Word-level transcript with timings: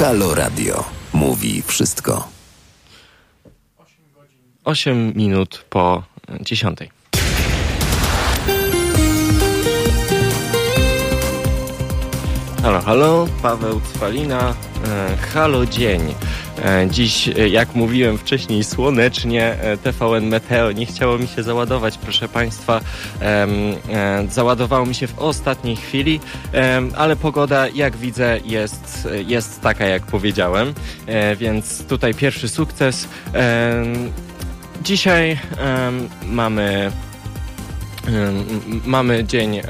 Halo 0.00 0.34
Radio. 0.34 0.84
Mówi 1.12 1.62
wszystko. 1.62 2.28
8 4.64 5.12
minut 5.16 5.64
po 5.70 6.02
10. 6.40 6.78
Halo, 12.62 12.80
halo, 12.80 13.26
Paweł 13.42 13.80
Cwalina, 13.80 14.54
e, 14.86 15.16
halo 15.16 15.66
dzień. 15.66 16.14
E, 16.64 16.86
dziś, 16.90 17.28
e, 17.28 17.48
jak 17.48 17.74
mówiłem 17.74 18.18
wcześniej, 18.18 18.64
słonecznie 18.64 19.56
TVN 19.82 20.26
Meteo 20.26 20.72
nie 20.72 20.86
chciało 20.86 21.18
mi 21.18 21.28
się 21.28 21.42
załadować, 21.42 21.98
proszę 21.98 22.28
Państwa. 22.28 22.80
Załadowało 24.30 24.86
mi 24.86 24.94
się 24.94 25.06
w 25.06 25.18
ostatniej 25.18 25.76
chwili, 25.76 26.20
ale 26.96 27.16
pogoda, 27.16 27.68
jak 27.68 27.96
widzę, 27.96 28.40
jest, 28.44 29.08
jest 29.26 29.60
taka, 29.60 29.86
jak 29.86 30.02
powiedziałem, 30.02 30.74
więc 31.36 31.84
tutaj 31.84 32.14
pierwszy 32.14 32.48
sukces. 32.48 33.08
Dzisiaj 34.84 35.38
mamy, 36.26 36.92
mamy 38.84 39.24
dzień 39.24 39.60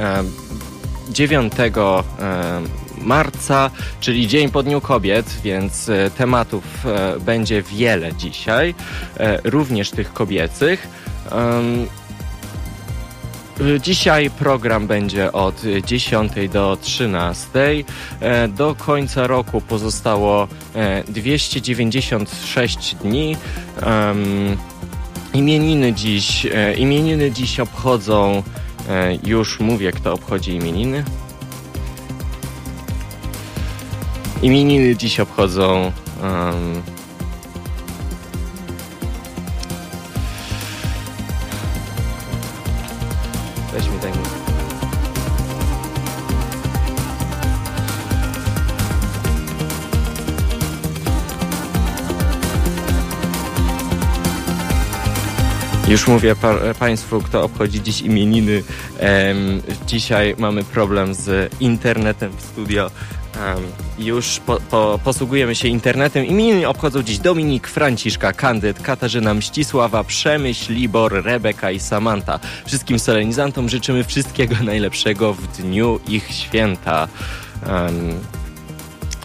9 1.11 1.53
marca, 3.01 3.71
czyli 4.01 4.29
Dzień 4.29 4.51
po 4.51 4.63
Dniu 4.63 4.81
Kobiet, 4.81 5.37
więc 5.45 5.89
e, 5.89 6.11
tematów 6.11 6.65
e, 6.87 7.21
będzie 7.21 7.63
wiele 7.63 8.15
dzisiaj, 8.15 8.75
e, 9.17 9.41
również 9.45 9.91
tych 9.91 10.13
kobiecych. 10.13 10.89
Dzisiaj 13.81 14.31
program 14.31 14.87
będzie 14.87 15.33
od 15.33 15.63
10 15.87 16.33
do 16.53 16.79
13. 16.81 17.51
Do 18.49 18.75
końca 18.75 19.27
roku 19.27 19.61
pozostało 19.61 20.49
296 21.09 22.95
dni. 22.95 23.37
Imieniny 25.35 25.93
dziś, 25.93 26.47
imieniny 26.77 27.31
dziś 27.31 27.61
obchodzą 27.61 28.43
już 29.25 29.61
mówię, 29.61 29.93
kto 29.93 30.13
obchodzi 30.13 30.53
imieniny. 30.53 31.05
Imieniny 34.43 34.97
dziś 34.97 35.21
obchodzą 35.21 35.93
um, 36.23 36.83
daj 44.03 44.13
mi 44.13 44.19
Już 55.89 56.09
mówię 56.09 56.37
pa 56.37 56.55
Państwu, 56.79 57.21
kto 57.21 57.45
obchodzi 57.45 57.83
dziś 57.83 58.01
imieniny. 58.01 58.63
Um, 59.01 59.63
dzisiaj 59.87 60.35
mamy 60.39 60.65
problem 60.65 61.15
z 61.15 61.55
internetem 61.61 62.33
w 62.37 62.43
studio. 62.43 62.91
Już 63.99 64.41
po, 64.47 64.59
po, 64.71 65.01
posługujemy 65.05 65.55
się 65.55 65.69
internetem. 65.69 66.27
Imieniny 66.27 66.69
obchodzą 66.69 67.03
dziś 67.03 67.19
Dominik, 67.19 67.69
Franciszka, 67.69 68.33
Kandyd, 68.33 68.81
Katarzyna, 68.81 69.35
Mścisława, 69.35 70.05
Przemyśl, 70.05 70.73
Libor, 70.73 71.25
Rebeka 71.25 71.71
i 71.71 71.81
Samanta. 71.81 72.41
Wszystkim 72.67 72.99
solenizantom 72.99 73.69
życzymy 73.69 74.05
wszystkiego 74.05 74.55
najlepszego 74.65 75.35
w 75.35 75.47
dniu 75.47 76.01
ich 76.09 76.33
święta. 76.33 77.09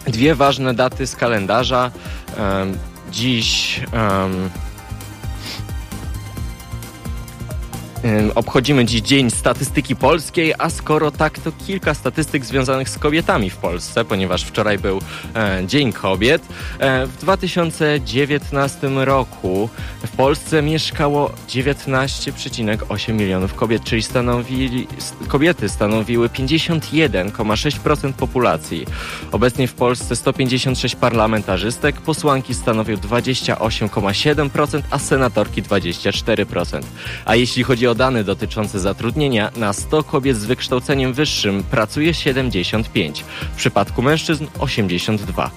Dwie 0.06 0.34
ważne 0.34 0.74
daty 0.74 1.06
z 1.06 1.16
kalendarza. 1.16 1.90
dziś 3.12 3.80
Obchodzimy 8.34 8.84
dziś 8.84 9.00
Dzień 9.00 9.30
Statystyki 9.30 9.96
Polskiej, 9.96 10.54
a 10.58 10.70
skoro 10.70 11.10
tak, 11.10 11.38
to 11.38 11.52
kilka 11.66 11.94
statystyk 11.94 12.44
związanych 12.44 12.88
z 12.88 12.98
kobietami 12.98 13.50
w 13.50 13.56
Polsce, 13.56 14.04
ponieważ 14.04 14.44
wczoraj 14.44 14.78
był 14.78 15.00
e, 15.34 15.62
Dzień 15.66 15.92
Kobiet. 15.92 16.42
E, 16.78 17.06
w 17.06 17.16
2019 17.16 18.88
roku 18.88 19.68
w 20.06 20.10
Polsce 20.16 20.62
mieszkało 20.62 21.32
19,8 21.48 23.12
milionów 23.12 23.54
kobiet, 23.54 23.84
czyli 23.84 24.02
stanowili, 24.02 24.86
kobiety 25.28 25.68
stanowiły 25.68 26.28
51,6% 26.28 28.12
populacji. 28.12 28.86
Obecnie 29.32 29.68
w 29.68 29.74
Polsce 29.74 30.16
156 30.16 30.96
parlamentarzystek, 30.96 31.96
posłanki 32.00 32.54
stanowią 32.54 32.96
28,7%, 32.96 34.82
a 34.90 34.98
senatorki 34.98 35.62
24%. 35.62 36.80
A 37.24 37.36
jeśli 37.36 37.62
chodzi 37.62 37.86
o 37.86 37.95
dane 37.96 38.24
dotyczące 38.24 38.80
zatrudnienia, 38.80 39.50
na 39.56 39.72
100 39.72 40.02
kobiet 40.02 40.36
z 40.36 40.44
wykształceniem 40.44 41.12
wyższym 41.12 41.62
pracuje 41.62 42.14
75, 42.14 43.24
w 43.52 43.56
przypadku 43.56 44.02
mężczyzn 44.02 44.46
82. 44.58 45.50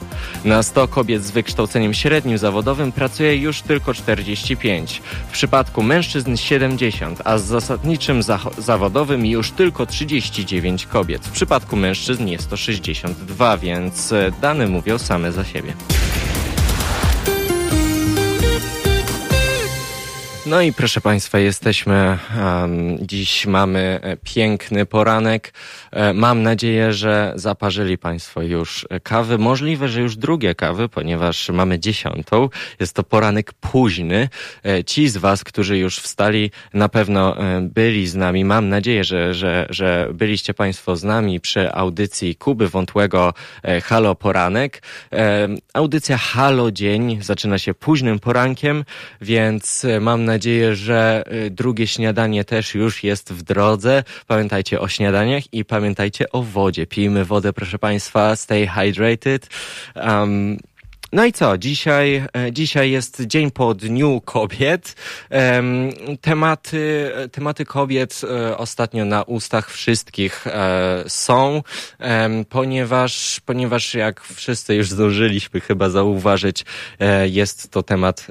Na 0.46 0.64
100 0.64 0.88
kobiet 0.88 1.24
z 1.24 1.32
wykształceniem 1.32 1.94
średnim 1.94 2.38
zawodowym 2.38 2.92
pracuje 2.92 3.36
już 3.36 3.62
tylko 3.62 3.94
45, 3.94 5.02
w 5.28 5.32
przypadku 5.32 5.84
mężczyzn 5.84 6.36
70, 6.36 7.22
a 7.26 7.38
z 7.38 7.46
zasadniczym 7.46 8.22
zawodowym 8.58 9.26
już 9.26 9.52
tylko 9.52 9.86
39 9.86 10.86
kobiet. 10.86 11.26
W 11.28 11.32
przypadku 11.32 11.76
mężczyzn 11.76 12.28
jest 12.28 12.50
to 12.50 12.58
62, 12.58 13.58
więc 13.58 14.12
e, 14.12 14.32
dane 14.42 14.68
mówią 14.68 14.98
same 14.98 15.32
za 15.32 15.44
siebie. 15.44 15.74
No 20.50 20.62
i 20.62 20.74
proszę 20.74 21.02
Państwa, 21.02 21.40
jesteśmy, 21.40 22.18
um, 22.38 22.98
dziś 23.08 23.46
mamy 23.46 24.00
e, 24.04 24.18
piękny 24.18 24.86
poranek. 24.86 25.54
E, 25.92 26.14
mam 26.14 26.44
nadzieję, 26.44 26.94
że 26.94 27.34
zaparzyli 27.36 27.98
Państwo 27.98 28.42
już 28.42 28.88
kawy. 29.04 29.38
Możliwe, 29.38 29.88
że 29.88 30.02
już 30.02 30.16
drugie 30.16 30.56
kawy, 30.56 30.90
ponieważ 30.90 31.50
mamy 31.50 31.80
dziesiątą. 31.80 32.50
Jest 32.80 32.96
to 32.96 33.04
poranek 33.04 33.54
późny. 33.54 34.30
E, 34.66 34.84
ci 34.84 35.10
z 35.10 35.18
Was, 35.18 35.44
którzy 35.44 35.78
już 35.78 36.00
wstali, 36.00 36.52
na 36.74 36.90
pewno 36.90 37.36
byli 37.62 38.08
z 38.08 38.16
nami. 38.16 38.46
Mam 38.46 38.70
nadzieję, 38.70 39.04
że, 39.04 39.34
że, 39.34 39.68
że 39.70 40.10
byliście 40.14 40.54
Państwo 40.54 40.96
z 40.96 41.04
nami 41.04 41.40
przy 41.40 41.74
audycji 41.74 42.36
Kuby 42.36 42.70
Wątłego 42.70 43.34
Halo 43.84 44.16
Poranek. 44.16 44.82
Audycja 45.74 46.18
Halo 46.18 46.72
Dzień 46.72 47.20
zaczyna 47.22 47.58
się 47.58 47.74
późnym 47.74 48.20
porankiem, 48.20 48.86
więc 49.22 49.86
mam 50.02 50.26
nadzieję, 50.26 50.76
że 50.76 51.24
drugie 51.52 51.88
śniadanie 51.88 52.44
też 52.46 52.76
już 52.76 53.04
jest 53.04 53.34
w 53.34 53.42
drodze. 53.44 54.04
Pamiętajcie 54.28 54.80
o 54.80 54.88
śniadaniach 54.88 55.54
i 55.54 55.66
pamiętajcie 55.66 55.79
o 56.32 56.44
wodzie. 56.44 56.88
Pijmy 56.88 57.26
wodę, 57.26 57.54
proszę 57.54 57.80
Państwa. 57.80 58.36
Stay 58.36 58.68
hydrated. 58.68 59.50
Um, 59.96 60.58
no 61.12 61.26
i 61.26 61.34
co? 61.34 61.58
Dzisiaj, 61.58 62.16
e, 62.16 62.52
dzisiaj 62.52 62.92
jest 62.92 63.22
Dzień 63.22 63.52
po 63.52 63.74
Dniu 63.74 64.22
Kobiet. 64.26 64.96
Tematy, 66.22 67.12
tematy 67.32 67.66
kobiet 67.66 68.22
e, 68.24 68.58
ostatnio 68.58 69.06
na 69.06 69.24
ustach 69.24 69.72
wszystkich 69.72 70.48
e, 70.48 71.04
są, 71.08 71.64
ponieważ, 72.50 73.42
ponieważ 73.46 73.94
jak 73.94 74.22
wszyscy 74.22 74.76
już 74.76 74.90
zdążyliśmy 74.90 75.62
chyba 75.62 75.90
zauważyć, 75.90 76.66
jest 77.26 77.72
to 77.72 77.84
temat 77.84 78.28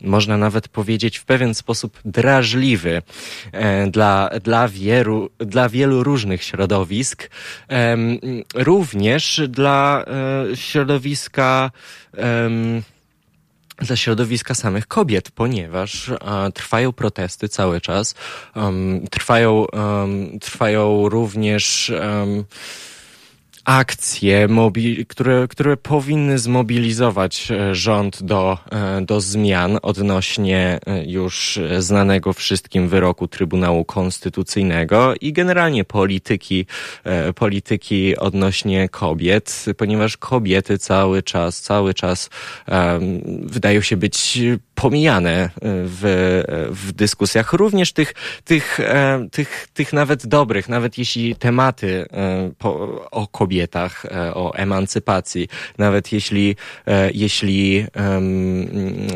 można 0.00 0.36
nawet 0.36 0.68
powiedzieć 0.68 1.18
w 1.18 1.24
pewien 1.24 1.54
sposób 1.54 1.98
drażliwy 2.04 3.02
e, 3.52 3.86
dla, 3.86 4.30
dla, 4.42 4.68
wielu, 4.68 5.30
dla 5.38 5.68
wielu 5.68 6.02
różnych 6.02 6.42
środowisk, 6.42 7.30
również 8.54 9.40
dla 9.48 10.04
e, 10.52 10.56
środowiska 10.56 11.70
dla 13.78 13.96
środowiska 13.96 14.54
samych 14.54 14.86
kobiet, 14.86 15.30
ponieważ 15.30 16.10
trwają 16.54 16.92
protesty 16.92 17.48
cały 17.48 17.80
czas, 17.80 18.14
trwają, 19.10 19.66
trwają 20.40 21.08
również 21.08 21.92
akcje, 23.66 24.48
które, 25.08 25.48
które 25.48 25.76
powinny 25.76 26.38
zmobilizować 26.38 27.50
e, 27.50 27.74
rząd 27.74 28.22
do, 28.22 28.58
e, 28.72 29.00
do 29.02 29.20
zmian 29.20 29.78
odnośnie 29.82 30.78
e, 30.86 31.04
już 31.04 31.60
znanego 31.78 32.32
wszystkim 32.32 32.88
wyroku 32.88 33.28
Trybunału 33.28 33.84
Konstytucyjnego 33.84 35.14
i 35.20 35.32
generalnie 35.32 35.84
polityki, 35.84 36.66
polityki 37.34 38.16
odnośnie 38.16 38.88
kobiet, 38.88 39.64
ponieważ 39.76 40.16
kobiety 40.16 40.78
cały 40.78 41.22
czas, 41.22 41.60
cały 41.60 41.94
czas 41.94 42.30
um, 42.68 43.20
wydają 43.42 43.80
się 43.80 43.96
być 43.96 44.38
pomijane 44.76 45.50
w, 45.62 46.42
w 46.70 46.92
dyskusjach, 46.92 47.52
również 47.52 47.92
tych, 47.92 48.14
tych, 48.44 48.78
tych, 49.32 49.68
tych 49.74 49.92
nawet 49.92 50.26
dobrych, 50.26 50.68
nawet 50.68 50.98
jeśli 50.98 51.36
tematy 51.36 52.06
po, 52.58 53.00
o 53.10 53.26
kobietach, 53.26 54.06
o 54.34 54.54
emancypacji, 54.54 55.48
nawet 55.78 56.12
jeśli, 56.12 56.56
jeśli 57.14 57.86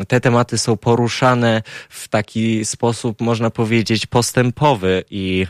te 0.07 0.21
tematy 0.21 0.57
są 0.57 0.77
poruszane 0.77 1.63
w 1.89 2.07
taki 2.07 2.65
sposób, 2.65 3.21
można 3.21 3.49
powiedzieć, 3.49 4.05
postępowy 4.05 5.03
i 5.09 5.47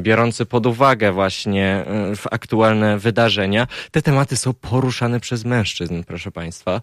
biorący 0.00 0.46
pod 0.46 0.66
uwagę 0.66 1.12
właśnie 1.12 1.84
w 2.16 2.26
aktualne 2.30 2.98
wydarzenia, 2.98 3.66
te 3.90 4.02
tematy 4.02 4.36
są 4.36 4.54
poruszane 4.54 5.20
przez 5.20 5.44
mężczyzn, 5.44 6.02
proszę 6.06 6.30
Państwa. 6.30 6.80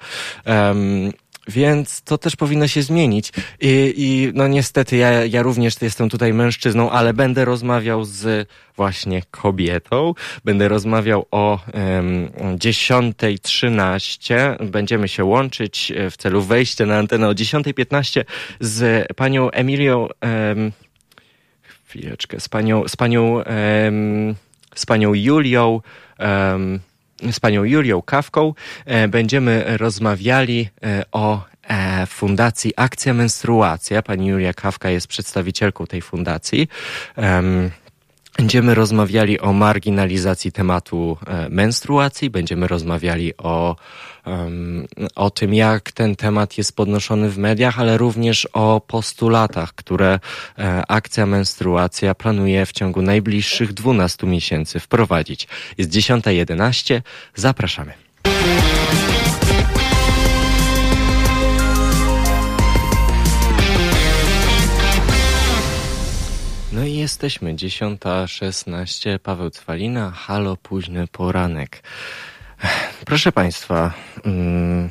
Więc 1.49 2.01
to 2.01 2.17
też 2.17 2.35
powinno 2.35 2.67
się 2.67 2.81
zmienić. 2.81 3.31
I, 3.61 3.93
i 3.97 4.31
no 4.33 4.47
niestety 4.47 4.97
ja, 4.97 5.25
ja 5.25 5.41
również 5.41 5.81
jestem 5.81 6.09
tutaj 6.09 6.33
mężczyzną, 6.33 6.91
ale 6.91 7.13
będę 7.13 7.45
rozmawiał 7.45 8.05
z 8.05 8.49
właśnie 8.75 9.21
kobietą. 9.31 10.13
Będę 10.45 10.67
rozmawiał 10.67 11.25
o 11.31 11.59
um, 11.73 12.29
10.13. 12.57 14.65
Będziemy 14.65 15.07
się 15.07 15.23
łączyć 15.23 15.91
e, 15.91 16.09
w 16.09 16.17
celu 16.17 16.41
wejścia 16.41 16.85
na 16.85 16.97
antenę 16.97 17.27
o 17.27 17.31
10.15 17.31 18.23
z 18.59 19.07
panią 19.15 19.51
Emilią. 19.51 20.07
Um, 20.21 20.71
chwileczkę. 21.89 22.39
Z 22.39 22.49
panią, 22.49 22.87
z 22.87 22.95
panią, 22.95 23.33
um, 23.33 24.35
z 24.75 24.85
panią 24.85 25.13
Julią. 25.13 25.81
Um, 26.19 26.79
z 27.31 27.39
panią 27.39 27.63
Julią 27.63 28.01
Kawką 28.01 28.53
e, 28.85 29.07
będziemy 29.07 29.77
rozmawiali 29.77 30.69
e, 30.83 31.03
o 31.11 31.45
e, 31.67 32.05
Fundacji 32.05 32.73
Akcja 32.75 33.13
Menstruacja. 33.13 34.01
Pani 34.01 34.27
Julia 34.27 34.53
Kawka 34.53 34.89
jest 34.89 35.07
przedstawicielką 35.07 35.87
tej 35.87 36.01
fundacji. 36.01 36.67
Będziemy 38.39 38.75
rozmawiali 38.75 39.39
o 39.39 39.53
marginalizacji 39.53 40.51
tematu 40.51 41.17
menstruacji, 41.49 42.29
będziemy 42.29 42.67
rozmawiali 42.67 43.37
o, 43.37 43.75
o 45.15 45.29
tym, 45.29 45.53
jak 45.53 45.91
ten 45.91 46.15
temat 46.15 46.57
jest 46.57 46.75
podnoszony 46.75 47.29
w 47.29 47.37
mediach, 47.37 47.79
ale 47.79 47.97
również 47.97 48.47
o 48.53 48.81
postulatach, 48.87 49.73
które 49.73 50.19
e, 50.57 50.83
akcja 50.87 51.25
menstruacja 51.25 52.15
planuje 52.15 52.65
w 52.65 52.71
ciągu 52.71 53.01
najbliższych 53.01 53.73
12 53.73 54.27
miesięcy 54.27 54.79
wprowadzić. 54.79 55.47
Jest 55.77 55.91
10.11, 55.91 57.01
zapraszamy. 57.35 58.08
No 66.79 66.85
i 66.85 66.95
jesteśmy, 66.95 67.55
10.16, 67.55 69.19
Paweł 69.19 69.49
Cwalina, 69.49 70.11
halo, 70.11 70.57
późny 70.57 71.07
poranek. 71.07 71.83
Proszę 73.05 73.31
Państwa, 73.31 73.93
mm, 74.25 74.89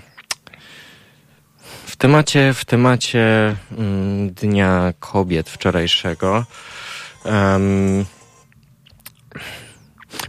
w 1.87 1.97
temacie, 1.97 2.55
w 2.55 2.65
temacie 2.65 3.57
mm, 3.79 4.31
Dnia 4.31 4.93
Kobiet 5.01 5.51
wczorajszego 5.51 6.45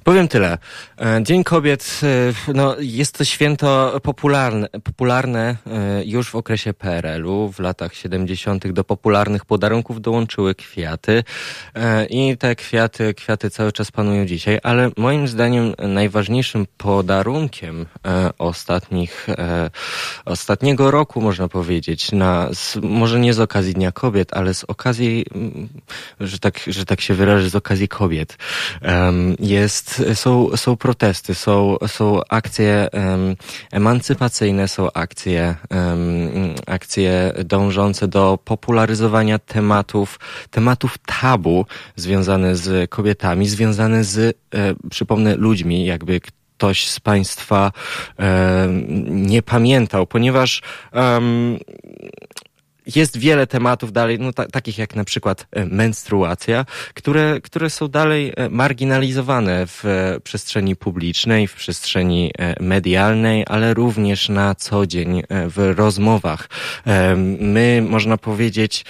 Powiem 0.03 0.27
tyle. 0.27 0.57
E, 1.01 1.23
Dzień 1.23 1.43
Kobiet, 1.43 2.01
e, 2.03 2.53
no, 2.53 2.75
jest 2.79 3.17
to 3.17 3.25
święto 3.25 3.99
popularne, 4.03 4.67
popularne 4.83 5.55
e, 5.67 6.05
już 6.05 6.29
w 6.29 6.35
okresie 6.35 6.73
PRL-u. 6.73 7.51
W 7.51 7.59
latach 7.59 7.93
70. 7.93 8.71
do 8.71 8.83
popularnych 8.83 9.45
podarunków 9.45 10.01
dołączyły 10.01 10.55
kwiaty 10.55 11.23
i 12.09 12.37
te 12.37 12.55
kwiaty, 12.55 13.13
kwiaty 13.13 13.49
cały 13.49 13.71
czas 13.71 13.91
panują 13.91 14.25
dzisiaj, 14.25 14.59
ale 14.63 14.91
moim 14.97 15.27
zdaniem 15.27 15.73
najważniejszym 15.77 16.67
podarunkiem 16.77 17.85
ostatnich, 18.37 19.27
ostatniego 20.25 20.91
roku, 20.91 21.21
można 21.21 21.47
powiedzieć, 21.47 22.11
na, 22.11 22.49
może 22.81 23.19
nie 23.19 23.33
z 23.33 23.39
okazji 23.39 23.73
Dnia 23.73 23.91
Kobiet, 23.91 24.33
ale 24.33 24.53
z 24.53 24.63
okazji, 24.63 25.25
że 26.19 26.39
tak, 26.39 26.59
że 26.67 26.85
tak 26.85 27.01
się 27.01 27.13
wyrażę, 27.13 27.49
z 27.49 27.55
okazji 27.55 27.87
kobiet, 27.87 28.37
jest, 29.39 29.78
są, 30.13 30.57
są 30.57 30.77
protesty, 30.77 31.35
są, 31.35 31.77
są 31.87 32.21
akcje 32.29 32.87
um, 32.93 33.35
emancypacyjne, 33.71 34.67
są 34.67 34.91
akcje, 34.93 35.55
um, 35.69 36.55
akcje 36.67 37.33
dążące 37.45 38.07
do 38.07 38.39
popularyzowania 38.45 39.39
tematów, 39.39 40.19
tematów 40.51 40.97
tabu 40.97 41.65
związane 41.95 42.55
z 42.55 42.89
kobietami, 42.89 43.47
związane 43.47 44.03
z, 44.03 44.17
e, 44.17 44.35
przypomnę, 44.89 45.35
ludźmi, 45.35 45.85
jakby 45.85 46.21
ktoś 46.59 46.87
z 46.89 46.99
Państwa 46.99 47.71
e, 48.19 48.67
nie 49.09 49.41
pamiętał, 49.41 50.07
ponieważ 50.07 50.61
um, 50.93 51.59
jest 52.95 53.17
wiele 53.17 53.47
tematów 53.47 53.91
dalej, 53.91 54.19
no 54.19 54.33
ta, 54.33 54.45
takich 54.45 54.77
jak 54.77 54.95
na 54.95 55.03
przykład 55.03 55.47
e, 55.51 55.65
menstruacja, 55.65 56.65
które, 56.93 57.41
które 57.41 57.69
są 57.69 57.87
dalej 57.87 58.33
e, 58.35 58.49
marginalizowane 58.49 59.67
w 59.67 59.85
e, 59.85 60.19
przestrzeni 60.23 60.75
publicznej, 60.75 61.47
w 61.47 61.55
przestrzeni 61.55 62.31
medialnej, 62.59 63.43
ale 63.47 63.73
również 63.73 64.29
na 64.29 64.55
co 64.55 64.87
dzień 64.87 65.23
w 65.29 65.73
rozmowach. 65.77 66.49
My, 67.39 67.85
można 67.89 68.17
powiedzieć, 68.17 68.85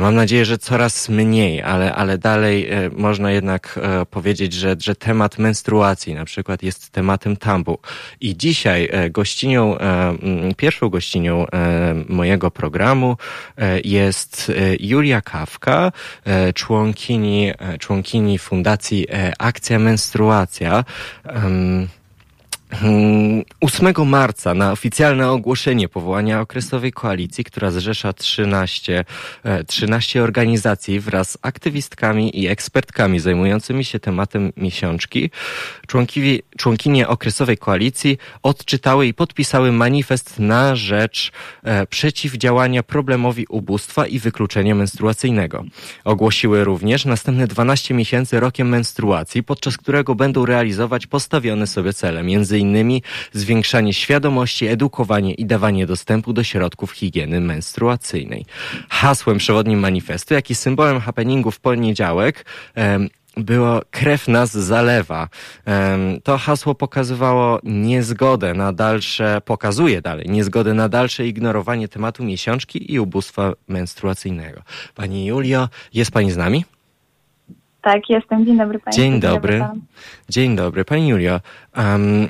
mam 0.00 0.14
nadzieję, 0.14 0.44
że 0.44 0.58
coraz 0.58 1.08
mniej, 1.08 1.62
ale, 1.62 1.94
ale 1.94 2.18
dalej 2.18 2.70
można 2.96 3.32
jednak 3.32 3.78
powiedzieć, 4.10 4.52
że, 4.52 4.76
że 4.78 4.94
temat 4.94 5.38
menstruacji 5.38 6.14
na 6.14 6.24
przykład 6.24 6.62
jest 6.62 6.90
tematem 6.90 7.36
tabu. 7.36 7.78
I 8.20 8.36
dzisiaj 8.36 8.88
gościnią, 9.10 9.76
pierwszą 10.56 10.88
gościnią 10.88 11.46
mojego 12.08 12.50
programu 12.50 13.16
jest 13.84 14.52
e, 14.56 14.76
Julia 14.80 15.20
Kawka, 15.20 15.92
e, 16.24 16.52
członkini, 16.52 17.52
członkini 17.80 18.38
Fundacji 18.38 19.06
Akcja 19.38 19.78
Menstruacja. 19.78 20.84
8 22.70 23.94
hmm, 23.94 24.08
marca 24.08 24.54
na 24.54 24.72
oficjalne 24.72 25.30
ogłoszenie 25.30 25.88
powołania 25.88 26.40
okresowej 26.40 26.92
koalicji, 26.92 27.44
która 27.44 27.70
zrzesza 27.70 28.12
13, 28.12 29.04
13 29.66 30.20
e, 30.20 30.22
organizacji 30.22 31.00
wraz 31.00 31.30
z 31.30 31.38
aktywistkami 31.42 32.40
i 32.40 32.48
ekspertkami 32.48 33.20
zajmującymi 33.20 33.84
się 33.84 34.00
tematem 34.00 34.52
miesiączki, 34.56 35.30
członkiwi, 35.86 36.42
członkinie 36.58 37.08
okresowej 37.08 37.58
koalicji 37.58 38.18
odczytały 38.42 39.06
i 39.06 39.14
podpisały 39.14 39.72
manifest 39.72 40.38
na 40.38 40.76
rzecz 40.76 41.32
e, 41.62 41.86
przeciwdziałania 41.86 42.82
problemowi 42.82 43.46
ubóstwa 43.48 44.06
i 44.06 44.18
wykluczenia 44.18 44.74
menstruacyjnego. 44.74 45.64
Ogłosiły 46.04 46.64
również 46.64 47.04
następne 47.04 47.46
12 47.46 47.94
miesięcy 47.94 48.40
rokiem 48.40 48.68
menstruacji, 48.68 49.42
podczas 49.42 49.76
którego 49.76 50.14
będą 50.14 50.46
realizować 50.46 51.06
postawione 51.06 51.66
sobie 51.66 51.92
cele, 51.92 52.22
między 52.22 52.59
innymi 52.60 53.02
zwiększanie 53.32 53.94
świadomości, 53.94 54.66
edukowanie 54.66 55.34
i 55.34 55.44
dawanie 55.44 55.86
dostępu 55.86 56.32
do 56.32 56.42
środków 56.44 56.92
higieny 56.92 57.40
menstruacyjnej. 57.40 58.44
Hasłem 58.88 59.38
przewodnim 59.38 59.80
manifestu, 59.80 60.34
jak 60.34 60.50
i 60.50 60.54
symbolem 60.54 61.00
happeningu 61.00 61.50
w 61.50 61.60
poniedziałek, 61.60 62.44
było 63.36 63.80
krew 63.90 64.28
nas 64.28 64.50
zalewa. 64.52 65.28
To 66.24 66.38
hasło 66.38 66.74
pokazywało 66.74 67.58
niezgodę 67.62 68.54
na 68.54 68.72
dalsze, 68.72 69.40
pokazuje 69.44 70.02
dalej, 70.02 70.26
niezgodę 70.28 70.74
na 70.74 70.88
dalsze 70.88 71.26
ignorowanie 71.26 71.88
tematu 71.88 72.24
miesiączki 72.24 72.92
i 72.92 73.00
ubóstwa 73.00 73.52
menstruacyjnego. 73.68 74.62
Pani 74.94 75.26
Julio, 75.26 75.68
jest 75.94 76.10
Pani 76.10 76.30
z 76.30 76.36
nami? 76.36 76.64
Tak, 77.82 78.00
jestem. 78.08 78.46
Dzień 78.46 78.58
dobry 78.58 78.78
Państwu. 78.78 79.02
Dzień 79.02 79.20
dobry. 79.20 79.64
Dzień 80.28 80.56
dobry. 80.56 80.84
Pani 80.84 81.08
Julio, 81.08 81.40
um, 81.76 82.28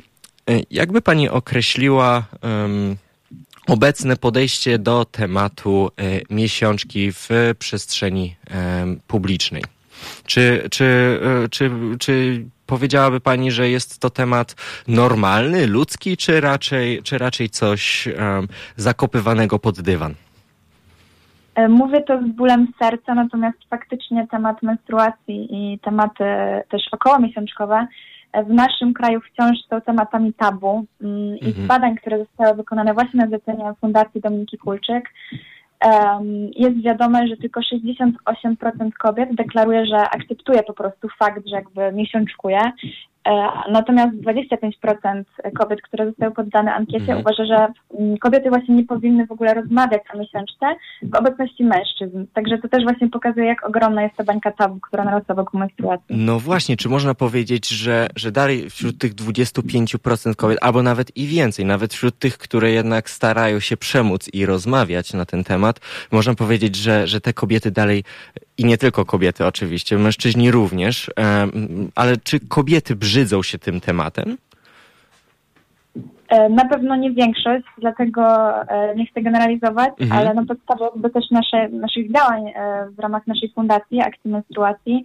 jakby 0.70 1.00
Pani 1.00 1.28
określiła 1.28 2.24
um, 2.42 2.96
obecne 3.66 4.16
podejście 4.16 4.78
do 4.78 5.04
tematu 5.04 5.90
e, 5.96 6.34
miesiączki 6.34 7.12
w 7.12 7.28
przestrzeni 7.58 8.36
publicznej? 9.06 9.62
Czy, 10.26 10.68
czy, 10.70 11.20
e, 11.44 11.48
czy, 11.48 11.70
czy 11.98 12.44
powiedziałaby 12.66 13.20
Pani, 13.20 13.50
że 13.50 13.68
jest 13.68 13.98
to 13.98 14.10
temat 14.10 14.56
normalny, 14.88 15.66
ludzki, 15.66 16.16
czy 16.16 16.40
raczej, 16.40 17.02
czy 17.02 17.18
raczej 17.18 17.50
coś 17.50 18.06
um, 18.06 18.48
zakopywanego 18.76 19.58
pod 19.58 19.80
dywan? 19.80 20.14
Mówię 21.68 22.02
to 22.02 22.20
z 22.22 22.36
bólem 22.36 22.66
serca, 22.78 23.14
natomiast 23.14 23.58
faktycznie 23.70 24.26
temat 24.30 24.62
menstruacji 24.62 25.48
i 25.50 25.78
tematy 25.78 26.24
też 26.70 26.82
okołomiesiączkowe 26.92 27.86
w 28.34 28.48
naszym 28.48 28.94
kraju 28.94 29.20
wciąż 29.20 29.58
są 29.70 29.80
tematami 29.80 30.32
tabu. 30.32 30.84
Mm, 31.02 31.38
i 31.38 31.52
z 31.52 31.66
badań, 31.66 31.96
które 31.96 32.18
zostały 32.18 32.54
wykonane 32.54 32.94
właśnie 32.94 33.20
na 33.20 33.26
zlecenie 33.26 33.72
Fundacji 33.80 34.20
Dominiki 34.20 34.58
Kulczyk, 34.58 35.10
jest 36.56 36.82
wiadome, 36.82 37.28
że 37.28 37.36
tylko 37.36 37.60
68% 37.60 38.12
kobiet 38.98 39.34
deklaruje, 39.34 39.86
że 39.86 39.96
akceptuje 39.96 40.62
po 40.62 40.72
prostu 40.72 41.08
fakt, 41.18 41.46
że 41.46 41.56
jakby 41.56 41.92
miesiączkuje, 41.92 42.60
natomiast 43.70 44.16
25% 44.16 45.24
kobiet, 45.58 45.82
które 45.82 46.06
zostały 46.06 46.32
poddane 46.32 46.74
ankiecie, 46.74 47.12
mhm. 47.12 47.20
uważa, 47.20 47.44
że 47.44 47.68
mm, 47.98 48.18
kobiety 48.18 48.48
właśnie 48.48 48.74
nie 48.74 48.84
powinny 48.84 49.26
w 49.26 49.32
ogóle 49.32 49.54
rozmawiać 49.54 50.02
o 50.14 50.18
miesiączce 50.18 50.66
w 51.02 51.14
obecności 51.14 51.64
mężczyzn. 51.64 52.24
Także 52.34 52.58
to 52.58 52.68
też 52.68 52.82
właśnie 52.82 53.08
pokazuje, 53.08 53.46
jak 53.46 53.66
ogromna 53.66 54.02
jest 54.02 54.16
ta 54.16 54.24
bańka 54.24 54.50
tabu, 54.50 54.80
która 54.80 55.04
narasta 55.04 55.34
wokół 55.34 55.60
menstruacji. 55.60 56.06
No 56.08 56.40
właśnie, 56.40 56.76
czy 56.76 56.88
można 56.88 57.14
powiedzieć, 57.14 57.68
że, 57.68 58.08
że 58.16 58.32
dalej 58.32 58.70
wśród 58.70 58.98
tych 58.98 59.14
25% 59.14 60.36
kobiet, 60.36 60.58
albo 60.62 60.82
nawet 60.82 61.16
i 61.16 61.26
więcej, 61.26 61.64
nawet 61.64 61.94
wśród 61.94 62.18
tych, 62.18 62.38
które 62.38 62.70
jednak 62.70 63.10
starają 63.10 63.60
się 63.60 63.76
przemóc 63.76 64.30
i 64.32 64.46
rozmawiać 64.46 65.14
na 65.14 65.24
ten 65.24 65.44
temat, 65.44 65.80
można 66.12 66.34
powiedzieć, 66.34 66.76
że, 66.76 67.06
że 67.06 67.20
te 67.20 67.32
kobiety 67.32 67.70
dalej 67.70 68.04
i 68.58 68.64
nie 68.64 68.78
tylko 68.78 69.04
kobiety 69.04 69.46
oczywiście, 69.46 69.98
mężczyźni 69.98 70.50
również, 70.50 71.10
ale 71.94 72.16
czy 72.16 72.40
kobiety 72.40 72.96
brzydzą 73.10 73.42
się 73.42 73.58
tym 73.58 73.80
tematem? 73.80 74.36
E, 76.30 76.48
na 76.48 76.64
pewno 76.64 76.96
nie 76.96 77.10
większość, 77.10 77.64
dlatego 77.78 78.22
e, 78.68 78.94
nie 78.96 79.06
chcę 79.06 79.22
generalizować, 79.22 79.90
mhm. 80.00 80.20
ale 80.20 80.34
na 80.34 80.46
podstawie 80.46 80.84
jakby 80.84 81.10
też 81.10 81.30
nasze, 81.30 81.68
naszych 81.68 82.12
działań 82.12 82.48
e, 82.48 82.86
w 82.96 82.98
ramach 82.98 83.26
naszej 83.26 83.52
fundacji 83.52 84.00
Akcji 84.00 84.30
Menstruacji 84.30 85.04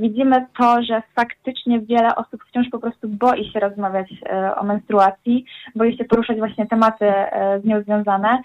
widzimy 0.00 0.46
to, 0.58 0.82
że 0.82 1.02
faktycznie 1.16 1.80
wiele 1.80 2.16
osób 2.16 2.44
wciąż 2.48 2.68
po 2.70 2.78
prostu 2.78 3.08
boi 3.08 3.52
się 3.52 3.60
rozmawiać 3.60 4.14
o 4.56 4.64
menstruacji, 4.64 5.44
boi 5.74 5.96
się 5.96 6.04
poruszać 6.04 6.38
właśnie 6.38 6.66
tematy 6.66 7.12
z 7.62 7.64
nią 7.64 7.82
związane, 7.82 8.42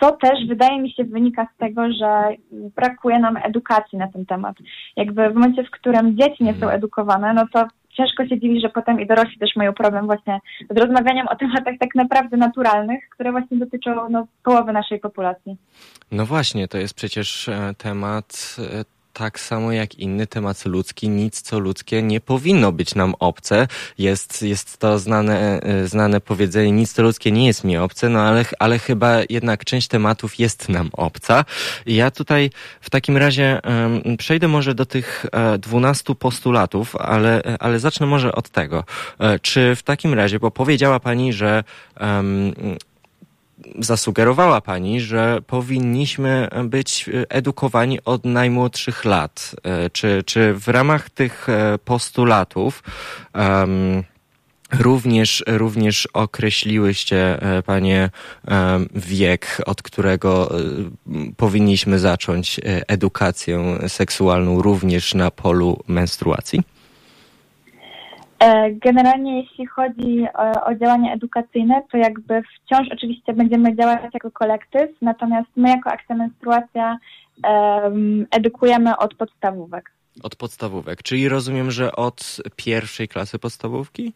co 0.00 0.12
też 0.12 0.46
wydaje 0.48 0.80
mi 0.80 0.90
się 0.90 1.04
wynika 1.04 1.46
z 1.54 1.58
tego, 1.58 1.92
że 1.92 2.28
brakuje 2.76 3.18
nam 3.18 3.36
edukacji 3.36 3.98
na 3.98 4.08
ten 4.08 4.26
temat. 4.26 4.56
Jakby 4.96 5.30
w 5.30 5.34
momencie, 5.34 5.64
w 5.64 5.70
którym 5.70 6.16
dzieci 6.16 6.44
nie 6.44 6.52
są 6.52 6.56
mhm. 6.56 6.76
edukowane, 6.76 7.34
no 7.34 7.44
to 7.52 7.66
ciężko 7.96 8.26
się 8.26 8.40
dziwi, 8.40 8.60
że 8.60 8.68
potem 8.68 9.00
i 9.00 9.06
dorośli 9.06 9.38
też 9.38 9.56
mają 9.56 9.72
problem 9.72 10.06
właśnie 10.06 10.38
z 10.70 10.76
rozmawianiem 10.76 11.28
o 11.28 11.36
tematach 11.36 11.74
tak 11.80 11.94
naprawdę 11.94 12.36
naturalnych, 12.36 13.08
które 13.10 13.32
właśnie 13.32 13.56
dotyczą 13.56 14.08
no, 14.10 14.26
połowy 14.44 14.72
naszej 14.72 15.00
populacji. 15.00 15.56
No 16.12 16.26
właśnie, 16.26 16.68
to 16.68 16.78
jest 16.78 16.94
przecież 16.94 17.48
e, 17.48 17.74
temat 17.78 18.56
e, 18.58 18.84
tak 19.14 19.40
samo 19.40 19.72
jak 19.72 19.94
inny 19.94 20.26
temat 20.26 20.64
ludzki, 20.64 21.08
nic 21.08 21.42
co 21.42 21.58
ludzkie 21.58 22.02
nie 22.02 22.20
powinno 22.20 22.72
być 22.72 22.94
nam 22.94 23.14
obce. 23.18 23.68
Jest, 23.98 24.42
jest 24.42 24.78
to 24.78 24.98
znane, 24.98 25.60
e, 25.60 25.88
znane 25.88 26.20
powiedzenie, 26.20 26.72
nic 26.72 26.92
co 26.92 27.02
ludzkie 27.02 27.32
nie 27.32 27.46
jest 27.46 27.64
mi 27.64 27.76
obce, 27.76 28.08
no 28.08 28.20
ale, 28.20 28.44
ale 28.58 28.78
chyba 28.78 29.16
jednak 29.28 29.64
część 29.64 29.88
tematów 29.88 30.38
jest 30.38 30.68
nam 30.68 30.90
obca. 30.92 31.44
ja 31.86 32.10
tutaj 32.10 32.50
w 32.80 32.90
takim 32.90 33.16
razie 33.16 33.60
um, 33.64 34.16
przejdę 34.16 34.48
może 34.48 34.74
do 34.74 34.86
tych 34.86 35.26
e, 35.32 35.58
dwunastu 35.58 36.14
postulatów, 36.14 36.96
ale, 36.96 37.42
ale 37.60 37.80
zacznę 37.80 38.06
może 38.06 38.32
od 38.32 38.48
tego. 38.48 38.84
E, 39.18 39.38
czy 39.38 39.76
w 39.76 39.82
takim 39.82 40.14
razie, 40.14 40.38
bo 40.38 40.50
powiedziała 40.50 41.00
Pani, 41.00 41.32
że 41.32 41.64
um, 42.00 42.54
zasugerowała 43.78 44.60
Pani, 44.60 45.00
że 45.00 45.40
powinniśmy 45.46 46.48
być 46.64 47.10
edukowani 47.28 47.98
od 48.04 48.24
najmłodszych 48.24 49.04
lat. 49.04 49.56
E, 49.62 49.90
czy, 49.90 50.22
czy 50.26 50.54
w 50.54 50.68
ramach 50.68 51.10
tych 51.10 51.48
e, 51.48 51.78
postulatów 51.78 52.82
um, 53.34 54.04
Również, 54.80 55.44
również 55.46 56.08
określiłyście, 56.12 57.42
e, 57.42 57.62
Panie, 57.62 58.10
wiek, 58.94 59.62
od 59.66 59.82
którego 59.82 60.50
powinniśmy 61.36 61.98
zacząć 61.98 62.60
edukację 62.64 63.78
seksualną 63.88 64.62
również 64.62 65.14
na 65.14 65.30
polu 65.30 65.82
menstruacji? 65.88 66.60
E, 68.38 68.70
generalnie 68.70 69.40
jeśli 69.40 69.66
chodzi 69.66 70.26
o, 70.34 70.64
o, 70.64 70.74
działania 70.74 71.14
edukacyjne, 71.14 71.82
to 71.92 71.96
jakby 71.96 72.42
wciąż 72.42 72.88
oczywiście 72.92 73.32
będziemy 73.32 73.76
działać 73.76 74.00
jako 74.14 74.30
kolektyw, 74.30 74.90
natomiast 75.02 75.48
my 75.56 75.68
jako 75.68 75.90
akcja 75.90 76.16
menstruacja 76.16 76.98
um, 77.44 78.26
edukujemy 78.30 78.96
od 78.96 79.14
podstawówek. 79.14 79.90
Od 80.22 80.36
podstawówek, 80.36 81.02
czyli 81.02 81.28
rozumiem, 81.28 81.70
że 81.70 81.96
od 81.96 82.36
pierwszej 82.56 83.08
klasy 83.08 83.38
podstawówki? 83.38 84.12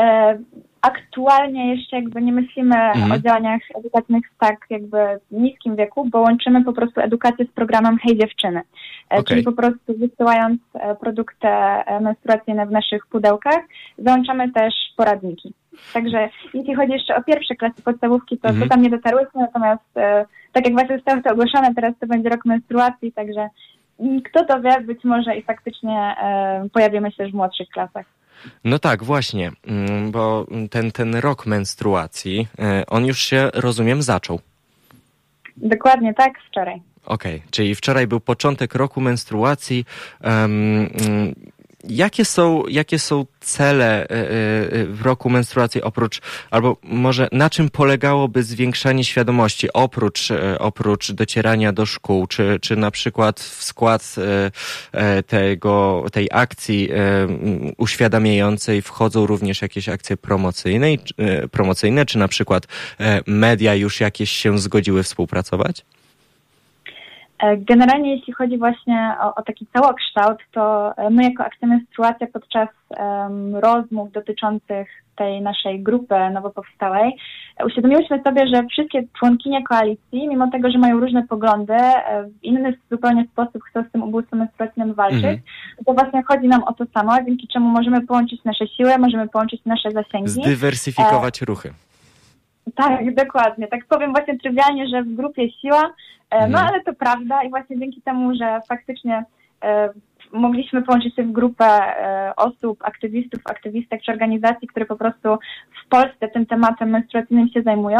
E, 0.00 0.38
aktualnie 0.84 1.74
jeszcze 1.74 1.96
jakby 1.96 2.22
nie 2.22 2.32
myślimy 2.32 2.76
mhm. 2.76 3.12
o 3.12 3.18
działaniach 3.18 3.60
edukacyjnych 3.74 4.24
w 4.30 4.38
tak 4.38 4.56
jakby 4.70 4.98
niskim 5.30 5.76
wieku, 5.76 6.04
bo 6.04 6.20
łączymy 6.20 6.64
po 6.64 6.72
prostu 6.72 7.00
edukację 7.00 7.44
z 7.44 7.48
programem 7.48 7.98
Hej 7.98 8.18
Dziewczyny. 8.18 8.62
Okay. 9.10 9.24
Czyli 9.24 9.42
po 9.42 9.52
prostu 9.52 9.94
wysyłając 9.98 10.60
e, 10.74 10.94
produkty 10.94 11.48
e, 11.48 12.00
menstruacyjne 12.00 12.66
w 12.66 12.70
naszych 12.70 13.06
pudełkach, 13.06 13.60
załączamy 13.98 14.52
też 14.52 14.74
poradniki. 14.96 15.54
Także 15.92 16.28
jeśli 16.54 16.74
chodzi 16.74 16.92
jeszcze 16.92 17.16
o 17.16 17.22
pierwsze 17.22 17.54
klasy 17.54 17.82
podstawówki, 17.82 18.38
to, 18.38 18.48
mhm. 18.48 18.68
to 18.68 18.74
tam 18.74 18.82
nie 18.82 18.90
dotarłyśmy, 18.90 19.40
natomiast 19.40 19.94
tak 20.52 20.64
jak 20.64 20.72
właśnie 20.72 20.96
zostało 20.96 21.22
to 21.22 21.30
ogłoszone, 21.32 21.74
teraz 21.74 21.94
to 22.00 22.06
będzie 22.06 22.28
rok 22.28 22.44
menstruacji, 22.44 23.12
także 23.12 23.48
kto 24.24 24.44
to 24.44 24.60
wie, 24.60 24.80
być 24.80 25.04
może 25.04 25.36
i 25.36 25.42
faktycznie 25.42 26.16
pojawimy 26.72 27.10
się 27.10 27.16
też 27.16 27.32
w 27.32 27.34
młodszych 27.34 27.68
klasach. 27.68 28.06
No 28.64 28.78
tak, 28.78 29.04
właśnie, 29.04 29.52
mm, 29.66 30.10
bo 30.10 30.46
ten, 30.70 30.92
ten 30.92 31.14
rok 31.14 31.46
menstruacji, 31.46 32.48
e, 32.58 32.86
on 32.86 33.06
już 33.06 33.18
się, 33.18 33.50
rozumiem, 33.54 34.02
zaczął. 34.02 34.40
Dokładnie 35.56 36.14
tak, 36.14 36.32
wczoraj. 36.50 36.80
Okej, 37.06 37.36
okay, 37.36 37.48
czyli 37.50 37.74
wczoraj 37.74 38.06
był 38.06 38.20
początek 38.20 38.74
roku 38.74 39.00
menstruacji. 39.00 39.84
Um, 40.24 40.88
Jakie 41.88 42.24
są, 42.24 42.66
jakie 42.66 42.98
są 42.98 43.26
cele 43.40 44.02
e, 44.02 44.08
e, 44.08 44.86
w 44.86 45.02
roku 45.02 45.30
menstruacji 45.30 45.82
oprócz, 45.82 46.20
albo 46.50 46.76
może 46.82 47.28
na 47.32 47.50
czym 47.50 47.70
polegałoby 47.70 48.42
zwiększanie 48.42 49.04
świadomości 49.04 49.72
oprócz, 49.72 50.30
e, 50.30 50.58
oprócz 50.58 51.12
docierania 51.12 51.72
do 51.72 51.86
szkół, 51.86 52.26
czy, 52.26 52.58
czy 52.60 52.76
na 52.76 52.90
przykład 52.90 53.40
w 53.40 53.64
skład 53.64 54.14
tego, 55.26 56.04
tej 56.12 56.28
akcji 56.32 56.88
uświadamiającej 57.76 58.82
wchodzą 58.82 59.26
również 59.26 59.62
jakieś 59.62 59.88
akcje 59.88 60.16
promocyjne, 60.16 60.86
promocyjne, 61.50 62.06
czy 62.06 62.18
na 62.18 62.28
przykład 62.28 62.66
media 63.26 63.74
już 63.74 64.00
jakieś 64.00 64.30
się 64.30 64.58
zgodziły 64.58 65.02
współpracować? 65.02 65.84
E, 67.44 67.56
generalnie 67.56 68.16
jeśli 68.16 68.32
chodzi 68.32 68.58
właśnie 68.58 69.14
o, 69.20 69.34
o, 69.34 69.42
taki 69.42 69.66
całokształt, 69.66 70.38
to 70.52 70.92
e, 70.96 71.10
my 71.10 71.24
jako 71.24 71.44
Akcja 71.44 71.68
Menstruacja 71.68 72.26
podczas 72.32 72.68
um, 72.98 73.56
rozmów 73.56 74.12
dotyczących 74.12 74.88
tej 75.16 75.42
naszej 75.42 75.82
grupy 75.82 76.14
nowo 76.32 76.50
powstałej 76.50 77.16
uświadomiłyśmy 77.66 78.22
sobie, 78.22 78.46
że 78.54 78.66
wszystkie 78.66 79.02
członkinie 79.18 79.64
koalicji, 79.64 80.28
mimo 80.28 80.50
tego, 80.50 80.70
że 80.70 80.78
mają 80.78 81.00
różne 81.00 81.26
poglądy, 81.28 81.74
e, 81.74 82.24
w 82.24 82.44
inny 82.44 82.78
zupełnie 82.90 83.26
sposób 83.32 83.62
chcą 83.70 83.84
z 83.88 83.92
tym 83.92 84.02
ubóstwem 84.02 84.38
menstruacyjnym 84.38 84.94
walczyć, 84.94 85.22
-hmm. 85.22 85.84
to 85.86 85.94
właśnie 85.94 86.22
chodzi 86.22 86.48
nam 86.48 86.64
o 86.64 86.72
to 86.72 86.84
samo, 86.94 87.22
dzięki 87.26 87.48
czemu 87.48 87.68
możemy 87.68 88.06
połączyć 88.06 88.44
nasze 88.44 88.68
siły, 88.68 88.98
możemy 88.98 89.28
połączyć 89.28 89.60
nasze 89.64 89.90
zasięgi. 89.90 90.30
Zdywersyfikować 90.30 91.42
e 91.42 91.44
ruchy. 91.44 91.72
Tak, 92.74 93.14
dokładnie. 93.14 93.68
Tak 93.68 93.84
powiem 93.88 94.12
właśnie 94.12 94.38
trywialnie, 94.38 94.88
że 94.88 95.02
w 95.02 95.14
grupie 95.14 95.50
siła, 95.52 95.94
e, 96.30 96.38
no 96.40 96.58
mhm. 96.58 96.66
ale 96.68 96.82
to 96.82 96.94
prawda 96.94 97.42
i 97.42 97.50
właśnie 97.50 97.78
dzięki 97.78 98.02
temu, 98.02 98.34
że 98.34 98.60
faktycznie 98.68 99.24
e, 99.64 99.88
mogliśmy 100.32 100.82
połączyć 100.82 101.16
się 101.16 101.22
w 101.22 101.32
grupę 101.32 101.64
e, 101.66 102.36
osób, 102.36 102.78
aktywistów, 102.82 103.40
aktywistek 103.44 104.02
czy 104.02 104.12
organizacji, 104.12 104.68
które 104.68 104.86
po 104.86 104.96
prostu 104.96 105.38
w 105.84 105.88
Polsce 105.88 106.28
tym 106.28 106.46
tematem 106.46 106.90
menstruacyjnym 106.90 107.48
się 107.48 107.62
zajmują, 107.62 107.98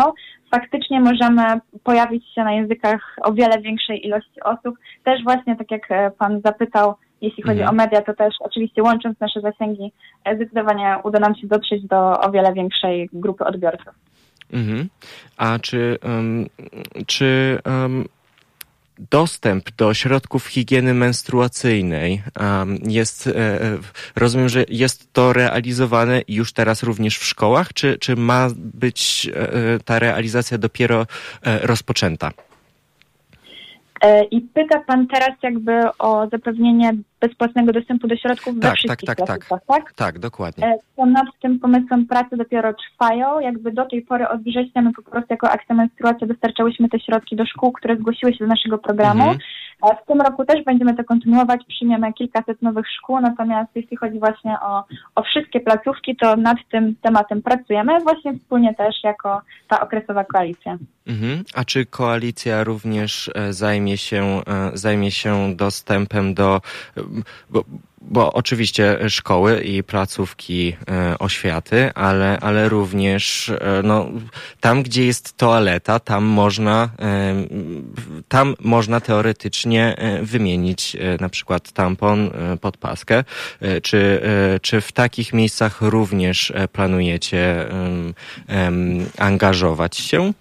faktycznie 0.51 1.01
możemy 1.01 1.43
pojawić 1.85 2.35
się 2.35 2.45
na 2.45 2.53
językach 2.53 3.17
o 3.23 3.33
wiele 3.33 3.61
większej 3.61 4.07
ilości 4.07 4.43
osób. 4.43 4.79
Też 5.05 5.25
właśnie 5.25 5.57
tak 5.57 5.71
jak 5.71 5.89
Pan 6.19 6.41
zapytał, 6.45 6.95
jeśli 7.21 7.43
chodzi 7.43 7.61
mhm. 7.61 7.71
o 7.71 7.83
media, 7.83 8.03
to 8.03 8.15
też 8.15 8.35
oczywiście 8.41 8.83
łącząc 8.83 9.21
nasze 9.21 9.41
zasięgi, 9.41 9.93
zdecydowanie 10.37 10.97
uda 11.05 11.19
nam 11.19 11.35
się 11.35 11.47
dotrzeć 11.47 11.87
do 11.87 12.21
o 12.21 12.31
wiele 12.31 12.53
większej 12.53 13.09
grupy 13.13 13.45
odbiorców. 13.45 13.95
Mhm. 14.55 14.89
A 15.37 15.59
czy, 15.59 15.99
um, 16.03 16.47
czy 17.07 17.59
um, 17.65 18.05
dostęp 19.11 19.71
do 19.71 19.95
środków 19.95 20.47
higieny 20.47 20.95
menstruacyjnej 20.95 22.23
um, 22.41 22.79
jest, 22.87 23.27
e, 23.27 23.33
e, 23.37 23.79
rozumiem, 24.17 24.49
że 24.49 24.65
jest 24.69 25.13
to 25.13 25.33
realizowane 25.33 26.23
już 26.29 26.53
teraz 26.53 26.83
również 26.83 27.19
w 27.19 27.25
szkołach, 27.25 27.73
czy, 27.73 27.99
czy 27.99 28.17
ma 28.17 28.49
być 28.57 29.31
e, 29.35 29.79
ta 29.85 29.99
realizacja 29.99 30.59
dopiero 30.59 31.07
rozpoczęta? 31.43 32.33
E, 34.05 34.25
I 34.25 34.41
pyta 34.41 34.81
Pan 34.81 35.07
teraz 35.07 35.31
jakby 35.43 35.81
o 35.99 36.29
zapewnienie 36.33 36.93
bezpłatnego 37.21 37.73
dostępu 37.73 38.09
do 38.09 38.17
środków 38.17 38.55
tak, 38.61 38.71
we 38.71 38.77
wszystkich 38.77 39.07
tak, 39.07 39.19
tak, 39.19 39.47
tak, 39.47 39.61
tak? 39.67 39.93
Tak, 39.93 40.19
dokładnie. 40.19 40.67
E, 40.67 40.79
to 40.97 41.07
nad 41.07 41.27
tym 41.43 41.59
pomysłem 41.59 42.07
prace 42.07 42.37
dopiero 42.37 42.75
trwają. 42.75 43.41
Jakby 43.41 43.73
do 43.73 43.87
tej 43.87 44.03
pory 44.03 44.29
od 44.29 44.43
września 44.43 44.83
my 44.83 44.93
po 44.93 45.03
prostu 45.03 45.27
jako 45.31 45.51
akcja 45.51 45.75
menstruacja 45.75 46.27
dostarczałyśmy 46.27 46.89
te 46.89 47.01
środki 47.01 47.37
do 47.37 47.47
szkół, 47.47 47.73
które 47.73 47.97
zgłosiły 47.97 48.33
się 48.33 48.39
do 48.39 48.47
naszego 48.47 48.79
programu. 48.79 49.23
Mhm. 49.23 49.39
W 50.03 50.07
tym 50.07 50.21
roku 50.21 50.45
też 50.45 50.65
będziemy 50.65 50.97
to 50.97 51.05
kontynuować, 51.05 51.61
przyjmiemy 51.69 52.13
kilkaset 52.13 52.63
nowych 52.63 52.87
szkół, 52.99 53.21
natomiast 53.21 53.71
jeśli 53.75 53.97
chodzi 53.97 54.19
właśnie 54.19 54.57
o, 54.61 54.85
o 55.15 55.23
wszystkie 55.23 55.61
placówki, 55.61 56.17
to 56.17 56.37
nad 56.37 56.59
tym 56.71 56.95
tematem 57.03 57.43
pracujemy 57.43 58.01
właśnie 58.01 58.39
wspólnie 58.39 58.75
też 58.75 59.05
jako 59.05 59.43
ta 59.69 59.81
okresowa 59.81 60.25
koalicja. 60.25 60.79
Mhm. 61.07 61.45
A 61.55 61.65
czy 61.65 61.87
koalicja 61.87 62.65
również 62.65 63.31
e, 63.35 63.53
zajmie 63.53 63.99
się, 63.99 64.23
e, 64.47 64.71
zajmie 64.75 65.11
się 65.11 65.57
dostępem 65.57 66.35
do, 66.35 66.61
bo, 67.51 67.65
bo 68.11 68.33
oczywiście 68.33 68.99
szkoły 69.09 69.61
i 69.61 69.83
placówki 69.83 70.77
e, 70.89 71.19
oświaty, 71.19 71.91
ale, 71.95 72.39
ale 72.41 72.69
również 72.69 73.49
e, 73.49 73.83
no, 73.85 74.09
tam, 74.61 74.83
gdzie 74.83 75.07
jest 75.07 75.37
toaleta, 75.37 76.01
tam 76.01 76.25
można, 76.25 76.89
e, 76.99 77.35
tam 78.29 78.55
można 78.61 79.01
teoretycznie 79.01 79.97
wymienić 80.23 80.97
na 81.21 81.29
przykład 81.29 81.73
tampon, 81.73 82.31
e, 82.53 82.57
podpaskę. 82.57 83.25
Czy, 83.83 84.21
czy 84.63 84.81
w 84.81 84.93
takich 84.93 85.33
miejscach 85.33 85.83
również 85.83 86.53
planujecie 86.73 87.67
angażować 89.19 89.97
się? 89.97 90.33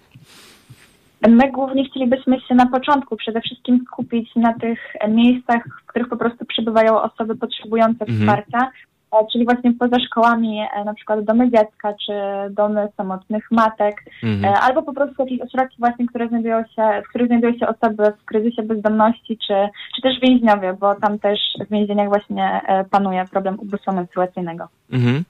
My 1.28 1.52
głównie 1.52 1.84
chcielibyśmy 1.84 2.40
się 2.40 2.54
na 2.54 2.66
początku 2.66 3.16
przede 3.16 3.40
wszystkim 3.40 3.84
skupić 3.86 4.36
na 4.36 4.54
tych 4.54 4.78
miejscach, 5.08 5.62
w 5.82 5.86
których 5.86 6.08
po 6.08 6.16
prostu 6.16 6.44
przebywają 6.44 7.02
osoby 7.02 7.36
potrzebujące 7.36 8.04
mhm. 8.04 8.18
wsparcia, 8.18 8.70
e, 9.12 9.26
czyli 9.32 9.44
właśnie 9.44 9.72
poza 9.72 9.96
szkołami, 10.00 10.60
e, 10.60 10.84
na 10.84 10.94
przykład 10.94 11.24
domy 11.24 11.50
dziecka, 11.50 11.94
czy 12.06 12.12
domy 12.50 12.88
samotnych 12.96 13.50
matek, 13.50 14.04
mhm. 14.22 14.54
E, 14.54 14.60
albo 14.60 14.82
po 14.82 14.92
prostu 14.92 15.14
jakieś 15.18 15.40
ośrodki 15.40 15.76
właśnie, 15.78 16.06
które 16.06 16.28
znajdują 16.28 16.64
się, 16.76 17.02
w 17.04 17.08
których 17.08 17.26
znajdują 17.26 17.58
się 17.58 17.66
osoby 17.68 18.12
w 18.22 18.24
kryzysie 18.24 18.62
bezdomności, 18.62 19.38
czy, 19.46 19.54
czy 19.96 20.02
też 20.02 20.20
więźniowie, 20.22 20.76
bo 20.80 20.94
tam 20.94 21.18
też 21.18 21.38
w 21.66 21.70
więzieniach 21.70 22.08
właśnie 22.08 22.60
panuje 22.90 23.24
problem 23.30 23.60
ubóstwa 23.60 23.92
menstruacyjnego. 23.92 24.68
Mhm. 24.92 25.24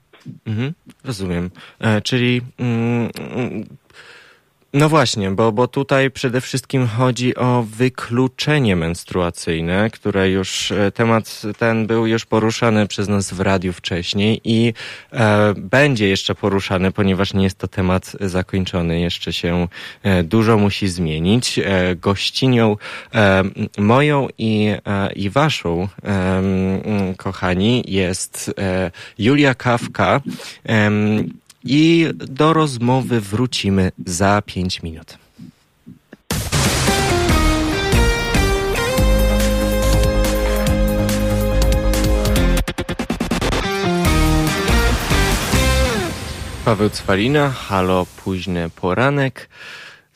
Mhm. 0.47 0.73
Rozumiem. 1.05 1.49
E, 1.79 2.01
czyli 2.01 2.41
mm, 2.59 3.09
no 4.75 4.89
właśnie, 4.89 5.31
bo, 5.31 5.51
bo 5.51 5.67
tutaj 5.67 6.11
przede 6.11 6.41
wszystkim 6.41 6.87
chodzi 6.87 7.35
o 7.35 7.65
wykluczenie 7.77 8.75
menstruacyjne, 8.75 9.89
które 9.89 10.29
już 10.29 10.71
e, 10.71 10.91
temat 10.91 11.41
ten 11.57 11.87
był 11.87 12.07
już 12.07 12.25
poruszany 12.25 12.87
przez 12.87 13.07
nas 13.07 13.33
w 13.33 13.39
radiu 13.39 13.73
wcześniej 13.73 14.41
i 14.43 14.73
e, 15.11 15.53
będzie 15.57 16.07
jeszcze 16.07 16.35
poruszany, 16.35 16.91
ponieważ 16.91 17.33
nie 17.33 17.43
jest 17.43 17.57
to 17.57 17.67
temat 17.67 18.11
zakończony, 18.21 18.99
jeszcze 18.99 19.33
się 19.33 19.67
e, 20.03 20.23
dużo 20.23 20.57
musi 20.57 20.87
zmienić. 20.87 21.59
E, 21.59 21.95
gościnią 21.95 22.77
e, 23.13 23.43
moją 23.77 24.27
i, 24.37 24.73
e, 24.85 25.13
i 25.13 25.29
waszą, 25.29 25.87
kochani, 27.17 27.83
jest 27.87 28.53
Julia 29.17 29.55
Kawka. 29.55 30.21
I 31.67 32.09
do 32.13 32.53
rozmowy 32.53 33.21
wrócimy 33.21 33.91
za 34.05 34.41
5 34.45 34.83
minut. 34.83 35.17
Paweł 46.65 46.89
Cwalina, 46.89 47.49
halo, 47.49 48.05
późny 48.23 48.69
poranek. 48.69 49.49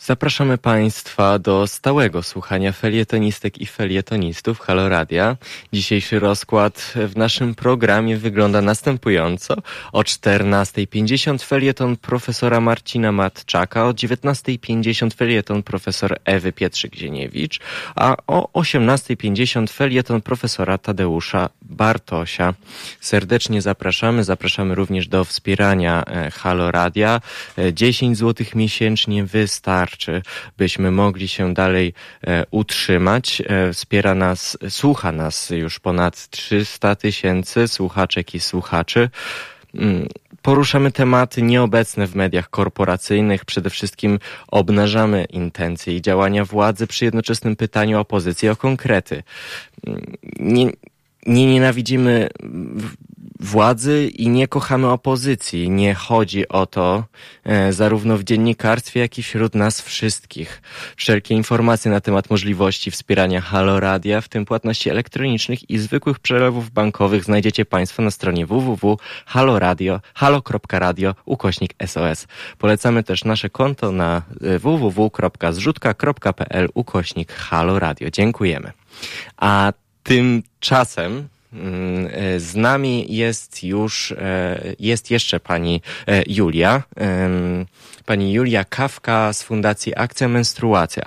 Zapraszamy 0.09 0.57
Państwa 0.57 1.39
do 1.39 1.67
stałego 1.67 2.23
słuchania 2.23 2.71
felietonistek 2.71 3.61
i 3.61 3.65
felietonistów 3.65 4.59
Halo 4.59 4.89
Radia. 4.89 5.37
Dzisiejszy 5.73 6.19
rozkład 6.19 6.93
w 6.95 7.17
naszym 7.17 7.55
programie 7.55 8.17
wygląda 8.17 8.61
następująco. 8.61 9.55
O 9.91 10.01
14.50 10.01 11.45
felieton 11.45 11.97
profesora 11.97 12.59
Marcina 12.59 13.11
Matczaka, 13.11 13.85
o 13.85 13.91
19.50 13.91 15.13
felieton 15.13 15.63
profesor 15.63 16.17
Ewy 16.25 16.51
Pietrzyk-Zieniewicz, 16.53 17.59
a 17.95 18.15
o 18.27 18.49
18.50 18.53 19.71
felieton 19.71 20.21
profesora 20.21 20.77
Tadeusza 20.77 21.49
Bartosia. 21.61 22.53
Serdecznie 22.99 23.61
zapraszamy. 23.61 24.23
Zapraszamy 24.23 24.75
również 24.75 25.07
do 25.07 25.25
wspierania 25.25 26.03
e, 26.05 26.31
Halo 26.31 26.71
Radia. 26.71 27.21
10 27.73 28.11
e, 28.11 28.15
zł 28.15 28.47
miesięcznie 28.55 29.25
wystarczy 29.25 29.98
wystarczy, 29.99 30.21
byśmy 30.57 30.91
mogli 30.91 31.27
się 31.27 31.53
dalej 31.53 31.93
e, 32.27 32.45
utrzymać. 32.51 33.41
E, 33.45 33.73
wspiera 33.73 34.15
nas, 34.15 34.57
słucha 34.69 35.11
nas 35.11 35.49
już 35.49 35.79
ponad 35.79 36.29
300 36.29 36.95
tysięcy 36.95 37.67
słuchaczek 37.67 38.35
i 38.35 38.39
słuchaczy. 38.39 39.09
Mm, 39.75 40.07
poruszamy 40.41 40.91
tematy 40.91 41.41
nieobecne 41.41 42.07
w 42.07 42.15
mediach 42.15 42.49
korporacyjnych. 42.49 43.45
Przede 43.45 43.69
wszystkim 43.69 44.19
obnażamy 44.47 45.25
intencje 45.25 45.95
i 45.95 46.01
działania 46.01 46.45
władzy 46.45 46.87
przy 46.87 47.05
jednoczesnym 47.05 47.55
pytaniu 47.55 47.99
opozycji 47.99 48.49
o 48.49 48.55
konkrety. 48.55 49.23
Mm, 49.87 50.01
nie, 50.39 50.71
nie 51.25 51.45
nienawidzimy 51.45 52.29
władzy 53.39 54.07
i 54.07 54.29
nie 54.29 54.47
kochamy 54.47 54.87
opozycji. 54.87 55.69
Nie 55.69 55.93
chodzi 55.93 56.47
o 56.47 56.65
to 56.65 57.03
e, 57.43 57.73
zarówno 57.73 58.17
w 58.17 58.23
dziennikarstwie, 58.23 58.99
jak 58.99 59.17
i 59.17 59.23
wśród 59.23 59.55
nas 59.55 59.81
wszystkich. 59.81 60.61
Wszelkie 60.95 61.35
informacje 61.35 61.91
na 61.91 62.01
temat 62.01 62.29
możliwości 62.29 62.91
wspierania 62.91 63.41
Halo 63.41 63.79
Radia, 63.79 64.21
w 64.21 64.27
tym 64.27 64.45
płatności 64.45 64.89
elektronicznych 64.89 65.69
i 65.69 65.77
zwykłych 65.77 66.19
przelewów 66.19 66.71
bankowych 66.71 67.23
znajdziecie 67.23 67.65
Państwo 67.65 68.01
na 68.01 68.11
stronie 68.11 68.45
www.haloradio, 68.45 69.99
halo.radio 70.13 71.15
ukośnik 71.25 71.73
SOS. 71.85 72.27
Polecamy 72.57 73.03
też 73.03 73.23
nasze 73.23 73.49
konto 73.49 73.91
na 73.91 74.21
e, 74.41 74.59
www.zrzutka.pl 74.59 76.69
ukośnik 76.73 77.33
Halo 77.33 77.79
Radio. 77.79 78.09
Dziękujemy. 78.09 78.71
A 79.37 79.73
tymczasem 80.03 81.27
z 82.37 82.55
nami 82.55 83.15
jest 83.15 83.63
już, 83.63 84.11
e, 84.11 84.59
jest 84.79 85.11
jeszcze 85.11 85.39
pani 85.39 85.81
e, 86.07 86.23
Julia, 86.27 86.83
pani 88.05 88.33
Julia 88.33 88.65
Kawka 88.65 89.33
z 89.33 89.43
Fundacji 89.43 89.93
Akcja 89.95 90.27
Menstruacja. 90.27 91.03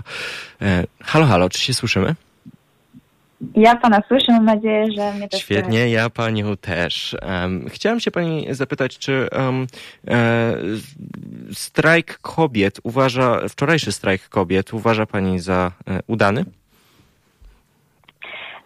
Halo, 1.01 1.27
halo, 1.27 1.49
czy 1.49 1.61
się 1.61 1.75
słyszymy? 1.75 2.15
Ja 3.55 3.77
pana 3.77 4.03
słyszę, 4.09 4.33
mam 4.33 4.45
nadzieję, 4.45 4.93
że 4.97 5.13
mnie 5.13 5.29
też 5.29 5.41
Świetnie, 5.41 5.79
słyszy. 5.79 5.89
ja 5.89 6.11
panią 6.11 6.57
też. 6.57 7.17
Um, 7.23 7.69
chciałem 7.69 8.01
się 8.01 8.11
pani 8.11 8.47
zapytać, 8.51 8.99
czy 8.99 9.29
um, 9.33 9.67
e, 10.09 10.55
strajk 11.53 12.19
kobiet 12.19 12.81
uważa, 12.83 13.49
wczorajszy 13.49 13.93
strajk 13.93 14.29
kobiet 14.29 14.75
uważa 14.75 15.07
pani 15.07 15.41
za 15.41 15.73
e, 15.89 16.01
udany? 16.07 16.45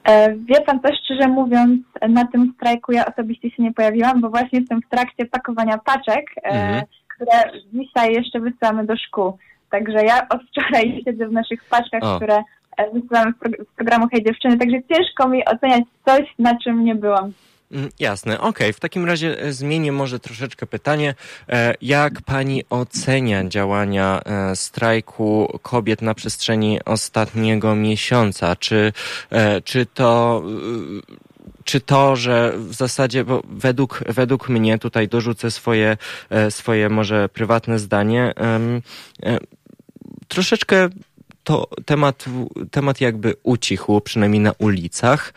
E, 0.07 0.35
wie 0.35 0.61
pan 0.61 0.81
co, 0.81 0.89
szczerze 0.95 1.29
mówiąc, 1.29 1.81
na 2.09 2.27
tym 2.27 2.53
strajku 2.57 2.93
ja 2.93 3.07
osobiście 3.07 3.51
się 3.51 3.63
nie 3.63 3.73
pojawiłam, 3.73 4.21
bo 4.21 4.31
właśnie 4.31 4.59
jestem 4.59 4.81
w 4.83 4.89
trakcie 4.89 5.27
pakowania 5.27 5.79
paczek, 5.79 6.31
e, 6.37 6.43
mhm. 6.43 6.85
które 7.15 7.61
dzisiaj 7.73 8.13
jeszcze 8.15 8.41
wysyłamy 8.41 8.87
do 8.87 8.97
szkół. 8.97 9.39
Także 9.71 10.05
ja 10.05 10.29
od 10.29 10.41
wczoraj 10.43 10.93
siedzę 11.05 11.29
w 11.29 11.33
naszych 11.33 11.65
paczkach, 11.65 12.03
o. 12.03 12.17
które 12.17 12.43
e, 12.77 12.91
wysyłamy 12.93 13.33
z 13.73 13.77
programu 13.77 14.09
Hej 14.13 14.25
Dziewczyny, 14.25 14.59
także 14.59 14.77
ciężko 14.93 15.29
mi 15.29 15.45
oceniać 15.45 15.85
coś, 16.05 16.35
na 16.39 16.59
czym 16.59 16.85
nie 16.85 16.95
byłam. 16.95 17.33
Mm, 17.73 17.91
jasne, 17.99 18.41
okej. 18.41 18.51
Okay. 18.51 18.73
W 18.73 18.81
takim 18.81 19.05
razie 19.05 19.43
e, 19.43 19.53
zmienię 19.53 19.93
może 19.93 20.19
troszeczkę 20.19 20.67
pytanie. 20.67 21.15
E, 21.49 21.75
jak 21.83 22.23
pani 22.23 22.65
ocenia 22.71 23.49
działania 23.49 24.21
e, 24.25 24.57
strajku 24.57 25.59
kobiet 25.63 26.03
na 26.03 26.15
przestrzeni 26.15 26.85
ostatniego 26.85 27.75
miesiąca? 27.75 28.57
Czy, 28.57 28.93
czy 29.65 29.87
to 29.87 30.43
czy 31.65 31.81
to, 31.81 32.17
że 32.17 32.53
w 32.57 32.75
zasadzie, 32.75 33.25
bo 33.25 33.43
według, 33.49 34.05
według 34.07 34.49
mnie, 34.49 34.79
tutaj 34.79 35.09
dorzucę 35.09 35.51
swoje, 35.51 35.97
swoje 36.51 36.89
może 36.89 37.29
prywatne 37.29 37.79
zdanie, 37.79 38.35
troszeczkę 40.29 40.89
to 41.47 41.69
temat, 41.85 42.25
temat 42.71 43.01
jakby 43.01 43.35
ucichł, 43.43 44.01
przynajmniej 44.01 44.41
na 44.41 44.53
ulicach. 44.59 45.35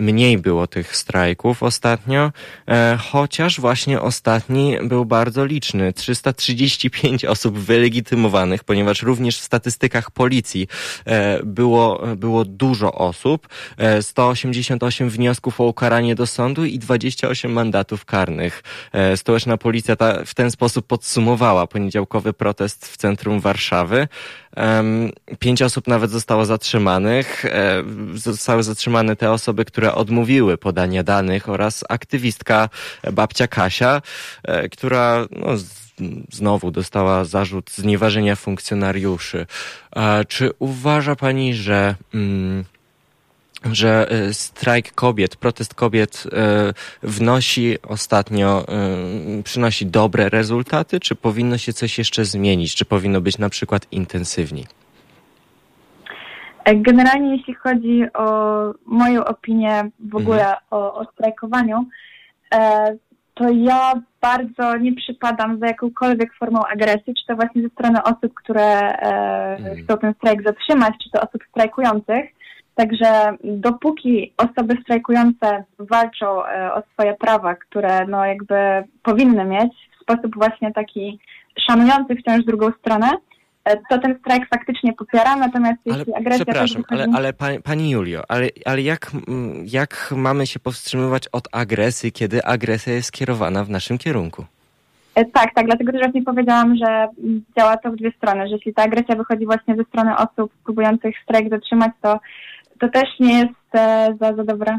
Mniej 0.00 0.38
było 0.38 0.66
tych 0.66 0.96
strajków 0.96 1.62
ostatnio, 1.62 2.32
e, 2.68 2.98
chociaż 3.10 3.60
właśnie 3.60 4.00
ostatni 4.00 4.76
był 4.82 5.04
bardzo 5.04 5.44
liczny. 5.44 5.92
335 5.92 7.24
osób 7.24 7.58
wylegitymowanych, 7.58 8.64
ponieważ 8.64 9.02
również 9.02 9.38
w 9.38 9.44
statystykach 9.44 10.10
policji 10.10 10.68
e, 11.04 11.42
było, 11.44 12.02
było 12.16 12.44
dużo 12.44 12.92
osób, 12.92 13.48
188 14.00 15.06
e, 15.06 15.10
wniosków 15.10 15.60
o 15.60 15.64
ukaranie 15.64 16.14
do 16.14 16.26
sądu 16.26 16.64
i 16.64 16.78
28 16.78 17.52
mandatów 17.52 18.04
karnych. 18.04 18.62
Stołeczna 19.16 19.56
policja 19.56 19.96
ta, 19.96 20.24
w 20.24 20.34
ten 20.34 20.50
sposób 20.50 20.86
podsumowała 20.86 21.66
poniedziałkowy 21.66 22.32
protest 22.32 22.86
w 22.86 22.96
centrum 22.96 23.40
Warszawy. 23.40 24.08
Pięć 25.38 25.62
osób 25.62 25.86
nawet 25.86 26.10
zostało 26.10 26.44
zatrzymanych. 26.44 27.44
E, 27.44 27.82
zostały 28.14 28.62
zatrzymane 28.62 29.16
te 29.16 29.30
osoby, 29.30 29.64
które 29.64 29.94
odmówiły 29.94 30.58
podania 30.58 31.02
danych 31.02 31.48
oraz 31.48 31.84
aktywistka 31.88 32.68
babcia 33.12 33.46
Kasia, 33.46 34.02
e, 34.42 34.68
która 34.68 35.26
no, 35.30 35.46
znowu 36.32 36.70
dostała 36.70 37.24
zarzut 37.24 37.70
znieważenia 37.70 38.36
funkcjonariuszy. 38.36 39.46
Czy 40.28 40.50
uważa 40.58 41.16
pani, 41.16 41.54
że 41.54 41.94
mm, 42.14 42.64
że 43.64 44.10
e, 44.10 44.32
strajk 44.34 44.92
kobiet, 44.92 45.36
protest 45.36 45.74
kobiet 45.74 46.24
e, 46.32 46.72
wnosi 47.02 47.76
ostatnio, 47.88 48.64
e, 48.68 49.42
przynosi 49.42 49.86
dobre 49.86 50.28
rezultaty, 50.28 51.00
czy 51.00 51.14
powinno 51.14 51.58
się 51.58 51.72
coś 51.72 51.98
jeszcze 51.98 52.24
zmienić, 52.24 52.74
czy 52.74 52.84
powinno 52.84 53.20
być 53.20 53.38
na 53.38 53.48
przykład 53.48 53.86
intensywniej? 53.92 54.66
Generalnie 56.74 57.36
jeśli 57.36 57.54
chodzi 57.54 58.04
o 58.14 58.24
moją 58.86 59.24
opinię 59.24 59.90
w 60.00 60.16
ogóle 60.16 60.42
mhm. 60.42 60.58
o, 60.70 60.94
o 60.94 61.04
strajkowaniu, 61.12 61.86
to 63.34 63.48
ja 63.48 63.92
bardzo 64.20 64.76
nie 64.76 64.94
przypadam 64.94 65.58
za 65.58 65.66
jakąkolwiek 65.66 66.34
formą 66.34 66.60
agresji, 66.72 67.14
czy 67.14 67.26
to 67.26 67.36
właśnie 67.36 67.62
ze 67.62 67.68
strony 67.68 68.02
osób, 68.02 68.34
które 68.34 68.98
mhm. 69.56 69.76
chcą 69.76 69.98
ten 69.98 70.14
strajk 70.14 70.42
zatrzymać, 70.42 70.94
czy 71.04 71.10
to 71.10 71.20
osób 71.20 71.42
strajkujących. 71.50 72.39
Także 72.80 73.36
dopóki 73.44 74.32
osoby 74.36 74.76
strajkujące 74.82 75.64
walczą 75.78 76.46
e, 76.46 76.74
o 76.74 76.82
swoje 76.92 77.14
prawa, 77.14 77.54
które 77.54 78.06
no 78.06 78.26
jakby 78.26 78.54
powinny 79.02 79.44
mieć 79.44 79.72
w 79.98 80.02
sposób 80.02 80.34
właśnie 80.34 80.72
taki 80.72 81.18
szanujący 81.66 82.16
wciąż 82.16 82.44
drugą 82.44 82.70
stronę, 82.80 83.10
e, 83.64 83.76
to 83.76 83.98
ten 83.98 84.18
strajk 84.20 84.48
faktycznie 84.48 84.92
popiera, 84.92 85.36
natomiast 85.36 85.78
ale, 85.86 85.98
jeśli 85.98 86.14
agresja... 86.14 86.44
Przepraszam, 86.44 86.84
ale, 86.88 87.06
ale 87.14 87.32
pani, 87.32 87.62
pani 87.62 87.90
Julio, 87.90 88.22
ale, 88.28 88.48
ale 88.64 88.82
jak, 88.82 89.10
jak 89.64 90.14
mamy 90.16 90.46
się 90.46 90.60
powstrzymywać 90.60 91.28
od 91.28 91.48
agresji, 91.52 92.12
kiedy 92.12 92.44
agresja 92.44 92.92
jest 92.92 93.08
skierowana 93.08 93.64
w 93.64 93.70
naszym 93.70 93.98
kierunku? 93.98 94.44
E, 95.14 95.24
tak, 95.24 95.54
tak, 95.54 95.66
dlatego 95.66 95.92
też 95.92 96.00
właśnie 96.00 96.22
powiedziałam, 96.22 96.76
że 96.76 97.08
działa 97.58 97.76
to 97.76 97.90
w 97.90 97.96
dwie 97.96 98.12
strony, 98.12 98.48
że 98.48 98.54
jeśli 98.54 98.74
ta 98.74 98.82
agresja 98.82 99.16
wychodzi 99.16 99.46
właśnie 99.46 99.76
ze 99.76 99.84
strony 99.84 100.16
osób 100.16 100.52
próbujących 100.64 101.14
strajk 101.24 101.50
zatrzymać, 101.50 101.92
to 102.02 102.20
to 102.80 102.88
też 102.88 103.08
nie 103.20 103.38
jest 103.38 103.74
e, 103.74 104.16
za, 104.20 104.34
za 104.34 104.44
dobre. 104.44 104.78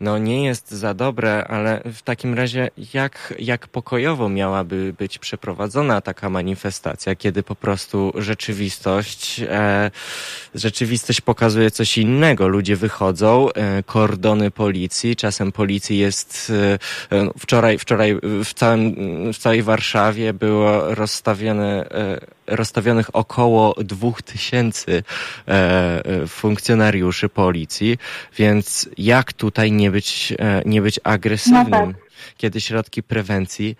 No 0.00 0.18
nie 0.18 0.44
jest 0.44 0.70
za 0.70 0.94
dobre, 0.94 1.44
ale 1.48 1.80
w 1.84 2.02
takim 2.02 2.34
razie 2.34 2.70
jak, 2.94 3.34
jak 3.38 3.68
pokojowo 3.68 4.28
miałaby 4.28 4.94
być 4.98 5.18
przeprowadzona 5.18 6.00
taka 6.00 6.30
manifestacja, 6.30 7.14
kiedy 7.14 7.42
po 7.42 7.54
prostu 7.54 8.12
rzeczywistość, 8.14 9.40
e, 9.40 9.90
rzeczywistość 10.54 11.20
pokazuje 11.20 11.70
coś 11.70 11.98
innego. 11.98 12.48
Ludzie 12.48 12.76
wychodzą, 12.76 13.48
e, 13.52 13.82
kordony 13.82 14.50
policji, 14.50 15.16
czasem 15.16 15.52
policji 15.52 15.98
jest, 15.98 16.52
e, 17.10 17.24
no, 17.24 17.32
wczoraj, 17.38 17.78
wczoraj 17.78 18.18
w, 18.44 18.54
całym, 18.54 18.94
w 19.32 19.38
całej 19.38 19.62
Warszawie 19.62 20.32
było 20.32 20.94
rozstawione 20.94 21.90
e, 21.90 22.35
rozstawionych 22.46 23.16
około 23.16 23.74
dwóch 23.78 24.22
tysięcy 24.22 25.02
e, 25.48 25.52
e, 26.04 26.26
funkcjonariuszy 26.26 27.28
policji, 27.28 27.98
więc 28.36 28.88
jak 28.98 29.32
tutaj 29.32 29.72
nie 29.72 29.90
być, 29.90 30.34
e, 30.38 30.62
nie 30.64 30.82
być 30.82 31.00
agresywnym? 31.04 31.70
No 31.70 31.92
tak. 31.92 32.06
Kiedy 32.36 32.60
środki 32.60 33.02
prewencji 33.02 33.76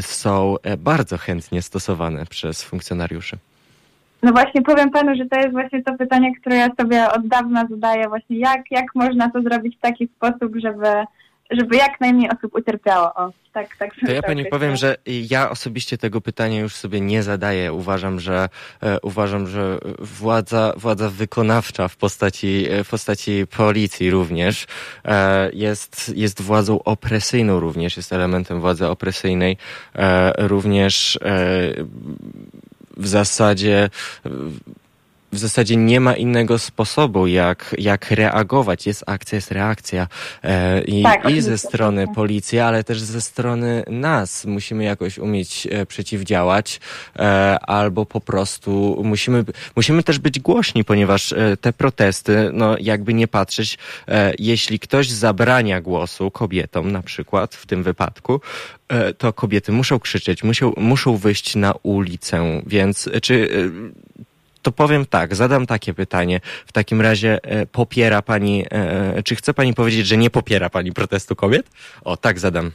są 0.00 0.56
bardzo 0.78 1.18
chętnie 1.18 1.62
stosowane 1.62 2.26
przez 2.26 2.62
funkcjonariuszy. 2.62 3.36
No 4.22 4.32
właśnie 4.32 4.62
powiem 4.62 4.90
panu, 4.90 5.16
że 5.16 5.26
to 5.26 5.36
jest 5.36 5.52
właśnie 5.52 5.82
to 5.82 5.94
pytanie, 5.94 6.36
które 6.40 6.56
ja 6.56 6.68
sobie 6.80 7.12
od 7.12 7.28
dawna 7.28 7.66
zadaję, 7.70 8.08
właśnie 8.08 8.38
jak, 8.38 8.70
jak 8.70 8.94
można 8.94 9.30
to 9.30 9.42
zrobić 9.42 9.76
w 9.76 9.80
taki 9.80 10.08
sposób, 10.16 10.56
żeby 10.56 10.86
żeby 11.50 11.76
jak 11.76 12.00
najmniej 12.00 12.30
osób 12.30 12.54
ucierpiało. 12.54 13.14
O, 13.14 13.32
tak, 13.52 13.76
tak 13.76 13.90
to 14.06 14.12
ja 14.12 14.22
pani 14.22 14.46
powiem, 14.46 14.76
że 14.76 14.96
ja 15.06 15.50
osobiście 15.50 15.98
tego 15.98 16.20
pytania 16.20 16.60
już 16.60 16.74
sobie 16.74 17.00
nie 17.00 17.22
zadaję. 17.22 17.72
Uważam, 17.72 18.20
że 18.20 18.48
e, 18.82 19.00
uważam, 19.00 19.46
że 19.46 19.78
władza, 19.98 20.72
władza 20.76 21.10
wykonawcza 21.10 21.88
w 21.88 21.96
postaci, 21.96 22.66
e, 22.70 22.84
w 22.84 22.90
postaci 22.90 23.46
policji 23.56 24.10
również 24.10 24.66
e, 25.04 25.50
jest, 25.52 26.12
jest 26.16 26.42
władzą 26.42 26.82
opresyjną 26.82 27.60
również, 27.60 27.96
jest 27.96 28.12
elementem 28.12 28.60
władzy 28.60 28.86
opresyjnej. 28.86 29.56
E, 29.94 30.32
również 30.46 31.16
e, 31.16 31.20
w 32.96 33.08
zasadzie 33.08 33.90
w 35.32 35.38
zasadzie 35.38 35.76
nie 35.76 36.00
ma 36.00 36.16
innego 36.16 36.58
sposobu, 36.58 37.26
jak, 37.26 37.74
jak 37.78 38.10
reagować. 38.10 38.86
Jest 38.86 39.04
akcja, 39.06 39.36
jest 39.36 39.50
reakcja. 39.50 40.08
E, 40.42 40.82
I, 40.82 41.02
tak, 41.02 41.30
I 41.30 41.40
ze 41.40 41.58
strony 41.58 42.06
policji, 42.14 42.58
ale 42.58 42.84
też 42.84 43.00
ze 43.00 43.20
strony 43.20 43.84
nas. 43.90 44.44
Musimy 44.44 44.84
jakoś 44.84 45.18
umieć 45.18 45.68
e, 45.70 45.86
przeciwdziałać, 45.86 46.80
e, 47.16 47.58
albo 47.60 48.06
po 48.06 48.20
prostu 48.20 49.00
musimy, 49.04 49.44
musimy 49.76 50.02
też 50.02 50.18
być 50.18 50.40
głośni, 50.40 50.84
ponieważ 50.84 51.32
e, 51.32 51.56
te 51.56 51.72
protesty, 51.72 52.50
no 52.52 52.76
jakby 52.80 53.14
nie 53.14 53.28
patrzeć, 53.28 53.78
e, 54.08 54.32
jeśli 54.38 54.78
ktoś 54.78 55.10
zabrania 55.10 55.80
głosu 55.80 56.30
kobietom 56.30 56.92
na 56.92 57.02
przykład, 57.02 57.54
w 57.54 57.66
tym 57.66 57.82
wypadku, 57.82 58.40
e, 58.88 59.12
to 59.14 59.32
kobiety 59.32 59.72
muszą 59.72 59.98
krzyczeć, 59.98 60.42
muszą, 60.42 60.72
muszą 60.76 61.16
wyjść 61.16 61.56
na 61.56 61.74
ulicę, 61.82 62.62
więc 62.66 63.08
czy 63.22 63.48
to 64.66 64.72
powiem 64.72 65.06
tak, 65.06 65.34
zadam 65.34 65.66
takie 65.66 65.94
pytanie. 65.94 66.40
W 66.66 66.72
takim 66.72 67.00
razie 67.00 67.38
e, 67.42 67.66
popiera 67.66 68.22
pani, 68.22 68.64
e, 68.70 69.22
czy 69.22 69.36
chce 69.36 69.54
pani 69.54 69.74
powiedzieć, 69.74 70.06
że 70.06 70.16
nie 70.16 70.30
popiera 70.30 70.70
pani 70.70 70.92
protestu 70.92 71.36
kobiet? 71.36 71.70
O, 72.04 72.16
tak 72.16 72.38
zadam. 72.38 72.70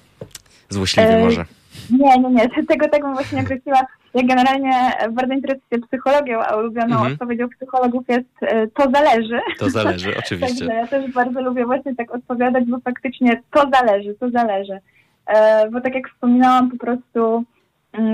Złośliwie 0.70 1.10
e, 1.10 1.24
może. 1.24 1.46
Nie, 1.90 2.18
nie, 2.20 2.30
nie. 2.30 2.50
Tego, 2.70 2.90
tego 2.90 3.08
bym 3.08 3.14
właśnie 3.14 3.38
nie 3.38 3.44
określiła. 3.44 3.82
Ja 4.14 4.24
generalnie 4.24 4.92
bardzo 5.12 5.34
interesuję 5.34 5.68
się 5.74 5.80
psychologią, 5.88 6.40
a 6.40 6.56
ulubioną 6.56 6.96
mhm. 6.96 7.14
odpowiedzią 7.14 7.50
psychologów 7.50 8.04
jest 8.10 8.30
e, 8.42 8.68
to 8.68 8.92
zależy. 8.92 9.40
To 9.60 9.70
zależy, 9.70 10.18
oczywiście. 10.26 10.66
Także 10.68 10.74
ja 10.74 10.88
też 10.88 11.12
bardzo 11.12 11.42
lubię 11.42 11.66
właśnie 11.66 11.96
tak 11.96 12.12
odpowiadać, 12.16 12.66
bo 12.66 12.80
faktycznie 12.80 13.42
to 13.54 13.70
zależy, 13.74 14.16
to 14.20 14.30
zależy. 14.30 14.80
E, 15.26 15.70
bo 15.70 15.82
tak 15.82 15.96
jak 15.96 16.10
wspominałam, 16.10 16.72
po 16.72 16.78
prostu 16.78 17.44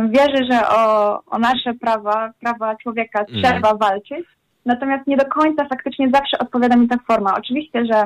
wierzę, 0.10 0.46
że 0.52 0.70
o, 0.70 1.22
o 1.26 1.40
nasze 1.40 1.74
prawa, 1.82 2.34
prawa 2.40 2.76
człowieka 2.76 3.20
mhm. 3.20 3.44
trzeba 3.44 3.70
mm. 3.70 3.80
walczyć, 3.80 4.28
natomiast 4.66 5.08
nie 5.08 5.18
do 5.18 5.26
końca 5.26 5.68
faktycznie 5.70 6.10
zawsze 6.14 6.38
odpowiada 6.40 6.76
mi 6.76 6.88
ta 6.88 6.98
forma. 7.08 7.38
Oczywiście, 7.38 7.86
że 7.86 8.04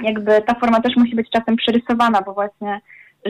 jakby 0.00 0.42
ta 0.46 0.54
forma 0.54 0.80
też 0.80 0.96
musi 0.96 1.16
być 1.16 1.30
czasem 1.30 1.56
przerysowana, 1.56 2.22
bo 2.22 2.34
właśnie 2.34 2.80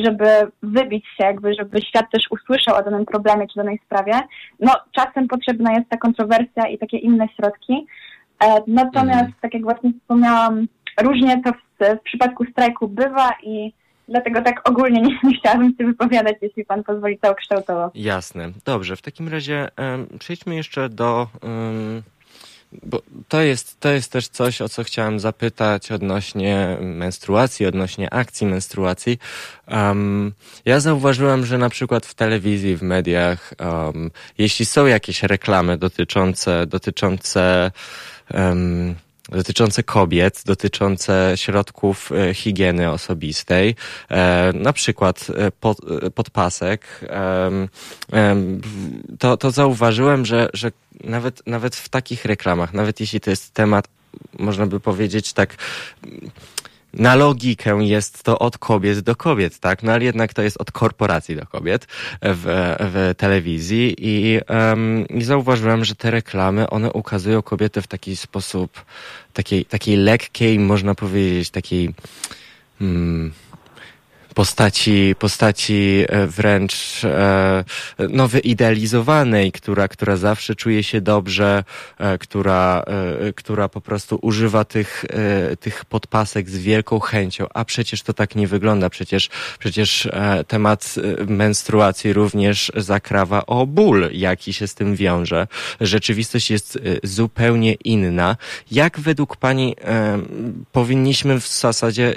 żeby 0.05 0.27
wybić 0.63 1.05
się, 1.05 1.25
jakby 1.25 1.55
żeby 1.55 1.81
świat 1.81 2.07
też 2.13 2.23
usłyszał 2.31 2.77
o 2.77 2.83
danym 2.83 3.07
problemie 3.07 3.47
czy 3.49 3.57
danej 3.57 3.81
sprawie, 3.87 4.13
no 4.61 4.73
czasem 4.93 5.29
potrzebna 5.29 5.73
jest 5.73 5.89
ta 5.89 5.97
kontrowersja 5.97 6.69
i 6.69 6.79
takie 6.79 6.99
inne 6.99 7.29
środki. 7.29 7.87
E, 8.45 8.63
natomiast, 8.67 9.21
mm. 9.21 9.33
tak 9.41 9.55
jak 9.55 9.63
właśnie 9.63 9.93
wspomniałam, 10.01 10.67
różnie 11.03 11.43
to 11.43 11.53
w, 11.53 11.99
w 11.99 12.03
przypadku 12.03 12.45
strajku 12.45 12.89
bywa 12.89 13.31
i 13.43 13.73
Dlatego 14.09 14.43
tak 14.43 14.69
ogólnie 14.69 15.03
nie, 15.03 15.19
chciałabym 15.41 15.75
się 15.79 15.87
wypowiadać, 15.87 16.37
jeśli 16.43 16.65
pan 16.65 16.85
pozwoli 16.85 17.19
całokształtowo. 17.19 17.91
Jasne. 17.95 18.53
Dobrze, 18.65 18.97
w 18.97 19.03
takim 19.03 19.29
razie 19.29 19.69
przejdźmy 20.19 20.57
jeszcze 20.57 20.89
do... 20.89 21.29
Bo 22.73 23.03
to 23.29 23.41
jest, 23.41 23.81
to 23.81 23.89
jest 23.89 24.13
też 24.13 24.29
coś, 24.29 24.63
o 24.63 24.69
co 24.69 24.85
chciałem 24.85 25.21
zapytać 25.21 25.93
odnośnie 25.93 26.77
menstruacji, 26.81 27.67
odnośnie 27.67 28.15
akcji 28.15 28.47
menstruacji. 28.47 29.19
Um, 29.69 30.33
ja 30.65 30.81
zauważyłem, 30.81 31.47
że 31.47 31.59
na 31.59 31.69
przykład 31.69 32.07
w 32.07 32.15
telewizji, 32.15 32.77
w 32.77 32.83
mediach, 32.83 33.55
um, 33.61 34.11
jeśli 34.39 34.67
są 34.67 34.87
jakieś 34.87 35.23
reklamy 35.23 35.79
dotyczące, 35.79 36.67
dotyczące 36.67 37.71
um, 38.35 38.95
dotyczące 39.29 39.83
kobiet, 39.83 40.43
dotyczące 40.47 41.33
środków 41.37 42.13
e, 42.13 42.35
higieny 42.35 42.91
osobistej, 42.91 43.75
e, 44.09 44.53
na 44.55 44.73
przykład 44.73 45.27
e, 45.37 45.51
pod, 45.51 45.79
podpasek, 46.15 47.01
to, 49.19 49.37
to 49.37 49.51
zauważyłem, 49.51 50.27
że, 50.27 50.49
że 50.53 50.73
nawet, 51.05 51.43
nawet 51.47 51.77
w 51.77 51.89
takich 51.89 52.25
reklamach, 52.25 52.73
nawet 52.75 53.01
jeśli 53.01 53.21
to 53.21 53.31
jest 53.31 53.55
temat, 53.55 53.89
można 54.39 54.67
by 54.67 54.81
powiedzieć 54.81 55.33
tak 55.33 55.57
na 56.97 57.15
logikę 57.15 57.85
jest 57.85 58.23
to 58.23 58.39
od 58.39 58.59
kobiet 58.59 59.01
do 59.01 59.17
kobiet, 59.17 59.59
tak? 59.59 59.83
No 59.83 59.93
ale 59.93 60.05
jednak 60.05 60.35
to 60.35 60.43
jest 60.43 60.61
od 60.61 60.73
korporacji 60.73 61.37
do 61.37 61.47
kobiet 61.47 61.87
w, 62.23 62.75
w 62.81 63.15
telewizji 63.17 63.95
i, 63.99 64.41
um, 64.49 65.09
i 65.09 65.25
zauważyłem, 65.25 65.85
że 65.85 65.95
te 65.95 66.11
reklamy, 66.11 66.71
one 66.71 66.93
ukazują 66.93 67.43
kobiety 67.43 67.83
w 67.83 67.87
taki 67.87 68.17
sposób, 68.17 68.85
takiej, 69.33 69.65
takiej 69.65 69.97
lekkiej, 69.97 70.59
można 70.59 70.95
powiedzieć, 70.95 71.51
takiej... 71.51 71.95
Hmm, 72.79 73.33
postaci, 74.37 75.15
postaci 75.19 76.05
e, 76.09 76.27
wręcz 76.27 77.05
e, 77.05 77.65
no, 78.11 78.29
wyidealizowanej, 78.29 79.53
która, 79.53 79.89
która 79.89 80.17
zawsze 80.17 80.55
czuje 80.55 80.83
się 80.83 81.01
dobrze, 81.01 81.65
e, 81.99 82.19
która, 82.19 82.85
która 83.37 83.69
po 83.69 83.81
prostu 83.81 84.19
używa 84.23 84.65
tych, 84.65 85.05
tych 85.61 85.85
podpasek 85.85 86.51
z 86.51 86.59
wielką 86.59 87.01
chęcią, 87.01 87.47
a 87.55 87.65
przecież 87.65 88.03
to 88.03 88.13
tak 88.13 88.37
nie 88.37 88.47
wygląda. 88.49 88.91
Przecież, 88.91 89.29
przecież 89.59 90.09
temat 90.49 90.95
menstruacji 91.27 92.13
również 92.13 92.73
zakrawa 92.77 93.47
o 93.47 93.67
ból, 93.67 94.09
jaki 94.13 94.53
się 94.53 94.67
z 94.67 94.75
tym 94.75 94.97
wiąże. 94.97 95.47
Rzeczywistość 95.81 96.51
jest 96.51 96.79
zupełnie 97.03 97.75
inna. 97.75 98.37
Jak 98.71 99.01
według 99.01 99.37
Pani 99.37 99.77
powinniśmy 100.73 101.41
w 101.41 101.49
zasadzie, 101.49 102.15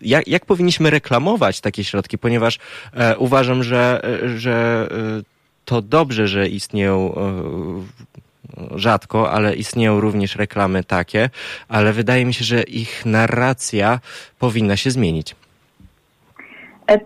jak, 0.00 0.28
jak 0.28 0.46
powinniśmy 0.46 0.90
reklamować 0.90 1.61
takie 1.62 1.84
środki, 1.84 2.18
ponieważ 2.18 2.58
e, 2.94 3.18
uważam, 3.18 3.62
że, 3.62 4.00
e, 4.24 4.28
że 4.38 4.88
e, 4.90 5.22
to 5.64 5.82
dobrze, 5.82 6.26
że 6.26 6.48
istnieją 6.48 7.14
e, 7.14 8.78
rzadko, 8.78 9.30
ale 9.32 9.54
istnieją 9.54 10.00
również 10.00 10.36
reklamy 10.36 10.84
takie, 10.84 11.30
ale 11.68 11.92
wydaje 11.92 12.24
mi 12.24 12.34
się, 12.34 12.44
że 12.44 12.62
ich 12.62 13.06
narracja 13.06 14.00
powinna 14.38 14.76
się 14.76 14.90
zmienić. 14.90 15.34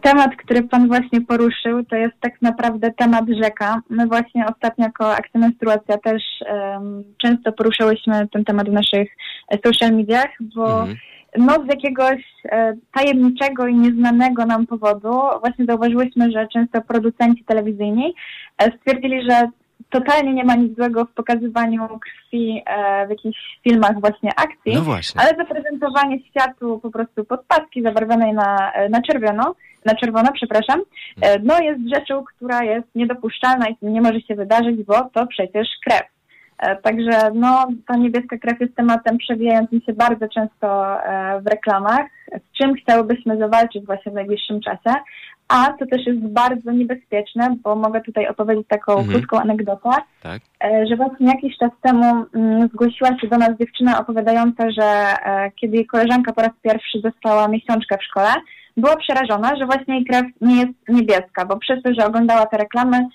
Temat, 0.02 0.30
który 0.36 0.62
Pan 0.62 0.88
właśnie 0.88 1.20
poruszył, 1.20 1.84
to 1.84 1.96
jest 1.96 2.14
tak 2.20 2.42
naprawdę 2.42 2.90
temat 2.90 3.24
rzeka. 3.42 3.80
My 3.90 4.06
właśnie 4.06 4.46
ostatnio 4.46 4.84
jako 4.84 5.14
Akcja 5.16 5.40
Menstruacja 5.40 5.98
też 5.98 6.22
um, 6.40 7.04
często 7.18 7.52
poruszałyśmy 7.52 8.28
ten 8.32 8.44
temat 8.44 8.68
w 8.68 8.72
naszych 8.72 9.08
social 9.64 9.92
mediach, 9.92 10.30
bo 10.40 10.80
mhm 10.80 10.96
no 11.38 11.52
z 11.52 11.66
jakiegoś 11.66 12.22
e, 12.44 12.74
tajemniczego 12.94 13.66
i 13.66 13.74
nieznanego 13.74 14.46
nam 14.46 14.66
powodu 14.66 15.20
właśnie 15.40 15.64
zauważyłyśmy, 15.64 16.30
że 16.30 16.48
często 16.48 16.80
producenci 16.80 17.44
telewizyjni 17.44 18.14
e, 18.58 18.72
stwierdzili, 18.78 19.30
że 19.30 19.48
totalnie 19.90 20.34
nie 20.34 20.44
ma 20.44 20.54
nic 20.54 20.76
złego 20.76 21.04
w 21.04 21.12
pokazywaniu 21.12 21.88
krwi 21.98 22.62
e, 22.66 23.06
w 23.06 23.10
jakichś 23.10 23.58
filmach 23.64 24.00
właśnie 24.00 24.30
akcji, 24.36 24.74
no 24.74 24.82
właśnie. 24.82 25.20
ale 25.20 25.36
zaprezentowanie 25.36 26.18
światu 26.30 26.80
po 26.82 26.90
prostu 26.90 27.24
podpaski 27.24 27.82
zabarwionej 27.82 28.32
na, 28.32 28.72
na 28.90 29.02
czerwono, 29.02 29.54
na 29.84 29.94
czerwono, 29.94 30.28
przepraszam, 30.34 30.80
no 31.42 31.60
jest 31.60 31.80
rzeczą, 31.94 32.24
która 32.24 32.64
jest 32.64 32.88
niedopuszczalna 32.94 33.66
i 33.68 33.76
nie 33.82 34.00
może 34.00 34.20
się 34.20 34.34
wydarzyć, 34.34 34.84
bo 34.84 35.10
to 35.14 35.26
przecież 35.26 35.68
krew. 35.84 36.15
E, 36.58 36.76
także 36.76 37.30
no, 37.34 37.68
ta 37.86 37.96
niebieska 37.96 38.38
krew 38.38 38.60
jest 38.60 38.76
tematem 38.76 39.18
przewijającym 39.18 39.80
się 39.80 39.92
bardzo 39.92 40.28
często 40.28 40.96
e, 41.04 41.40
w 41.40 41.46
reklamach, 41.46 42.06
z 42.28 42.58
czym 42.58 42.74
chciałybyśmy 42.74 43.38
zawalczyć 43.38 43.86
właśnie 43.86 44.12
w 44.12 44.14
najbliższym 44.14 44.60
czasie. 44.60 44.94
A 45.48 45.72
to 45.72 45.86
też 45.86 46.06
jest 46.06 46.20
bardzo 46.20 46.72
niebezpieczne, 46.72 47.56
bo 47.62 47.76
mogę 47.76 48.00
tutaj 48.00 48.28
opowiedzieć 48.28 48.68
taką 48.68 48.92
mhm. 48.92 49.12
krótką 49.12 49.40
anegdotę, 49.40 49.90
tak. 50.22 50.42
E, 50.64 50.86
że 50.86 50.96
właśnie 50.96 51.26
jakiś 51.26 51.58
czas 51.58 51.70
temu 51.82 52.24
mm, 52.34 52.68
zgłosiła 52.68 53.18
się 53.20 53.28
do 53.28 53.38
nas 53.38 53.58
dziewczyna 53.60 54.00
opowiadająca, 54.00 54.70
że 54.70 55.14
kiedy 55.60 55.76
jej 55.76 55.86
koleżanka 55.86 56.32
po 56.32 56.42
raz 56.42 56.50
pierwszy 56.62 57.00
dostała 57.00 57.48
miesiączkę 57.48 57.98
w 57.98 58.04
szkole, 58.04 58.28
była 58.76 58.96
przerażona, 58.96 59.56
że 59.56 59.66
właśnie 59.66 59.94
jej 59.94 60.04
krew 60.04 60.26
nie 60.40 60.56
jest 60.56 60.72
niebieska, 60.88 61.46
bo 61.46 61.58
przez 61.58 61.82
to, 61.82 61.94
że 61.94 62.06
oglądała 62.06 62.46
te 62.46 62.56
reklamy, 62.56 63.08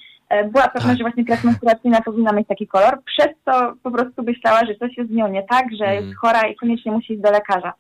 była 0.52 0.68
pewna, 0.68 0.90
tak. 0.90 0.98
że 0.98 1.04
właśnie 1.04 1.26
krew 1.26 1.44
menstruacyjna 1.44 2.02
powinna 2.02 2.32
mieć 2.32 2.48
taki 2.48 2.68
kolor, 2.68 3.04
przez 3.06 3.28
co 3.46 3.74
po 3.84 3.92
prostu 3.92 4.24
myślała, 4.24 4.66
że 4.66 4.76
coś 4.76 4.98
jest 4.98 5.10
z 5.12 5.14
nią 5.14 5.28
nie 5.28 5.44
tak, 5.44 5.66
że 5.80 5.86
mm. 5.86 5.96
jest 5.96 6.18
chora 6.18 6.42
i 6.42 6.56
koniecznie 6.56 6.92
musi 6.92 7.14
iść 7.14 7.22
do 7.22 7.32
lekarza. 7.32 7.74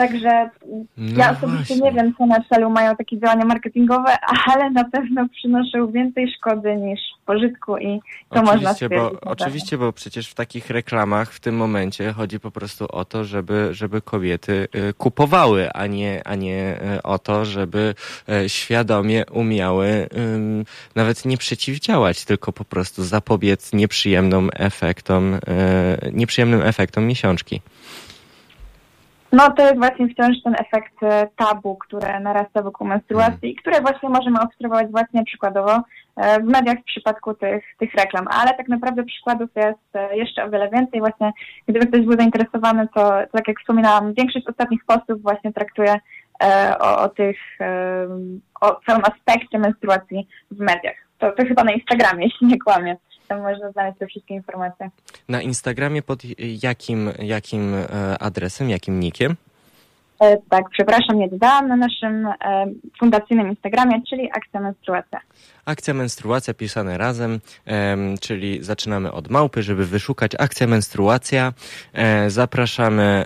Także 0.00 0.50
no 0.96 1.18
ja 1.18 1.30
osobiście 1.30 1.74
właśnie. 1.74 1.76
nie 1.76 1.92
wiem, 1.92 2.14
co 2.18 2.26
na 2.26 2.44
celu 2.48 2.70
mają 2.70 2.96
takie 2.96 3.20
działania 3.20 3.44
marketingowe, 3.44 4.16
ale 4.52 4.70
na 4.70 4.84
pewno 4.84 5.28
przynoszą 5.28 5.92
więcej 5.92 6.32
szkody 6.36 6.76
niż 6.76 7.00
pożytku 7.26 7.78
i 7.78 8.00
to 8.28 8.40
oczywiście, 8.40 8.54
można 8.54 8.74
stwierdzić. 8.74 8.98
Bo, 8.98 9.20
oczywiście, 9.20 9.78
bo 9.78 9.92
przecież 9.92 10.28
w 10.28 10.34
takich 10.34 10.70
reklamach 10.70 11.32
w 11.32 11.40
tym 11.40 11.56
momencie 11.56 12.12
chodzi 12.12 12.40
po 12.40 12.50
prostu 12.50 12.86
o 12.92 13.04
to, 13.04 13.24
żeby, 13.24 13.68
żeby 13.72 14.02
kobiety 14.02 14.68
y, 14.74 14.94
kupowały, 14.94 15.70
a 15.72 15.86
nie, 15.86 16.22
a 16.24 16.34
nie 16.34 16.78
y, 16.96 17.02
o 17.02 17.18
to, 17.18 17.44
żeby 17.44 17.94
y, 18.44 18.48
świadomie 18.48 19.24
umiały 19.32 20.08
nawet 20.94 21.24
nie 21.24 21.36
przeciwdziałać, 21.36 22.24
tylko 22.24 22.52
po 22.52 22.64
prostu 22.64 23.04
zapobiec 23.04 23.72
nieprzyjemnym 23.72 24.50
efektom, 24.54 25.38
nieprzyjemnym 26.12 26.62
efektom 26.62 27.06
miesiączki. 27.06 27.60
No 29.32 29.50
to 29.50 29.62
jest 29.62 29.78
właśnie 29.78 30.08
wciąż 30.08 30.42
ten 30.44 30.54
efekt 30.54 31.02
e, 31.02 31.28
tabu, 31.36 31.76
które 31.76 32.20
narasta 32.20 32.62
wokół 32.62 32.86
menstruacji 32.86 33.50
i 33.50 33.56
które 33.56 33.80
właśnie 33.80 34.08
możemy 34.08 34.40
obserwować 34.40 34.90
właśnie 34.90 35.24
przykładowo 35.24 35.82
e, 36.16 36.40
w 36.40 36.44
mediach 36.44 36.78
w 36.78 36.84
przypadku 36.84 37.34
tych, 37.34 37.64
tych 37.78 37.94
reklam. 37.94 38.28
Ale 38.30 38.54
tak 38.54 38.68
naprawdę 38.68 39.02
przykładów 39.04 39.50
jest 39.56 39.94
e, 39.94 40.16
jeszcze 40.16 40.44
o 40.44 40.50
wiele 40.50 40.70
więcej. 40.70 41.00
Właśnie 41.00 41.32
gdyby 41.68 41.86
ktoś 41.86 42.00
był 42.00 42.16
zainteresowany, 42.16 42.88
to 42.94 43.12
tak 43.32 43.48
jak 43.48 43.60
wspominałam, 43.60 44.14
większość 44.14 44.48
ostatnich 44.48 44.84
postów 44.84 45.22
właśnie 45.22 45.52
traktuje 45.52 45.94
o, 46.80 46.98
o 46.98 47.08
tych, 47.08 47.36
o 48.60 48.80
całym 48.86 49.02
aspekcie 49.04 49.58
menstruacji 49.58 50.28
w 50.50 50.60
mediach. 50.60 50.96
To, 51.18 51.32
to 51.32 51.44
chyba 51.44 51.64
na 51.64 51.72
Instagramie, 51.72 52.24
jeśli 52.24 52.46
nie 52.46 52.58
kłamię 52.58 52.96
tam 53.30 53.42
można 53.42 53.72
znaleźć 53.72 53.98
te 53.98 54.06
wszystkie 54.06 54.34
informacje. 54.34 54.90
Na 55.28 55.42
Instagramie 55.42 56.02
pod 56.02 56.22
jakim, 56.62 57.10
jakim 57.18 57.74
e, 57.74 57.86
adresem, 58.18 58.70
jakim 58.70 59.00
nickiem? 59.00 59.36
E, 60.20 60.36
tak, 60.50 60.64
przepraszam, 60.70 61.18
nie 61.18 61.28
dodałam 61.28 61.68
na 61.68 61.76
naszym 61.76 62.26
e, 62.26 62.66
fundacyjnym 62.98 63.48
Instagramie, 63.48 64.02
czyli 64.10 64.30
Akcja 64.32 64.60
Menstruacja. 64.60 65.20
Akcja 65.64 65.94
Menstruacja 65.94 66.54
pisane 66.54 66.98
razem, 66.98 67.40
e, 67.66 67.96
czyli 68.20 68.64
zaczynamy 68.64 69.12
od 69.12 69.30
małpy, 69.30 69.62
żeby 69.62 69.86
wyszukać 69.86 70.32
Akcja 70.38 70.66
Menstruacja. 70.66 71.52
Zapraszamy 72.28 73.24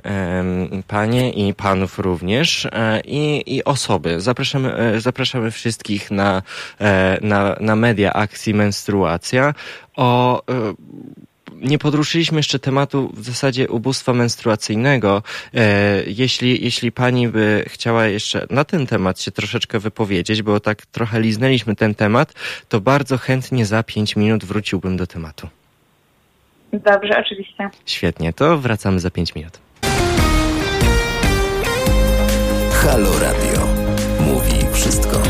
panie 0.89 1.31
i 1.31 1.55
panów 1.55 1.99
również 1.99 2.69
i, 3.05 3.43
i 3.47 3.65
osoby. 3.65 4.21
Zapraszamy, 4.21 5.01
zapraszamy 5.01 5.51
wszystkich 5.51 6.11
na, 6.11 6.43
na, 7.23 7.57
na 7.61 7.77
media 7.77 8.13
Akcji 8.13 8.55
Menstruacja 8.55 9.55
o 9.97 10.43
nie 11.53 11.79
podruszyliśmy 11.79 12.39
jeszcze 12.39 12.59
tematu 12.59 13.13
w 13.15 13.25
zasadzie 13.25 13.69
ubóstwa 13.69 14.13
menstruacyjnego. 14.13 15.23
E, 15.55 16.03
jeśli, 16.07 16.65
jeśli 16.65 16.93
pani 16.93 17.29
by 17.29 17.65
chciała 17.67 18.07
jeszcze 18.07 18.47
na 18.51 18.65
ten 18.65 18.87
temat 18.87 19.21
się 19.21 19.31
troszeczkę 19.31 19.79
wypowiedzieć, 19.79 20.43
bo 20.43 20.61
tak 20.61 20.87
trochę 20.87 21.21
liznęliśmy 21.21 21.77
ten 21.77 21.95
temat, 21.95 22.33
to 22.69 22.81
bardzo 22.81 23.19
chętnie 23.19 23.67
za 23.67 23.83
pięć 23.83 24.17
minut 24.17 24.45
wróciłbym 24.45 24.97
do 24.97 25.07
tematu. 25.07 25.49
Dobrze, 26.73 27.15
oczywiście. 27.21 27.71
Świetnie, 27.87 28.33
to 28.33 28.59
wracamy 28.59 29.01
za 29.01 29.11
pięć 29.11 29.35
minut. 29.35 29.59
Halo 32.73 33.19
Radio. 33.19 33.67
Mówi 34.21 34.67
wszystko. 34.73 35.23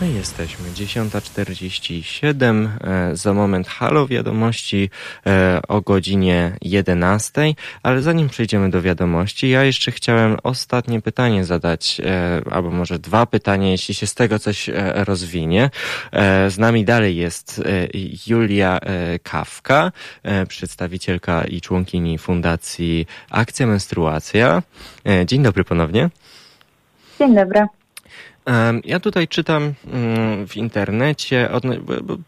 My 0.00 0.12
jesteśmy 0.12 0.70
10.47, 0.70 2.68
e, 2.80 3.16
za 3.16 3.34
moment 3.34 3.68
halo 3.68 4.06
wiadomości 4.06 4.90
e, 5.26 5.60
o 5.68 5.80
godzinie 5.80 6.56
11, 6.62 7.54
ale 7.82 8.02
zanim 8.02 8.28
przejdziemy 8.28 8.70
do 8.70 8.82
wiadomości, 8.82 9.48
ja 9.48 9.64
jeszcze 9.64 9.90
chciałem 9.90 10.36
ostatnie 10.42 11.02
pytanie 11.02 11.44
zadać, 11.44 12.00
e, 12.00 12.40
albo 12.50 12.70
może 12.70 12.98
dwa 12.98 13.26
pytania, 13.26 13.70
jeśli 13.70 13.94
się 13.94 14.06
z 14.06 14.14
tego 14.14 14.38
coś 14.38 14.70
rozwinie. 14.94 15.70
Z 16.48 16.58
nami 16.58 16.84
dalej 16.84 17.16
jest 17.16 17.62
Julia 18.26 18.80
Kawka, 19.22 19.92
przedstawicielka 20.48 21.44
i 21.44 21.60
członkini 21.60 22.18
Fundacji 22.18 23.06
Akcja 23.30 23.66
Menstruacja. 23.66 24.62
Dzień 25.26 25.42
dobry 25.42 25.64
ponownie. 25.64 26.10
Dzień 27.18 27.34
dobry. 27.34 27.79
Ja 28.84 29.00
tutaj 29.00 29.28
czytam 29.28 29.74
mm, 29.92 30.46
w 30.48 30.56
internecie, 30.56 31.48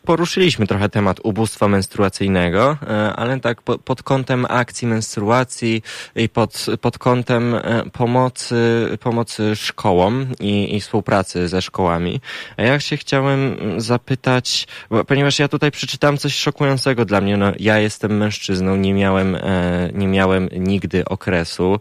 poruszyliśmy 0.04 0.66
trochę 0.66 0.88
temat 0.88 1.20
ubóstwa 1.22 1.68
menstruacyjnego, 1.68 2.76
e, 2.82 3.12
ale 3.16 3.40
tak 3.40 3.62
pod 3.62 4.02
kątem 4.02 4.46
akcji 4.48 4.88
menstruacji 4.88 5.82
i 6.16 6.28
pod, 6.28 6.66
pod 6.80 6.98
kątem 6.98 7.54
e, 7.54 7.82
pomocy, 7.92 8.88
pomocy 9.00 9.56
szkołom 9.56 10.26
i, 10.40 10.76
i 10.76 10.80
współpracy 10.80 11.48
ze 11.48 11.62
szkołami. 11.62 12.20
Ja 12.56 12.80
się 12.80 12.96
chciałem 12.96 13.56
zapytać, 13.76 14.66
ponieważ 15.06 15.38
ja 15.38 15.48
tutaj 15.48 15.70
przeczytałem 15.70 16.18
coś 16.18 16.35
szokującego 16.35 17.04
dla 17.04 17.20
mnie. 17.20 17.37
No, 17.37 17.52
ja 17.58 17.78
jestem 17.78 18.16
mężczyzną, 18.16 18.76
nie 18.76 18.94
miałem, 18.94 19.35
e, 19.35 19.90
nie 19.94 20.08
miałem 20.08 20.48
nigdy 20.52 21.04
okresu, 21.04 21.80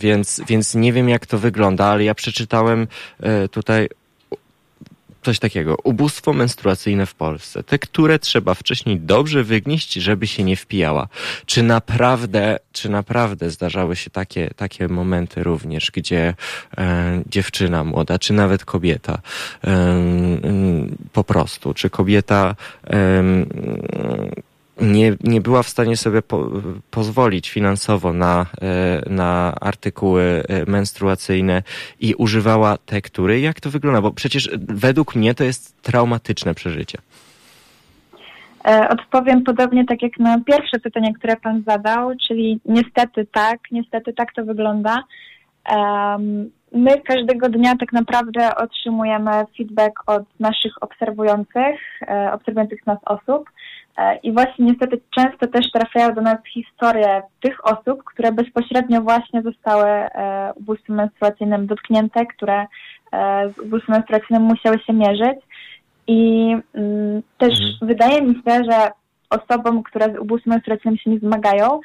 więc, 0.00 0.40
więc 0.48 0.74
nie 0.74 0.92
wiem 0.92 1.08
jak 1.08 1.26
to 1.26 1.38
wygląda, 1.38 1.86
ale 1.86 2.04
ja 2.04 2.14
przeczytałem 2.14 2.65
e, 2.68 3.48
tutaj 3.48 3.88
coś 5.26 5.38
takiego. 5.38 5.76
Ubóstwo 5.84 6.32
menstruacyjne 6.32 7.06
w 7.06 7.14
Polsce. 7.14 7.62
Te, 7.62 7.78
które 7.78 8.18
trzeba 8.18 8.54
wcześniej 8.54 9.00
dobrze 9.00 9.44
wygnieść, 9.44 9.92
żeby 9.92 10.26
się 10.26 10.44
nie 10.44 10.56
wpijała. 10.56 11.08
Czy 11.46 11.62
naprawdę, 11.62 12.58
czy 12.72 12.88
naprawdę 12.88 13.50
zdarzały 13.50 13.96
się 13.96 14.10
takie, 14.10 14.50
takie 14.56 14.88
momenty 14.88 15.42
również, 15.42 15.90
gdzie 15.90 16.34
e, 16.78 17.22
dziewczyna 17.26 17.84
młoda, 17.84 18.18
czy 18.18 18.32
nawet 18.32 18.64
kobieta 18.64 19.18
e, 19.64 19.96
po 21.12 21.24
prostu, 21.24 21.74
czy 21.74 21.90
kobieta 21.90 22.56
e, 22.86 23.24
nie, 24.80 25.12
nie 25.24 25.40
była 25.40 25.62
w 25.62 25.68
stanie 25.68 25.96
sobie 25.96 26.22
po, 26.22 26.50
pozwolić 26.90 27.50
finansowo 27.50 28.12
na, 28.12 28.46
e, 28.62 29.10
na 29.10 29.54
artykuły 29.60 30.42
e, 30.48 30.70
menstruacyjne 30.70 31.62
i 32.00 32.14
używała 32.14 32.76
tektury. 32.78 33.40
Jak 33.40 33.60
to 33.60 33.70
wygląda? 33.70 34.02
Bo 34.02 34.10
przecież 34.10 34.50
według 34.58 35.14
mnie 35.14 35.34
to 35.34 35.44
jest 35.44 35.82
traumatyczne 35.82 36.54
przeżycie. 36.54 36.98
E, 38.64 38.88
odpowiem 38.88 39.42
podobnie 39.44 39.84
tak 39.84 40.02
jak 40.02 40.18
na 40.18 40.40
pierwsze 40.40 40.78
pytanie, 40.78 41.14
które 41.14 41.36
Pan 41.36 41.62
zadał, 41.66 42.12
czyli 42.28 42.60
niestety 42.64 43.26
tak, 43.32 43.58
niestety 43.72 44.12
tak 44.12 44.32
to 44.34 44.44
wygląda. 44.44 45.02
My 46.72 47.00
każdego 47.00 47.48
dnia 47.48 47.76
tak 47.80 47.92
naprawdę 47.92 48.56
otrzymujemy 48.56 49.30
feedback 49.56 50.02
od 50.06 50.22
naszych 50.40 50.72
obserwujących, 50.80 51.80
obserwujących 52.32 52.86
nas 52.86 52.98
osób. 53.04 53.50
E, 53.96 54.16
I 54.16 54.32
właśnie 54.32 54.64
niestety 54.64 55.00
często 55.10 55.46
też 55.46 55.70
trafiają 55.72 56.14
do 56.14 56.20
nas 56.20 56.38
historie 56.54 57.22
tych 57.40 57.66
osób, 57.66 58.04
które 58.04 58.32
bezpośrednio 58.32 59.00
właśnie 59.00 59.42
zostały 59.42 59.86
e, 59.86 60.52
ubóstwem 60.56 60.96
menstruacyjnym 60.96 61.66
dotknięte, 61.66 62.26
które 62.26 62.66
e, 63.12 63.50
z 63.50 63.58
ubóstwem 63.58 63.94
menstruacyjnym 63.94 64.42
musiały 64.42 64.78
się 64.78 64.92
mierzyć. 64.92 65.38
I 66.06 66.50
mm, 66.74 67.22
też 67.38 67.52
mhm. 67.52 67.76
wydaje 67.82 68.22
mi 68.22 68.34
się, 68.34 68.64
że 68.70 68.90
osobom, 69.30 69.82
które 69.82 70.14
z 70.14 70.18
ubóstwem 70.18 70.52
menstruacyjnym 70.52 70.98
się 70.98 71.10
nie 71.10 71.18
zmagają, 71.18 71.80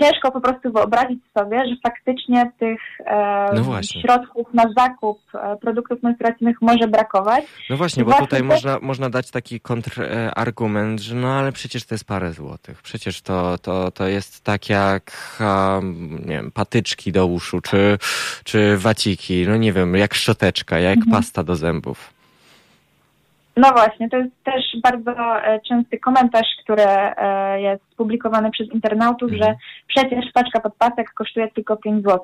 ciężko 0.00 0.30
po 0.30 0.40
prostu 0.40 0.72
wyobrazić 0.72 1.20
sobie, 1.38 1.68
że 1.68 1.74
faktycznie 1.82 2.52
tych 2.58 2.80
e, 3.06 3.50
no 3.54 3.82
środków 3.82 4.46
na 4.54 4.64
zakup 4.76 5.18
e, 5.34 5.56
produktów 5.56 6.02
menstruacyjnych 6.02 6.62
może 6.62 6.88
brakować. 6.88 7.44
No 7.70 7.76
właśnie, 7.76 8.04
bo 8.04 8.12
tutaj 8.12 8.42
można, 8.42 8.78
można 8.82 9.10
dać 9.10 9.30
taki 9.30 9.60
kontrargument, 9.60 11.00
że 11.00 11.14
no 11.14 11.28
ale 11.28 11.52
przecież 11.52 11.86
to 11.86 11.94
jest 11.94 12.04
parę 12.04 12.32
złotych. 12.32 12.82
Przecież 12.82 13.22
to, 13.22 13.58
to, 13.58 13.90
to 13.90 14.06
jest 14.06 14.44
tak 14.44 14.68
jak 14.68 15.12
um, 15.40 16.10
nie 16.26 16.36
wiem, 16.36 16.50
patyczki 16.50 17.12
do 17.12 17.26
uszu, 17.26 17.60
czy, 17.60 17.98
czy 18.44 18.78
waciki, 18.78 19.44
no 19.48 19.56
nie 19.56 19.72
wiem, 19.72 19.96
jak 19.96 20.14
szczoteczka, 20.14 20.78
jak 20.78 20.98
mhm. 20.98 21.16
pasta 21.16 21.44
do 21.44 21.56
zębów. 21.56 22.17
No 23.58 23.72
właśnie, 23.72 24.08
to 24.08 24.16
jest 24.16 24.44
też 24.44 24.64
bardzo 24.82 25.12
e, 25.12 25.60
częsty 25.60 25.98
komentarz, 25.98 26.46
który 26.64 26.82
e, 26.82 27.60
jest 27.60 27.82
publikowany 27.96 28.50
przez 28.50 28.68
internautów, 28.68 29.32
mhm. 29.32 29.42
że 29.42 29.58
przecież 29.86 30.32
paczka 30.34 30.60
podpasek 30.60 31.10
kosztuje 31.14 31.48
tylko 31.48 31.76
5 31.76 32.04
zł. 32.04 32.20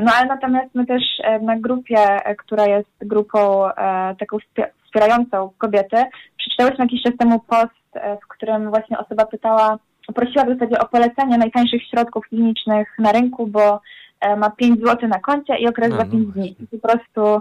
No 0.00 0.12
ale 0.16 0.26
natomiast 0.26 0.74
my 0.74 0.86
też 0.86 1.02
e, 1.24 1.38
na 1.40 1.56
grupie, 1.56 1.96
która 2.38 2.66
jest 2.66 2.90
grupą 3.00 3.68
taką 4.18 4.38
wspierającą 4.84 5.50
kobiety, 5.58 5.96
przeczytałyśmy 6.36 6.84
jakiś 6.84 7.02
czas 7.02 7.16
temu 7.18 7.40
post, 7.40 8.18
w 8.24 8.28
którym 8.28 8.70
właśnie 8.70 8.98
osoba 8.98 9.26
pytała, 9.26 9.78
prosiła 10.14 10.44
w 10.44 10.48
zasadzie 10.48 10.78
o 10.78 10.88
polecenie 10.88 11.38
najtańszych 11.38 11.82
środków 11.82 12.28
klinicznych 12.28 12.88
na 12.98 13.12
rynku, 13.12 13.46
bo 13.46 13.80
ma 14.36 14.50
5 14.50 14.80
zł 14.80 15.08
na 15.08 15.18
koncie 15.18 15.58
i 15.58 15.68
okres 15.68 15.90
no, 15.90 15.96
za 15.96 16.04
5 16.04 16.26
no 16.26 16.32
dni. 16.32 16.56
Po 16.70 16.88
prostu 16.88 17.40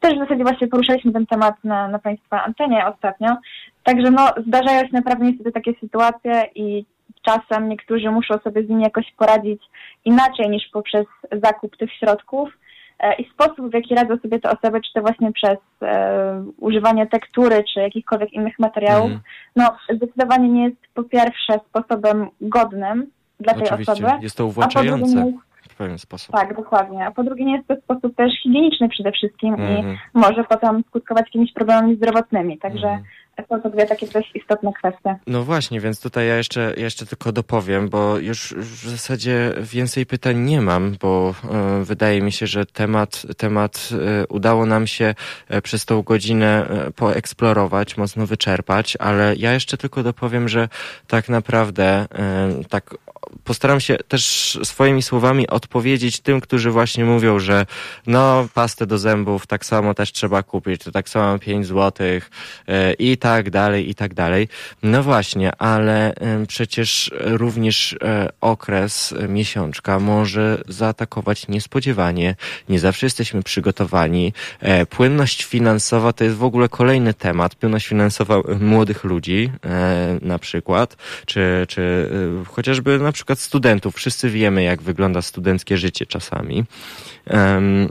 też 0.00 0.14
w 0.14 0.18
zasadzie 0.18 0.42
właśnie 0.42 0.68
poruszaliśmy 0.68 1.12
ten 1.12 1.26
temat 1.26 1.54
na, 1.64 1.88
na 1.88 1.98
Państwa 1.98 2.44
antenie 2.44 2.86
ostatnio. 2.86 3.36
Także 3.82 4.10
no, 4.10 4.28
zdarzają 4.46 4.80
się 4.80 4.92
naprawdę 4.92 5.24
niestety 5.24 5.52
takie 5.52 5.72
sytuacje 5.80 6.46
i 6.54 6.84
czasem 7.22 7.68
niektórzy 7.68 8.10
muszą 8.10 8.38
sobie 8.38 8.62
z 8.62 8.68
nimi 8.68 8.82
jakoś 8.82 9.12
poradzić 9.16 9.62
inaczej 10.04 10.50
niż 10.50 10.68
poprzez 10.72 11.06
zakup 11.42 11.76
tych 11.76 11.92
środków. 11.92 12.48
E, 12.98 13.14
I 13.14 13.30
sposób, 13.30 13.70
w 13.70 13.74
jaki 13.74 13.94
radzą 13.94 14.18
sobie 14.18 14.40
te 14.40 14.50
osoby, 14.50 14.80
czy 14.80 14.92
to 14.94 15.00
właśnie 15.00 15.32
przez 15.32 15.58
e, 15.82 16.44
używanie 16.58 17.06
tektury, 17.06 17.64
czy 17.74 17.80
jakichkolwiek 17.80 18.32
innych 18.32 18.58
materiałów, 18.58 19.06
mm. 19.06 19.20
no 19.56 19.76
zdecydowanie 19.94 20.48
nie 20.48 20.64
jest 20.64 20.76
po 20.94 21.02
pierwsze 21.02 21.60
sposobem 21.68 22.28
godnym 22.40 23.06
dla 23.40 23.54
tej 23.54 23.62
Oczywiście. 23.62 23.92
osoby. 23.92 24.12
Jest 24.20 24.36
to 24.36 24.46
uwłaczające 24.46 25.32
pewien 25.78 25.98
sposób. 25.98 26.34
Tak, 26.34 26.56
dokładnie. 26.56 27.06
A 27.06 27.10
po 27.10 27.24
drugie 27.24 27.44
nie 27.44 27.56
jest 27.56 27.68
to 27.68 27.76
sposób 27.76 28.16
też 28.16 28.32
higieniczny 28.42 28.88
przede 28.88 29.12
wszystkim 29.12 29.54
mm 29.54 29.68
i 29.68 29.78
mhm. 29.78 29.98
może 30.14 30.44
potem 30.44 30.82
skutkować 30.88 31.26
jakimiś 31.26 31.52
problemami 31.52 31.96
zdrowotnymi. 31.96 32.58
Także 32.58 32.88
mm 32.88 33.04
to 33.48 33.70
dwie 33.70 33.86
takie 33.86 34.06
dość 34.06 34.30
istotne 34.34 34.72
kwestie. 34.72 35.16
No 35.26 35.42
właśnie, 35.42 35.80
więc 35.80 36.00
tutaj 36.00 36.26
ja 36.26 36.36
jeszcze, 36.36 36.74
jeszcze 36.76 37.06
tylko 37.06 37.32
dopowiem, 37.32 37.88
bo 37.88 38.18
już 38.18 38.54
w 38.54 38.88
zasadzie 38.88 39.52
więcej 39.60 40.06
pytań 40.06 40.38
nie 40.38 40.60
mam, 40.60 40.96
bo 41.00 41.34
y, 41.80 41.84
wydaje 41.84 42.22
mi 42.22 42.32
się, 42.32 42.46
że 42.46 42.66
temat, 42.66 43.22
temat 43.36 43.88
y, 44.22 44.26
udało 44.26 44.66
nam 44.66 44.86
się 44.86 45.14
y, 45.54 45.62
przez 45.62 45.84
tą 45.84 46.02
godzinę 46.02 46.66
poeksplorować, 46.96 47.96
mocno 47.96 48.26
wyczerpać, 48.26 48.96
ale 49.00 49.34
ja 49.36 49.52
jeszcze 49.52 49.76
tylko 49.76 50.02
dopowiem, 50.02 50.48
że 50.48 50.68
tak 51.06 51.28
naprawdę 51.28 52.06
tak 52.68 52.94
postaram 53.44 53.80
się 53.80 53.96
też 54.08 54.58
swoimi 54.62 55.02
słowami 55.02 55.48
odpowiedzieć 55.48 56.20
tym, 56.20 56.40
którzy 56.40 56.70
właśnie 56.70 57.04
mówią, 57.04 57.38
że 57.38 57.66
no 58.06 58.48
pastę 58.54 58.86
do 58.86 58.98
zębów 58.98 59.46
tak 59.46 59.66
samo 59.66 59.94
też 59.94 60.12
trzeba 60.12 60.42
kupić, 60.42 60.84
to 60.84 60.92
tak 60.92 61.08
samo 61.08 61.38
5 61.38 61.66
złotych 61.66 62.30
e, 62.68 62.92
i 62.92 63.16
tak 63.16 63.50
dalej, 63.50 63.90
i 63.90 63.94
tak 63.94 64.14
dalej. 64.14 64.48
No 64.82 65.02
właśnie, 65.02 65.56
ale 65.56 66.14
przecież 66.48 67.10
również 67.20 67.96
e, 68.02 68.28
okres 68.40 69.12
e, 69.12 69.28
miesiączka 69.28 69.98
może 69.98 70.62
zaatakować 70.68 71.48
niespodziewanie. 71.48 72.36
Nie 72.68 72.78
zawsze 72.78 73.06
jesteśmy 73.06 73.42
przygotowani. 73.42 74.32
Płynność 74.90 75.44
finansowa 75.44 76.12
to 76.12 76.24
jest 76.24 76.36
w 76.36 76.44
ogóle 76.44 76.68
kolejny 76.68 77.14
temat. 77.14 77.54
Płynność 77.54 77.86
finansowa 77.86 78.34
młodych 78.60 79.04
ludzi 79.04 79.50
na 80.22 80.38
przykład, 80.38 80.96
czy, 81.26 81.66
czy 81.68 82.10
chociażby 82.46 82.98
na 82.98 83.12
przykład 83.12 83.17
studentów. 83.34 83.94
Wszyscy 83.94 84.30
wiemy, 84.30 84.62
jak 84.62 84.82
wygląda 84.82 85.22
studenckie 85.22 85.76
życie 85.76 86.06
czasami. 86.06 86.64
Um, 87.30 87.88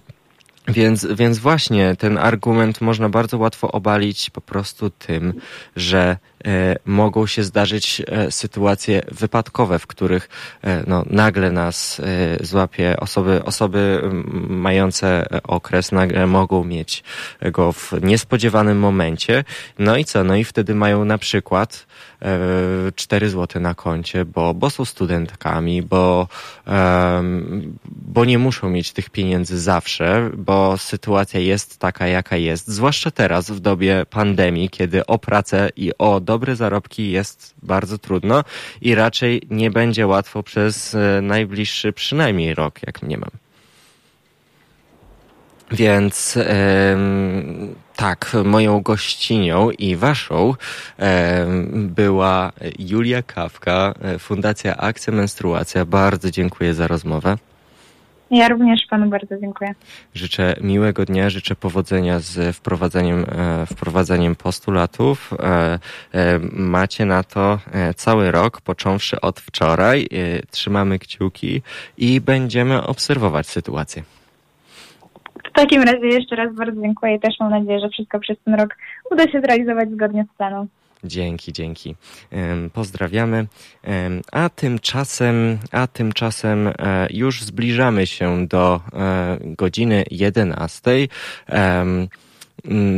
więc, 0.67 1.05
więc 1.05 1.39
właśnie 1.39 1.95
ten 1.95 2.17
argument 2.17 2.81
można 2.81 3.09
bardzo 3.09 3.37
łatwo 3.37 3.71
obalić 3.71 4.29
po 4.29 4.41
prostu 4.41 4.89
tym, 4.89 5.33
że 5.75 6.17
e, 6.45 6.75
mogą 6.85 7.27
się 7.27 7.43
zdarzyć 7.43 8.01
e, 8.07 8.31
sytuacje 8.31 9.01
wypadkowe, 9.11 9.79
w 9.79 9.87
których 9.87 10.29
e, 10.63 10.83
no, 10.87 11.03
nagle 11.09 11.51
nas 11.51 11.99
e, 11.99 12.45
złapie 12.45 12.97
osoby, 12.99 13.41
osoby 13.45 14.01
mające 14.49 15.25
okres, 15.43 15.91
nagle 15.91 16.27
mogą 16.27 16.63
mieć 16.63 17.03
go 17.41 17.71
w 17.71 17.93
niespodziewanym 18.01 18.79
momencie. 18.79 19.43
No 19.79 19.97
i 19.97 20.05
co? 20.05 20.23
No 20.23 20.35
i 20.35 20.43
wtedy 20.43 20.75
mają 20.75 21.05
na 21.05 21.17
przykład 21.17 21.87
4 22.95 23.30
zł 23.30 23.62
na 23.62 23.75
koncie, 23.75 24.25
bo, 24.25 24.53
bo 24.53 24.69
są 24.69 24.86
studentkami, 24.86 25.82
bo, 25.82 26.27
bo 27.86 28.25
nie 28.25 28.38
muszą 28.38 28.69
mieć 28.69 28.93
tych 28.93 29.10
pieniędzy 29.10 29.60
zawsze, 29.60 30.32
bo 30.38 30.77
sytuacja 30.77 31.39
jest 31.39 31.80
taka, 31.80 32.08
jaka 32.08 32.38
jest. 32.38 32.67
Zwłaszcza 32.67 33.12
teraz, 33.12 33.51
w 33.51 33.60
dobie 33.60 34.06
pandemii, 34.10 34.69
kiedy 34.69 35.06
o 35.06 35.19
pracę 35.19 35.69
i 35.75 35.91
o 35.97 36.19
dobre 36.19 36.56
zarobki 36.56 37.12
jest 37.12 37.53
bardzo 37.63 37.97
trudno 37.97 38.43
i 38.82 38.95
raczej 38.95 39.41
nie 39.49 39.71
będzie 39.71 40.08
łatwo 40.08 40.43
przez 40.43 40.95
e, 40.95 41.21
najbliższy 41.21 41.93
przynajmniej 41.93 42.56
rok, 42.56 42.80
jak 42.88 43.01
mniemam. 43.01 43.30
Więc 45.71 46.39
tak, 47.95 48.32
moją 48.43 48.82
gościnią 48.82 49.69
i 49.71 49.95
waszą 49.95 50.53
była 51.73 52.51
Julia 52.80 53.21
Kawka, 53.21 53.93
Fundacja 54.19 54.77
Akcja 54.77 55.13
Menstruacja. 55.13 55.86
Bardzo 55.86 56.32
dziękuję 56.32 56.73
za 56.73 56.88
rozmowę. 56.88 57.38
Ja 58.32 58.47
również 58.47 58.80
panu 58.89 59.10
bardzo 59.10 59.38
dziękuję. 59.38 59.75
Życzę 60.13 60.56
miłego 60.62 61.06
dnia, 61.06 61.30
życzę 61.30 61.56
powodzenia 61.56 62.19
z 62.19 62.56
wprowadzeniem, 62.56 63.25
e, 63.30 63.65
wprowadzeniem 63.65 64.36
postulatów. 64.36 65.34
E, 65.34 65.80
e, 66.13 66.39
macie 66.54 67.06
na 67.06 67.23
to 67.23 67.60
cały 67.96 68.31
rok, 68.31 68.62
począwszy 68.62 69.21
od 69.21 69.39
wczoraj. 69.39 70.08
Trzymamy 70.52 71.00
kciuki 71.00 71.62
i 71.98 72.21
będziemy 72.21 72.83
obserwować 72.83 73.48
sytuację. 73.48 74.04
W 75.58 75.60
takim 75.60 75.83
razie 75.83 76.08
jeszcze 76.08 76.35
raz 76.35 76.55
bardzo 76.55 76.81
dziękuję 76.81 77.15
i 77.15 77.19
też 77.19 77.35
mam 77.39 77.49
nadzieję, 77.49 77.79
że 77.79 77.89
wszystko 77.89 78.19
przez 78.19 78.37
ten 78.45 78.53
rok 78.53 78.75
uda 79.12 79.31
się 79.31 79.41
zrealizować 79.41 79.91
zgodnie 79.91 80.25
z 80.33 80.37
planem. 80.37 80.67
Dzięki, 81.03 81.53
dzięki. 81.53 81.95
Pozdrawiamy. 82.73 83.45
A 84.31 84.49
tymczasem, 84.49 85.58
a 85.71 85.87
tymczasem 85.87 86.67
e, 86.67 86.73
już 87.10 87.43
zbliżamy 87.43 88.08
się 88.08 88.47
do 88.47 88.81
e, 88.93 89.37
godziny 89.41 90.03
11. 90.12 90.91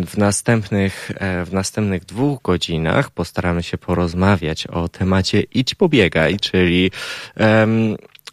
W 0.06 0.18
następnych, 0.18 1.12
e, 1.16 1.46
w 1.46 1.54
następnych 1.54 2.06
dwóch 2.06 2.42
godzinach 2.42 3.12
postaramy 3.12 3.64
się 3.64 3.78
porozmawiać 3.78 4.68
o 4.68 4.90
temacie 4.90 5.42
idź 5.42 5.76
pobiegaj, 5.76 6.38
czyli 6.38 6.92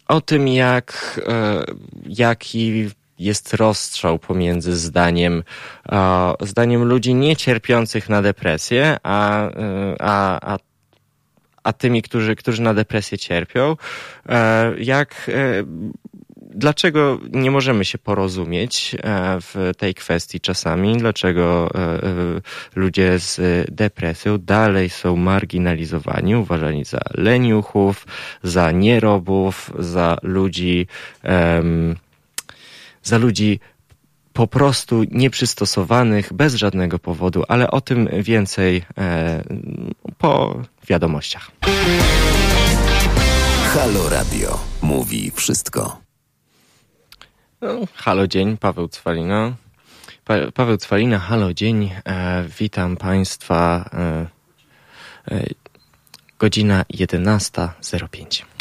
o 0.07 0.21
tym, 0.21 0.47
jak, 0.47 1.19
jaki 2.05 2.89
jest 3.19 3.53
rozstrzał 3.53 4.19
pomiędzy 4.19 4.75
zdaniem, 4.75 5.43
zdaniem 6.41 6.83
ludzi 6.83 7.15
niecierpiących 7.15 8.09
na 8.09 8.21
depresję, 8.21 8.97
a, 9.03 9.49
a, 9.99 10.53
a 10.53 10.57
a 11.67 11.73
tymi, 11.73 12.01
którzy, 12.01 12.35
którzy 12.35 12.61
na 12.61 12.73
depresję 12.73 13.17
cierpią. 13.17 13.75
E, 14.29 14.73
jak, 14.79 15.31
e, 15.33 15.63
dlaczego 16.39 17.19
nie 17.31 17.51
możemy 17.51 17.85
się 17.85 17.97
porozumieć 17.97 18.95
e, 18.95 19.37
w 19.41 19.71
tej 19.77 19.93
kwestii 19.93 20.39
czasami? 20.39 20.97
Dlaczego 20.97 21.69
ludzie 22.75 23.19
z 23.19 23.39
depresją 23.71 24.37
dalej 24.37 24.89
są 24.89 25.15
marginalizowani, 25.15 26.35
uważani 26.35 26.85
za 26.85 27.01
leniuchów, 27.13 28.07
za 28.43 28.71
nierobów, 28.71 29.71
za 29.79 30.17
ludzi, 30.23 30.87
za 33.07 33.17
ludzi 33.17 33.59
po 34.33 34.47
prostu 34.47 35.03
nieprzystosowanych, 35.11 36.33
bez 36.33 36.55
żadnego 36.55 36.99
powodu, 36.99 37.43
ale 37.47 37.71
o 37.71 37.81
tym 37.81 38.09
więcej 38.21 38.85
e, 38.97 39.43
po 40.17 40.61
wiadomościach. 40.87 41.51
Halo 43.73 44.09
Radio 44.09 44.59
mówi 44.81 45.31
wszystko. 45.35 45.97
No, 47.61 47.79
halo 47.95 48.27
dzień, 48.27 48.57
Paweł 48.57 48.87
Cwalina. 48.89 49.53
Pa, 50.25 50.33
Paweł 50.53 50.77
Cwalina, 50.77 51.19
halo 51.19 51.53
dzień. 51.53 51.91
E, 52.05 52.43
witam 52.59 52.97
Państwa. 52.97 53.89
E, 53.93 54.27
e 55.31 55.43
godzina 56.39 56.85
11.05. 56.93 58.56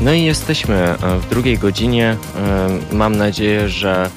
No 0.00 0.12
i 0.12 0.24
jesteśmy 0.24 0.74
e, 0.74 1.18
w 1.18 1.28
drugiej 1.28 1.58
godzinie. 1.58 2.16
E, 2.92 2.94
mam 2.94 3.16
nadzieję, 3.16 3.68
że 3.68 4.10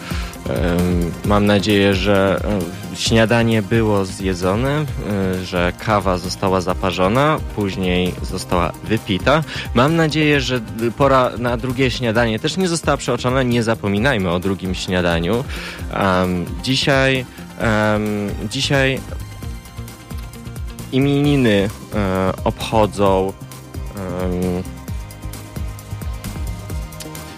e, 0.50 0.78
mam 1.26 1.46
nadzieję, 1.46 1.94
że 1.94 2.42
śniadanie 2.96 3.62
było 3.62 4.06
zjedzone, 4.06 4.86
że 5.44 5.74
kawa 5.86 6.18
została 6.18 6.62
zaparzona, 6.62 7.38
później 7.56 8.14
została 8.22 8.72
wypita. 8.84 9.44
Mam 9.74 9.96
nadzieję, 9.96 10.42
że 10.42 10.62
pora 10.98 11.32
na 11.38 11.58
drugie 11.58 11.92
śniadanie 11.92 12.40
też 12.40 12.58
nie 12.58 12.68
została 12.68 12.98
przeoczona. 12.98 13.44
Nie 13.44 13.64
zapominajmy 13.64 14.32
o 14.32 14.40
drugim 14.40 14.76
śniadaniu. 14.76 15.44
Dzisiaj, 16.64 17.26
dzisiaj 18.50 19.00
imieniny 20.92 21.70
obchodzą 22.44 23.34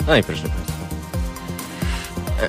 no 0.07 0.17
i 0.17 0.23
proszę 0.23 0.41
Państwa. 0.41 0.81
E, 2.41 2.47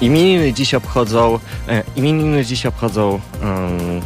imieniny 0.00 0.52
dziś 0.52 0.74
obchodzą, 0.74 1.38
e, 1.68 1.82
imieniny 1.96 2.44
dziś 2.44 2.66
obchodzą 2.66 3.20
um, 3.42 4.00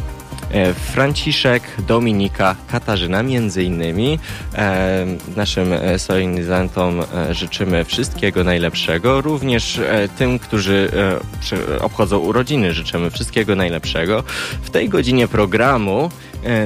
Franciszek, 0.73 1.63
Dominika, 1.87 2.55
Katarzyna 2.71 3.23
między 3.23 3.63
innymi. 3.63 4.19
Naszym 5.35 5.73
solenizantom 5.97 7.01
życzymy 7.31 7.85
wszystkiego 7.85 8.43
najlepszego. 8.43 9.21
Również 9.21 9.81
tym, 10.17 10.39
którzy 10.39 10.91
obchodzą 11.81 12.17
urodziny 12.17 12.73
życzymy 12.73 13.11
wszystkiego 13.11 13.55
najlepszego. 13.55 14.23
W 14.61 14.69
tej 14.69 14.89
godzinie 14.89 15.27
programu 15.27 16.09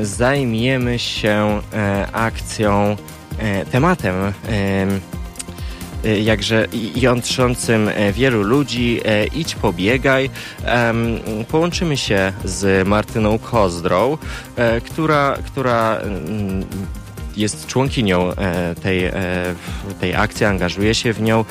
zajmiemy 0.02 1.00
się 1.00 1.62
akcją 2.14 2.96
tematem 3.72 4.16
e, 4.16 4.34
jakże 6.20 6.68
jątrzącym 6.96 7.90
e, 7.90 8.14
wielu 8.14 8.44
ludzi. 8.44 9.02
Idź, 9.36 9.56
pobiegaj. 9.56 10.30
Połączymy 11.48 11.98
się 11.98 12.34
z 12.44 12.88
Martyną 12.88 13.40
Kozdrą, 13.40 14.18
która, 14.86 15.38
która 15.46 15.98
mm, 15.98 16.66
jest 17.38 17.68
członkinią 17.68 18.32
e, 18.32 18.76
tej, 18.76 19.06
e, 19.06 19.14
tej 20.00 20.16
akcji, 20.16 20.46
angażuje 20.46 20.96
się 20.96 21.14
w 21.14 21.22
nią. 21.22 21.46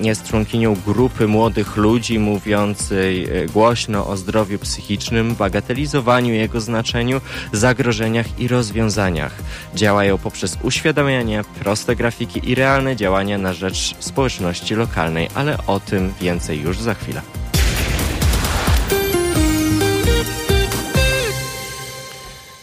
Jest 0.00 0.24
członkinią 0.24 0.76
grupy 0.86 1.26
młodych 1.26 1.76
ludzi 1.76 2.18
mówiącej 2.18 3.24
e, 3.24 3.46
głośno 3.46 4.06
o 4.06 4.16
zdrowiu 4.16 4.58
psychicznym, 4.58 5.34
bagatelizowaniu 5.34 6.34
jego 6.34 6.60
znaczeniu, 6.60 7.20
zagrożeniach 7.52 8.40
i 8.40 8.48
rozwiązaniach. 8.48 9.34
Działają 9.74 10.18
poprzez 10.18 10.58
uświadamianie, 10.62 11.44
proste 11.60 11.96
grafiki 11.96 12.50
i 12.50 12.54
realne 12.54 12.96
działania 12.96 13.38
na 13.38 13.52
rzecz 13.52 13.94
społeczności 13.98 14.74
lokalnej, 14.74 15.28
ale 15.34 15.58
o 15.66 15.80
tym 15.80 16.12
więcej 16.20 16.60
już 16.60 16.78
za 16.78 16.94
chwilę. 16.94 17.22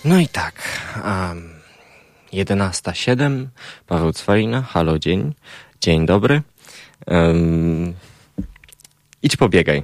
No 0.06 0.20
i 0.20 0.28
tak. 0.28 0.54
Um 1.04 1.57
11.07. 2.38 3.48
Paweł 3.88 4.14
Cwalina, 4.14 4.62
halo 4.62 5.00
dzień. 5.00 5.34
Dzień 5.82 6.06
dobry. 6.06 6.42
Um, 7.08 7.94
idź 9.24 9.38
pobiegaj. 9.38 9.84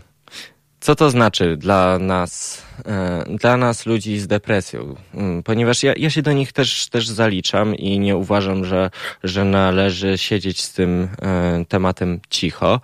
Co 0.80 0.96
to 0.96 1.10
znaczy 1.10 1.58
dla 1.58 2.00
nas, 2.00 2.64
e, 2.86 3.24
dla 3.40 3.58
nas 3.58 3.86
ludzi 3.86 4.20
z 4.20 4.28
depresją? 4.28 4.96
Um, 5.14 5.44
ponieważ 5.44 5.84
ja, 5.84 5.94
ja 5.98 6.10
się 6.10 6.22
do 6.22 6.34
nich 6.34 6.54
też, 6.54 6.90
też 6.90 7.08
zaliczam 7.08 7.76
i 7.76 8.00
nie 8.00 8.18
uważam, 8.18 8.66
że, 8.66 8.90
że 9.24 9.46
należy 9.46 10.18
siedzieć 10.18 10.64
z 10.64 10.74
tym 10.74 11.10
e, 11.22 11.66
tematem 11.70 12.20
cicho. 12.30 12.82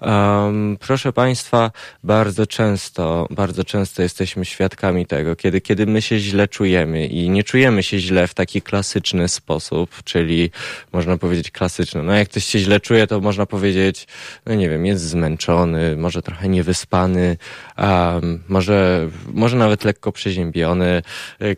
Um, 0.00 0.76
proszę 0.80 1.12
Państwa, 1.12 1.70
bardzo 2.04 2.46
często, 2.46 3.26
bardzo 3.30 3.64
często 3.64 4.02
jesteśmy 4.02 4.44
świadkami 4.44 5.06
tego, 5.06 5.36
kiedy, 5.36 5.60
kiedy 5.60 5.86
my 5.86 6.02
się 6.02 6.18
źle 6.18 6.48
czujemy 6.48 7.06
i 7.06 7.30
nie 7.30 7.44
czujemy 7.44 7.82
się 7.82 7.98
źle 7.98 8.26
w 8.26 8.34
taki 8.34 8.62
klasyczny 8.62 9.28
sposób, 9.28 10.02
czyli 10.04 10.50
można 10.92 11.18
powiedzieć 11.18 11.50
klasyczny. 11.50 12.02
No 12.02 12.12
jak 12.12 12.28
ktoś 12.28 12.44
się 12.44 12.58
źle 12.58 12.80
czuje, 12.80 13.06
to 13.06 13.20
można 13.20 13.46
powiedzieć, 13.46 14.06
no 14.46 14.54
nie 14.54 14.70
wiem, 14.70 14.86
jest 14.86 15.04
zmęczony, 15.04 15.96
może 15.96 16.22
trochę 16.22 16.48
niewyspany, 16.48 17.36
um, 17.78 18.42
może, 18.48 19.08
może 19.32 19.56
nawet 19.56 19.84
lekko 19.84 20.12
przeziębiony. 20.12 21.02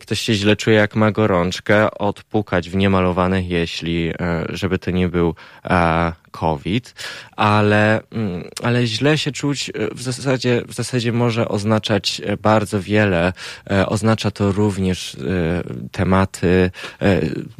Ktoś 0.01 0.19
się 0.19 0.33
źle 0.33 0.55
czuje, 0.55 0.75
jak 0.75 0.95
ma 0.95 1.11
gorączkę, 1.11 1.91
odpukać 1.91 2.69
w 2.69 2.75
niemalowane 2.75 3.41
jeśli, 3.41 4.09
e, 4.09 4.45
żeby 4.49 4.79
to 4.79 4.91
nie 4.91 5.09
był 5.09 5.35
COVID, 6.31 6.93
ale, 7.41 8.01
mm, 8.11 8.43
ale 8.63 8.87
źle 8.87 9.17
się 9.17 9.31
czuć 9.31 9.69
e, 9.69 9.95
w 9.95 10.01
zasadzie, 10.01 10.61
w 10.67 10.73
zasadzie 10.73 11.11
może 11.11 11.47
oznaczać 11.47 12.21
e, 12.25 12.37
bardzo 12.37 12.81
wiele. 12.81 13.33
E, 13.71 13.85
oznacza 13.85 14.31
to 14.31 14.51
również 14.51 15.17
tematy, 15.91 16.71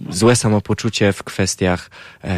złe 0.09 0.35
samopoczucie 0.35 1.13
w 1.13 1.23
kwestiach 1.23 1.89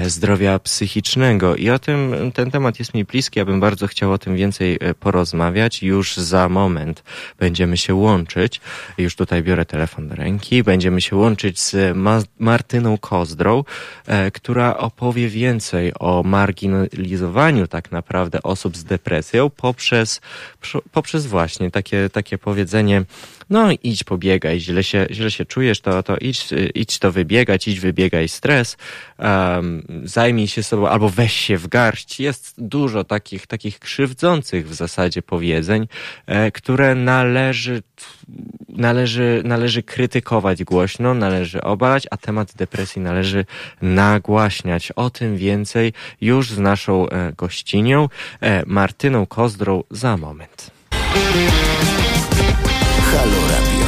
zdrowia 0.08 0.60
psychicznego. 0.60 1.56
I 1.56 1.70
o 1.70 1.80
tym, 1.80 2.32
ten 2.34 2.52
temat 2.52 2.80
jest 2.80 2.94
mi 2.94 3.06
bliski. 3.06 3.40
Ja 3.40 3.46
bym 3.46 3.60
bardzo 3.60 3.88
chciał 3.88 4.12
o 4.12 4.18
tym 4.18 4.36
więcej 4.36 4.80
porozmawiać. 5.00 5.84
Już 5.84 6.18
za 6.18 6.50
moment 6.50 7.04
będziemy 7.40 7.78
się 7.78 7.96
łączyć. 7.96 8.62
Już 8.98 9.16
tutaj 9.16 9.44
biorę 9.44 9.66
telefon 9.66 10.08
do 10.08 10.16
ręki. 10.16 10.64
Będziemy 10.64 11.02
się 11.02 11.16
łączyć 11.16 11.60
z 11.60 11.98
Martyną 12.40 12.98
Kozdrą, 12.98 13.64
która 14.34 14.78
opowie 14.78 15.30
więcej 15.30 15.94
o 16.00 16.23
marginalizowaniu 16.24 17.68
tak 17.68 17.92
naprawdę 17.92 18.44
osób 18.44 18.78
z 18.78 18.84
depresją 18.84 19.50
poprzez, 19.50 20.22
poprzez 20.92 21.26
właśnie 21.26 21.72
takie, 21.72 22.10
takie 22.10 22.38
powiedzenie, 22.38 23.06
no 23.50 23.70
idź 23.84 24.04
pobiegaj, 24.04 24.60
źle 24.60 24.84
się, 24.84 25.08
źle 25.12 25.32
się 25.32 25.46
czujesz, 25.46 25.82
to, 25.82 26.04
to 26.04 26.18
idź, 26.18 26.50
idź 26.76 27.00
to 27.00 27.12
wybiegać, 27.12 27.68
idź 27.68 27.80
wybiegaj 27.80 28.30
stres, 28.30 28.78
um, 29.20 29.84
zajmij 30.04 30.48
się 30.48 30.64
sobą 30.64 30.88
albo 30.88 31.10
weź 31.10 31.34
się 31.34 31.58
w 31.58 31.68
garść. 31.68 32.20
Jest 32.20 32.54
dużo 32.58 33.04
takich, 33.04 33.48
takich 33.48 33.80
krzywdzących 33.80 34.70
w 34.70 34.74
zasadzie 34.74 35.22
powiedzeń, 35.22 35.88
e, 36.26 36.52
które 36.52 36.96
należy, 36.96 37.84
należy, 38.70 39.42
należy 39.46 39.84
krytykować 39.84 40.64
głośno, 40.64 41.14
należy 41.14 41.62
obalać, 41.62 42.08
a 42.12 42.18
temat 42.18 42.54
depresji 42.56 43.02
należy 43.02 43.46
nagłaśniać. 43.82 44.92
O 44.92 45.10
tym 45.10 45.38
więcej 45.38 45.94
już 46.22 46.52
z 46.52 46.60
naszą 46.60 47.10
e, 47.10 47.34
gościnią, 47.38 48.10
e, 48.42 48.64
Martyną 48.66 49.26
Kozdrą 49.26 49.84
za 49.92 50.18
moment. 50.18 50.72
Halo 53.18 53.48
Radio. 53.52 53.86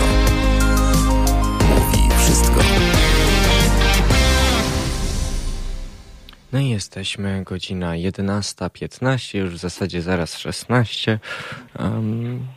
Mówi 1.70 2.10
wszystko. 2.18 2.62
No 6.54 6.60
i 6.60 6.70
jesteśmy, 6.70 7.44
godzina 7.44 7.92
11.15, 7.92 9.38
już 9.38 9.54
w 9.54 9.58
zasadzie 9.58 10.02
zaraz 10.02 10.38
16. 10.38 11.20
Um, 11.80 12.48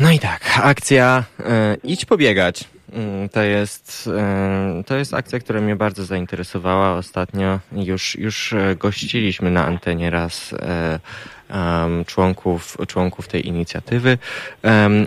no 0.00 0.10
i 0.10 0.18
tak, 0.18 0.58
akcja 0.62 1.24
e, 1.40 1.76
Idź 1.84 2.04
pobiegać. 2.04 2.64
Mm, 2.92 3.28
to 3.28 3.42
jest, 3.42 4.10
e, 4.16 4.82
to 4.86 4.96
jest 4.96 5.14
akcja, 5.14 5.38
która 5.38 5.60
mnie 5.60 5.76
bardzo 5.76 6.04
zainteresowała 6.04 6.94
ostatnio. 6.94 7.60
Już, 7.72 8.14
już 8.14 8.52
e, 8.52 8.76
gościliśmy 8.76 9.50
na 9.50 9.66
antenie 9.66 10.10
raz 10.10 10.54
członków, 12.06 12.76
członków 12.88 13.28
tej 13.28 13.48
inicjatywy, 13.48 14.18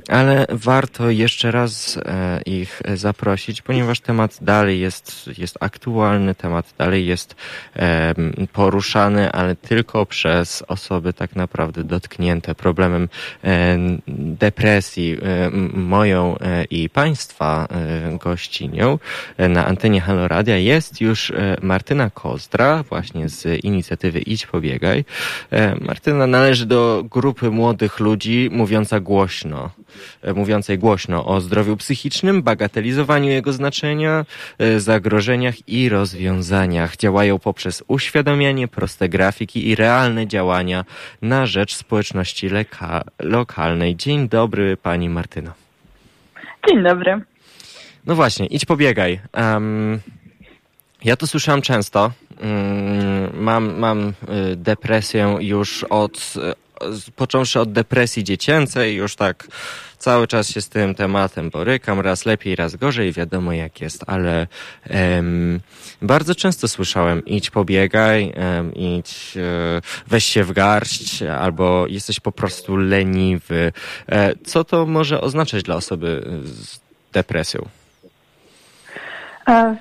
ale 0.09 0.45
warto 0.49 1.09
jeszcze 1.09 1.51
raz 1.51 1.97
e, 2.05 2.41
ich 2.45 2.81
zaprosić, 2.93 3.61
ponieważ 3.61 3.99
temat 3.99 4.37
dalej 4.41 4.79
jest, 4.79 5.29
jest 5.37 5.57
aktualny, 5.59 6.35
temat 6.35 6.73
dalej 6.77 7.07
jest 7.07 7.35
poruszany, 8.53 9.31
ale 9.31 9.55
tylko 9.55 10.05
przez 10.05 10.63
osoby 10.67 11.13
tak 11.13 11.35
naprawdę 11.35 11.83
dotknięte 11.83 12.55
problemem 12.55 13.09
e, 13.43 13.77
depresji. 14.07 15.17
E, 15.21 15.49
moją 15.73 16.35
i 16.69 16.89
Państwa 16.89 17.67
gościnią 18.19 18.99
na 19.37 19.65
antenie 19.65 20.01
Halo 20.01 20.27
Radia 20.27 20.57
jest 20.57 21.01
już 21.01 21.33
Martyna 21.61 22.09
Kozdra, 22.09 22.83
właśnie 22.83 23.29
z 23.29 23.63
inicjatywy 23.63 24.19
Idź 24.19 24.47
Pobiegaj. 24.47 25.05
Martyna 25.81 26.27
należy 26.35 26.65
do 26.65 27.03
grupy 27.09 27.51
młodych 27.51 27.99
ludzi 27.99 28.49
mówiąca 28.51 28.99
głośno, 28.99 29.69
e, 30.21 30.33
mówiącej 30.33 30.79
głośno 30.79 31.25
o 31.25 31.41
zdrowiu 31.41 31.77
psychicznym, 31.77 32.43
bagatelizowaniu 32.43 33.29
jego 33.29 33.53
znaczenia, 33.53 34.25
e, 34.59 34.79
zagrożeniach 34.79 35.69
i 35.69 35.89
rozwiązaniach. 35.89 36.97
Działają 36.97 37.39
poprzez 37.39 37.83
uświadamianie, 37.87 38.67
proste 38.67 39.09
grafiki 39.09 39.67
i 39.67 39.75
realne 39.75 40.27
działania 40.27 40.85
na 41.21 41.45
rzecz 41.45 41.75
społeczności 41.75 42.49
lokalnej. 43.19 43.95
Dzień 43.95 44.29
dobry, 44.29 44.77
pani 44.77 45.09
Martyno. 45.09 45.51
Dzień 46.67 46.83
dobry. 46.83 47.21
No 48.05 48.15
właśnie, 48.15 48.45
idź 48.45 48.65
pobiegaj. 48.65 49.19
Um, 49.33 49.99
ja 51.03 51.15
to 51.15 51.27
słyszałam 51.27 51.61
często. 51.61 52.11
Mm, 52.39 53.43
mam, 53.43 53.79
mam 53.79 54.09
y, 54.09 54.55
depresję 54.55 55.37
już 55.39 55.83
od, 55.83 56.33
y, 57.07 57.11
począwszy 57.15 57.59
od 57.59 57.71
depresji 57.71 58.23
dziecięcej, 58.23 58.95
już 58.95 59.15
tak 59.15 59.47
cały 59.99 60.27
czas 60.27 60.49
się 60.49 60.61
z 60.61 60.69
tym 60.69 60.95
tematem 60.95 61.49
borykam, 61.49 61.99
raz 61.99 62.25
lepiej, 62.25 62.55
raz 62.55 62.75
gorzej, 62.75 63.13
wiadomo 63.13 63.53
jak 63.53 63.81
jest, 63.81 64.03
ale 64.07 64.47
um, 64.89 65.59
bardzo 66.01 66.35
często 66.35 66.67
słyszałem 66.67 67.25
idź 67.25 67.49
pobiegaj, 67.49 68.33
um, 68.37 68.73
idź, 68.73 69.33
um, 69.35 69.81
weź 70.07 70.25
się 70.25 70.43
w 70.43 70.51
garść, 70.51 71.23
albo 71.23 71.87
jesteś 71.87 72.19
po 72.19 72.31
prostu 72.31 72.77
leniwy. 72.77 73.71
E, 74.09 74.35
co 74.45 74.63
to 74.63 74.85
może 74.85 75.21
oznaczać 75.21 75.63
dla 75.63 75.75
osoby 75.75 76.23
z 76.43 76.79
depresją? 77.13 77.69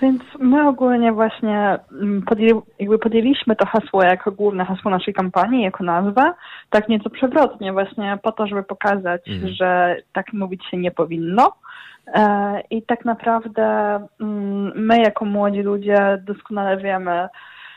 Więc 0.03 0.23
my 0.39 0.69
ogólnie 0.69 1.13
właśnie 1.13 1.79
mm, 1.93 2.23
podjęli, 2.23 2.61
jakby 2.79 2.99
podjęliśmy 2.99 3.57
to 3.57 3.67
hasło 3.67 4.03
jako 4.03 4.33
główne 4.33 4.65
hasło 4.65 4.91
naszej 4.91 5.15
kampanii, 5.15 5.63
jako 5.63 5.85
nazwę, 5.85 6.33
tak 6.71 6.89
nieco 6.89 7.11
przewrotnie 7.11 7.73
właśnie 7.73 8.19
po 8.23 8.33
to, 8.33 8.47
żeby 8.47 8.63
pokazać, 8.63 9.29
mhm. 9.29 9.53
że 9.53 9.97
tak 10.13 10.33
mówić 10.33 10.65
się 10.71 10.77
nie 10.77 10.91
powinno. 10.91 11.53
E, 12.15 12.61
I 12.71 12.83
tak 12.83 13.05
naprawdę 13.05 13.95
mm, 14.21 14.73
my 14.77 14.99
jako 14.99 15.25
młodzi 15.25 15.63
ludzie 15.63 16.23
doskonale 16.27 16.77
wiemy, 16.77 17.29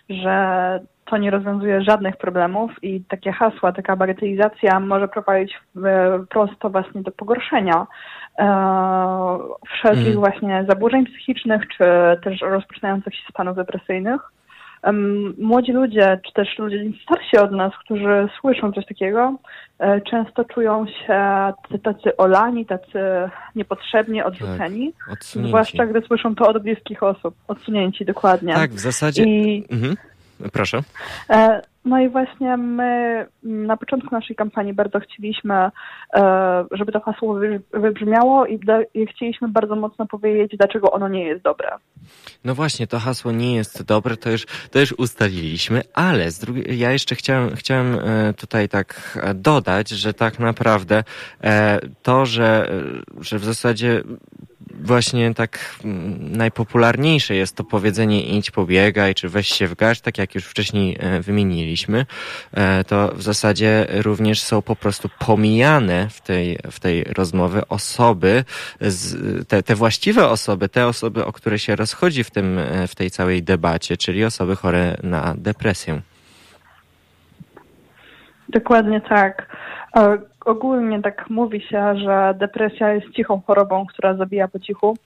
że 0.10 0.80
to 1.06 1.18
nie 1.18 1.32
rozwiązuje 1.32 1.82
żadnych 1.82 2.18
problemów 2.18 2.72
i 2.84 3.04
takie 3.10 3.32
hasła, 3.32 3.72
taka 3.72 3.96
bagatelizacja 3.96 4.80
może 4.80 5.08
prowadzić 5.08 5.60
prosto 6.30 6.70
właśnie 6.70 7.02
do 7.02 7.12
pogorszenia 7.12 7.74
e, 7.76 7.88
wszelkich 9.70 10.08
mm. 10.08 10.20
właśnie 10.20 10.66
zaburzeń 10.70 11.06
psychicznych, 11.06 11.62
czy 11.78 11.84
też 12.24 12.42
rozpoczynających 12.42 13.16
się 13.16 13.24
stanów 13.30 13.56
depresyjnych. 13.56 14.22
Młodzi 15.38 15.72
ludzie, 15.72 16.20
czy 16.26 16.34
też 16.34 16.58
ludzie 16.58 16.84
starsi 17.04 17.38
od 17.38 17.52
nas, 17.52 17.74
którzy 17.86 18.30
słyszą 18.42 18.72
coś 18.72 18.86
takiego, 18.86 19.36
e, 19.80 20.02
często 20.02 20.46
czują 20.46 20.86
się 20.88 21.54
tacy 21.84 22.18
olani, 22.18 22.66
tacy 22.66 23.00
niepotrzebnie 23.56 24.26
odrzuceni. 24.26 24.94
Tak, 25.10 25.24
zwłaszcza 25.24 25.86
gdy 25.86 26.02
słyszą 26.02 26.36
to 26.36 26.48
od 26.48 26.64
bliskich 26.64 27.04
osób. 27.04 27.36
Odsunięci, 27.48 28.06
dokładnie. 28.06 28.54
Tak, 28.54 28.72
w 28.72 28.80
zasadzie. 28.80 29.24
I... 29.24 29.66
Mhm. 29.72 29.96
Proszę. 30.54 30.84
E, 31.30 31.62
no 31.86 32.00
i 32.00 32.10
właśnie 32.10 32.58
my 32.58 33.26
na 33.44 33.78
początku 33.78 34.16
naszej 34.16 34.36
kampanii 34.36 34.74
bardzo 34.74 35.00
chcieliśmy, 35.00 35.54
e, 35.54 35.72
żeby 36.72 36.92
to 36.92 37.00
hasło 37.00 37.40
wybrzmiało 37.74 38.46
i 38.94 39.08
chcieliśmy 39.08 39.48
bardzo 39.48 39.76
mocno 39.76 40.06
powiedzieć, 40.06 40.58
dlaczego 40.58 40.92
ono 40.92 41.08
nie 41.08 41.24
jest 41.24 41.44
dobre. 41.44 41.70
No 42.44 42.56
właśnie, 42.56 42.88
to 42.88 43.00
hasło 43.00 43.32
nie 43.32 43.56
jest 43.56 43.84
dobre, 43.84 44.18
to 44.18 44.30
już, 44.30 44.46
to 44.72 44.80
już 44.80 44.92
ustaliliśmy, 44.92 45.82
ale 45.94 46.32
z 46.32 46.40
drugiej, 46.40 46.80
ja 46.80 46.92
jeszcze 46.92 47.16
chciałem, 47.16 47.56
chciałem 47.56 48.00
e, 48.00 48.34
tutaj 48.34 48.70
tak 48.70 49.20
dodać, 49.36 49.90
że 49.90 50.14
tak 50.14 50.40
naprawdę 50.40 51.04
to, 52.04 52.26
że, 52.26 52.72
że 53.20 53.40
w 53.40 53.46
zasadzie 53.46 54.04
właśnie 54.84 55.34
tak 55.34 55.60
mm, 55.84 56.38
najpopularniejsze 56.38 57.36
jest 57.36 57.56
to 57.56 57.64
powiedzenie 57.64 58.24
idź 58.24 58.52
pobiegaj, 58.52 59.16
czy 59.16 59.30
weź 59.30 59.48
się 59.48 59.68
w 59.68 59.76
garść, 59.76 60.02
tak 60.02 60.18
jak 60.18 60.36
już 60.36 60.46
wcześniej 60.46 60.98
e, 61.00 61.20
wymieniliśmy, 61.20 62.06
e, 62.54 62.84
to 62.84 63.12
w 63.16 63.22
zasadzie 63.22 63.88
również 63.90 64.42
są 64.42 64.62
po 64.62 64.76
prostu 64.76 65.10
pomijane 65.20 66.10
w 66.10 66.22
tej, 66.22 66.60
w 66.72 66.80
tej 66.80 67.04
rozmowie 67.04 67.62
osoby, 67.70 68.44
te, 69.48 69.64
te 69.64 69.76
właściwe 69.76 70.30
osoby, 70.30 70.70
te 70.70 70.88
osoby, 70.88 71.26
o 71.26 71.34
które 71.34 71.60
się 71.60 71.76
rozchodzi 71.76 72.24
w, 72.24 72.32
tym, 72.32 72.60
e, 72.60 72.88
w 72.88 72.96
tej 72.96 73.12
całej 73.12 73.44
debacie, 73.44 73.98
czyli 73.98 74.26
osoby 74.26 74.56
chore 74.56 74.98
na 75.04 75.36
depresję. 75.38 76.02
Dokładnie 78.50 79.02
tak. 79.02 79.56
Ogólnie 80.48 81.02
tak 81.02 81.30
mówi 81.30 81.62
się, 81.62 81.98
że 81.98 82.34
depresja 82.38 82.94
jest 82.94 83.12
cichą 83.12 83.42
chorobą, 83.48 83.86
która 83.86 84.14
zabija 84.14 84.48
po 84.48 84.60
cichu, 84.60 84.98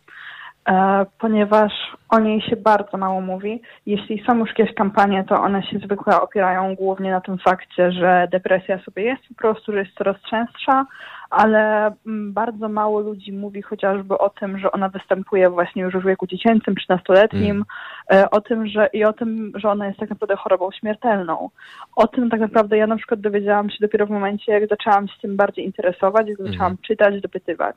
e, 0.69 1.05
ponieważ 1.19 1.71
o 2.09 2.19
niej 2.19 2.41
się 2.41 2.55
bardzo 2.55 2.97
mało 2.97 3.21
mówi. 3.21 3.61
Jeśli 3.85 4.23
są 4.25 4.37
już 4.37 4.49
jakieś 4.49 4.75
kampanie, 4.75 5.23
to 5.23 5.41
one 5.41 5.63
się 5.63 5.79
zwykle 5.79 6.21
opierają 6.21 6.75
głównie 6.75 7.11
na 7.11 7.21
tym 7.21 7.37
fakcie, 7.37 7.91
że 7.91 8.27
depresja 8.31 8.79
sobie 8.79 9.03
jest 9.03 9.27
po 9.27 9.35
prostu, 9.35 9.71
że 9.71 9.79
jest 9.79 9.97
coraz 9.97 10.17
częstsza, 10.29 10.85
ale 11.31 11.91
mm, 12.07 12.33
bardzo 12.33 12.69
mało 12.69 12.99
ludzi 12.99 13.33
mówi 13.33 13.61
chociażby 13.61 14.17
o 14.17 14.29
tym, 14.29 14.59
że 14.59 14.71
ona 14.71 14.89
występuje 14.89 15.49
właśnie 15.49 15.81
już 15.81 15.93
w 15.93 16.05
wieku 16.05 16.27
dziecięcym, 16.27 16.75
13-letnim, 16.75 17.63
mm. 18.07 18.27
o 18.31 18.41
tym, 18.41 18.67
że 18.67 18.89
i 18.93 19.03
o 19.03 19.13
tym, 19.13 19.51
że 19.55 19.69
ona 19.69 19.87
jest 19.87 19.99
tak 19.99 20.09
naprawdę 20.09 20.35
chorobą 20.35 20.71
śmiertelną. 20.71 21.49
O 21.95 22.07
tym 22.07 22.29
tak 22.29 22.39
naprawdę 22.39 22.77
ja 22.77 22.87
na 22.87 22.97
przykład 22.97 23.21
dowiedziałam 23.21 23.69
się 23.69 23.77
dopiero 23.81 24.05
w 24.05 24.09
momencie, 24.09 24.51
jak 24.51 24.69
zaczęłam 24.69 25.07
się 25.07 25.13
tym 25.21 25.37
bardziej 25.37 25.65
interesować, 25.65 26.27
jak 26.27 26.37
zaczęłam 26.37 26.71
mm. 26.71 26.77
czytać, 26.77 27.21
dopytywać. 27.21 27.75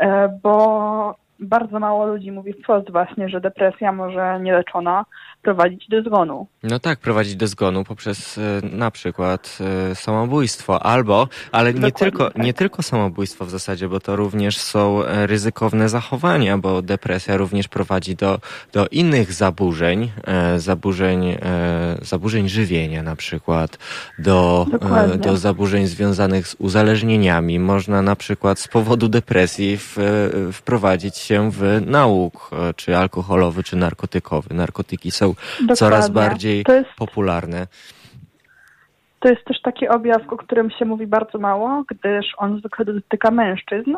E, 0.00 0.38
bo 0.42 1.24
bardzo 1.40 1.80
mało 1.80 2.06
ludzi 2.06 2.32
mówi 2.32 2.52
wprost 2.52 2.90
właśnie, 2.90 3.28
że 3.28 3.40
depresja 3.40 3.92
może 3.92 4.40
nieleczona 4.40 5.04
prowadzić 5.44 5.88
do 5.88 6.02
zgonu. 6.02 6.46
No 6.62 6.78
tak, 6.78 6.98
prowadzić 6.98 7.36
do 7.36 7.46
zgonu 7.46 7.84
poprzez 7.84 8.38
e, 8.38 8.40
na 8.62 8.90
przykład 8.90 9.58
e, 9.90 9.94
samobójstwo 9.94 10.82
albo, 10.82 11.28
ale 11.52 11.74
nie 11.74 11.92
tylko, 11.92 12.30
tak. 12.30 12.42
nie 12.42 12.54
tylko 12.54 12.82
samobójstwo 12.82 13.44
w 13.44 13.50
zasadzie, 13.50 13.88
bo 13.88 14.00
to 14.00 14.16
również 14.16 14.58
są 14.58 15.04
e, 15.04 15.26
ryzykowne 15.26 15.88
zachowania, 15.88 16.58
bo 16.58 16.82
depresja 16.82 17.36
również 17.36 17.68
prowadzi 17.68 18.16
do, 18.16 18.38
do 18.72 18.86
innych 18.86 19.32
zaburzeń, 19.32 20.10
zaburzeń, 20.56 21.38
zaburzeń 22.02 22.48
żywienia 22.48 23.02
na 23.02 23.16
przykład, 23.16 23.78
do, 24.18 24.66
do 25.18 25.36
zaburzeń 25.36 25.86
związanych 25.86 26.48
z 26.48 26.54
uzależnieniami. 26.58 27.58
Można 27.58 28.02
na 28.02 28.16
przykład 28.16 28.58
z 28.58 28.68
powodu 28.68 29.08
depresji 29.08 29.76
w, 29.76 29.96
wprowadzić 30.52 31.16
się 31.16 31.50
w 31.50 31.82
nauk, 31.86 32.50
czy 32.76 32.96
alkoholowy, 32.96 33.62
czy 33.62 33.76
narkotykowy. 33.76 34.54
Narkotyki 34.54 35.10
są 35.10 35.33
Dokładnie. 35.60 35.76
coraz 35.76 36.10
bardziej 36.10 36.64
jest, 36.68 36.90
popularne. 36.98 37.66
To 39.24 39.28
jest 39.28 39.44
też 39.44 39.60
taki 39.62 39.88
objaw, 39.88 40.22
o 40.28 40.36
którym 40.36 40.70
się 40.70 40.84
mówi 40.84 41.06
bardzo 41.06 41.38
mało, 41.38 41.84
gdyż 41.88 42.26
on 42.36 42.58
zwykle 42.58 42.84
dotyka 42.84 43.30
mężczyzn. 43.30 43.96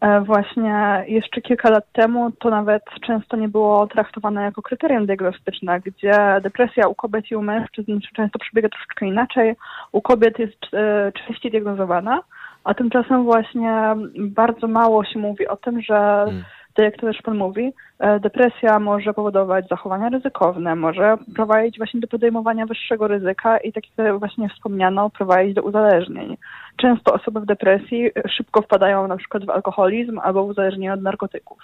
E, 0.00 0.20
właśnie 0.20 1.04
jeszcze 1.08 1.40
kilka 1.40 1.70
lat 1.70 1.92
temu 1.92 2.30
to 2.30 2.50
nawet 2.50 2.82
często 3.06 3.36
nie 3.36 3.48
było 3.48 3.86
traktowane 3.86 4.42
jako 4.42 4.62
kryterium 4.62 5.06
diagnostyczne, 5.06 5.80
gdzie 5.80 6.40
depresja 6.42 6.88
u 6.88 6.94
kobiet 6.94 7.30
i 7.30 7.36
u 7.36 7.42
mężczyzn 7.42 7.98
często 8.16 8.38
przebiega 8.38 8.68
troszeczkę 8.68 9.06
inaczej. 9.06 9.56
U 9.92 10.02
kobiet 10.02 10.38
jest 10.38 10.66
e, 10.72 11.12
częściej 11.12 11.50
diagnozowana, 11.50 12.20
a 12.64 12.74
tymczasem 12.74 13.24
właśnie 13.24 13.94
bardzo 14.16 14.68
mało 14.68 15.04
się 15.04 15.18
mówi 15.18 15.48
o 15.48 15.56
tym, 15.56 15.82
że 15.82 15.94
hmm 15.94 16.44
to 16.76 16.82
jak 16.82 16.96
to 16.96 17.06
też 17.06 17.22
Pan 17.22 17.36
mówi, 17.36 17.72
e, 17.98 18.20
depresja 18.20 18.78
może 18.78 19.14
powodować 19.14 19.68
zachowania 19.68 20.08
ryzykowne, 20.08 20.74
może 20.74 21.16
prowadzić 21.34 21.78
właśnie 21.78 22.00
do 22.00 22.08
podejmowania 22.08 22.66
wyższego 22.66 23.08
ryzyka 23.08 23.58
i 23.58 23.72
tak 23.72 23.84
jak 23.98 24.18
właśnie 24.18 24.48
wspomniano, 24.48 25.10
prowadzić 25.10 25.54
do 25.54 25.62
uzależnień. 25.62 26.36
Często 26.76 27.12
osoby 27.12 27.40
w 27.40 27.46
depresji 27.46 28.10
szybko 28.36 28.62
wpadają 28.62 29.08
na 29.08 29.16
przykład 29.16 29.44
w 29.44 29.50
alkoholizm 29.50 30.18
albo 30.18 30.42
uzależnienie 30.42 30.92
od 30.92 31.02
narkotyków. 31.02 31.58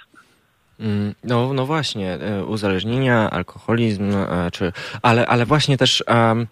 Mm, 0.80 1.14
no, 1.24 1.52
no 1.52 1.66
właśnie, 1.66 2.14
e, 2.14 2.44
uzależnienia, 2.44 3.30
alkoholizm, 3.30 4.10
e, 4.14 4.50
czy, 4.52 4.72
ale, 5.02 5.26
ale 5.26 5.46
właśnie 5.46 5.76
też 5.76 6.04
um, 6.08 6.46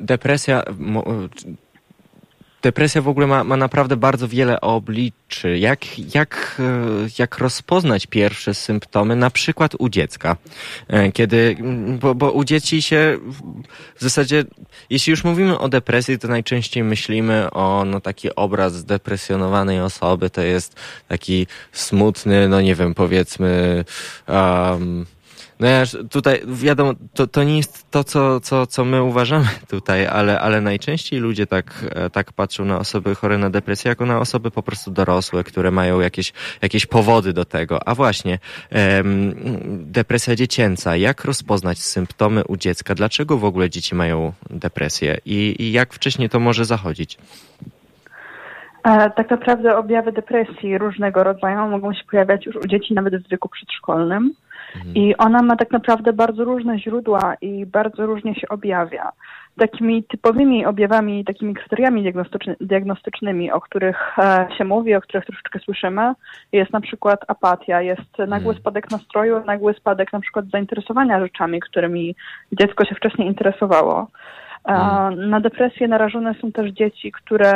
depresja, 0.00 0.62
depresja 2.62 3.02
w 3.02 3.08
ogóle 3.08 3.26
ma, 3.26 3.44
ma 3.44 3.56
naprawdę 3.56 3.96
bardzo 3.96 4.28
wiele 4.28 4.60
obliczy. 4.60 5.58
Jak, 5.58 6.14
jak, 6.14 6.56
e, 6.60 7.08
jak 7.18 7.38
rozpoznać 7.38 8.06
pierwsze 8.06 8.54
symptomy, 8.54 9.16
na 9.16 9.30
przykład 9.30 9.74
u 9.78 9.88
dziecka? 9.88 10.36
E, 10.88 11.12
kiedy, 11.12 11.56
bo, 12.00 12.14
bo 12.14 12.32
u 12.32 12.44
dzieci 12.44 12.82
się 12.82 13.18
w 13.96 14.02
zasadzie, 14.02 14.44
jeśli 14.90 15.10
już 15.10 15.24
mówimy 15.24 15.58
o 15.58 15.68
depresji, 15.68 16.18
to 16.18 16.28
najczęściej 16.28 16.84
myślimy 16.84 17.50
o 17.50 17.84
no, 17.86 18.00
taki 18.00 18.34
obraz 18.34 18.74
zdepresjonowanej 18.74 19.80
osoby. 19.80 20.30
To 20.30 20.40
jest 20.40 20.76
taki 21.08 21.46
smutny, 21.72 22.48
no 22.48 22.60
nie 22.60 22.74
wiem, 22.74 22.94
powiedzmy, 22.94 23.84
um, 24.28 25.06
no 25.60 25.66
ja 25.66 25.82
tutaj 26.10 26.40
wiadomo, 26.46 26.92
to, 27.14 27.26
to 27.26 27.44
nie 27.44 27.56
jest 27.56 27.90
to, 27.90 28.04
co, 28.04 28.40
co, 28.40 28.66
co 28.66 28.84
my 28.84 29.02
uważamy 29.02 29.46
tutaj, 29.70 30.06
ale, 30.06 30.40
ale 30.40 30.60
najczęściej 30.60 31.20
ludzie 31.20 31.46
tak, 31.46 31.84
e, 31.90 32.10
tak 32.10 32.32
patrzą 32.32 32.64
na 32.64 32.78
osoby 32.78 33.14
chore 33.14 33.38
na 33.38 33.50
depresję, 33.50 33.88
jako 33.88 34.06
na 34.06 34.18
osoby 34.18 34.50
po 34.50 34.62
prostu 34.62 34.90
dorosłe, 34.90 35.44
które 35.44 35.70
mają 35.70 36.00
jakieś, 36.00 36.32
jakieś 36.62 36.86
powody 36.86 37.32
do 37.32 37.44
tego. 37.44 37.88
A 37.88 37.94
właśnie, 37.94 38.38
em, 38.70 39.34
depresja 39.92 40.36
dziecięca. 40.36 40.96
Jak 40.96 41.24
rozpoznać 41.24 41.78
symptomy 41.78 42.44
u 42.44 42.56
dziecka? 42.56 42.94
Dlaczego 42.94 43.38
w 43.38 43.44
ogóle 43.44 43.70
dzieci 43.70 43.94
mają 43.94 44.32
depresję 44.50 45.18
i, 45.24 45.56
i 45.58 45.72
jak 45.72 45.94
wcześniej 45.94 46.28
to 46.28 46.40
może 46.40 46.64
zachodzić? 46.64 47.18
E, 48.84 49.10
tak 49.10 49.30
naprawdę 49.30 49.76
objawy 49.76 50.12
depresji 50.12 50.78
różnego 50.78 51.24
rodzaju 51.24 51.68
mogą 51.68 51.94
się 51.94 52.04
pojawiać 52.10 52.46
już 52.46 52.56
u 52.56 52.66
dzieci 52.66 52.94
nawet 52.94 53.26
w 53.26 53.28
wieku 53.28 53.48
przedszkolnym. 53.48 54.34
Mhm. 54.76 54.94
I 54.94 55.16
ona 55.16 55.42
ma 55.42 55.56
tak 55.56 55.70
naprawdę 55.70 56.12
bardzo 56.12 56.44
różne 56.44 56.78
źródła 56.78 57.34
i 57.40 57.66
bardzo 57.66 58.06
różnie 58.06 58.34
się 58.34 58.48
objawia. 58.48 59.12
Takimi 59.58 60.04
typowymi 60.04 60.66
objawami, 60.66 61.24
takimi 61.24 61.54
kryteriami 61.54 62.02
diagnostyczny, 62.02 62.56
diagnostycznymi, 62.60 63.52
o 63.52 63.60
których 63.60 64.18
e, 64.18 64.48
się 64.58 64.64
mówi, 64.64 64.94
o 64.94 65.00
których 65.00 65.26
troszeczkę 65.26 65.58
słyszymy, 65.58 66.12
jest 66.52 66.72
na 66.72 66.80
przykład 66.80 67.20
apatia, 67.28 67.82
jest 67.82 68.18
nagły 68.18 68.36
mhm. 68.36 68.56
spadek 68.56 68.90
nastroju, 68.90 69.44
nagły 69.46 69.74
spadek 69.74 70.12
na 70.12 70.20
przykład 70.20 70.44
zainteresowania 70.52 71.20
rzeczami, 71.20 71.60
którymi 71.60 72.14
dziecko 72.52 72.84
się 72.84 72.94
wcześniej 72.94 73.28
interesowało. 73.28 74.06
Mhm. 74.64 75.30
Na 75.30 75.40
depresję 75.40 75.88
narażone 75.88 76.34
są 76.40 76.52
też 76.52 76.70
dzieci, 76.70 77.12
które 77.12 77.52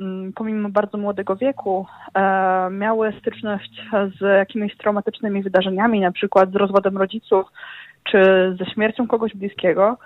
mm, 0.00 0.32
pomimo 0.32 0.68
bardzo 0.68 0.98
młodego 0.98 1.36
wieku 1.36 1.86
e, 2.14 2.68
miały 2.70 3.12
styczność 3.20 3.82
z 3.92 4.20
jakimiś 4.20 4.76
traumatycznymi 4.76 5.42
wydarzeniami, 5.42 6.00
na 6.00 6.12
przykład 6.12 6.52
z 6.52 6.56
rozwodem 6.56 6.98
rodziców 6.98 7.46
czy 8.04 8.18
ze 8.58 8.66
śmiercią 8.74 9.06
kogoś 9.06 9.34
bliskiego. 9.34 9.96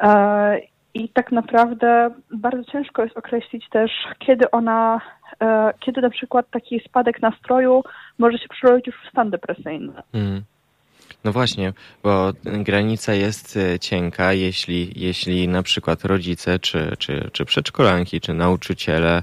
E, 0.00 0.58
I 0.94 1.08
tak 1.08 1.32
naprawdę 1.32 2.10
bardzo 2.30 2.64
ciężko 2.64 3.04
jest 3.04 3.18
określić 3.18 3.68
też, 3.68 3.90
kiedy 4.18 4.50
ona, 4.50 5.00
e, 5.42 5.72
kiedy 5.80 6.00
na 6.00 6.10
przykład 6.10 6.50
taki 6.50 6.80
spadek 6.80 7.22
nastroju 7.22 7.82
może 8.18 8.38
się 8.38 8.48
przerodzić 8.48 8.86
już 8.86 8.96
w 8.96 9.10
stan 9.10 9.30
depresyjny. 9.30 9.92
Mm. 10.14 10.42
No 11.24 11.32
właśnie, 11.32 11.72
bo 12.02 12.32
granica 12.44 13.14
jest 13.14 13.56
e, 13.56 13.78
cienka, 13.78 14.32
jeśli, 14.32 14.92
jeśli 14.96 15.48
na 15.48 15.62
przykład 15.62 16.04
rodzice, 16.04 16.58
czy, 16.58 16.96
czy, 16.98 17.30
czy 17.32 17.44
przedszkolanki, 17.44 18.20
czy 18.20 18.34
nauczyciele 18.34 19.22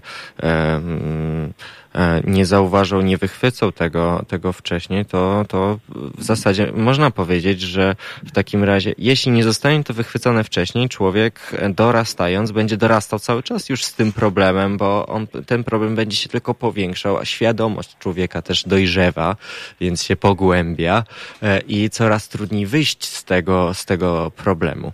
nie 2.24 2.46
zauważą, 2.46 3.02
nie 3.02 3.18
wychwycą 3.18 3.72
tego, 3.72 4.26
tego 4.28 4.54
wcześniej, 4.54 5.06
to, 5.06 5.46
to 5.48 5.80
w 6.18 6.24
zasadzie 6.24 6.72
można 6.76 7.12
powiedzieć, 7.12 7.62
że 7.62 7.96
w 8.26 8.32
takim 8.32 8.64
razie, 8.64 8.94
jeśli 8.98 9.32
nie 9.32 9.44
zostanie 9.44 9.84
to 9.84 9.94
wychwycone 9.94 10.44
wcześniej, 10.44 10.90
człowiek 10.90 11.52
dorastając 11.70 12.52
będzie 12.52 12.78
dorastał 12.78 13.20
cały 13.20 13.44
czas 13.44 13.70
już 13.70 13.84
z 13.84 13.94
tym 13.94 14.12
problemem, 14.12 14.78
bo 14.78 15.06
on, 15.08 15.28
ten 15.28 15.64
problem 15.64 15.96
będzie 15.96 16.18
się 16.18 16.30
tylko 16.30 16.54
powiększał, 16.54 17.18
a 17.18 17.26
świadomość 17.26 17.98
człowieka 18.00 18.42
też 18.42 18.64
dojrzewa, 18.64 19.36
więc 19.82 20.04
się 20.04 20.16
pogłębia 20.16 21.04
e, 21.44 21.60
i 21.60 21.90
coraz 21.90 22.30
trudniej 22.30 22.66
wyjść 22.66 23.06
z 23.06 23.24
tego, 23.24 23.74
z 23.74 23.86
tego 23.86 24.32
problemu. 24.36 24.94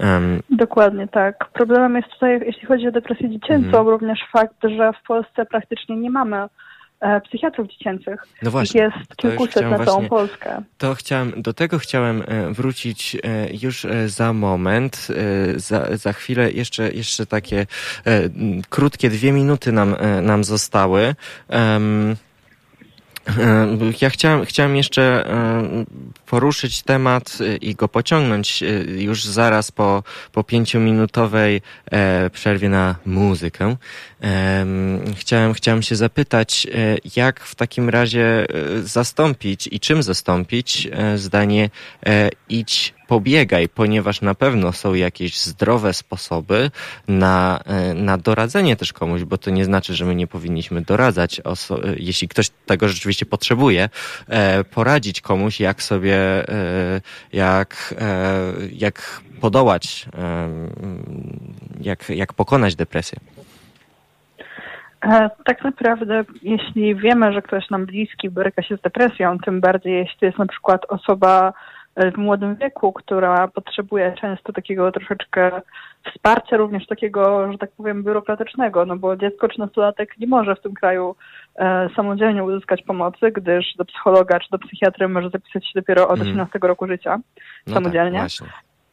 Um, 0.00 0.42
Dokładnie 0.50 1.08
tak. 1.08 1.48
Problemem 1.52 1.96
jest 1.96 2.08
tutaj, 2.08 2.40
jeśli 2.46 2.66
chodzi 2.66 2.88
o 2.88 2.92
depresję 2.92 3.30
dziecięcą, 3.30 3.80
mm. 3.80 3.88
również 3.88 4.18
fakt, 4.32 4.56
że 4.62 4.92
w 4.92 5.06
Polsce 5.06 5.46
praktycznie 5.46 5.96
nie 5.96 6.10
mamy 6.10 6.36
e, 7.00 7.20
psychiatrów 7.20 7.68
dziecięcych. 7.68 8.26
No 8.42 8.50
właśnie. 8.50 8.80
Jest 8.80 9.16
kilkuset 9.16 9.70
na 9.70 9.84
całą 9.84 10.08
Polskę. 10.08 10.62
To 10.78 10.94
chciałem, 10.94 11.42
do 11.42 11.52
tego 11.52 11.78
chciałem 11.78 12.22
e, 12.26 12.52
wrócić 12.52 13.14
e, 13.14 13.18
już 13.62 13.84
e, 13.84 14.08
za 14.08 14.32
moment. 14.32 15.08
Za, 15.56 15.96
za 15.96 16.12
chwilę 16.12 16.50
jeszcze, 16.50 16.90
jeszcze 16.90 17.26
takie 17.26 17.66
krótkie 18.68 19.10
dwie 19.10 19.32
minuty 19.32 19.72
nam, 19.72 19.96
nam 20.22 20.44
zostały. 20.44 21.14
Um, 21.48 22.16
ja 24.00 24.10
chciałem, 24.10 24.44
chciałem 24.44 24.76
jeszcze 24.76 25.02
e, 25.02 25.84
poruszyć 26.26 26.82
temat 26.82 27.38
i 27.60 27.74
go 27.74 27.88
pociągnąć 27.88 28.62
e, 28.62 28.66
już 29.02 29.24
zaraz 29.24 29.70
po, 29.70 30.02
po 30.32 30.44
pięciominutowej 30.44 31.60
przerwie 32.32 32.68
na 32.68 32.94
muzykę. 33.06 33.76
Chciałem, 35.16 35.54
chciałem 35.54 35.82
się 35.82 35.96
zapytać, 35.96 36.66
jak 37.16 37.40
w 37.40 37.54
takim 37.54 37.88
razie 37.88 38.46
zastąpić 38.82 39.68
i 39.72 39.80
czym 39.80 40.02
zastąpić 40.02 40.88
zdanie 41.16 41.70
idź 42.48 42.94
pobiegaj, 43.08 43.68
ponieważ 43.68 44.22
na 44.22 44.34
pewno 44.34 44.72
są 44.72 44.94
jakieś 44.94 45.36
zdrowe 45.42 45.92
sposoby 45.92 46.70
na, 47.08 47.60
e, 47.66 47.94
na 47.94 48.18
doradzenie 48.18 48.76
też 48.76 48.92
komuś, 48.92 49.24
bo 49.24 49.38
to 49.38 49.50
nie 49.50 49.64
znaczy, 49.64 49.94
że 49.94 50.04
my 50.04 50.14
nie 50.14 50.26
powinniśmy 50.26 50.80
doradzać, 50.82 51.40
jeśli 51.96 52.28
ktoś 52.28 52.50
tego 52.66 52.88
rzeczywiście 52.88 53.26
potrzebuje, 53.26 53.88
e, 54.28 54.64
poradzić 54.64 55.20
komuś, 55.20 55.60
jak 55.60 55.82
sobie, 55.82 56.16
e, 56.48 57.00
jak, 57.32 57.94
jak 58.72 59.20
podołać, 59.40 60.06
jak, 61.80 62.08
jak 62.08 62.32
pokonać 62.32 62.76
depresję. 62.76 63.18
Tak 65.44 65.64
naprawdę, 65.64 66.24
jeśli 66.42 66.94
wiemy, 66.94 67.32
że 67.32 67.42
ktoś 67.42 67.70
nam 67.70 67.86
bliski 67.86 68.30
boryka 68.30 68.62
się 68.62 68.76
z 68.76 68.80
depresją, 68.80 69.38
tym 69.38 69.60
bardziej 69.60 69.94
jeśli 69.94 70.18
jest 70.26 70.38
na 70.38 70.46
przykład 70.46 70.82
osoba 70.88 71.52
w 71.96 72.16
młodym 72.16 72.56
wieku, 72.56 72.92
która 72.92 73.48
potrzebuje 73.48 74.14
często 74.20 74.52
takiego 74.52 74.92
troszeczkę 74.92 75.60
wsparcia, 76.12 76.56
również 76.56 76.86
takiego, 76.86 77.52
że 77.52 77.58
tak 77.58 77.70
powiem, 77.70 78.02
biurokratycznego, 78.02 78.86
no 78.86 78.96
bo 78.96 79.16
dziecko 79.16 79.48
czy 79.48 79.58
nastolatek 79.58 80.18
nie 80.18 80.26
może 80.26 80.56
w 80.56 80.60
tym 80.60 80.74
kraju 80.74 81.16
e, 81.56 81.88
samodzielnie 81.96 82.44
uzyskać 82.44 82.82
pomocy, 82.82 83.32
gdyż 83.32 83.74
do 83.76 83.84
psychologa 83.84 84.40
czy 84.40 84.50
do 84.50 84.58
psychiatry 84.58 85.08
może 85.08 85.30
zapisać 85.30 85.64
się 85.64 85.72
dopiero 85.74 86.08
od 86.08 86.20
18 86.20 86.38
mm. 86.38 86.68
roku 86.68 86.86
życia 86.86 87.18
no 87.66 87.74
samodzielnie. 87.74 88.18
Tak, 88.18 88.48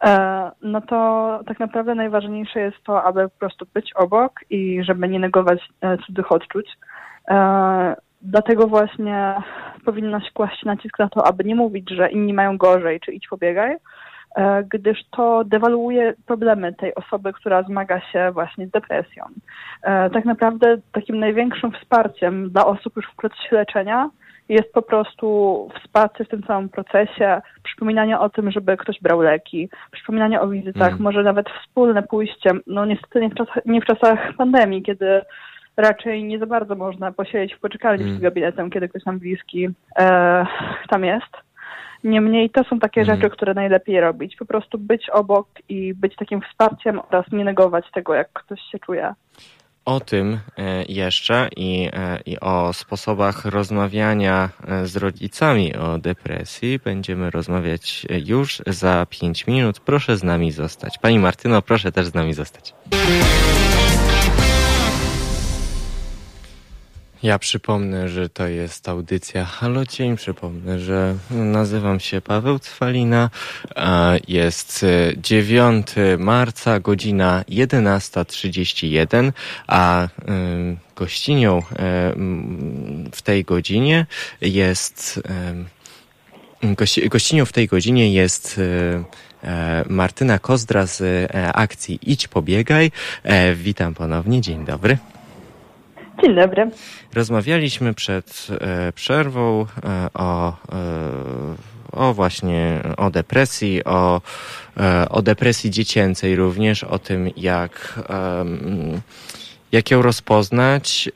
e, 0.10 0.52
no 0.62 0.82
to 0.82 1.40
tak 1.48 1.60
naprawdę 1.60 1.96
najważniejsze 1.96 2.60
jest 2.60 2.84
to, 2.84 3.04
aby 3.04 3.30
po 3.30 3.40
prostu 3.40 3.66
być 3.74 3.94
obok 3.96 4.40
i 4.50 4.84
żeby 4.84 5.10
nie 5.10 5.20
negować 5.20 5.60
e, 5.82 5.98
cudzych 5.98 6.32
odczuć. 6.32 6.68
Dlatego 8.24 8.68
właśnie 8.68 9.36
powinno 9.86 10.20
się 10.20 10.32
kłaść 10.34 10.64
nacisk 10.64 11.00
na 11.00 11.10
to, 11.10 11.28
aby 11.28 11.44
nie 11.44 11.56
mówić, 11.56 11.90
że 11.90 12.12
inni 12.12 12.34
mają 12.34 12.58
gorzej, 12.58 13.00
czy 13.00 13.12
idź 13.12 13.28
pobiegaj, 13.28 13.78
E, 14.36 14.64
gdyż 14.64 15.00
to 15.12 15.44
dewaluuje 15.44 16.14
problemy 16.26 16.74
tej 16.74 16.96
osoby, 16.96 17.34
która 17.34 17.64
zmaga 17.64 18.02
się 18.02 18.32
właśnie 18.32 18.68
z 18.68 18.72
depresją. 18.72 19.26
E, 19.84 20.10
tak 20.10 20.26
naprawdę 20.26 20.78
takim 20.92 21.20
największym 21.20 21.72
wsparciem 21.72 22.50
dla 22.50 22.66
osób 22.66 22.96
już 22.96 23.06
w 23.06 23.16
procesie 23.16 23.56
leczenia 23.56 24.10
jest 24.50 24.74
po 24.74 24.82
prostu 24.82 25.70
wsparcie 25.80 26.26
w 26.26 26.30
tym 26.30 26.44
całym 26.44 26.70
procesie, 26.70 27.42
przypominanie 27.64 28.20
o 28.20 28.30
tym, 28.30 28.52
żeby 28.52 28.78
ktoś 28.78 29.02
brał 29.02 29.22
leki, 29.22 29.70
przypominanie 29.92 30.42
o 30.42 30.48
wizytach, 30.48 30.90
mm. 30.90 31.02
może 31.02 31.24
nawet 31.24 31.46
wspólne 31.50 32.04
pójście, 32.04 32.52
no 32.68 32.86
niestety 32.86 33.22
nie 33.22 33.30
w 33.30 33.36
czasach, 33.36 33.66
nie 33.66 33.82
w 33.82 33.86
czasach 33.86 34.34
pandemii, 34.38 34.84
kiedy 34.84 35.22
raczej 35.78 36.24
nie 36.24 36.40
za 36.40 36.46
bardzo 36.46 36.76
można 36.76 37.12
posiedzieć 37.12 37.58
w 37.58 37.60
poczekalni 37.60 38.04
mm. 38.04 38.14
przed 38.14 38.24
gabinetem, 38.24 38.70
kiedy 38.70 38.90
ktoś 38.90 39.06
nam 39.06 39.20
bliski 39.20 39.70
e, 40.00 40.46
tam 40.90 41.06
jest. 41.06 41.34
Niemniej 42.04 42.50
to 42.50 42.64
są 42.64 42.80
takie 42.80 43.02
mhm. 43.02 43.18
rzeczy, 43.18 43.30
które 43.30 43.54
najlepiej 43.54 44.02
robić. 44.02 44.36
Po 44.36 44.46
prostu 44.46 44.78
być 44.78 45.10
obok 45.10 45.48
i 45.70 45.94
być 45.94 46.16
takim 46.16 46.42
wsparciem 46.42 47.00
oraz 47.00 47.26
nie 47.32 47.46
negować 47.46 47.86
tego, 47.92 48.14
jak 48.14 48.34
ktoś 48.34 48.60
się 48.72 48.80
czuje. 48.80 49.14
O 49.86 50.00
tym 50.00 50.40
e, 50.58 50.84
jeszcze 50.90 51.50
i, 51.56 51.90
e, 51.94 52.20
i 52.26 52.40
o 52.40 52.74
sposobach 52.74 53.46
rozmawiania 53.46 54.50
e, 54.68 54.86
z 54.86 54.98
rodzicami 54.98 55.76
o 55.76 55.98
depresji 55.98 56.80
będziemy 56.80 57.30
rozmawiać 57.30 58.08
już 58.26 58.62
za 58.68 59.06
pięć 59.10 59.48
minut. 59.48 59.80
Proszę 59.80 60.18
z 60.18 60.24
nami 60.24 60.52
zostać. 60.52 60.98
Pani 60.98 61.20
Martyno, 61.20 61.62
proszę 61.62 61.92
też 61.92 62.06
z 62.06 62.14
nami 62.14 62.34
zostać. 62.34 62.74
Ja 67.24 67.40
przypomnę, 67.40 68.10
że 68.10 68.30
to 68.30 68.48
jest 68.48 68.90
audycja 68.90 69.46
Halo 69.46 69.86
Cień. 69.86 70.16
Przypomnę, 70.16 70.80
że 70.80 71.16
nazywam 71.32 72.00
się 72.00 72.22
Paweł 72.22 72.60
Cwalina. 72.60 73.30
Jest 74.28 74.86
9 75.18 75.88
marca, 76.18 76.80
godzina 76.80 77.44
11.31, 77.50 79.32
a 79.68 80.08
gościnią 80.96 81.62
w 83.12 83.22
tej 83.22 83.44
godzinie 83.44 84.06
jest 84.42 85.22
gościnią 87.10 87.46
w 87.46 87.54
tej 87.54 87.68
godzinie 87.68 88.14
jest 88.14 88.60
e, 89.44 89.84
Martyna 89.90 90.40
Kozdra 90.40 90.86
z 90.86 91.02
e, 91.02 91.54
akcji 91.54 92.00
Idź 92.02 92.28
Pobiegaj. 92.28 92.92
E, 93.24 93.56
witam 93.56 93.94
ponownie, 93.94 94.42
dzień 94.42 94.66
dobry. 94.66 94.98
Dzień 96.22 96.36
dobry. 96.36 96.72
Rozmawialiśmy 97.14 97.94
przed 97.94 98.48
e, 98.62 98.92
przerwą 98.92 99.62
e, 99.62 100.10
o, 100.14 100.50
e, 100.50 100.54
o 101.92 102.14
właśnie 102.14 102.80
o 102.98 103.10
depresji, 103.10 103.84
o, 103.84 104.22
o 105.10 105.22
depresji 105.22 105.72
dziecięcej 105.72 106.36
również, 106.36 106.84
o 106.84 107.00
tym 107.00 107.30
jak 107.38 108.00
jak 109.72 109.92
ją 109.92 110.02
rozpoznać 110.02 111.10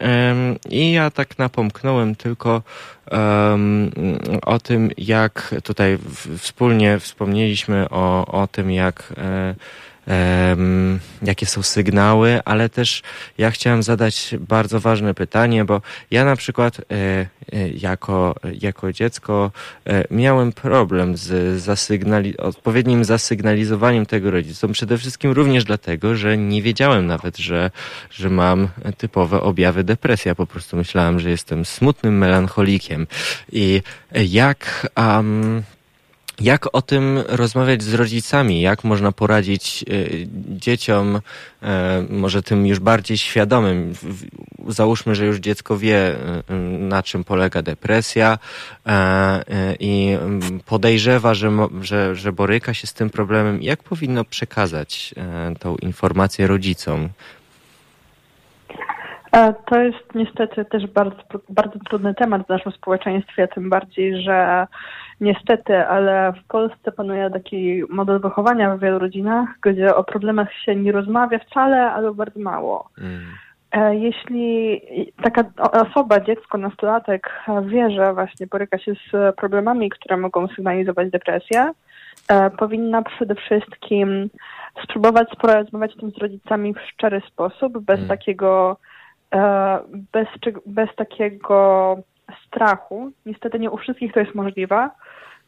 i 0.69 0.91
ja 0.91 1.11
tak 1.11 1.37
napomknąłem 1.37 2.15
tylko 2.15 2.61
o 4.41 4.59
tym, 4.59 4.89
jak 4.97 5.55
tutaj 5.63 5.97
wspólnie 6.37 6.99
wspomnieliśmy 6.99 7.89
o, 7.89 8.25
o 8.25 8.47
tym, 8.47 8.71
jak 8.71 9.13
um, 10.07 10.99
jakie 11.21 11.45
są 11.45 11.63
sygnały, 11.63 12.39
ale 12.45 12.69
też 12.69 13.01
ja 13.37 13.51
chciałem 13.51 13.83
zadać 13.83 14.35
bardzo 14.39 14.79
ważne 14.79 15.13
pytanie, 15.13 15.65
bo 15.65 15.81
ja 16.11 16.25
na 16.25 16.35
przykład 16.35 16.79
e, 16.79 16.83
e, 17.53 17.69
jako, 17.69 18.35
jako 18.61 18.93
dziecko 18.93 19.51
e, 19.87 20.03
miałem 20.11 20.51
problem 20.51 21.17
z 21.17 21.61
zasygnali 21.61 22.37
odpowiednim 22.37 23.05
zasygnalizowaniem 23.05 24.05
tego 24.05 24.31
rodzicom. 24.31 24.71
Przede 24.71 24.97
wszystkim 24.97 25.31
również 25.31 25.63
dlatego, 25.63 26.15
że 26.15 26.37
nie 26.37 26.61
wiedziałem 26.61 27.07
nawet, 27.07 27.37
że, 27.37 27.71
że 28.11 28.29
mam 28.29 28.67
typowe 28.97 29.41
objawy 29.41 29.83
depresji. 29.83 30.29
Ja 30.29 30.35
po 30.35 30.47
prostu 30.47 30.77
myślałem, 30.77 31.19
że 31.19 31.29
jestem 31.29 31.65
smutnym 31.65 32.17
melancholikiem. 32.17 33.07
I 33.51 33.81
jak 34.13 34.87
um, 34.97 35.63
jak 36.41 36.75
o 36.75 36.81
tym 36.81 37.23
rozmawiać 37.27 37.83
z 37.83 37.93
rodzicami? 37.93 38.61
Jak 38.61 38.83
można 38.83 39.11
poradzić 39.11 39.85
y, 39.89 40.27
dzieciom, 40.49 41.15
y, 41.15 41.67
może 42.09 42.43
tym 42.43 42.67
już 42.67 42.79
bardziej 42.79 43.17
świadomym? 43.17 43.93
Załóżmy, 44.67 45.15
że 45.15 45.25
już 45.25 45.37
dziecko 45.37 45.77
wie, 45.77 46.15
y, 46.49 46.53
na 46.79 47.03
czym 47.03 47.23
polega 47.23 47.61
depresja 47.61 48.37
i 49.79 50.17
podejrzewa, 50.65 51.33
że, 51.33 51.51
że, 51.81 52.15
że 52.15 52.31
boryka 52.31 52.73
się 52.73 52.87
z 52.87 52.93
tym 52.93 53.09
problemem. 53.09 53.61
Jak 53.61 53.83
powinno 53.83 54.25
przekazać 54.25 55.15
tą 55.59 55.75
informację 55.75 56.47
rodzicom? 56.47 57.09
E, 59.31 59.53
to 59.65 59.79
jest 59.79 60.15
niestety 60.15 60.65
też 60.65 60.87
bardzo, 60.87 61.23
bardzo 61.49 61.79
trudny 61.89 62.15
temat 62.15 62.45
w 62.45 62.49
naszym 62.49 62.71
społeczeństwie, 62.71 63.47
tym 63.47 63.69
bardziej, 63.69 64.21
że 64.21 64.67
niestety, 65.21 65.77
ale 65.87 66.33
w 66.33 66.47
Polsce 66.47 66.91
panuje 66.91 67.29
taki 67.29 67.83
model 67.89 68.19
wychowania 68.19 68.75
w 68.75 68.79
wielu 68.79 68.99
rodzinach, 68.99 69.49
gdzie 69.61 69.95
o 69.95 70.03
problemach 70.03 70.53
się 70.53 70.75
nie 70.75 70.91
rozmawia 70.91 71.39
wcale 71.39 71.91
albo 71.91 72.13
bardzo 72.13 72.39
mało. 72.39 72.89
Mm. 72.97 73.21
E, 73.71 73.95
jeśli 73.95 74.81
taka 75.23 75.43
osoba, 75.71 76.19
dziecko, 76.19 76.57
nastolatek 76.57 77.29
wie, 77.65 77.91
że 77.91 78.13
właśnie 78.13 78.47
boryka 78.47 78.77
się 78.77 78.93
z 78.93 79.35
problemami, 79.35 79.89
które 79.89 80.17
mogą 80.17 80.47
sygnalizować 80.47 81.09
depresję, 81.09 81.71
e, 82.27 82.49
powinna 82.49 83.01
przede 83.01 83.35
wszystkim 83.35 84.29
spróbować 84.83 85.27
porozmawiać 85.41 85.93
o 85.95 85.99
tym 85.99 86.11
z 86.11 86.17
rodzicami 86.17 86.73
w 86.73 86.81
szczery 86.81 87.21
sposób, 87.31 87.79
bez 87.79 87.97
mm. 87.97 88.09
takiego 88.09 88.77
E, 89.33 89.79
bez, 90.13 90.27
bez 90.65 90.95
takiego 90.95 91.97
strachu. 92.47 93.11
Niestety 93.25 93.59
nie 93.59 93.71
u 93.71 93.77
wszystkich 93.77 94.13
to 94.13 94.19
jest 94.19 94.35
możliwe. 94.35 94.89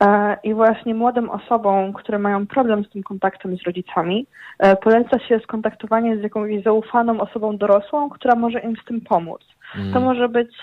E, 0.04 0.38
I 0.44 0.54
właśnie 0.54 0.94
młodym 0.94 1.30
osobom, 1.30 1.94
które 1.94 2.20
mają 2.20 2.48
problem 2.48 2.84
z 2.84 2.90
tym 2.90 3.04
kontaktem 3.04 3.58
z 3.58 3.64
rodzicami, 3.64 4.28
e, 4.60 4.76
poleca 4.76 5.20
się 5.20 5.40
skontaktowanie 5.40 6.18
z 6.18 6.24
jakąś 6.24 6.64
zaufaną 6.64 7.20
osobą 7.22 7.58
dorosłą, 7.58 8.10
która 8.10 8.36
może 8.36 8.60
im 8.60 8.76
z 8.76 8.86
tym 8.86 9.02
pomóc. 9.02 9.42
Mm. 9.76 9.94
To 9.94 10.00
może 10.00 10.30
być 10.30 10.56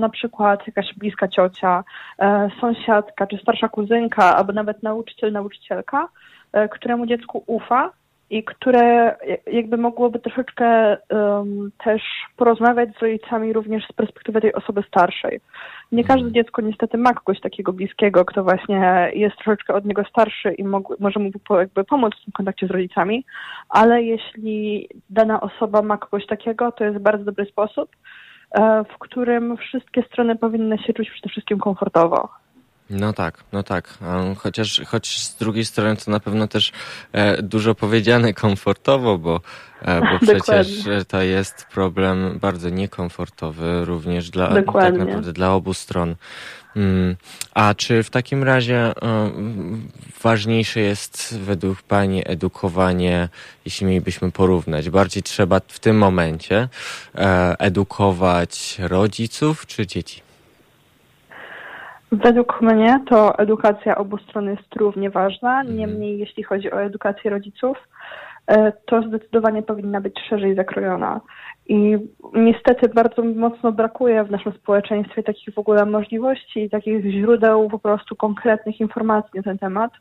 na 0.00 0.08
przykład 0.08 0.66
jakaś 0.66 0.94
bliska 0.94 1.28
ciocia, 1.28 1.84
sąsiadka 2.60 3.26
czy 3.26 3.38
starsza 3.38 3.68
kuzynka, 3.68 4.36
albo 4.36 4.52
nawet 4.52 4.82
nauczyciel, 4.82 5.32
nauczycielka, 5.32 6.08
któremu 6.70 7.06
dziecku 7.06 7.44
ufa 7.46 7.92
i 8.30 8.44
które 8.44 9.16
jakby 9.52 9.76
mogłoby 9.76 10.18
troszeczkę 10.18 10.96
um, 11.10 11.70
też 11.84 12.02
porozmawiać 12.36 12.88
z 12.98 13.02
rodzicami 13.02 13.52
również 13.52 13.84
z 13.84 13.92
perspektywy 13.92 14.40
tej 14.40 14.54
osoby 14.54 14.82
starszej. 14.88 15.40
Nie 15.92 16.04
każde 16.04 16.32
dziecko 16.32 16.62
niestety 16.62 16.98
ma 16.98 17.14
kogoś 17.14 17.40
takiego 17.40 17.72
bliskiego, 17.72 18.24
kto 18.24 18.44
właśnie 18.44 19.10
jest 19.14 19.36
troszeczkę 19.36 19.74
od 19.74 19.84
niego 19.84 20.04
starszy 20.04 20.52
i 20.52 20.64
może 20.98 21.20
mu 21.20 21.30
jakby 21.50 21.84
pomóc 21.84 22.14
w 22.14 22.24
tym 22.24 22.32
kontakcie 22.32 22.66
z 22.66 22.70
rodzicami, 22.70 23.24
ale 23.68 24.02
jeśli 24.02 24.88
dana 25.10 25.40
osoba 25.40 25.82
ma 25.82 25.98
kogoś 25.98 26.26
takiego, 26.26 26.72
to 26.72 26.84
jest 26.84 26.98
bardzo 26.98 27.24
dobry 27.24 27.44
sposób, 27.44 27.90
e, 28.50 28.84
w 28.84 28.98
którym 28.98 29.56
wszystkie 29.56 30.02
strony 30.02 30.36
powinny 30.36 30.78
się 30.78 30.92
czuć 30.92 31.10
przede 31.10 31.28
wszystkim 31.28 31.58
komfortowo. 31.58 32.28
No 32.90 33.12
tak, 33.12 33.44
no 33.52 33.62
tak. 33.62 33.98
Chociaż 34.36 34.80
choć 34.86 35.18
z 35.18 35.36
drugiej 35.36 35.64
strony 35.64 35.96
to 35.96 36.10
na 36.10 36.20
pewno 36.20 36.48
też 36.48 36.72
e, 37.12 37.42
dużo 37.42 37.74
powiedziane 37.74 38.34
komfortowo, 38.34 39.18
bo, 39.18 39.40
e, 39.82 40.00
bo 40.00 40.18
przecież 40.26 40.68
to 41.08 41.22
jest 41.22 41.66
problem 41.72 42.38
bardzo 42.38 42.68
niekomfortowy 42.68 43.84
również 43.84 44.30
dla 44.30 44.48
tak 44.48 44.98
naprawdę 44.98 45.32
dla 45.32 45.52
obu 45.52 45.74
stron. 45.74 46.14
Mm. 46.76 47.16
A 47.54 47.74
czy 47.74 48.02
w 48.02 48.10
takim 48.10 48.42
razie 48.42 48.76
e, 48.76 48.92
ważniejsze 50.22 50.80
jest 50.80 51.38
według 51.38 51.82
Pani 51.82 52.22
edukowanie, 52.26 53.28
jeśli 53.64 53.86
mielibyśmy 53.86 54.32
porównać? 54.32 54.90
Bardziej 54.90 55.22
trzeba 55.22 55.60
w 55.68 55.78
tym 55.78 55.98
momencie 55.98 56.68
edukować 57.58 58.76
rodziców 58.78 59.66
czy 59.66 59.86
dzieci? 59.86 60.27
Według 62.12 62.60
mnie 62.60 63.00
to 63.08 63.38
edukacja 63.38 63.96
obu 63.96 64.18
stron 64.18 64.46
jest 64.46 64.76
równie 64.76 65.10
ważna. 65.10 65.60
Mhm. 65.60 65.76
Niemniej, 65.76 66.18
jeśli 66.18 66.42
chodzi 66.42 66.72
o 66.72 66.82
edukację 66.82 67.30
rodziców, 67.30 67.88
e, 68.46 68.72
to 68.86 69.02
zdecydowanie 69.02 69.62
powinna 69.62 70.00
być 70.00 70.20
szerzej 70.28 70.54
zakrojona. 70.54 71.20
I 71.68 71.98
niestety 72.34 72.88
bardzo 72.88 73.22
mocno 73.24 73.72
brakuje 73.72 74.24
w 74.24 74.30
naszym 74.30 74.52
społeczeństwie 74.52 75.22
takich 75.22 75.54
w 75.54 75.58
ogóle 75.58 75.86
możliwości, 75.86 76.70
takich 76.70 77.04
źródeł 77.10 77.68
po 77.68 77.78
prostu 77.78 78.16
konkretnych 78.16 78.80
informacji 78.80 79.30
na 79.34 79.42
ten 79.42 79.58
temat. 79.58 79.92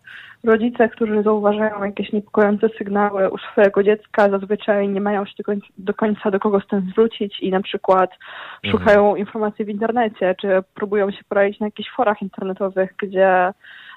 Rodzice, 0.43 0.89
którzy 0.89 1.24
zauważają 1.24 1.84
jakieś 1.84 2.11
niepokojące 2.11 2.70
sygnały 2.78 3.30
u 3.30 3.38
swojego 3.38 3.84
dziecka, 3.84 4.30
zazwyczaj 4.30 4.89
nie 4.89 5.01
mają 5.01 5.26
się 5.26 5.34
do 5.38 5.43
końca 5.43 5.68
do, 5.78 5.93
końca 5.93 6.32
do 6.32 6.39
kogo 6.39 6.59
z 6.59 6.68
tym 6.68 6.82
zwrócić 6.91 7.39
i 7.39 7.51
na 7.51 7.61
przykład 7.61 8.11
mhm. 8.63 8.72
szukają 8.72 9.15
informacji 9.15 9.65
w 9.65 9.70
internecie, 9.70 10.36
czy 10.41 10.47
próbują 10.74 11.11
się 11.11 11.24
poradzić 11.30 11.59
na 11.59 11.68
jakichś 11.68 11.89
forach 11.95 12.22
internetowych, 12.22 12.93
gdzie 13.01 13.53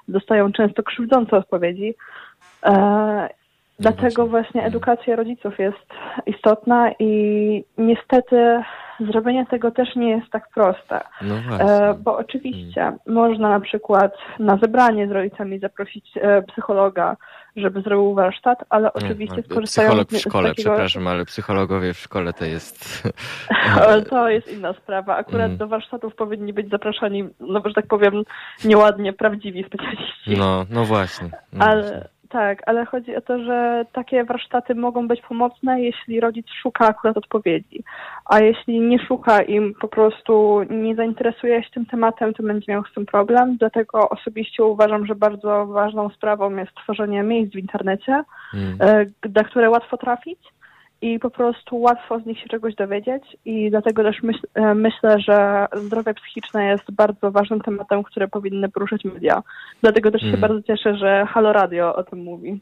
dostają 0.08 0.52
często 0.52 0.82
krzywdzące 0.82 1.36
odpowiedzi. 1.36 1.94
Dlatego 3.80 4.26
właśnie 4.26 4.64
edukacja 4.64 5.16
rodziców 5.16 5.58
jest 5.58 5.86
istotna 6.26 6.90
i 6.98 7.64
niestety 7.78 8.62
zrobienie 9.12 9.46
tego 9.46 9.70
też 9.70 9.96
nie 9.96 10.10
jest 10.10 10.30
tak 10.30 10.48
proste. 10.54 11.00
No 11.22 11.34
e, 11.60 11.94
bo 11.94 12.16
oczywiście 12.16 12.80
hmm. 12.80 12.98
można 13.06 13.48
na 13.48 13.60
przykład 13.60 14.12
na 14.38 14.56
zebranie 14.56 15.08
z 15.08 15.10
rodzicami 15.10 15.58
zaprosić 15.58 16.10
e, 16.16 16.42
psychologa, 16.42 17.16
żeby 17.56 17.82
zrobił 17.82 18.14
warsztat, 18.14 18.64
ale 18.70 18.92
oczywiście 18.92 19.42
skorzystają 19.42 19.88
Psycholog 19.88 20.10
w 20.10 20.18
szkole, 20.18 20.48
takiego... 20.48 20.70
przepraszam, 20.70 21.06
ale 21.06 21.24
psychologowie 21.24 21.94
w 21.94 21.98
szkole 21.98 22.32
to 22.32 22.44
jest... 22.44 23.08
to 24.10 24.28
jest 24.28 24.52
inna 24.52 24.72
sprawa. 24.72 25.16
Akurat 25.16 25.40
hmm. 25.40 25.56
do 25.56 25.68
warsztatów 25.68 26.14
powinni 26.14 26.52
być 26.52 26.70
zapraszani, 26.70 27.28
no 27.40 27.62
że 27.66 27.74
tak 27.74 27.86
powiem, 27.86 28.22
nieładnie 28.64 29.12
prawdziwi 29.12 29.64
specjaliści. 29.64 30.36
No, 30.38 30.66
no 30.70 30.84
właśnie. 30.84 31.28
No 31.52 31.64
ale... 31.64 31.82
Właśnie 31.82 32.19
tak, 32.30 32.62
ale 32.66 32.86
chodzi 32.86 33.16
o 33.16 33.20
to, 33.20 33.44
że 33.44 33.84
takie 33.92 34.24
warsztaty 34.24 34.74
mogą 34.74 35.08
być 35.08 35.20
pomocne, 35.22 35.82
jeśli 35.82 36.20
rodzic 36.20 36.46
szuka 36.62 36.86
akurat 36.86 37.16
odpowiedzi. 37.16 37.84
A 38.24 38.40
jeśli 38.40 38.80
nie 38.80 38.98
szuka 38.98 39.42
i 39.42 39.74
po 39.80 39.88
prostu 39.88 40.62
nie 40.70 40.94
zainteresuje 40.94 41.62
się 41.62 41.70
tym 41.70 41.86
tematem, 41.86 42.34
to 42.34 42.42
będzie 42.42 42.72
miał 42.72 42.84
z 42.84 42.94
tym 42.94 43.06
problem. 43.06 43.56
Dlatego 43.56 44.08
osobiście 44.08 44.64
uważam, 44.64 45.06
że 45.06 45.14
bardzo 45.14 45.66
ważną 45.66 46.08
sprawą 46.08 46.56
jest 46.56 46.74
tworzenie 46.74 47.22
miejsc 47.22 47.52
w 47.52 47.58
internecie, 47.58 48.24
hmm. 48.50 48.78
na 49.34 49.44
które 49.44 49.70
łatwo 49.70 49.96
trafić 49.96 50.38
i 51.02 51.18
po 51.18 51.30
prostu 51.30 51.80
łatwo 51.80 52.20
z 52.20 52.26
nich 52.26 52.40
się 52.40 52.48
czegoś 52.48 52.74
dowiedzieć 52.74 53.22
i 53.44 53.70
dlatego 53.70 54.02
też 54.02 54.22
myśl, 54.22 54.40
e, 54.54 54.74
myślę, 54.74 55.20
że 55.20 55.66
zdrowie 55.72 56.14
psychiczne 56.14 56.64
jest 56.66 56.90
bardzo 56.90 57.30
ważnym 57.30 57.60
tematem, 57.60 58.02
które 58.02 58.28
powinny 58.28 58.68
poruszać 58.68 59.04
media. 59.04 59.42
Dlatego 59.82 60.10
też 60.10 60.22
mm. 60.22 60.34
się 60.34 60.40
bardzo 60.40 60.62
cieszę, 60.62 60.96
że 60.96 61.26
Halo 61.28 61.52
Radio 61.52 61.94
o 61.94 62.04
tym 62.04 62.18
mówi. 62.18 62.60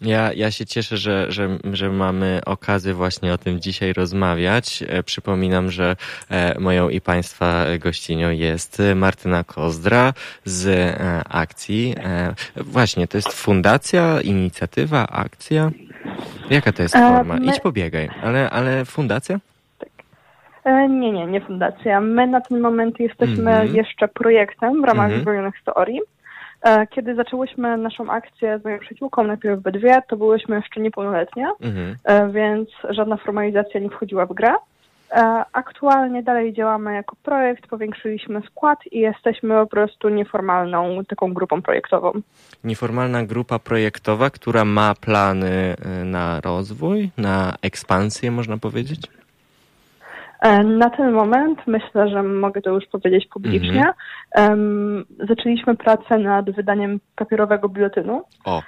Ja, 0.00 0.32
ja 0.32 0.50
się 0.50 0.66
cieszę, 0.66 0.96
że, 0.96 1.32
że, 1.32 1.58
że 1.72 1.90
mamy 1.90 2.40
okazję 2.46 2.94
właśnie 2.94 3.32
o 3.32 3.38
tym 3.38 3.60
dzisiaj 3.60 3.92
rozmawiać. 3.92 4.84
E, 4.88 5.02
przypominam, 5.02 5.70
że 5.70 5.96
e, 6.30 6.60
moją 6.60 6.88
i 6.88 7.00
Państwa 7.00 7.64
gościnią 7.78 8.30
jest 8.30 8.82
Martyna 8.94 9.44
Kozdra 9.44 10.12
z 10.44 10.96
akcji. 11.28 11.94
Właśnie, 12.56 13.08
to 13.08 13.18
jest 13.18 13.32
fundacja, 13.32 14.20
inicjatywa, 14.20 15.06
akcja? 15.06 15.70
Jaka 16.50 16.72
to 16.72 16.82
jest 16.82 16.96
e, 16.96 17.16
forma? 17.16 17.36
My... 17.36 17.46
Idź 17.46 17.60
pobiegaj, 17.60 18.08
ale, 18.22 18.50
ale 18.50 18.84
fundacja? 18.84 19.38
Tak. 19.78 19.88
E, 20.64 20.88
nie, 20.88 21.12
nie, 21.12 21.26
nie 21.26 21.40
fundacja. 21.40 22.00
My 22.00 22.26
na 22.26 22.40
ten 22.40 22.60
moment 22.60 23.00
jesteśmy 23.00 23.50
mm 23.50 23.68
-hmm. 23.68 23.74
jeszcze 23.74 24.08
projektem 24.08 24.82
w 24.82 24.84
ramach 24.84 25.06
mm 25.06 25.18
-hmm. 25.18 25.22
Zbrojnych 25.22 25.54
Storii. 25.62 26.00
E, 26.62 26.86
kiedy 26.86 27.14
zaczęłyśmy 27.14 27.76
naszą 27.76 28.10
akcję 28.10 28.58
z 28.58 28.64
moją 28.64 28.78
przyjaciółką, 28.78 29.24
najpierw 29.24 29.62
we 29.62 29.72
dwie, 29.72 30.02
to 30.08 30.16
byłyśmy 30.16 30.56
jeszcze 30.56 30.80
niepełnoletnie, 30.80 31.48
mm 31.60 31.74
-hmm. 31.74 32.32
więc 32.32 32.68
żadna 32.90 33.16
formalizacja 33.16 33.80
nie 33.80 33.90
wchodziła 33.90 34.26
w 34.26 34.32
grę. 34.32 34.54
E, 35.10 35.44
aktualnie 35.52 36.22
dalej 36.22 36.52
działamy 36.52 36.94
jako 36.94 37.16
projekt, 37.22 37.66
powiększyliśmy 37.66 38.42
skład 38.50 38.78
i 38.92 38.98
jesteśmy 38.98 39.54
po 39.54 39.66
prostu 39.66 40.08
nieformalną 40.08 41.04
taką 41.04 41.34
grupą 41.34 41.62
projektową. 41.62 42.12
Nieformalna 42.64 43.24
grupa 43.24 43.58
projektowa, 43.58 44.30
która 44.30 44.64
ma 44.64 44.94
plany 45.00 45.76
e, 46.00 46.04
na 46.04 46.40
rozwój, 46.40 47.10
na 47.18 47.54
ekspansję, 47.62 48.30
można 48.30 48.58
powiedzieć? 48.58 49.00
E, 50.40 50.64
na 50.64 50.90
ten 50.90 51.12
moment 51.12 51.58
myślę, 51.66 52.08
że 52.08 52.22
mogę 52.22 52.62
to 52.62 52.70
już 52.70 52.86
powiedzieć 52.86 53.26
publicznie. 53.26 53.84
Mhm. 54.34 55.04
Zaczęliśmy 55.28 55.76
pracę 55.76 56.18
nad 56.18 56.50
wydaniem 56.50 57.00
papierowego 57.16 57.68
biuletynu. 57.68 58.22
O. 58.44 58.62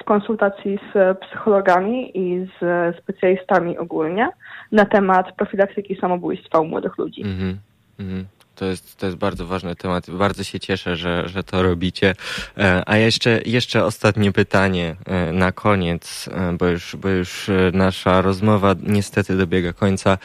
W 0.00 0.04
konsultacji 0.04 0.78
z 0.94 1.18
psychologami 1.18 2.18
i 2.18 2.46
z 2.60 2.96
specjalistami 2.98 3.78
ogólnie 3.78 4.28
na 4.72 4.84
temat 4.84 5.36
profilaktyki 5.36 5.96
samobójstwa 5.96 6.60
u 6.60 6.64
młodych 6.64 6.98
ludzi. 6.98 7.22
Mm 7.22 7.58
-hmm. 7.98 8.24
To 8.56 8.64
jest, 8.64 8.96
to 8.96 9.06
jest 9.06 9.18
bardzo 9.18 9.46
ważny 9.46 9.76
temat. 9.76 10.10
Bardzo 10.10 10.44
się 10.44 10.60
cieszę, 10.60 10.96
że, 10.96 11.28
że 11.28 11.44
to 11.44 11.62
robicie. 11.62 12.14
E, 12.58 12.82
a 12.86 12.96
jeszcze, 12.96 13.40
jeszcze 13.46 13.84
ostatnie 13.84 14.32
pytanie 14.32 14.96
e, 15.04 15.32
na 15.32 15.52
koniec, 15.52 16.28
e, 16.32 16.52
bo 16.52 16.66
już, 16.66 16.96
bo 16.96 17.08
już 17.08 17.50
nasza 17.72 18.20
rozmowa 18.20 18.74
niestety 18.82 19.36
dobiega 19.36 19.72
końca. 19.72 20.18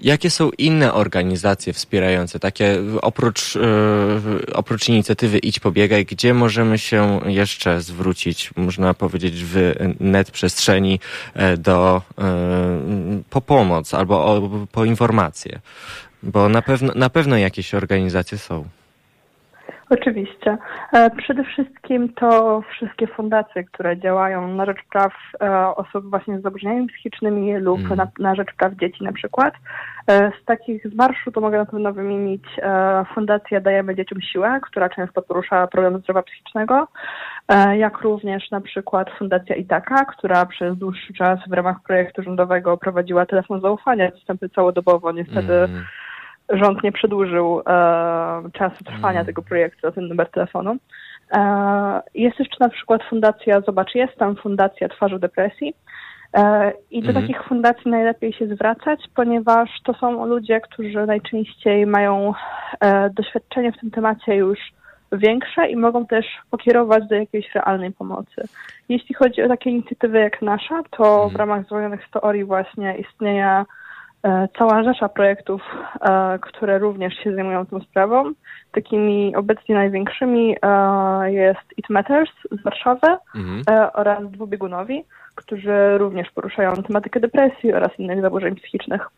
Jakie 0.00 0.30
są 0.30 0.50
inne 0.58 0.94
organizacje 0.94 1.72
wspierające, 1.72 2.38
takie 2.38 2.78
oprócz, 3.02 3.54
yy, 3.54 3.62
oprócz 4.52 4.88
inicjatywy 4.88 5.38
Idź 5.38 5.60
Pobiegaj, 5.60 6.04
gdzie 6.04 6.34
możemy 6.34 6.78
się 6.78 7.20
jeszcze 7.26 7.80
zwrócić, 7.80 8.50
można 8.56 8.94
powiedzieć, 8.94 9.44
w 9.44 9.74
net 10.00 10.30
przestrzeni 10.30 11.00
e, 11.34 11.56
do, 11.56 12.02
yy, 12.18 12.24
po 13.30 13.40
pomoc 13.40 13.94
albo 13.94 14.24
o, 14.24 14.50
po 14.72 14.84
informacje? 14.84 15.60
Bo 16.22 16.48
na 16.48 16.62
pewno, 16.62 16.92
na 16.94 17.10
pewno 17.10 17.36
jakieś 17.36 17.74
organizacje 17.74 18.38
są. 18.38 18.64
Oczywiście. 19.90 20.58
E, 20.92 21.10
przede 21.10 21.44
wszystkim 21.44 22.12
to 22.12 22.60
wszystkie 22.70 23.06
fundacje, 23.06 23.64
które 23.64 23.98
działają 23.98 24.48
na 24.48 24.66
rzecz 24.66 24.82
praw 24.92 25.12
e, 25.40 25.66
osób 25.66 26.10
właśnie 26.10 26.38
z 26.38 26.42
zaburzeniami 26.42 26.86
psychicznymi 26.86 27.56
lub 27.56 27.80
mm. 27.80 27.96
na, 27.96 28.08
na, 28.18 28.34
rzecz 28.34 28.52
praw 28.58 28.72
dzieci 28.74 29.04
na 29.04 29.12
przykład. 29.12 29.54
E, 30.06 30.32
z 30.42 30.44
takich 30.44 30.88
z 30.88 30.94
marszu 30.94 31.32
to 31.32 31.40
mogę 31.40 31.58
na 31.58 31.66
pewno 31.66 31.92
wymienić 31.92 32.44
Fundację 33.14 33.60
Dajemy 33.60 33.94
Dzieciom 33.94 34.20
Siłę, 34.20 34.60
która 34.62 34.88
często 34.88 35.22
porusza 35.22 35.66
problem 35.66 35.98
zdrowia 35.98 36.22
psychicznego, 36.22 36.88
jak 37.76 38.00
również 38.00 38.50
na 38.50 38.60
przykład 38.60 39.10
Fundacja 39.18 39.56
Itaka, 39.56 40.04
która 40.04 40.46
przez 40.46 40.78
dłuższy 40.78 41.14
czas 41.14 41.38
w 41.48 41.52
ramach 41.52 41.76
projektu 41.82 42.22
rządowego 42.22 42.76
prowadziła 42.76 43.26
telefon 43.26 43.60
zaufania, 43.60 44.10
dostępny 44.10 44.48
całodobowo. 44.48 45.12
Niestety 45.12 45.54
mm 45.54 45.84
rząd 46.48 46.82
nie 46.82 46.92
przedłużył 46.92 47.60
e, 47.60 47.62
czasu 48.52 48.84
trwania 48.84 49.20
mm. 49.20 49.26
tego 49.26 49.42
projektu, 49.42 49.92
ten 49.92 50.08
numer 50.08 50.30
telefonu. 50.30 50.76
E, 51.32 52.02
jest 52.14 52.38
jeszcze 52.38 52.56
na 52.60 52.68
przykład 52.68 53.02
fundacja 53.10 53.60
Zobacz 53.60 53.94
Jestem, 53.94 54.36
fundacja 54.36 54.88
Twarzy 54.88 55.18
Depresji. 55.18 55.74
E, 56.34 56.72
I 56.90 57.02
do 57.02 57.10
mm. 57.10 57.22
takich 57.22 57.42
fundacji 57.42 57.90
najlepiej 57.90 58.32
się 58.32 58.46
zwracać, 58.46 59.00
ponieważ 59.14 59.70
to 59.84 59.94
są 59.94 60.26
ludzie, 60.26 60.60
którzy 60.60 61.06
najczęściej 61.06 61.86
mają 61.86 62.32
e, 62.80 63.10
doświadczenie 63.10 63.72
w 63.72 63.80
tym 63.80 63.90
temacie 63.90 64.34
już 64.36 64.58
większe 65.12 65.68
i 65.68 65.76
mogą 65.76 66.06
też 66.06 66.26
pokierować 66.50 67.06
do 67.08 67.14
jakiejś 67.14 67.54
realnej 67.54 67.92
pomocy. 67.92 68.42
Jeśli 68.88 69.14
chodzi 69.14 69.42
o 69.42 69.48
takie 69.48 69.70
inicjatywy 69.70 70.18
jak 70.18 70.42
nasza, 70.42 70.82
to 70.90 71.28
w 71.28 71.36
ramach 71.36 71.64
Zwolnionych 71.64 72.08
Teorii 72.10 72.44
właśnie 72.44 72.98
istnieje 72.98 73.64
cała 74.58 74.82
rzesza 74.82 75.08
projektów, 75.08 75.62
e, 76.00 76.38
które 76.38 76.78
również 76.78 77.14
się 77.14 77.34
zajmują 77.34 77.66
tą 77.66 77.80
sprawą. 77.80 78.32
Takimi 78.72 79.36
obecnie 79.36 79.74
największymi 79.74 80.56
e, 80.62 81.32
jest 81.32 81.66
It 81.76 81.90
Matters 81.90 82.30
z 82.50 82.62
Warszawy 82.62 83.16
mhm. 83.34 83.90
oraz 83.94 84.30
Dwubiegunowi, 84.30 85.04
którzy 85.34 85.98
również 85.98 86.30
poruszają 86.30 86.74
tematykę 86.74 87.20
depresji 87.20 87.72
oraz 87.72 87.98
innych 87.98 88.20
zaburzeń 88.20 88.56
psychicznych. 88.56 89.08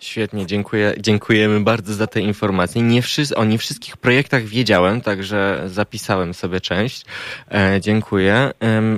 Świetnie, 0.00 0.46
dziękuję, 0.46 0.94
dziękujemy 0.98 1.60
bardzo 1.60 1.94
za 1.94 2.06
te 2.06 2.20
informacje. 2.20 2.82
Nie 2.82 3.02
wszyscy, 3.02 3.36
o 3.36 3.44
nie 3.44 3.58
wszystkich 3.58 3.96
projektach 3.96 4.42
wiedziałem, 4.42 5.00
także 5.00 5.62
zapisałem 5.66 6.34
sobie 6.34 6.60
część. 6.60 7.04
E, 7.50 7.80
dziękuję. 7.80 8.34
E, 8.34 8.52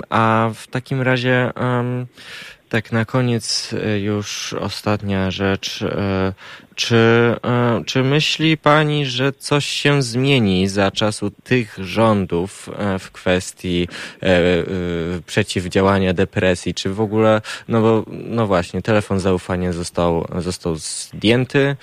a 0.09 0.49
w 0.53 0.67
takim 0.67 1.01
razie 1.01 1.31
e, 1.31 2.05
tak 2.69 2.91
na 2.91 3.05
koniec 3.05 3.73
e, 3.73 3.99
już 3.99 4.53
ostatnia 4.53 5.31
rzecz. 5.31 5.83
Czy, 6.77 6.95
e, 7.45 7.83
czy 7.85 8.03
myśli 8.03 8.57
pani, 8.57 9.05
że 9.05 9.33
coś 9.33 9.65
się 9.65 10.01
zmieni 10.01 10.67
za 10.67 10.91
czasu 10.91 11.31
tych 11.43 11.77
rządów 11.77 12.69
e, 12.77 12.99
w 12.99 13.11
kwestii 13.11 13.87
e, 14.23 14.37
przeciwdziałania 15.25 16.13
depresji? 16.13 16.73
Czy 16.73 16.89
w 16.89 17.01
ogóle, 17.01 17.41
no 17.67 17.81
bo, 17.81 18.03
no 18.07 18.47
właśnie, 18.47 18.81
telefon 18.81 19.19
zaufania 19.19 19.73
został, 19.73 20.27
został 20.37 20.75
zdjęty, 20.75 21.75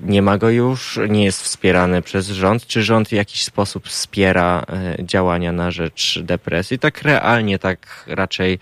nie 0.00 0.22
ma 0.22 0.38
go 0.38 0.50
już, 0.50 0.98
nie 1.08 1.24
jest 1.24 1.42
wspierany 1.42 2.02
przez 2.02 2.28
rząd. 2.28 2.66
Czy 2.66 2.82
rząd 2.82 3.08
w 3.08 3.12
jakiś 3.12 3.44
sposób 3.44 3.88
wspiera 3.88 4.66
działania 4.98 5.52
na 5.52 5.70
rzecz 5.70 6.18
depresji? 6.22 6.78
Tak 6.78 7.02
realnie, 7.02 7.58
tak 7.58 8.04
raczej, 8.06 8.58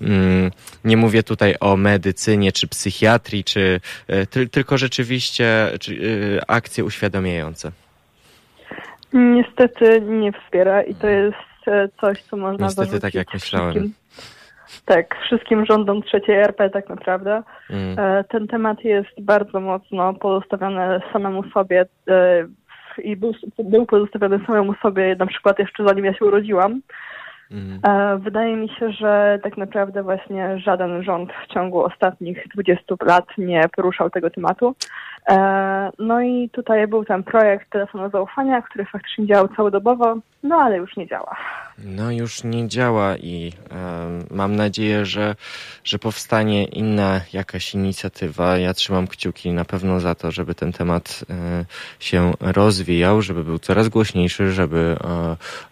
mm, 0.00 0.50
nie 0.84 0.96
mówię 0.96 1.22
tutaj 1.22 1.54
o 1.60 1.76
medycynie, 1.76 2.52
czy 2.52 2.68
psychiatrii, 2.68 3.44
czy 3.44 3.80
E, 4.08 4.26
ty, 4.26 4.48
tylko 4.48 4.78
rzeczywiście 4.78 5.68
czy, 5.80 5.92
e, 5.92 6.50
akcje 6.50 6.84
uświadamiające. 6.84 7.70
Niestety 9.12 10.00
nie 10.00 10.32
wspiera 10.32 10.82
i 10.82 10.94
to 10.94 11.06
jest 11.06 11.36
e, 11.66 11.88
coś, 12.00 12.22
co 12.22 12.36
można 12.36 12.66
Niestety 12.66 13.00
tak 13.00 13.14
jak 13.14 13.34
myślałem. 13.34 13.72
Wszystkim, 13.72 13.94
tak, 14.84 15.16
wszystkim 15.26 15.66
rządom 15.66 16.02
trzeciej 16.02 16.36
RP 16.36 16.70
tak 16.70 16.88
naprawdę. 16.88 17.42
Mm. 17.70 18.24
Ten 18.28 18.48
temat 18.48 18.84
jest 18.84 19.20
bardzo 19.20 19.60
mocno 19.60 20.14
pozostawiony 20.14 21.00
samemu 21.12 21.50
sobie 21.50 21.86
i 22.98 23.16
był, 23.16 23.32
był 23.58 23.86
pozostawiony 23.86 24.40
samemu 24.46 24.74
sobie 24.74 25.16
na 25.18 25.26
przykład 25.26 25.58
jeszcze 25.58 25.84
zanim 25.84 26.04
ja 26.04 26.14
się 26.14 26.24
urodziłam. 26.24 26.80
Mhm. 27.50 28.20
Wydaje 28.20 28.56
mi 28.56 28.68
się, 28.68 28.92
że 28.92 29.38
tak 29.42 29.56
naprawdę 29.56 30.02
właśnie 30.02 30.58
żaden 30.58 31.02
rząd 31.02 31.30
w 31.44 31.54
ciągu 31.54 31.84
ostatnich 31.84 32.48
20 32.54 32.94
lat 33.00 33.24
nie 33.38 33.68
poruszał 33.76 34.10
tego 34.10 34.30
tematu. 34.30 34.74
E, 35.28 35.90
no 35.98 36.20
i 36.20 36.50
tutaj 36.50 36.86
był 36.86 37.04
ten 37.04 37.22
projekt 37.22 37.70
telefonu 37.70 38.10
zaufania, 38.10 38.62
który 38.62 38.84
faktycznie 38.84 39.26
działał 39.26 39.48
całodobowo, 39.48 40.16
no 40.42 40.56
ale 40.56 40.76
już 40.76 40.96
nie 40.96 41.06
działa. 41.06 41.36
No 41.84 42.12
już 42.12 42.44
nie 42.44 42.68
działa 42.68 43.16
i 43.16 43.52
mam 44.30 44.56
nadzieję, 44.56 45.06
że, 45.06 45.36
że 45.84 45.98
powstanie 45.98 46.64
inna 46.64 47.20
jakaś 47.32 47.74
inicjatywa. 47.74 48.58
Ja 48.58 48.74
trzymam 48.74 49.06
kciuki 49.08 49.52
na 49.52 49.64
pewno 49.64 50.00
za 50.00 50.14
to, 50.14 50.30
żeby 50.30 50.54
ten 50.54 50.72
temat 50.72 51.24
e, 51.30 51.64
się 52.00 52.32
rozwijał, 52.40 53.22
żeby 53.22 53.44
był 53.44 53.58
coraz 53.58 53.88
głośniejszy, 53.88 54.52
żeby 54.52 54.96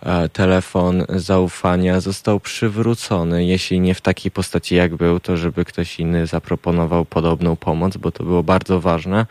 e, 0.03 0.29
telefon 0.29 1.05
zaufania 1.09 2.01
został 2.01 2.41
przywrócony. 2.41 3.45
Jeśli 3.45 3.81
nie 3.81 3.95
w 3.95 4.01
takiej 4.01 4.31
postaci 4.31 4.75
jak 4.75 4.95
był, 4.95 5.21
to 5.21 5.37
żeby 5.37 5.65
ktoś 5.65 6.01
inny 6.01 6.27
zaproponował 6.27 7.05
podobną 7.05 7.57
pomoc, 7.57 7.97
bo 7.97 8.13
to 8.13 8.25
było 8.25 8.43
bardzo 8.43 8.81
ważne. 8.81 9.27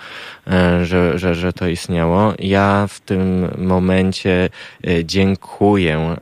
Że, 0.83 1.19
że, 1.19 1.35
że 1.35 1.53
to 1.53 1.67
istniało. 1.67 2.33
Ja 2.39 2.87
w 2.89 2.99
tym 2.99 3.51
momencie 3.57 4.49
dziękuję 5.03 6.15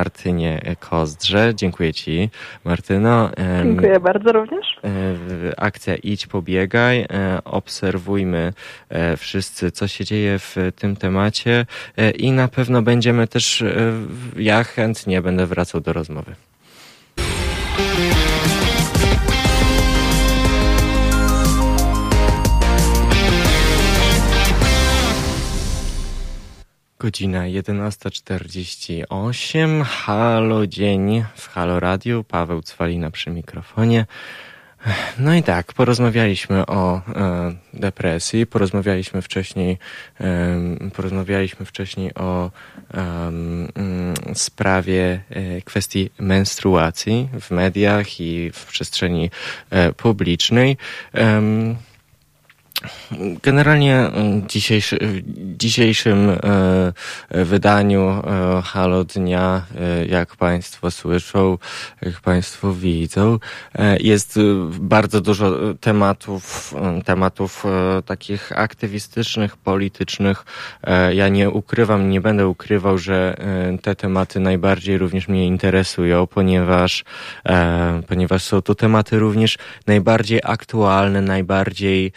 Martynie 0.00 0.76
Kozdrze. 0.80 1.52
Dziękuję 1.54 1.94
Ci, 1.94 2.30
Martyno. 2.64 3.30
Dziękuję 3.62 4.00
bardzo 4.00 4.32
również. 4.32 4.80
Akcja 5.56 5.96
Idź, 5.96 6.26
pobiegaj. 6.26 7.06
Obserwujmy 7.44 8.52
wszyscy, 9.16 9.70
co 9.70 9.88
się 9.88 10.04
dzieje 10.04 10.38
w 10.38 10.56
tym 10.76 10.96
temacie 10.96 11.66
i 12.18 12.32
na 12.32 12.48
pewno 12.48 12.82
będziemy 12.82 13.26
też, 13.26 13.64
ja 14.36 14.64
chętnie 14.64 15.22
będę 15.22 15.46
wracał 15.46 15.80
do 15.80 15.92
rozmowy. 15.92 16.34
Godzina 27.00 27.42
11.48. 27.42 29.84
Halo 29.84 30.66
dzień 30.66 31.24
w 31.34 31.48
Halo 31.48 31.80
Radio. 31.80 32.24
Paweł 32.24 32.62
Cwalina 32.62 33.10
przy 33.10 33.30
mikrofonie. 33.30 34.06
No 35.18 35.34
i 35.34 35.42
tak, 35.42 35.72
porozmawialiśmy 35.72 36.66
o 36.66 36.96
e, 36.96 37.00
depresji, 37.74 38.46
porozmawialiśmy 38.46 39.22
wcześniej, 39.22 39.78
e, 40.20 40.56
porozmawialiśmy 40.94 41.66
wcześniej 41.66 42.14
o 42.14 42.50
e, 42.94 43.30
sprawie 44.34 45.20
kwestii 45.64 46.10
menstruacji 46.18 47.28
w 47.40 47.50
mediach 47.50 48.20
i 48.20 48.50
w 48.54 48.66
przestrzeni 48.66 49.30
e, 49.70 49.92
publicznej. 49.92 50.76
Generalnie 53.42 53.96
mm, 53.96 54.42
w 54.42 55.56
dzisiejszym 55.56 56.30
e, 56.30 56.92
wydaniu 57.44 58.08
e, 58.10 58.62
Halo 58.64 59.04
Dnia, 59.04 59.62
e, 59.80 60.06
jak 60.06 60.36
Państwo 60.36 60.90
słyszą, 60.90 61.58
jak 62.02 62.20
Państwo 62.20 62.72
widzą, 62.72 63.38
jest 64.00 64.38
bardzo 64.80 65.20
dużo 65.20 65.74
tematów, 65.80 66.74
tematów 67.04 67.64
takich 68.06 68.52
aktywistycznych, 68.58 69.56
politycznych. 69.56 70.44
Ja 71.12 71.28
nie 71.28 71.50
ukrywam, 71.50 72.10
nie 72.10 72.20
będę 72.20 72.48
ukrywał, 72.48 72.98
że 72.98 73.36
te 73.82 73.94
tematy 73.94 74.40
najbardziej 74.40 74.98
również 74.98 75.28
mnie 75.28 75.46
interesują, 75.46 76.26
ponieważ, 76.26 77.04
ponieważ 78.08 78.42
są 78.42 78.62
to 78.62 78.74
tematy 78.74 79.18
również 79.18 79.58
najbardziej 79.86 80.40
aktualne, 80.44 81.20
najbardziej 81.20 82.12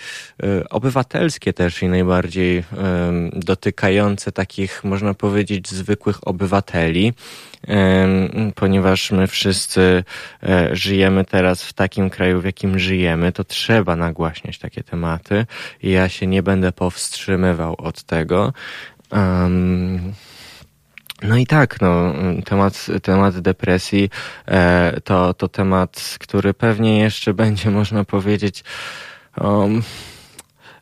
obywatelskie 0.69 1.53
też 1.53 1.83
i 1.83 1.87
najbardziej 1.87 2.63
dotykające 3.33 4.31
takich, 4.31 4.83
można 4.83 5.13
powiedzieć, 5.13 5.69
zwykłych 5.69 6.27
obywateli, 6.27 7.13
ponieważ 8.55 9.11
my 9.11 9.27
wszyscy 9.27 10.03
e, 10.43 10.75
żyjemy 10.75 11.25
teraz 11.25 11.63
w 11.63 11.73
takim 11.73 12.09
kraju, 12.09 12.41
w 12.41 12.45
jakim 12.45 12.79
żyjemy, 12.79 13.31
to 13.31 13.43
trzeba 13.43 13.95
nagłaśniać 13.95 14.57
takie 14.59 14.83
tematy 14.83 15.45
i 15.83 15.91
ja 15.91 16.09
się 16.09 16.27
nie 16.27 16.43
będę 16.43 16.71
powstrzymywał 16.71 17.75
od 17.77 18.03
tego. 18.03 18.53
No 21.23 21.37
i 21.37 21.45
tak, 21.45 21.81
no, 21.81 22.13
temat, 22.45 22.87
temat 23.03 23.39
depresji 23.39 24.09
e, 24.47 25.01
to, 25.03 25.33
to 25.33 25.47
temat, 25.47 26.17
który 26.19 26.53
pewnie 26.53 26.99
jeszcze 26.99 27.33
będzie, 27.33 27.71
można 27.79 28.03
powiedzieć, 28.03 28.63
um, 29.41 29.83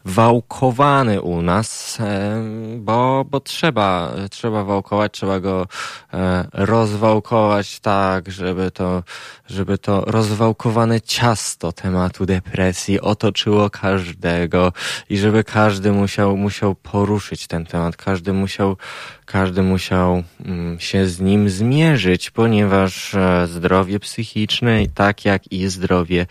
wałkowany 0.06 1.22
u 1.22 1.42
nas, 1.42 1.98
e, 2.00 2.44
bo, 2.78 3.26
bo 3.30 3.40
trzeba, 3.40 4.14
trzeba 4.32 4.64
wałkować, 4.64 5.12
trzeba 5.14 5.40
go 5.40 5.68
e, 6.14 6.46
rozwałkować 6.54 7.80
tak, 7.80 8.32
żeby 8.32 8.72
to, 8.72 9.04
żeby 9.48 9.78
to 9.78 10.02
rozwałkowane 10.02 11.02
ciasto 11.02 11.72
tematu 11.72 12.26
depresji 12.26 13.02
otoczyło 13.02 13.70
każdego 13.70 14.74
i 15.10 15.18
żeby 15.18 15.44
każdy 15.44 15.92
musiał, 15.92 16.38
musiał 16.38 16.76
poruszyć 16.76 17.48
ten 17.48 17.66
temat, 17.66 17.98
każdy 17.98 18.34
musiał 18.34 18.78
każdy 19.26 19.64
musiał 19.64 20.24
mm, 20.46 20.80
się 20.80 21.08
z 21.08 21.20
nim 21.20 21.50
zmierzyć, 21.50 22.32
ponieważ 22.32 23.16
e, 23.16 23.48
zdrowie 23.48 24.00
psychiczne, 24.00 24.88
tak 24.96 25.26
jak 25.26 25.52
i 25.52 25.68
zdrowie 25.68 26.26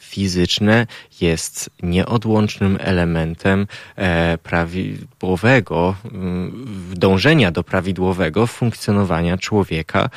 fizyczne, 0.00 0.86
jest 1.22 1.70
nieodłącznym 1.82 2.78
elementem 2.80 3.66
e, 3.96 4.38
prawidłowego, 4.38 5.94
mm, 6.04 6.66
dążenia 6.94 7.50
do 7.50 7.62
prawidłowego 7.62 8.46
funkcjonowania 8.46 9.38
człowieka 9.38 10.10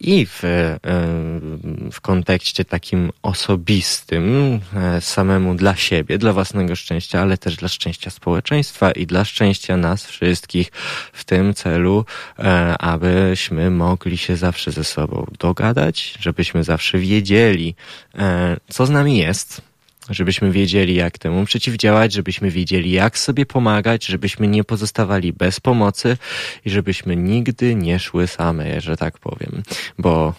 i 0.00 0.26
w, 0.26 0.42
w 1.92 2.00
kontekście 2.00 2.64
takim 2.64 3.10
osobistym, 3.22 4.60
samemu 5.00 5.54
dla 5.54 5.76
siebie, 5.76 6.18
dla 6.18 6.32
własnego 6.32 6.76
szczęścia, 6.76 7.20
ale 7.20 7.38
też 7.38 7.56
dla 7.56 7.68
szczęścia 7.68 8.10
społeczeństwa 8.10 8.90
i 8.90 9.06
dla 9.06 9.24
szczęścia 9.24 9.76
nas 9.76 10.06
wszystkich 10.06 10.70
w 11.12 11.24
tym 11.24 11.54
celu, 11.54 12.04
e, 12.38 12.78
abyśmy 12.78 13.70
mogli 13.70 14.18
się 14.18 14.36
zawsze 14.36 14.72
ze 14.72 14.84
sobą 14.84 15.26
dogadać, 15.38 16.14
żebyśmy 16.20 16.64
zawsze 16.64 16.98
wiedzieli, 16.98 17.74
e, 18.14 18.56
co 18.68 18.86
z 18.86 18.90
nami 18.90 19.18
jest, 19.18 19.60
żebyśmy 20.10 20.50
wiedzieli, 20.50 20.94
jak 20.94 21.18
temu 21.18 21.44
przeciwdziałać, 21.44 22.12
żebyśmy 22.12 22.50
wiedzieli, 22.50 22.90
jak 22.90 23.18
sobie 23.18 23.46
pomagać, 23.46 24.06
żebyśmy 24.06 24.48
nie 24.48 24.64
pozostawali 24.64 25.32
bez 25.32 25.60
pomocy 25.60 26.16
i 26.64 26.70
żebyśmy 26.70 27.16
nigdy 27.16 27.74
nie 27.74 27.98
szły 27.98 28.26
same, 28.26 28.80
że 28.80 28.96
tak 28.96 29.18
powiem. 29.18 29.62
Bo 29.98 30.34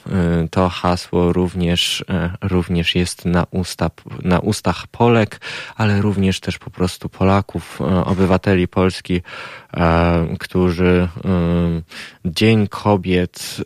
y, 0.45 0.49
to 0.49 0.69
hasło 0.69 1.33
również, 1.33 2.01
y, 2.01 2.05
również 2.41 2.95
jest 2.95 3.25
na, 3.25 3.45
usta, 3.51 3.89
na 4.23 4.39
ustach 4.39 4.87
Polek, 4.87 5.41
ale 5.75 6.01
również 6.01 6.39
też 6.39 6.57
po 6.57 6.69
prostu 6.69 7.09
Polaków, 7.09 7.81
y, 7.81 8.05
obywateli 8.05 8.67
Polski, 8.67 9.21
którzy 10.39 11.07
Dzień 12.25 12.67
Kobiet, 12.67 13.57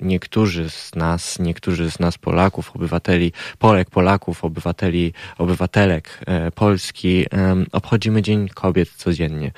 niektórzy 0.00 0.70
z 0.70 0.94
nas, 0.94 1.38
niektórzy 1.38 1.90
z 1.90 2.00
nas 2.00 2.18
Polaków, 2.18 2.76
obywateli, 2.76 3.32
Polek, 3.58 3.90
Polaków, 3.90 4.44
obywateli, 4.44 5.12
obywatelek 5.38 6.20
Polski, 6.54 7.26
obchodzimy 7.72 8.22
Dzień 8.22 8.48
Kobiet 8.48 8.90
codziennie. 8.90 9.52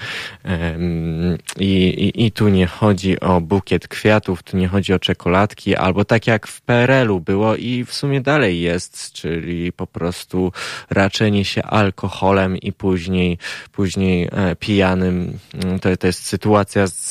I, 1.58 1.74
i, 1.88 2.26
I 2.26 2.32
tu 2.32 2.48
nie 2.48 2.66
chodzi 2.66 3.20
o 3.20 3.40
bukiet 3.40 3.88
kwiatów, 3.88 4.42
tu 4.42 4.56
nie 4.56 4.68
chodzi 4.68 4.92
o 4.92 4.98
czekoladki, 4.98 5.76
albo 5.76 6.04
tak 6.04 6.26
jak 6.26 6.46
w 6.46 6.60
PRL-u 6.60 7.20
było 7.20 7.56
i 7.56 7.84
w 7.84 7.94
sumie 7.94 8.20
dalej 8.20 8.60
jest, 8.60 9.12
czyli 9.12 9.72
po 9.72 9.86
prostu 9.86 10.52
raczenie 10.90 11.44
się 11.44 11.62
alkoholem 11.62 12.56
i 12.56 12.72
później, 12.72 13.38
później 13.72 14.28
e, 14.32 14.56
pijanym. 14.56 15.38
To, 15.86 15.96
to 15.96 16.06
jest 16.06 16.26
sytuacja 16.26 16.86
z, 16.86 17.10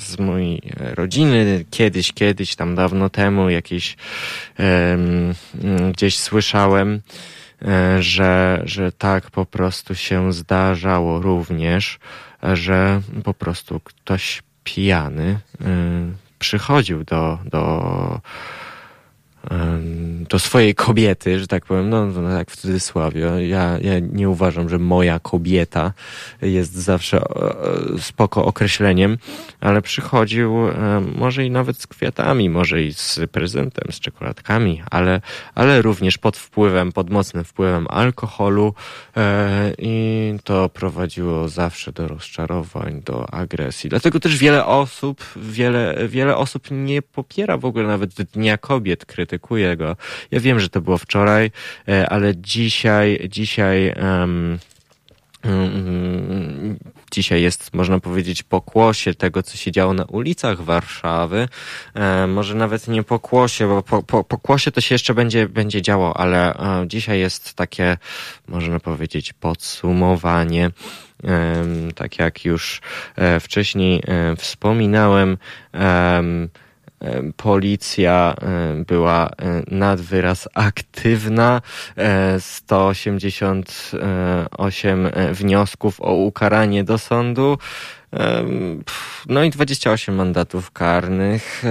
z 0.00 0.18
mojej 0.18 0.62
rodziny. 0.76 1.64
Kiedyś, 1.70 2.12
kiedyś, 2.12 2.56
tam 2.56 2.74
dawno 2.74 3.10
temu 3.10 3.50
jakieś 3.50 3.96
um, 4.58 5.34
gdzieś 5.92 6.18
słyszałem, 6.18 7.00
e, 7.62 8.02
że, 8.02 8.62
że 8.64 8.92
tak 8.92 9.30
po 9.30 9.46
prostu 9.46 9.94
się 9.94 10.32
zdarzało 10.32 11.20
również, 11.22 11.98
że 12.52 13.00
po 13.24 13.34
prostu 13.34 13.80
ktoś 13.80 14.42
pijany 14.64 15.38
y, 15.60 15.64
przychodził 16.38 17.04
do, 17.04 17.38
do 17.44 18.20
do 20.28 20.38
swojej 20.38 20.74
kobiety, 20.74 21.38
że 21.38 21.46
tak 21.46 21.64
powiem, 21.64 21.90
no, 21.90 22.06
tak 22.36 22.50
w 22.50 22.56
cudzysłowie. 22.56 23.20
Ja, 23.48 23.78
ja 23.80 23.98
nie 24.12 24.30
uważam, 24.30 24.68
że 24.68 24.78
moja 24.78 25.18
kobieta 25.18 25.92
jest 26.42 26.74
zawsze 26.74 27.18
e, 27.18 27.98
spoko 27.98 28.44
określeniem, 28.44 29.18
ale 29.60 29.82
przychodził 29.82 30.56
może 31.14 31.46
i 31.46 31.50
nawet 31.50 31.80
z 31.80 31.86
kwiatami, 31.86 32.50
może 32.50 32.82
i 32.82 32.92
z 32.92 33.20
prezentem, 33.32 33.92
z 33.92 34.00
czekoladkami, 34.00 34.82
ale, 34.90 35.20
ale 35.54 35.82
również 35.82 36.18
pod 36.18 36.36
wpływem, 36.36 36.92
pod 36.92 37.10
mocnym 37.10 37.44
wpływem 37.44 37.86
alkoholu 37.90 38.74
e, 39.16 39.72
i 39.78 40.34
to 40.44 40.68
prowadziło 40.68 41.48
zawsze 41.48 41.92
do 41.92 42.08
rozczarowań, 42.08 43.02
do 43.04 43.34
agresji. 43.34 43.90
Dlatego 43.90 44.20
też 44.20 44.36
wiele 44.36 44.66
osób, 44.66 45.24
wiele, 45.36 46.08
wiele 46.08 46.36
osób 46.36 46.68
nie 46.70 47.02
popiera 47.02 47.56
w 47.56 47.64
ogóle 47.64 47.86
nawet 47.86 48.14
Dnia 48.14 48.58
Kobiet, 48.58 49.06
krytykuje 49.38 49.76
go. 49.76 49.96
Ja 50.30 50.40
wiem, 50.40 50.60
że 50.60 50.68
to 50.68 50.80
było 50.80 50.98
wczoraj, 50.98 51.50
e, 51.88 52.08
ale 52.08 52.36
dzisiaj, 52.36 53.28
dzisiaj, 53.28 53.94
um, 54.02 54.58
Dzisiaj 57.10 57.42
jest, 57.42 57.74
można 57.74 58.00
powiedzieć, 58.00 58.42
pokłosie 58.42 59.14
tego, 59.14 59.42
co 59.42 59.56
się 59.56 59.72
działo 59.72 59.94
na 59.94 60.04
ulicach 60.04 60.60
Warszawy. 60.60 61.48
E, 61.94 62.26
może 62.26 62.54
nawet 62.54 62.88
nie 62.88 63.02
pokłosie, 63.02 63.68
bo 63.68 63.82
po, 63.82 64.02
po, 64.02 64.24
pokłosie 64.24 64.72
to 64.72 64.80
się 64.80 64.94
jeszcze 64.94 65.14
będzie, 65.14 65.48
będzie 65.48 65.82
działo, 65.82 66.16
ale 66.16 66.54
e, 66.54 66.88
dzisiaj 66.88 67.20
jest 67.20 67.54
takie, 67.54 67.96
można 68.48 68.80
powiedzieć, 68.80 69.32
podsumowanie. 69.32 70.70
E, 71.24 71.64
tak 71.94 72.18
jak 72.18 72.44
już 72.44 72.80
e, 73.16 73.40
wcześniej 73.40 74.02
e, 74.06 74.36
wspominałem, 74.36 75.38
policja 77.36 78.34
była 78.86 79.30
nad 79.70 80.00
wyraz 80.00 80.48
aktywna. 80.54 81.62
188 82.38 85.08
wniosków 85.32 86.00
o 86.00 86.14
ukaranie 86.14 86.84
do 86.84 86.98
sądu. 86.98 87.58
No 89.26 89.44
i 89.44 89.50
28 89.50 90.14
mandatów 90.14 90.70
karnych, 90.70 91.62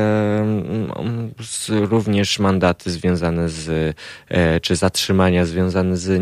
również 1.69 2.39
mandaty 2.39 2.91
związane 2.91 3.49
z, 3.49 3.95
e, 4.27 4.59
czy 4.59 4.75
zatrzymania 4.75 5.45
związane 5.45 5.97
z 5.97 6.21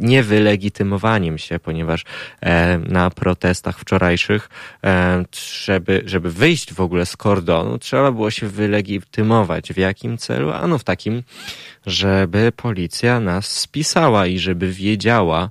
niewylegitymowaniem 0.00 1.38
się, 1.38 1.58
ponieważ 1.58 2.04
e, 2.40 2.78
na 2.78 3.10
protestach 3.10 3.78
wczorajszych, 3.78 4.48
e, 4.84 5.24
żeby, 5.64 6.02
żeby 6.06 6.30
wyjść 6.30 6.74
w 6.74 6.80
ogóle 6.80 7.06
z 7.06 7.16
kordonu, 7.16 7.78
trzeba 7.78 8.12
było 8.12 8.30
się 8.30 8.48
wylegitymować. 8.48 9.72
W 9.72 9.76
jakim 9.76 10.18
celu? 10.18 10.50
Ano 10.50 10.78
w 10.78 10.84
takim, 10.84 11.22
żeby 11.88 12.52
policja 12.56 13.20
nas 13.20 13.46
spisała 13.60 14.26
i 14.26 14.38
żeby 14.38 14.72
wiedziała, 14.72 15.50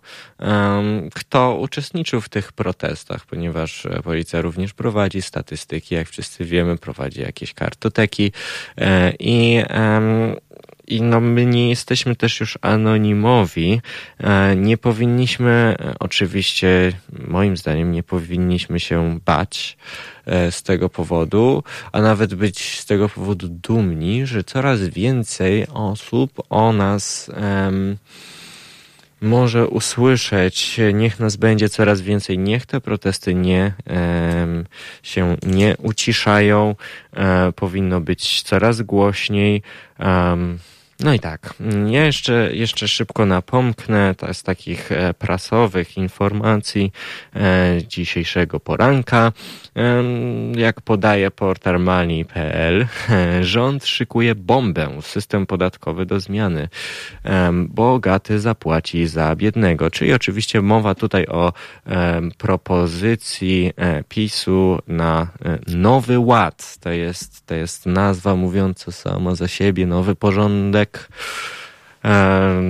kto 1.13 1.55
uczestniczył 1.55 2.21
w 2.21 2.29
tych 2.29 2.53
protestach, 2.53 3.25
ponieważ 3.25 3.85
e, 3.85 4.01
policja 4.03 4.41
również 4.41 4.73
prowadzi 4.73 5.21
statystyki, 5.21 5.95
jak 5.95 6.07
wszyscy 6.07 6.45
wiemy, 6.45 6.77
prowadzi 6.77 7.21
jakieś 7.21 7.53
kartoteki 7.53 8.31
e, 8.77 9.13
i 9.19 9.63
i 10.87 11.01
no 11.01 11.19
my 11.19 11.45
nie 11.45 11.69
jesteśmy 11.69 12.15
też 12.15 12.39
już 12.39 12.57
anonimowi. 12.61 13.81
E, 14.17 14.55
nie 14.55 14.77
powinniśmy, 14.77 15.75
oczywiście, 15.99 16.91
moim 17.27 17.57
zdaniem, 17.57 17.91
nie 17.91 18.03
powinniśmy 18.03 18.79
się 18.79 19.19
bać 19.25 19.77
e, 20.25 20.51
z 20.51 20.63
tego 20.63 20.89
powodu, 20.89 21.63
a 21.91 22.01
nawet 22.01 22.35
być 22.35 22.79
z 22.79 22.85
tego 22.85 23.09
powodu 23.09 23.47
dumni, 23.47 24.25
że 24.25 24.43
coraz 24.43 24.81
więcej 24.81 25.67
osób 25.67 26.31
o 26.49 26.73
nas 26.73 27.31
um, 27.41 27.97
może 29.21 29.67
usłyszeć, 29.67 30.79
niech 30.93 31.19
nas 31.19 31.35
będzie 31.35 31.69
coraz 31.69 32.01
więcej, 32.01 32.39
niech 32.39 32.65
te 32.65 32.81
protesty 32.81 33.35
nie 33.35 33.73
się 35.03 35.37
nie 35.45 35.75
uciszają, 35.77 36.75
powinno 37.55 38.01
być 38.01 38.41
coraz 38.41 38.81
głośniej. 38.81 39.61
No 40.99 41.13
i 41.13 41.19
tak, 41.19 41.53
ja 41.87 42.05
jeszcze, 42.05 42.49
jeszcze 42.53 42.87
szybko 42.87 43.25
napomknę 43.25 44.15
z 44.33 44.43
takich 44.43 44.91
e, 44.91 45.13
prasowych 45.13 45.97
informacji 45.97 46.91
e, 47.35 47.77
dzisiejszego 47.87 48.59
poranka. 48.59 49.31
Jak 50.55 50.81
podaje 50.81 51.31
portal 51.31 51.79
Mali.pl, 51.79 52.87
rząd 53.41 53.85
szykuje 53.85 54.35
bombę, 54.35 54.89
system 55.01 55.45
podatkowy 55.45 56.05
do 56.05 56.19
zmiany. 56.19 56.69
Bogaty 57.53 58.39
zapłaci 58.39 59.07
za 59.07 59.35
biednego, 59.35 59.91
czyli 59.91 60.13
oczywiście 60.13 60.61
mowa 60.61 60.95
tutaj 60.95 61.27
o 61.27 61.53
propozycji 62.37 63.73
e, 63.75 64.03
PiSu 64.03 64.79
na 64.87 65.27
nowy 65.67 66.19
ład. 66.19 66.77
To 66.79 66.89
jest, 66.89 67.45
to 67.45 67.55
jest 67.55 67.85
nazwa 67.85 68.35
mówiąca 68.35 68.91
sama 68.91 69.35
za 69.35 69.47
siebie, 69.47 69.87
nowy 69.87 70.15
porządek 70.15 70.86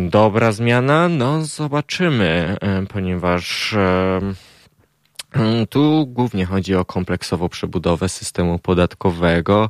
Dobra 0.10 0.52
zmiana? 0.52 1.10
No, 1.10 1.46
zobaczymy, 1.46 2.58
ponieważ 2.90 3.76
tu 5.70 6.06
głównie 6.08 6.46
chodzi 6.46 6.76
o 6.76 6.86
kompleksową 6.86 7.50
przebudowę 7.50 8.10
systemu 8.10 8.60
podatkowego. 8.60 9.70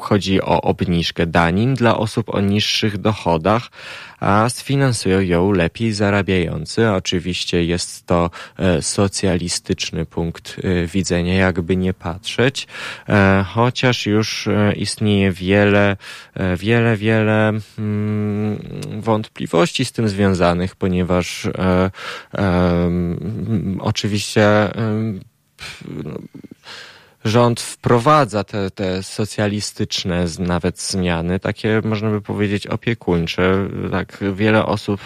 Chodzi 0.00 0.42
o 0.42 0.60
obniżkę 0.60 1.26
danin 1.26 1.74
dla 1.74 1.98
osób 1.98 2.34
o 2.34 2.40
niższych 2.40 2.98
dochodach, 2.98 3.62
a 4.20 4.48
sfinansują 4.48 5.20
ją 5.20 5.52
lepiej 5.52 5.92
zarabiający. 5.92 6.90
Oczywiście 6.90 7.64
jest 7.64 8.06
to 8.06 8.30
e, 8.58 8.82
socjalistyczny 8.82 10.06
punkt 10.06 10.56
e, 10.64 10.86
widzenia, 10.86 11.34
jakby 11.34 11.76
nie 11.76 11.94
patrzeć, 11.94 12.66
e, 13.08 13.44
chociaż 13.48 14.06
już 14.06 14.48
istnieje 14.76 15.32
wiele, 15.32 15.96
wiele, 16.56 16.96
wiele 16.96 17.52
mm, 17.78 18.58
wątpliwości 19.00 19.84
z 19.84 19.92
tym 19.92 20.08
związanych, 20.08 20.76
ponieważ 20.76 21.48
oczywiście 23.80 24.68
rząd 27.26 27.60
wprowadza 27.60 28.44
te, 28.44 28.70
te 28.70 29.02
socjalistyczne 29.02 30.24
nawet 30.38 30.80
zmiany, 30.80 31.40
takie 31.40 31.80
można 31.84 32.10
by 32.10 32.20
powiedzieć 32.20 32.66
opiekuńcze. 32.66 33.68
Tak 33.90 34.18
wiele 34.34 34.66
osób, 34.66 35.00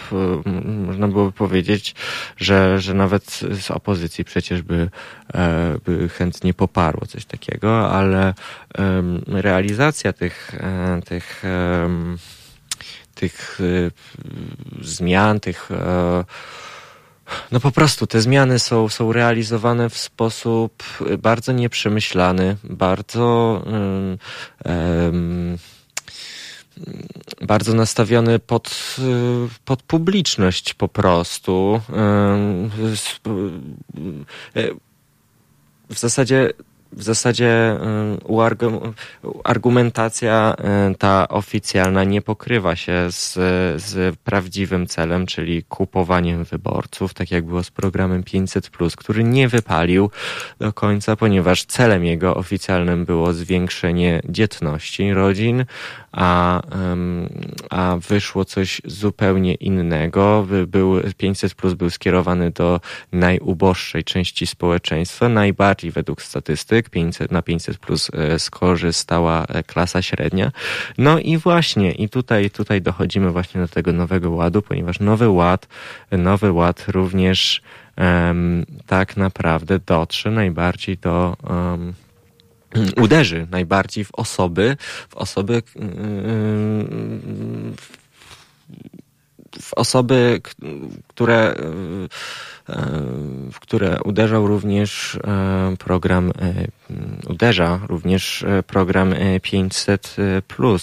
można 0.85 1.07
byłoby 1.07 1.31
powiedzieć, 1.31 1.95
że, 2.37 2.81
że 2.81 2.93
nawet 2.93 3.25
z 3.61 3.71
opozycji 3.71 4.23
przecież 4.25 4.61
by, 4.61 4.89
e, 5.33 5.75
by 5.85 6.09
chętnie 6.09 6.53
poparło 6.53 7.05
coś 7.05 7.25
takiego, 7.25 7.91
ale 7.91 8.33
realizacja 9.27 10.13
tych, 10.13 10.55
e, 10.59 11.01
tych, 11.05 11.43
tych 13.15 13.59
e, 13.61 13.91
zmian, 14.81 15.39
tych 15.39 15.69
no 17.51 17.59
po 17.59 17.71
prostu 17.71 18.07
te 18.07 18.21
zmiany 18.21 18.59
są, 18.59 18.89
są 18.89 19.13
realizowane 19.13 19.89
w 19.89 19.97
sposób 19.97 20.83
bardzo 21.17 21.51
nieprzemyślany, 21.51 22.57
bardzo 22.63 23.63
um, 23.65 25.57
bardzo 27.41 27.73
nastawiony 27.73 28.39
pod, 28.39 28.95
pod 29.65 29.83
publiczność 29.83 30.73
po 30.73 30.87
prostu. 30.87 31.81
w 35.89 35.99
zasadzie 35.99 36.53
w 36.93 37.03
zasadzie 37.03 37.77
y, 38.33 39.27
argumentacja 39.43 40.55
y, 40.91 40.95
ta 40.95 41.27
oficjalna 41.27 42.03
nie 42.03 42.21
pokrywa 42.21 42.75
się 42.75 43.07
z, 43.09 43.33
z 43.81 44.15
prawdziwym 44.19 44.87
celem, 44.87 45.25
czyli 45.25 45.63
kupowaniem 45.63 46.43
wyborców, 46.43 47.13
tak 47.13 47.31
jak 47.31 47.45
było 47.45 47.63
z 47.63 47.71
programem 47.71 48.23
500, 48.23 48.69
który 48.97 49.23
nie 49.23 49.47
wypalił 49.47 50.09
do 50.59 50.73
końca, 50.73 51.15
ponieważ 51.15 51.65
celem 51.65 52.05
jego 52.05 52.35
oficjalnym 52.35 53.05
było 53.05 53.33
zwiększenie 53.33 54.21
dzietności 54.29 55.13
rodzin, 55.13 55.65
a, 56.11 56.61
a 57.69 57.97
wyszło 58.09 58.45
coś 58.45 58.81
zupełnie 58.85 59.53
innego. 59.53 60.47
Był, 60.67 61.01
500 61.17 61.55
plus 61.55 61.73
był 61.73 61.89
skierowany 61.89 62.51
do 62.51 62.79
najuboższej 63.11 64.03
części 64.03 64.47
społeczeństwa, 64.47 65.29
najbardziej 65.29 65.91
według 65.91 66.21
statystyk 66.21 66.89
500, 66.89 67.31
na 67.31 67.41
500 67.41 67.77
plus 67.77 68.11
e, 68.13 68.39
skorzystała 68.39 69.45
e, 69.45 69.63
klasa 69.63 70.01
średnia. 70.01 70.51
No 70.97 71.19
i 71.19 71.37
właśnie, 71.37 71.91
i 71.91 72.09
tutaj, 72.09 72.49
tutaj 72.49 72.81
dochodzimy 72.81 73.31
właśnie 73.31 73.61
do 73.61 73.67
tego 73.67 73.93
nowego 73.93 74.31
ładu, 74.31 74.61
ponieważ 74.61 74.99
nowy 74.99 75.29
ład, 75.29 75.67
nowy 76.11 76.51
ład 76.51 76.85
również 76.87 77.61
um, 77.97 78.65
tak 78.85 79.17
naprawdę 79.17 79.79
dotrze 79.79 80.31
najbardziej 80.31 80.97
do 80.97 81.37
um, 81.49 81.93
uderzy 83.03 83.47
najbardziej 83.51 84.05
w 84.05 84.09
osoby, 84.13 84.77
w 85.09 85.15
osoby, 85.15 85.63
w 87.75 87.91
osoby, 89.75 90.41
które 91.07 91.55
w 93.51 93.59
które 93.59 93.97
uderzał 94.03 94.47
również 94.47 95.15
e, 95.15 95.75
program, 95.79 96.31
e, 96.41 96.67
uderza 97.29 97.79
również 97.87 98.43
e, 98.43 98.63
program 98.63 99.13
500. 99.41 100.15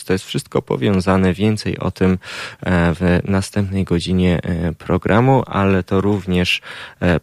To 0.06 0.12
jest 0.12 0.24
wszystko 0.24 0.62
powiązane. 0.62 1.32
Więcej 1.32 1.78
o 1.78 1.90
tym 1.90 2.18
w 2.66 3.20
następnej 3.24 3.84
godzinie 3.84 4.40
programu, 4.78 5.42
ale 5.46 5.82
to 5.82 6.00
również 6.00 6.60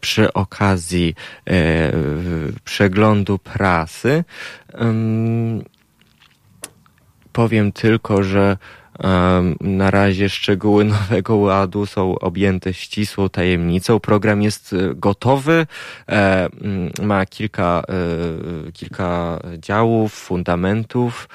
przy 0.01 0.33
okazji 0.33 1.15
przeglądu 2.63 3.39
prasy. 3.39 4.23
Powiem 7.31 7.71
tylko, 7.71 8.23
że 8.23 8.57
na 9.61 9.91
razie 9.91 10.29
szczegóły 10.29 10.85
Nowego 10.95 11.35
Ładu 11.35 11.85
są 11.85 12.19
objęte 12.19 12.73
ścisłą 12.73 13.29
tajemnicą. 13.29 13.99
Program 13.99 14.41
jest 14.41 14.73
e, 14.73 14.95
gotowy, 14.95 15.67
e, 16.09 16.49
mm, 16.61 16.91
ma 17.01 17.25
kilka, 17.25 17.83
e, 18.67 18.71
kilka 18.71 19.39
działów, 19.57 20.13
fundamentów. 20.13 21.29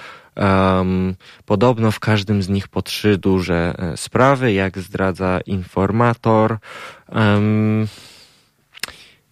podobno 1.47 1.91
w 1.91 2.01
każdym 2.01 2.43
z 2.43 2.49
nich 2.49 2.69
po 2.69 2.83
trzy 2.83 3.19
duże 3.19 3.75
sprawy, 3.97 4.53
jak 4.53 4.79
zdradza 4.79 5.41
informator. 5.47 6.59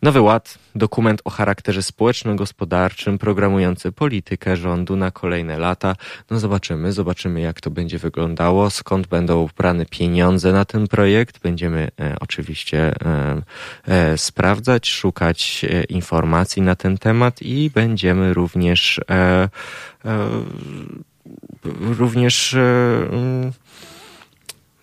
Nowy 0.03 0.20
Ład, 0.20 0.59
dokument 0.75 1.20
o 1.25 1.31
charakterze 1.31 1.83
społeczno-gospodarczym, 1.83 3.19
programujący 3.19 3.93
politykę 3.93 4.57
rządu 4.57 4.97
na 4.97 5.11
kolejne 5.11 5.59
lata. 5.59 5.97
No 6.31 6.39
zobaczymy, 6.39 6.93
zobaczymy 6.93 7.41
jak 7.41 7.61
to 7.61 7.70
będzie 7.70 7.99
wyglądało, 7.99 8.70
skąd 8.70 9.07
będą 9.07 9.49
brane 9.57 9.87
pieniądze 9.87 10.53
na 10.53 10.65
ten 10.65 10.89
projekt. 10.89 11.39
Będziemy 11.39 11.89
e, 12.01 12.16
oczywiście 12.20 12.79
e, 12.79 13.43
e, 13.87 14.19
sprawdzać, 14.19 14.89
szukać 14.89 15.65
e, 15.65 15.85
informacji 15.85 16.62
na 16.62 16.75
ten 16.75 16.99
temat 16.99 17.43
i 17.43 17.70
będziemy 17.75 18.35
również 18.35 19.01
e, 19.11 19.15
e, 19.15 20.29
również 21.81 22.57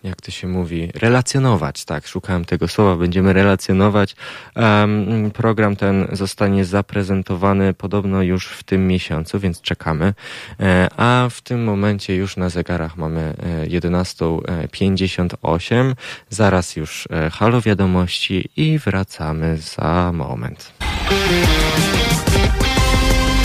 jak 0.06 0.20
to 0.20 0.30
się 0.30 0.48
mówi, 0.48 0.90
relacjonować, 0.94 1.84
tak, 1.84 2.06
szukałem 2.06 2.44
tego 2.44 2.68
słowa, 2.68 2.96
będziemy 2.96 3.32
relacjonować. 3.32 4.16
Um, 4.56 5.30
program 5.30 5.76
ten 5.76 6.08
zostanie 6.12 6.64
zaprezentowany 6.64 7.74
podobno 7.74 8.22
już 8.22 8.48
w 8.48 8.64
tym 8.64 8.86
miesiącu, 8.86 9.40
więc 9.40 9.60
czekamy. 9.60 10.14
E, 10.60 10.88
a 10.96 11.28
w 11.30 11.40
tym 11.40 11.64
momencie 11.64 12.16
już 12.16 12.36
na 12.36 12.48
zegarach 12.48 12.96
mamy 12.96 13.34
11.58. 13.66 15.90
E, 15.90 15.94
Zaraz 16.30 16.76
już 16.76 17.08
e, 17.10 17.30
halo 17.30 17.60
wiadomości 17.60 18.50
i 18.56 18.78
wracamy 18.78 19.56
za 19.56 20.12
moment. 20.14 20.72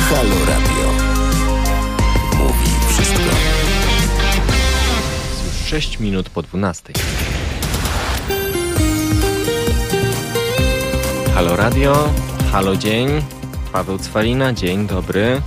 Halo 0.09 0.45
Radio. 0.45 1.10
6 5.72 5.99
minut 5.99 6.30
po 6.30 6.41
12. 6.41 6.93
Halo 11.35 11.56
Radio, 11.56 12.10
halo 12.52 12.76
dzień, 12.76 13.07
Paweł 13.72 13.98
Cwalina, 13.98 14.53
dzień 14.53 14.88
dobry. 14.88 15.41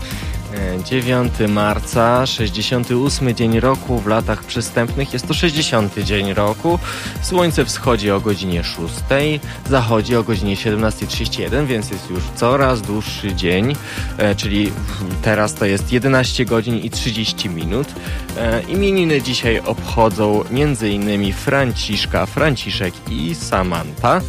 9 0.84 1.32
marca, 1.48 2.26
68 2.26 3.34
dzień 3.34 3.60
roku 3.60 3.98
w 3.98 4.06
latach 4.06 4.44
przystępnych. 4.44 5.12
Jest 5.12 5.28
to 5.28 5.34
60 5.34 5.98
dzień 5.98 6.34
roku. 6.34 6.78
Słońce 7.22 7.64
wschodzi 7.64 8.10
o 8.10 8.20
godzinie 8.20 8.64
6, 8.64 8.94
zachodzi 9.70 10.16
o 10.16 10.22
godzinie 10.22 10.56
17.31, 10.56 11.66
więc 11.66 11.90
jest 11.90 12.10
już 12.10 12.22
coraz 12.36 12.82
dłuższy 12.82 13.34
dzień, 13.34 13.76
e, 14.18 14.34
czyli 14.34 14.72
teraz 15.22 15.54
to 15.54 15.64
jest 15.64 15.92
11 15.92 16.44
godzin 16.44 16.78
i 16.78 16.90
30 16.90 17.48
minut. 17.48 17.88
E, 18.36 18.62
imieniny 18.62 19.22
dzisiaj 19.22 19.60
obchodzą 19.60 20.44
m.in. 20.50 21.32
Franciszka, 21.32 22.26
Franciszek 22.26 22.94
i 23.10 23.34
Samanta. 23.34 24.20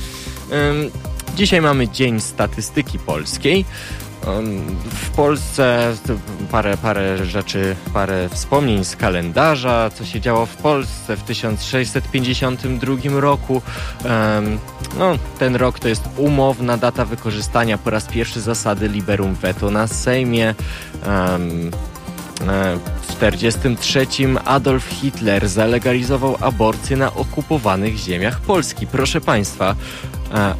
Dzisiaj 1.36 1.62
mamy 1.62 1.88
Dzień 1.88 2.22
Statystyki 2.22 3.00
Polskiej. 3.00 3.66
W 4.92 5.10
Polsce 5.16 5.94
parę, 6.52 6.78
parę 6.78 7.26
rzeczy, 7.26 7.76
parę 7.94 8.30
wspomnień 8.30 8.86
z 8.86 8.96
kalendarza, 8.96 9.90
co 9.90 10.06
się 10.06 10.22
działo 10.22 10.46
w 10.46 10.56
Polsce 10.56 11.18
w 11.18 11.24
1652 11.24 13.20
roku. 13.20 13.62
No, 15.00 15.18
ten 15.40 15.56
rok 15.56 15.80
to 15.80 15.88
jest 15.88 16.04
umowna 16.18 16.78
data 16.78 17.06
wykorzystania 17.06 17.78
po 17.78 17.90
raz 17.90 18.06
pierwszy 18.06 18.42
zasady 18.42 18.88
liberum 18.88 19.34
veto 19.34 19.72
na 19.72 19.88
Sejmie. 19.88 20.56
E, 22.42 22.78
w 23.02 23.16
1943 23.16 24.08
Adolf 24.46 24.86
Hitler 24.86 25.48
zalegalizował 25.48 26.38
aborcję 26.42 26.98
na 26.98 27.14
okupowanych 27.14 27.98
ziemiach 27.98 28.42
Polski. 28.42 28.88
Proszę 28.88 29.22
Państwa, 29.22 29.76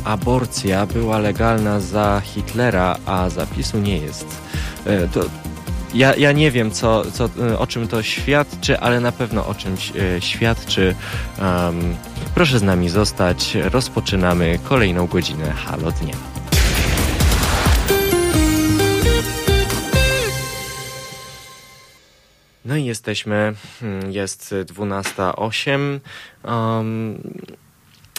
aborcja 0.04 0.86
była 0.86 1.20
legalna 1.20 1.80
za 1.80 2.22
Hitlera, 2.26 2.98
a 3.06 3.30
zapisu 3.30 3.80
nie 3.80 3.98
jest. 3.98 4.42
E, 4.86 5.08
to 5.08 5.26
ja, 5.94 6.16
ja 6.16 6.32
nie 6.32 6.52
wiem, 6.52 6.72
co, 6.72 7.12
co, 7.12 7.30
o 7.58 7.68
czym 7.68 7.88
to 7.88 8.04
świadczy, 8.04 8.80
ale 8.80 9.00
na 9.00 9.12
pewno 9.12 9.48
o 9.48 9.56
czymś 9.56 9.92
świadczy. 10.20 10.96
Um, 11.40 11.96
proszę 12.36 12.60
z 12.60 12.64
nami 12.64 12.90
zostać. 12.90 13.56
Rozpoczynamy 13.56 14.60
kolejną 14.64 15.08
godzinę 15.08 15.52
Halo 15.52 15.92
Dnia. 15.92 16.16
No 22.66 22.76
i 22.76 22.86
jesteśmy, 22.86 23.54
hmm, 23.80 24.12
jest 24.12 24.56
12.08. 24.66 26.00
Um, 26.44 27.22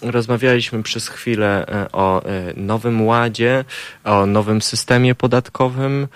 rozmawialiśmy 0.02 0.82
przez 0.82 1.08
chwilę 1.08 1.66
e, 1.68 1.92
o 1.92 2.24
e, 2.24 2.52
nowym 2.56 3.06
ładzie, 3.06 3.64
o 4.04 4.26
nowym 4.26 4.62
systemie 4.62 5.14
podatkowym. 5.14 6.08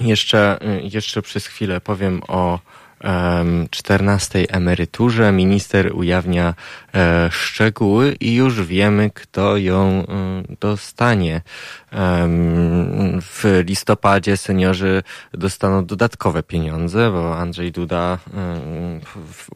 Jeszcze, 0.00 0.58
e, 0.60 0.80
jeszcze 0.80 1.22
przez 1.22 1.46
chwilę 1.46 1.80
powiem 1.80 2.20
o 2.28 2.58
14 3.70 4.44
emeryturze. 4.48 5.32
Minister 5.32 5.90
ujawnia 5.94 6.54
szczegóły 7.30 8.16
i 8.20 8.34
już 8.34 8.62
wiemy, 8.62 9.10
kto 9.14 9.56
ją 9.56 10.06
dostanie. 10.60 11.40
W 13.20 13.62
listopadzie 13.66 14.36
seniorzy 14.36 15.02
dostaną 15.32 15.86
dodatkowe 15.86 16.42
pieniądze, 16.42 17.10
bo 17.10 17.38
Andrzej 17.38 17.72
Duda 17.72 18.18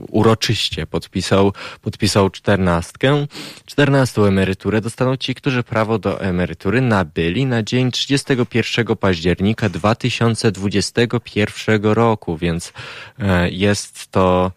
uroczyście 0.08 0.86
podpisał, 0.86 1.52
podpisał 1.82 2.30
czternastkę. 2.30 3.26
Czternastą 3.66 4.24
emeryturę 4.24 4.80
dostaną 4.80 5.16
ci, 5.16 5.34
którzy 5.34 5.62
prawo 5.62 5.98
do 5.98 6.20
emerytury 6.20 6.80
nabyli 6.80 7.46
na 7.46 7.62
dzień 7.62 7.90
31 7.90 8.96
października 8.96 9.68
2021 9.68 11.84
roku, 11.84 12.36
więc 12.36 12.72
e, 13.18 13.50
jest 13.50 14.10
to 14.10 14.52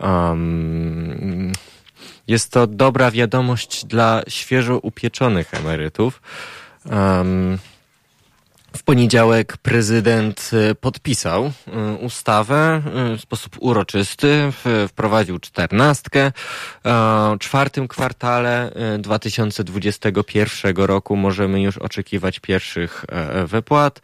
um, 0.00 1.52
jest 2.28 2.52
to 2.52 2.66
dobra 2.66 3.10
wiadomość 3.10 3.84
dla 3.84 4.22
świeżo 4.28 4.78
upieczonych 4.78 5.54
emerytów. 5.54 6.22
Um, 6.86 7.58
w 8.76 8.82
poniedziałek 8.82 9.56
prezydent 9.56 10.50
e, 10.52 10.74
podpisał 10.74 11.44
e, 11.44 11.92
ustawę 11.92 12.82
e, 13.12 13.16
w 13.16 13.20
sposób 13.20 13.56
uroczysty, 13.60 14.52
wprowadził 14.88 15.38
czternastkę. 15.38 16.32
W 16.84 17.36
czwartym 17.38 17.88
kwartale 17.88 18.72
2021 18.98 20.76
roku 20.76 21.16
możemy 21.16 21.62
już 21.62 21.78
oczekiwać 21.78 22.40
pierwszych 22.40 23.04
wypłat 23.46 24.00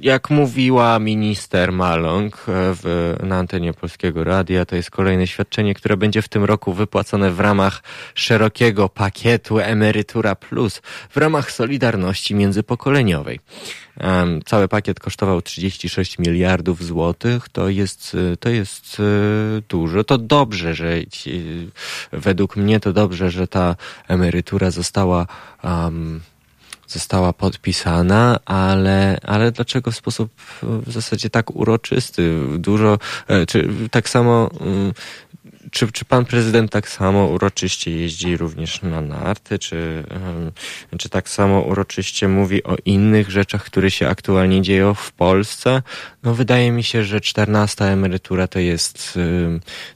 jak 0.00 0.30
mówiła 0.30 0.98
minister 0.98 1.72
Malong 1.72 2.34
e, 2.34 2.38
w, 2.48 3.16
na 3.22 3.36
antenie 3.36 3.72
Polskiego 3.74 4.24
Radia, 4.24 4.64
to 4.64 4.76
jest 4.76 4.90
kolejne 4.90 5.26
świadczenie, 5.26 5.74
które 5.74 5.96
będzie 5.96 6.22
w 6.22 6.28
tym 6.28 6.44
roku 6.44 6.72
wypłacone 6.72 7.30
w 7.30 7.40
ramach 7.40 7.82
szerokiego 8.14 8.88
pakietu 8.88 9.58
Emerytura 9.58 10.34
Plus, 10.34 10.82
w 11.10 11.16
ramach 11.16 11.52
Solidarności 11.52 12.34
Międzypokoleniowej. 12.34 13.40
Um, 14.00 14.42
cały 14.44 14.68
pakiet 14.68 15.00
kosztował 15.00 15.42
36 15.42 16.18
miliardów 16.18 16.84
złotych. 16.84 17.48
To 17.48 17.68
jest, 17.68 18.16
to 18.40 18.48
jest 18.48 18.96
e, 19.00 19.62
dużo. 19.68 20.04
To 20.04 20.18
dobrze, 20.18 20.74
że 20.74 21.06
ci, 21.06 21.42
według 22.12 22.56
mnie 22.56 22.80
to 22.80 22.92
dobrze, 22.92 23.30
że 23.30 23.48
ta 23.48 23.76
emerytura 24.08 24.70
została 24.70 25.26
um, 25.64 26.20
została 26.90 27.32
podpisana, 27.32 28.38
ale, 28.44 29.18
ale 29.22 29.52
dlaczego 29.52 29.90
w 29.90 29.96
sposób 29.96 30.30
w 30.62 30.92
zasadzie 30.92 31.30
tak 31.30 31.56
uroczysty? 31.56 32.40
Dużo, 32.58 32.98
e, 33.28 33.46
czy 33.46 33.68
tak 33.90 34.08
samo 34.08 34.50
mm, 34.60 34.92
czy, 35.70 35.92
czy 35.92 36.04
pan 36.04 36.24
prezydent 36.24 36.72
tak 36.72 36.88
samo 36.88 37.26
uroczyście 37.26 37.90
jeździ 37.90 38.36
również 38.36 38.82
na 38.82 39.00
narty, 39.00 39.58
czy, 39.58 40.04
czy 40.98 41.08
tak 41.08 41.28
samo 41.28 41.60
uroczyście 41.60 42.28
mówi 42.28 42.64
o 42.64 42.76
innych 42.84 43.30
rzeczach, 43.30 43.64
które 43.64 43.90
się 43.90 44.08
aktualnie 44.08 44.62
dzieją 44.62 44.94
w 44.94 45.12
Polsce? 45.12 45.82
No 46.22 46.34
wydaje 46.34 46.72
mi 46.72 46.82
się, 46.84 47.04
że 47.04 47.20
czternasta 47.20 47.86
emerytura 47.86 48.46
to 48.46 48.58
jest, 48.58 49.18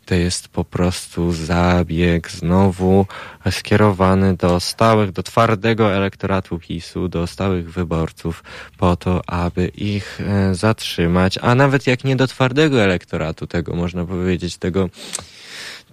to 0.07 0.15
jest 0.15 0.49
po 0.49 0.65
prostu 0.65 1.33
zabieg 1.33 2.31
znowu 2.31 3.07
skierowany 3.51 4.37
do 4.37 4.61
stałych, 4.61 5.13
do 5.13 5.23
twardego 5.23 5.93
elektoratu 5.93 6.59
PiSu, 6.59 7.09
do 7.09 7.27
stałych 7.27 7.73
wyborców 7.73 8.45
po 8.79 8.97
to, 8.97 9.23
aby 9.27 9.67
ich 9.67 10.21
e, 10.21 10.55
zatrzymać, 10.55 11.39
a 11.43 11.55
nawet 11.55 11.87
jak 11.87 12.05
nie 12.05 12.17
do 12.17 12.27
twardego 12.27 12.83
elektoratu, 12.83 13.47
tego 13.47 13.75
można 13.75 14.05
powiedzieć, 14.05 14.57
tego 14.57 14.89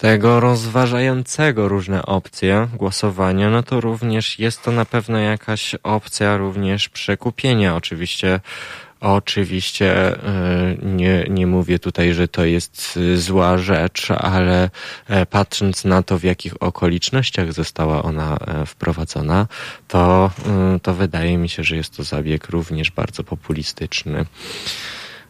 tego 0.01 0.39
rozważającego 0.39 1.67
różne 1.67 2.05
opcje 2.05 2.67
głosowania, 2.73 3.49
no 3.49 3.63
to 3.63 3.81
również 3.81 4.39
jest 4.39 4.63
to 4.63 4.71
na 4.71 4.85
pewno 4.85 5.17
jakaś 5.17 5.75
opcja 5.83 6.37
również 6.37 6.89
przekupienia. 6.89 7.75
Oczywiście 7.75 8.39
Oczywiście 9.01 10.17
e, 10.17 10.75
nie, 10.83 11.25
nie 11.29 11.47
mówię 11.47 11.79
tutaj, 11.79 12.13
że 12.13 12.27
to 12.27 12.45
jest 12.45 12.99
zła 13.15 13.57
rzecz, 13.57 14.11
ale 14.11 14.69
e, 15.07 15.25
patrząc 15.25 15.85
na 15.85 16.03
to, 16.03 16.19
w 16.19 16.23
jakich 16.23 16.63
okolicznościach 16.63 17.53
została 17.53 18.03
ona 18.03 18.37
e, 18.37 18.65
wprowadzona, 18.65 19.47
to, 19.87 20.31
to 20.81 20.93
wydaje 20.93 21.37
mi 21.37 21.49
się, 21.49 21.63
że 21.63 21.75
jest 21.75 21.97
to 21.97 22.03
zabieg 22.03 22.49
również 22.49 22.91
bardzo 22.91 23.23
populistyczny. 23.23 24.25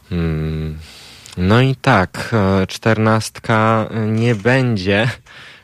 Hmm. 0.10 0.77
No 1.38 1.62
i 1.62 1.76
tak, 1.76 2.30
e, 2.34 2.68
czternastka 2.68 3.90
nie 4.08 4.36
będzie 4.36 5.10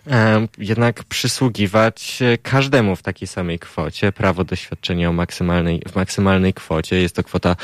e, 0.07 0.47
jednak 0.57 1.03
przysługiwać 1.03 2.19
każdemu 2.43 2.95
w 2.95 3.01
takiej 3.01 3.27
samej 3.27 3.59
kwocie. 3.59 4.11
Prawo 4.11 4.43
do 4.43 4.55
świadczenia 4.55 5.09
o 5.09 5.13
maksymalnej, 5.13 5.81
w 5.91 5.95
maksymalnej 5.95 6.53
kwocie 6.53 7.01
jest 7.01 7.15
to 7.15 7.23
kwota 7.23 7.55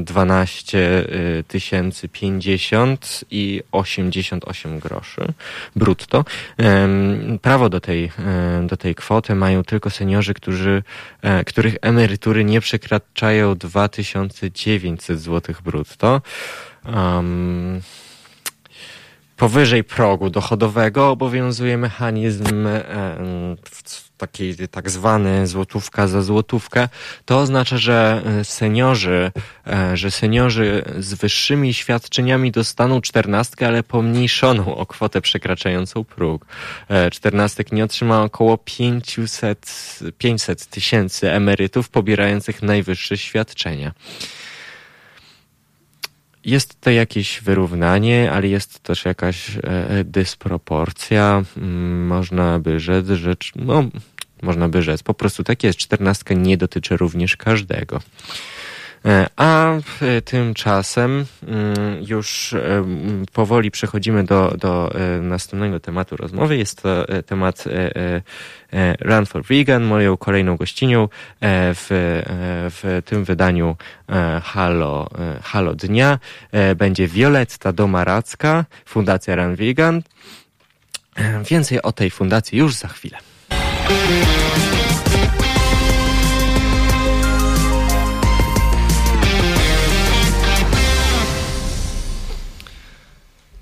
12 0.00 0.78
e, 0.78 1.42
tysięcy 1.42 2.08
50 2.08 3.24
i 3.30 3.62
88 3.72 4.78
groszy 4.78 5.32
brutto. 5.76 6.24
Prawo 7.42 7.68
do 7.68 7.80
tej, 7.80 8.12
do 8.62 8.76
tej 8.76 8.94
kwoty 8.94 9.34
mają 9.34 9.64
tylko 9.64 9.90
seniorzy, 9.90 10.34
którzy, 10.34 10.82
których 11.46 11.76
emerytury 11.82 12.44
nie 12.44 12.60
przekraczają 12.60 13.54
2900 13.54 15.20
zł 15.20 15.54
brutto 15.64 16.20
um, 16.94 17.80
powyżej 19.36 19.84
progu 19.84 20.30
dochodowego 20.30 21.10
obowiązuje 21.10 21.78
mechanizm 21.78 22.66
um, 22.66 23.56
taki 24.16 24.54
tak 24.70 24.90
zwany 24.90 25.46
złotówka 25.46 26.08
za 26.08 26.22
złotówkę, 26.22 26.88
to 27.24 27.38
oznacza, 27.38 27.78
że 27.78 28.22
e, 28.26 28.44
seniorzy, 28.44 29.32
e, 29.66 29.96
że 29.96 30.10
seniorzy 30.10 30.84
z 30.98 31.14
wyższymi 31.14 31.74
świadczeniami 31.74 32.52
dostaną 32.52 33.00
czternastkę, 33.00 33.66
ale 33.66 33.82
pomniejszoną 33.82 34.76
o 34.76 34.86
kwotę 34.86 35.20
przekraczającą 35.20 36.04
próg. 36.04 36.46
Czternastek 37.12 37.72
nie 37.72 37.84
otrzyma 37.84 38.22
około 38.22 38.58
500, 38.58 40.00
500 40.18 40.66
tysięcy 40.66 41.32
emerytów 41.32 41.88
pobierających 41.88 42.62
najwyższe 42.62 43.18
świadczenia. 43.18 43.92
Jest 46.46 46.80
to 46.80 46.90
jakieś 46.90 47.40
wyrównanie, 47.40 48.32
ale 48.32 48.48
jest 48.48 48.80
też 48.80 49.04
jakaś 49.04 49.56
e, 49.56 50.04
dysproporcja. 50.04 51.42
Mm, 51.56 52.06
można 52.06 52.58
by 52.58 52.80
rzec, 52.80 53.06
że 53.06 53.36
no, 53.56 53.84
można 54.42 54.68
by 54.68 54.82
rzec, 54.82 55.02
po 55.02 55.14
prostu 55.14 55.44
tak 55.44 55.64
jest. 55.64 55.78
Czternastka 55.78 56.34
nie 56.34 56.56
dotyczy 56.56 56.96
również 56.96 57.36
każdego. 57.36 58.00
E, 59.06 59.26
a 59.36 59.72
tymczasem 60.24 61.26
mm, 61.42 62.04
już 62.08 62.52
e, 62.52 62.84
powoli 63.32 63.70
przechodzimy 63.70 64.24
do, 64.24 64.54
do 64.58 64.90
następnego 65.22 65.80
tematu 65.80 66.16
rozmowy. 66.16 66.56
Jest 66.56 66.82
to 66.82 67.06
temat 67.26 67.64
Run 69.00 69.26
for 69.26 69.44
Vegan, 69.44 69.84
moją 69.84 70.16
kolejną 70.16 70.56
gościnią 70.56 71.08
w, 71.40 71.86
w 72.70 73.02
tym 73.04 73.24
wydaniu 73.24 73.76
Halo, 74.42 75.08
Halo 75.42 75.74
Dnia 75.74 76.18
będzie 76.76 77.08
Violetta 77.08 77.72
Domaracka, 77.72 78.64
Fundacja 78.84 79.36
Run 79.36 79.56
Vegan. 79.56 80.02
Więcej 81.50 81.82
o 81.82 81.92
tej 81.92 82.10
fundacji 82.10 82.58
już 82.58 82.74
za 82.74 82.88
chwilę. 82.88 83.18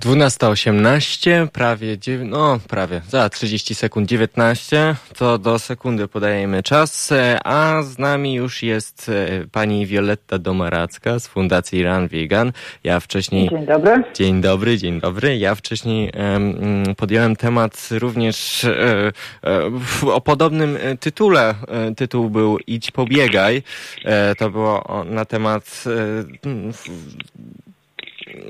12.18, 0.04 1.48
prawie, 1.48 1.96
no 2.24 2.58
prawie, 2.68 3.00
za 3.08 3.28
30 3.28 3.74
sekund 3.74 4.08
19, 4.08 4.96
to 5.18 5.38
do 5.38 5.58
sekundy 5.58 6.08
podajemy 6.08 6.62
czas, 6.62 7.12
a 7.44 7.82
z 7.82 7.98
nami 7.98 8.34
już 8.34 8.62
jest 8.62 9.08
e, 9.08 9.46
pani 9.52 9.86
Violetta 9.86 10.38
Domaracka 10.38 11.18
z 11.18 11.26
Fundacji 11.26 11.84
Run 11.84 12.08
Vegan. 12.08 12.52
Ja 12.84 13.00
wcześniej... 13.00 13.48
Dzień 13.48 13.66
dobry. 13.66 14.04
Dzień 14.14 14.40
dobry, 14.40 14.78
dzień 14.78 15.00
dobry. 15.00 15.38
Ja 15.38 15.54
wcześniej 15.54 16.12
um, 16.34 16.94
podjąłem 16.96 17.36
temat 17.36 17.88
również 17.90 18.64
e, 18.64 19.12
e, 19.44 19.70
o 20.12 20.20
podobnym 20.20 20.78
tytule. 21.00 21.54
E, 21.68 21.94
tytuł 21.94 22.30
był 22.30 22.58
Idź 22.66 22.90
pobiegaj. 22.90 23.62
E, 24.04 24.34
to 24.34 24.50
było 24.50 25.04
na 25.04 25.24
temat 25.24 25.84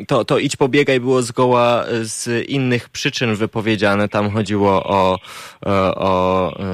to, 0.06 0.24
to 0.24 0.39
idź 0.39 0.56
pobiegaj 0.56 1.01
było 1.01 1.23
zgoła 1.23 1.85
z 2.02 2.48
innych 2.48 2.89
przyczyn 2.89 3.35
wypowiedziane. 3.35 4.09
Tam 4.09 4.31
chodziło 4.31 4.85
o, 4.85 5.19
o, 5.66 5.94
o 5.97 6.52
e, 6.61 6.65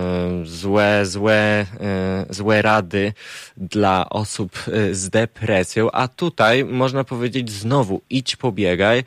złe, 0.45 1.07
złe, 1.07 1.67
e, 1.81 2.27
złe 2.31 2.63
rady 2.63 3.13
dla 3.57 4.11
osób 4.11 4.53
e, 4.69 4.95
z 4.95 5.11
depresją, 5.11 5.91
a 5.91 6.09
tutaj 6.09 6.65
można 6.65 7.05
powiedzieć 7.05 7.51
znowu 7.51 8.01
idź 8.11 8.37
pobiegaj, 8.37 9.05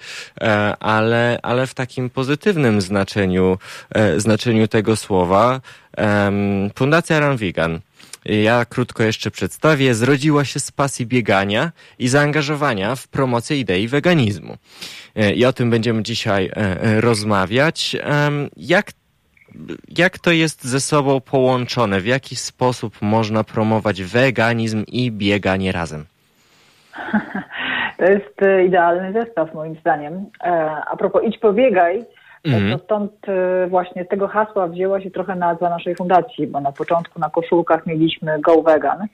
ale, 0.79 1.39
ale 1.43 1.67
w 1.67 1.73
takim 1.73 2.09
pozytywnym 2.09 2.81
znaczeniu, 2.81 3.57
znaczeniu 4.17 4.67
tego 4.67 4.95
słowa. 4.95 5.61
Fundacja 6.75 7.19
Run 7.19 7.37
Vegan 7.37 7.79
ja 8.25 8.65
krótko 8.65 9.03
jeszcze 9.03 9.31
przedstawię. 9.31 9.95
Zrodziła 9.95 10.45
się 10.45 10.59
z 10.59 10.71
pasji 10.71 11.05
biegania 11.05 11.71
i 11.99 12.07
zaangażowania 12.07 12.95
w 12.95 13.07
promocję 13.07 13.59
idei 13.59 13.87
weganizmu. 13.87 14.57
E, 15.15 15.33
I 15.33 15.45
o 15.45 15.53
tym 15.53 15.69
będziemy 15.69 16.03
dzisiaj 16.03 16.45
e, 16.45 16.57
e, 16.57 17.01
rozmawiać. 17.01 17.97
Jak 18.57 18.85
jak 19.97 20.19
to 20.19 20.31
jest 20.31 20.63
ze 20.63 20.79
sobą 20.79 21.21
połączone? 21.21 21.99
W 21.99 22.05
jaki 22.05 22.35
sposób 22.35 23.01
można 23.01 23.43
promować 23.43 24.03
weganizm 24.03 24.83
i 24.87 25.11
bieganie 25.11 25.71
razem? 25.71 26.05
To 27.97 28.05
jest 28.05 28.35
idealny 28.65 29.13
zestaw 29.13 29.53
moim 29.53 29.75
zdaniem. 29.75 30.25
A 30.91 30.97
propos 30.97 31.23
idź 31.25 31.37
pobiegaj, 31.37 32.05
To 32.43 32.77
stąd 32.83 33.11
właśnie 33.67 34.05
z 34.05 34.07
tego 34.07 34.27
hasła 34.27 34.67
wzięła 34.67 35.01
się 35.01 35.11
trochę 35.11 35.35
nazwa 35.35 35.69
naszej 35.69 35.95
fundacji, 35.95 36.47
bo 36.47 36.59
na 36.59 36.71
początku 36.71 37.19
na 37.19 37.29
koszulkach 37.29 37.85
mieliśmy 37.85 38.41
Go 38.41 38.61
Vegan. 38.61 39.07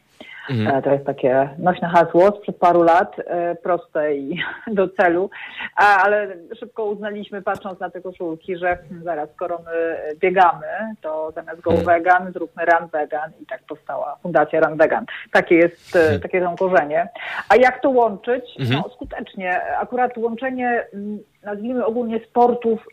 Mhm. 0.49 0.77
E, 0.77 0.81
to 0.81 0.91
jest 0.91 1.05
takie 1.05 1.49
nośne 1.57 1.87
hasło 1.87 2.31
sprzed 2.31 2.57
paru 2.57 2.83
lat, 2.83 3.15
e, 3.19 3.55
proste 3.55 4.15
i 4.15 4.39
do 4.77 4.89
celu, 4.89 5.29
ale 5.75 6.27
szybko 6.59 6.85
uznaliśmy, 6.85 7.41
patrząc 7.41 7.79
na 7.79 7.89
te 7.89 8.01
koszulki, 8.01 8.57
że 8.57 8.77
hmm, 8.77 9.03
zaraz, 9.03 9.29
skoro 9.35 9.59
my 9.65 9.97
biegamy, 10.19 10.67
to 11.01 11.31
zamiast 11.35 11.61
go 11.61 11.71
mhm. 11.71 11.87
vegan, 11.87 12.33
zróbmy 12.33 12.65
run 12.65 12.89
vegan 12.89 13.31
i 13.41 13.45
tak 13.45 13.61
powstała 13.67 14.15
Fundacja 14.21 14.59
Run 14.59 14.77
Vegan. 14.77 15.05
Takie 15.31 15.55
jest, 15.55 15.95
e, 15.95 15.99
mhm. 15.99 16.21
takie 16.21 16.41
są 16.41 16.55
korzenie. 16.55 17.09
A 17.49 17.55
jak 17.55 17.81
to 17.81 17.89
łączyć? 17.89 18.43
No, 18.71 18.89
skutecznie. 18.95 19.61
Akurat 19.77 20.17
łączenie 20.17 20.85
mm, 20.93 21.19
nazwijmy 21.43 21.85
ogólnie 21.85 22.19
sportów 22.19 22.87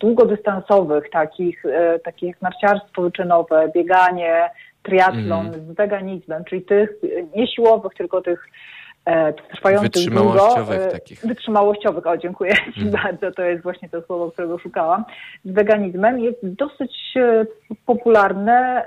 długodystansowych, 0.00 1.10
takich, 1.10 1.62
takich 2.04 2.28
jak 2.28 2.42
narciarstwo 2.42 3.02
wyczynowe, 3.02 3.70
bieganie, 3.74 4.50
triatlon 4.84 5.46
mm. 5.46 5.66
z 5.66 5.76
veganizmem, 5.76 6.44
czyli 6.44 6.62
tych 6.62 6.90
nie 7.36 7.46
siłowych, 7.46 7.92
tylko 7.94 8.22
tych 8.22 8.48
e, 9.04 9.32
trwających 9.32 9.92
wytrzymałościowych 9.92 10.78
długo, 10.78 10.88
e, 10.88 10.92
takich. 10.92 11.26
Wytrzymałościowych, 11.26 12.06
o 12.06 12.16
dziękuję 12.16 12.52
mm. 12.76 12.90
bardzo, 12.90 13.32
to 13.32 13.42
jest 13.42 13.62
właśnie 13.62 13.88
to 13.88 14.02
słowo, 14.02 14.30
którego 14.30 14.58
szukałam. 14.58 15.04
Z 15.44 15.50
veganizmem 15.50 16.20
jest 16.20 16.38
dosyć 16.42 17.14
e, 17.16 17.46
popularne 17.86 18.86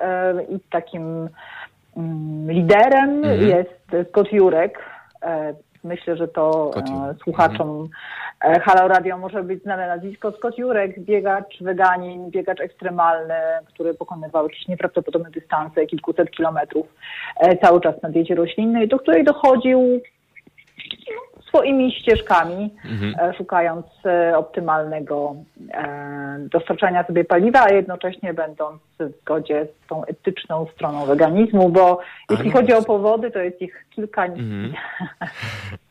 i 0.49 0.59
takim 0.69 1.29
mm, 1.97 2.51
liderem 2.51 3.25
mm. 3.25 3.47
jest 3.47 4.09
Scott 4.09 4.31
Jurek, 4.31 4.79
Myślę, 5.83 6.17
że 6.17 6.27
to 6.27 6.71
e, 6.75 7.15
słuchaczom 7.23 7.69
mhm. 7.69 8.61
Halo 8.61 8.87
Radio 8.87 9.17
może 9.17 9.43
być 9.43 9.63
znane 9.63 9.87
nazwisko. 9.87 10.31
Scott 10.31 10.57
Jurek, 10.57 10.99
biegacz 10.99 11.63
weganin, 11.63 12.29
biegacz 12.29 12.61
ekstremalny, 12.61 13.33
który 13.67 13.93
pokonywał 13.93 14.43
jakieś 14.43 14.67
nieprawdopodobne 14.67 15.31
dystanse, 15.31 15.85
kilkuset 15.85 16.31
kilometrów, 16.31 16.87
e, 17.39 17.57
cały 17.57 17.81
czas 17.81 17.95
na 18.03 18.09
diecie 18.09 18.35
roślinnej, 18.35 18.87
do 18.87 18.99
której 18.99 19.23
dochodził 19.23 20.01
swoimi 21.57 21.91
ścieżkami, 21.91 22.73
mhm. 22.85 23.29
E, 23.29 23.33
szukając 23.33 23.85
e, 24.05 24.37
optymalnego 24.37 25.35
e, 25.73 26.37
dostarczania 26.39 27.03
sobie 27.03 27.23
paliwa, 27.25 27.63
a 27.63 27.73
jednocześnie 27.73 28.33
będąc 28.33 28.81
w 28.99 29.21
zgodzie 29.21 29.67
z 29.83 29.87
tą 29.87 30.05
etyczną 30.05 30.67
stroną 30.75 31.05
weganizmu, 31.05 31.69
bo 31.69 31.99
jeśli 32.29 32.51
chodzi 32.51 32.73
o 32.73 32.83
powody, 32.83 33.31
to 33.31 33.39
jest 33.39 33.61
ich 33.61 33.85
kilka. 33.89 34.25
Mhm. 34.25 34.73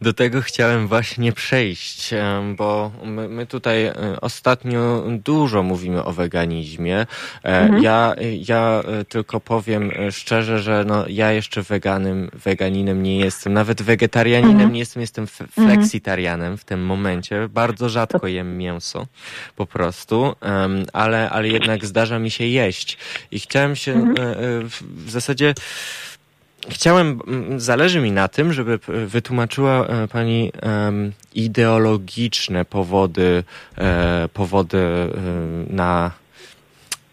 Do 0.00 0.12
tego 0.12 0.42
chciałem 0.42 0.88
właśnie 0.88 1.32
przejść, 1.32 2.10
bo 2.56 2.90
my, 3.04 3.28
my 3.28 3.46
tutaj 3.46 3.84
e, 3.84 3.94
ostatnio 4.20 5.04
dużo 5.24 5.62
mówimy 5.62 6.04
o 6.04 6.12
weganizmie. 6.12 6.98
E, 6.98 7.06
mhm. 7.42 7.82
Ja, 7.82 8.14
ja 8.48 8.82
e, 8.86 9.04
tylko 9.04 9.40
powiem 9.40 9.92
szczerze, 10.10 10.58
że 10.58 10.84
no, 10.86 11.04
ja 11.08 11.32
jeszcze 11.32 11.62
weganem, 11.62 12.30
weganinem 12.32 13.02
nie 13.02 13.18
jestem, 13.18 13.52
nawet 13.52 13.82
wegetarianinem 13.82 14.54
mhm. 14.54 14.72
nie 14.72 14.78
jestem, 14.78 15.00
jestem 15.00 15.26
mhm. 15.40 15.68
fleksitarianem 15.68 16.58
w 16.58 16.64
tym 16.64 16.84
momencie. 16.86 17.48
Bardzo 17.48 17.88
rzadko 17.88 18.26
jem 18.26 18.58
mięso, 18.58 19.06
po 19.56 19.66
prostu, 19.66 20.34
ale, 20.92 21.30
ale 21.30 21.48
jednak 21.48 21.86
zdarza 21.86 22.18
mi 22.18 22.30
się 22.30 22.44
jeść. 22.44 22.98
I 23.30 23.40
chciałem 23.40 23.76
się 23.76 23.92
mhm. 23.92 24.34
w 24.80 25.10
zasadzie 25.10 25.54
Chciałem, 26.70 27.20
zależy 27.56 28.00
mi 28.00 28.12
na 28.12 28.28
tym, 28.28 28.52
żeby 28.52 28.78
wytłumaczyła 28.88 29.86
e, 29.86 30.08
Pani 30.08 30.52
ideologiczne 31.34 32.64
powody, 32.64 33.44
e, 33.78 34.28
powody 34.34 34.78
e, 34.78 35.10
na 35.74 36.10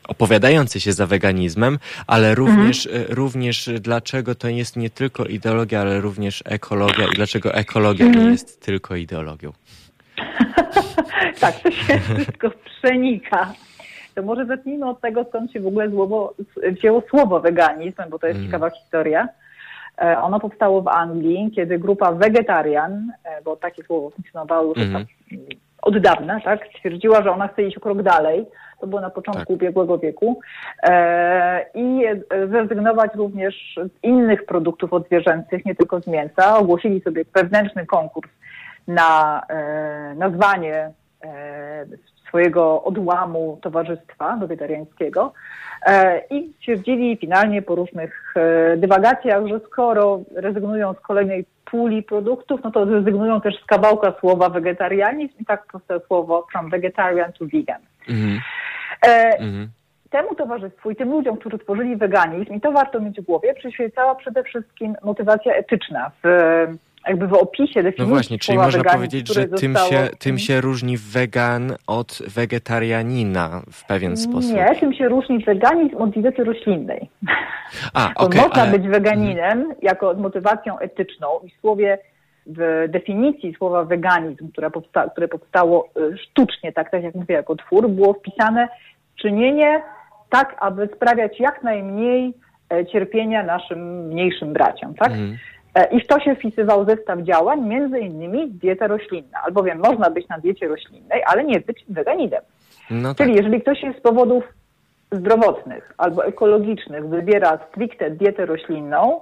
opowiadające 0.07 0.80
się 0.80 0.94
za 0.94 1.07
weganizmem, 1.07 1.80
ale 2.07 2.36
również, 2.36 2.86
mhm. 2.86 3.06
również 3.10 3.69
dlaczego 3.80 4.36
to 4.36 4.48
jest 4.48 4.76
nie 4.76 4.90
tylko 4.90 5.26
ideologia, 5.26 5.82
ale 5.82 6.02
również 6.02 6.44
ekologia 6.45 7.06
i 7.14 7.15
dlaczego 7.15 7.53
ekologia 7.53 8.06
mhm. 8.06 8.26
nie 8.26 8.32
jest 8.32 8.61
tylko 8.65 8.95
ideologią. 8.95 9.52
tak, 11.40 11.60
to 11.60 11.72
się 11.72 11.99
wszystko 12.15 12.52
przenika. 12.65 13.53
To 14.15 14.22
może 14.22 14.45
zacznijmy 14.45 14.90
od 14.90 15.02
tego, 15.02 15.26
skąd 15.30 15.52
się 15.52 15.60
w 15.60 15.68
ogóle 15.68 15.90
słowo, 15.90 16.34
wzięło 16.72 17.03
słowo 17.10 17.40
weganizm, 17.40 18.02
bo 18.10 18.19
to 18.19 18.27
jest 18.27 18.38
mm. 18.38 18.52
ciekawa 18.52 18.69
historia. 18.69 19.27
E, 20.01 20.22
ono 20.22 20.39
powstało 20.39 20.81
w 20.81 20.88
Anglii, 20.88 21.51
kiedy 21.55 21.80
grupa 21.80 22.11
Vegetarian, 22.11 23.11
e, 23.23 23.41
bo 23.41 23.55
takie 23.55 23.84
słowo 23.84 24.09
funkcjonowało 24.09 24.73
już 24.76 24.77
mm. 24.77 25.05
od 25.81 25.97
dawna, 25.97 26.39
tak, 26.39 26.67
stwierdziła, 26.77 27.22
że 27.22 27.31
ona 27.31 27.47
chce 27.47 27.63
iść 27.63 27.77
o 27.77 27.80
krok 27.80 28.01
dalej. 28.01 28.45
To 28.80 28.88
było 28.88 29.01
na 29.01 29.09
początku 29.09 29.45
tak. 29.45 29.49
ubiegłego 29.49 29.97
wieku. 29.97 30.39
E, 30.84 31.65
I 31.73 32.03
zrezygnować 32.49 33.11
również 33.15 33.80
z 33.84 34.03
innych 34.03 34.45
produktów 34.45 34.93
odzwierzęcych, 34.93 35.65
nie 35.65 35.76
tylko 35.76 36.01
z 36.01 36.07
mięsa. 36.07 36.57
Ogłosili 36.57 37.01
sobie 37.01 37.26
wewnętrzny 37.34 37.85
konkurs 37.85 38.31
na 38.88 39.41
nazwanie 40.15 40.91
swojego 42.36 42.84
odłamu 42.84 43.60
towarzystwa 43.62 44.38
wegetariańskiego 44.38 45.34
e, 45.86 46.22
i 46.30 46.53
stwierdzili 46.57 47.18
finalnie 47.18 47.62
po 47.62 47.76
różnych 47.76 48.34
e, 48.36 48.78
dywagacjach, 48.78 49.48
że 49.48 49.60
skoro 49.60 50.20
rezygnują 50.36 50.94
z 50.94 50.99
kolejnej 50.99 51.45
puli 51.66 52.03
produktów, 52.03 52.60
no 52.64 52.72
to 52.72 52.86
rezygnują 52.86 53.41
też 53.41 53.56
z 53.64 53.66
kawałka 53.66 54.14
słowa 54.20 54.49
wegetarianizm 54.49 55.34
i 55.40 55.45
tak 55.45 55.66
powstało 55.72 55.99
słowo 56.07 56.48
from 56.52 56.70
vegetarian 56.70 57.34
to 57.34 57.45
vegan. 57.45 57.82
Mm 58.10 58.40
-hmm. 59.02 59.68
Temu 60.10 60.36
towarzystwu 60.36 60.91
i 60.91 60.95
tym 60.95 61.10
ludziom, 61.10 61.38
którzy 61.38 61.60
tworzyli 61.60 61.95
weganizm, 61.95 62.53
i 62.53 62.62
to 62.62 62.72
warto 62.72 62.99
mieć 62.99 63.22
w 63.22 63.26
głowie, 63.26 63.53
przyświecała 63.53 64.16
przede 64.16 64.44
wszystkim 64.44 64.95
motywacja 65.03 65.53
etyczna 65.53 66.12
w 66.24 66.28
jakby 67.07 67.27
w 67.27 67.34
opisie 67.34 67.84
definicji 67.84 68.03
No 68.03 68.10
właśnie, 68.10 68.40
czyli 68.40 68.57
można 68.57 68.77
weganizm, 68.77 68.98
powiedzieć, 68.98 69.34
że 69.34 69.48
tym, 69.48 69.73
zostało... 69.73 69.90
się, 69.91 70.10
tym 70.19 70.40
się 70.40 70.61
różni 70.61 70.98
wegan 70.98 71.73
od 71.88 72.19
wegetarianina 72.36 73.61
w 73.72 73.88
pewien 73.88 74.18
sposób. 74.18 74.53
Nie, 74.53 74.76
tym 74.80 74.94
się 74.94 75.10
różni 75.10 75.40
weganizm 75.44 75.98
od 75.98 76.10
diety 76.10 76.44
roślinnej. 76.44 77.10
A, 77.94 78.11
okay, 78.15 78.41
można 78.41 78.61
ale... 78.61 78.80
być 78.80 78.88
weganinem 78.88 79.60
mhm. 79.60 79.76
jako 79.82 80.14
motywacją 80.14 80.80
etyczną 80.80 81.27
i 81.44 81.49
w 81.49 81.61
słowie 81.61 81.98
w 82.48 82.86
definicji 82.90 83.56
słowa 83.57 83.84
weganizm, 83.84 84.52
które, 84.52 84.72
powsta 84.72 85.10
które 85.10 85.27
powstało 85.27 85.90
y, 85.98 86.18
sztucznie, 86.18 86.73
tak, 86.73 86.91
tak 86.91 87.03
jak 87.03 87.15
mówię, 87.15 87.36
jako 87.36 87.56
twór, 87.56 87.90
było 87.90 88.14
wpisane 88.14 88.68
czynienie 89.22 89.82
tak, 90.30 90.56
aby 90.60 90.90
sprawiać 90.95 91.40
jak 91.40 91.64
najmniej 91.64 92.34
e, 92.73 92.86
cierpienia 92.86 93.44
naszym 93.44 94.07
mniejszym 94.07 94.53
braciom, 94.53 94.94
tak? 94.94 95.11
Mm. 95.11 95.38
E, 95.76 95.88
I 95.91 96.02
w 96.02 96.07
to 96.07 96.19
się 96.19 96.35
wpisywał 96.35 96.85
zestaw 96.85 97.19
działań, 97.19 97.61
między 97.61 97.99
innymi 97.99 98.52
dieta 98.52 98.88
roślinna, 98.88 99.39
albowiem 99.43 99.80
można 99.80 100.10
być 100.10 100.27
na 100.27 100.38
diecie 100.38 100.68
roślinnej, 100.68 101.23
ale 101.26 101.43
nie 101.43 101.60
być 101.60 101.85
weganinem. 101.89 102.41
No 102.89 103.15
Czyli 103.15 103.34
tak. 103.35 103.43
jeżeli 103.43 103.61
ktoś 103.61 103.84
jest 103.84 103.99
z 103.99 104.02
powodów 104.02 104.43
zdrowotnych 105.11 105.93
albo 105.97 106.26
ekologicznych 106.26 107.10
wybiera 107.10 107.60
stricte 107.72 108.11
dietę 108.11 108.45
roślinną, 108.45 109.22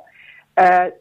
e, 0.59 0.91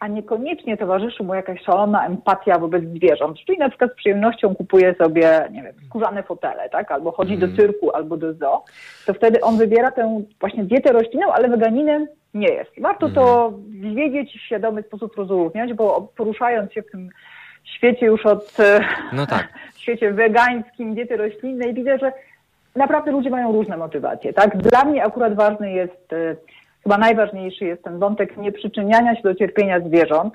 a 0.00 0.08
niekoniecznie 0.08 0.76
towarzyszy 0.76 1.22
mu 1.22 1.34
jakaś 1.34 1.62
szalona 1.62 2.06
empatia 2.06 2.58
wobec 2.58 2.84
zwierząt, 2.84 3.38
czyli 3.38 3.58
na 3.58 3.68
przykład 3.68 3.92
z 3.92 3.96
przyjemnością 3.96 4.54
kupuje 4.54 4.94
sobie, 4.94 5.48
nie 5.52 5.62
wiem, 5.62 5.72
skórzane 5.86 6.22
fotele, 6.22 6.68
tak, 6.68 6.90
albo 6.90 7.12
chodzi 7.12 7.38
do 7.38 7.56
cyrku, 7.56 7.90
albo 7.90 8.16
do 8.16 8.32
zoo, 8.32 8.64
to 9.06 9.14
wtedy 9.14 9.40
on 9.40 9.56
wybiera 9.56 9.90
tę 9.90 10.22
właśnie 10.40 10.64
dietę 10.64 10.92
roślinną, 10.92 11.32
ale 11.32 11.48
weganinem 11.48 12.06
nie 12.34 12.48
jest. 12.48 12.70
Warto 12.80 13.08
to 13.08 13.46
mhm. 13.46 13.94
wiedzieć 13.94 14.36
i 14.36 14.38
w 14.38 14.42
świadomy 14.42 14.82
sposób 14.82 15.16
rozróżniać, 15.16 15.74
bo 15.74 16.08
poruszając 16.16 16.72
się 16.72 16.82
w 16.82 16.90
tym 16.90 17.10
świecie 17.64 18.06
już 18.06 18.26
od 18.26 18.56
no 19.12 19.26
tak. 19.26 19.48
świecie 19.82 20.12
wegańskim, 20.12 20.94
diety 20.94 21.16
roślinnej, 21.16 21.74
widzę, 21.74 21.98
że 21.98 22.12
naprawdę 22.76 23.10
ludzie 23.10 23.30
mają 23.30 23.52
różne 23.52 23.76
motywacje. 23.76 24.32
Tak? 24.32 24.56
Dla 24.56 24.84
mnie 24.84 25.04
akurat 25.04 25.34
ważny 25.34 25.72
jest, 25.72 26.12
e, 26.12 26.36
chyba 26.84 26.98
najważniejszy 26.98 27.64
jest 27.64 27.82
ten 27.82 27.98
wątek 27.98 28.36
nieprzyczyniania 28.36 29.16
się 29.16 29.22
do 29.22 29.34
cierpienia 29.34 29.80
zwierząt. 29.80 30.34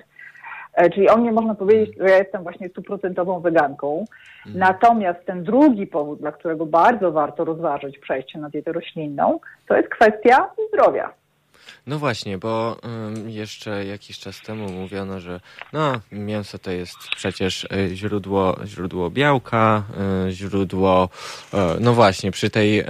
E, 0.74 0.90
czyli 0.90 1.10
o 1.10 1.18
mnie 1.18 1.32
można 1.32 1.56
powiedzieć, 1.56 1.98
że 1.98 2.10
ja 2.10 2.18
jestem 2.18 2.44
właśnie 2.44 2.70
stuprocentową 2.70 3.40
weganką. 3.40 4.06
Mhm. 4.46 4.60
Natomiast 4.60 5.26
ten 5.26 5.44
drugi 5.44 5.88
powód, 5.88 6.20
dla 6.20 6.32
którego 6.32 6.66
bardzo 6.66 7.12
warto 7.12 7.46
rozważyć 7.46 8.00
przejście 8.00 8.40
na 8.40 8.50
dietę 8.50 8.72
roślinną, 8.72 9.40
to 9.68 9.78
jest 9.78 9.90
kwestia 9.90 10.50
zdrowia. 10.74 11.14
No 11.88 12.00
właśnie, 12.00 12.38
bo 12.38 12.78
jeszcze 13.28 13.86
jakiś 13.86 14.20
czas 14.20 14.42
temu 14.42 14.70
mówiono, 14.70 15.20
że 15.20 15.40
no, 15.74 15.94
mięso 16.12 16.60
to 16.60 16.72
jest 16.72 16.98
przecież 17.16 17.68
e, 17.72 17.96
źródło, 17.96 18.58
źródło 18.66 19.10
białka, 19.10 19.84
e, 20.28 20.32
źródło, 20.32 21.10
no 21.80 21.94
właśnie, 21.94 22.32
przy 22.32 22.50
tej 22.50 22.84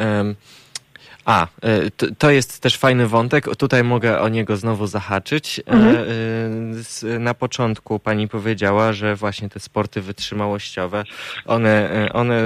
A, 1.30 1.48
e, 1.64 2.14
to 2.18 2.32
jest 2.32 2.60
też 2.60 2.78
fajny 2.78 3.08
wątek. 3.08 3.56
Tutaj 3.56 3.84
mogę 3.84 4.20
o 4.20 4.30
niego 4.30 4.58
znowu 4.58 4.88
zahaczyć. 4.88 5.60
E, 5.60 5.64
mhm. 5.72 7.24
Na 7.24 7.34
początku 7.34 8.00
pani 8.00 8.28
powiedziała, 8.28 8.94
że 8.94 9.16
właśnie 9.16 9.50
te 9.50 9.60
sporty 9.60 10.02
wytrzymałościowe, 10.02 11.04
one, 11.46 12.10
one, 12.14 12.46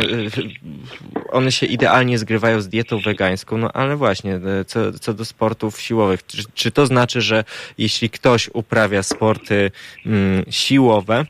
one 1.31 1.51
się 1.51 1.65
idealnie 1.65 2.17
zgrywają 2.17 2.61
z 2.61 2.67
dietą 2.67 2.99
wegańską, 2.99 3.57
no 3.57 3.71
ale 3.71 3.95
właśnie, 3.95 4.39
co, 4.67 4.99
co 4.99 5.13
do 5.13 5.25
sportów 5.25 5.81
siłowych, 5.81 6.25
czy, 6.25 6.43
czy 6.53 6.71
to 6.71 6.85
znaczy, 6.85 7.21
że 7.21 7.43
jeśli 7.77 8.09
ktoś 8.09 8.49
uprawia 8.53 9.03
sporty 9.03 9.71
mm, 10.05 10.43
siłowe, 10.49 11.25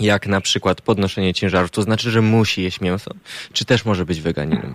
jak 0.00 0.26
na 0.26 0.40
przykład 0.40 0.80
podnoszenie 0.80 1.34
ciężarów, 1.34 1.70
to 1.70 1.82
znaczy, 1.82 2.10
że 2.10 2.20
musi 2.20 2.62
jeść 2.62 2.80
mięso, 2.80 3.10
czy 3.52 3.64
też 3.64 3.84
może 3.84 4.06
być 4.06 4.20
weganinem? 4.20 4.74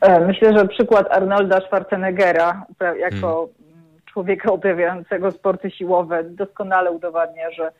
E, 0.00 0.20
myślę, 0.20 0.58
że 0.58 0.68
przykład 0.68 1.12
Arnolda 1.12 1.60
Schwarzeneggera 1.60 2.66
jako 2.98 3.28
hmm. 3.28 4.00
człowieka 4.06 4.52
uprawiającego 4.52 5.30
sporty 5.30 5.70
siłowe 5.70 6.24
doskonale 6.24 6.90
udowadnia, 6.90 7.50
że 7.50 7.72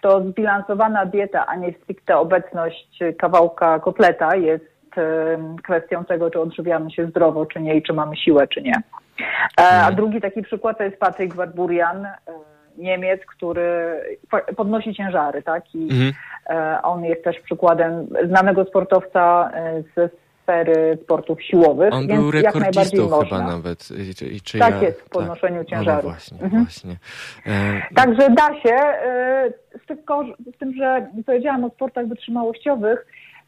to 0.00 0.22
zbilansowana 0.22 1.06
dieta, 1.06 1.46
a 1.46 1.56
nie 1.56 1.72
stricte 1.72 2.16
obecność 2.16 2.98
kawałka 3.18 3.78
kotleta 3.78 4.36
jest 4.36 4.78
kwestią 5.62 6.04
tego, 6.04 6.30
czy 6.30 6.40
odżywiamy 6.40 6.90
się 6.90 7.06
zdrowo, 7.06 7.46
czy 7.46 7.60
nie 7.60 7.76
i 7.76 7.82
czy 7.82 7.92
mamy 7.92 8.16
siłę, 8.16 8.48
czy 8.48 8.62
nie. 8.62 8.72
E, 8.72 9.22
a 9.56 9.62
hmm. 9.62 9.94
drugi 9.94 10.20
taki 10.20 10.42
przykład 10.42 10.78
to 10.78 10.84
jest 10.84 10.98
Patryk 10.98 11.34
Warburian, 11.34 12.06
e, 12.06 12.18
Niemiec, 12.76 13.20
który 13.26 14.00
podnosi 14.56 14.94
ciężary, 14.94 15.42
tak? 15.42 15.74
I 15.74 15.82
mhm. 15.82 16.12
on 16.82 17.04
jest 17.04 17.24
też 17.24 17.40
przykładem 17.40 18.06
znanego 18.26 18.64
sportowca 18.64 19.50
ze 19.96 20.08
sfery 20.48 20.98
sportów 21.02 21.42
siłowych. 21.42 21.94
On 21.94 22.06
więc 22.06 22.20
był 22.20 22.30
rekordzistą 22.30 23.08
chyba 23.08 23.38
nawet. 23.38 23.88
Czy 24.44 24.58
tak 24.58 24.74
ja... 24.74 24.82
jest 24.82 25.00
w 25.00 25.08
podnoszeniu 25.08 25.58
tak. 25.58 25.68
ciężaru. 25.68 26.08
No 26.08 26.14
właśnie, 26.14 26.38
mhm. 26.42 26.64
właśnie. 26.64 26.96
E... 27.46 27.82
Także 27.94 28.30
da 28.30 28.60
się, 28.60 28.74
e, 28.74 29.50
z, 30.54 30.58
tym, 30.58 30.74
że 30.74 31.06
powiedziałam 31.26 31.64
o 31.64 31.70
sportach 31.70 32.08
wytrzymałościowych, 32.08 33.06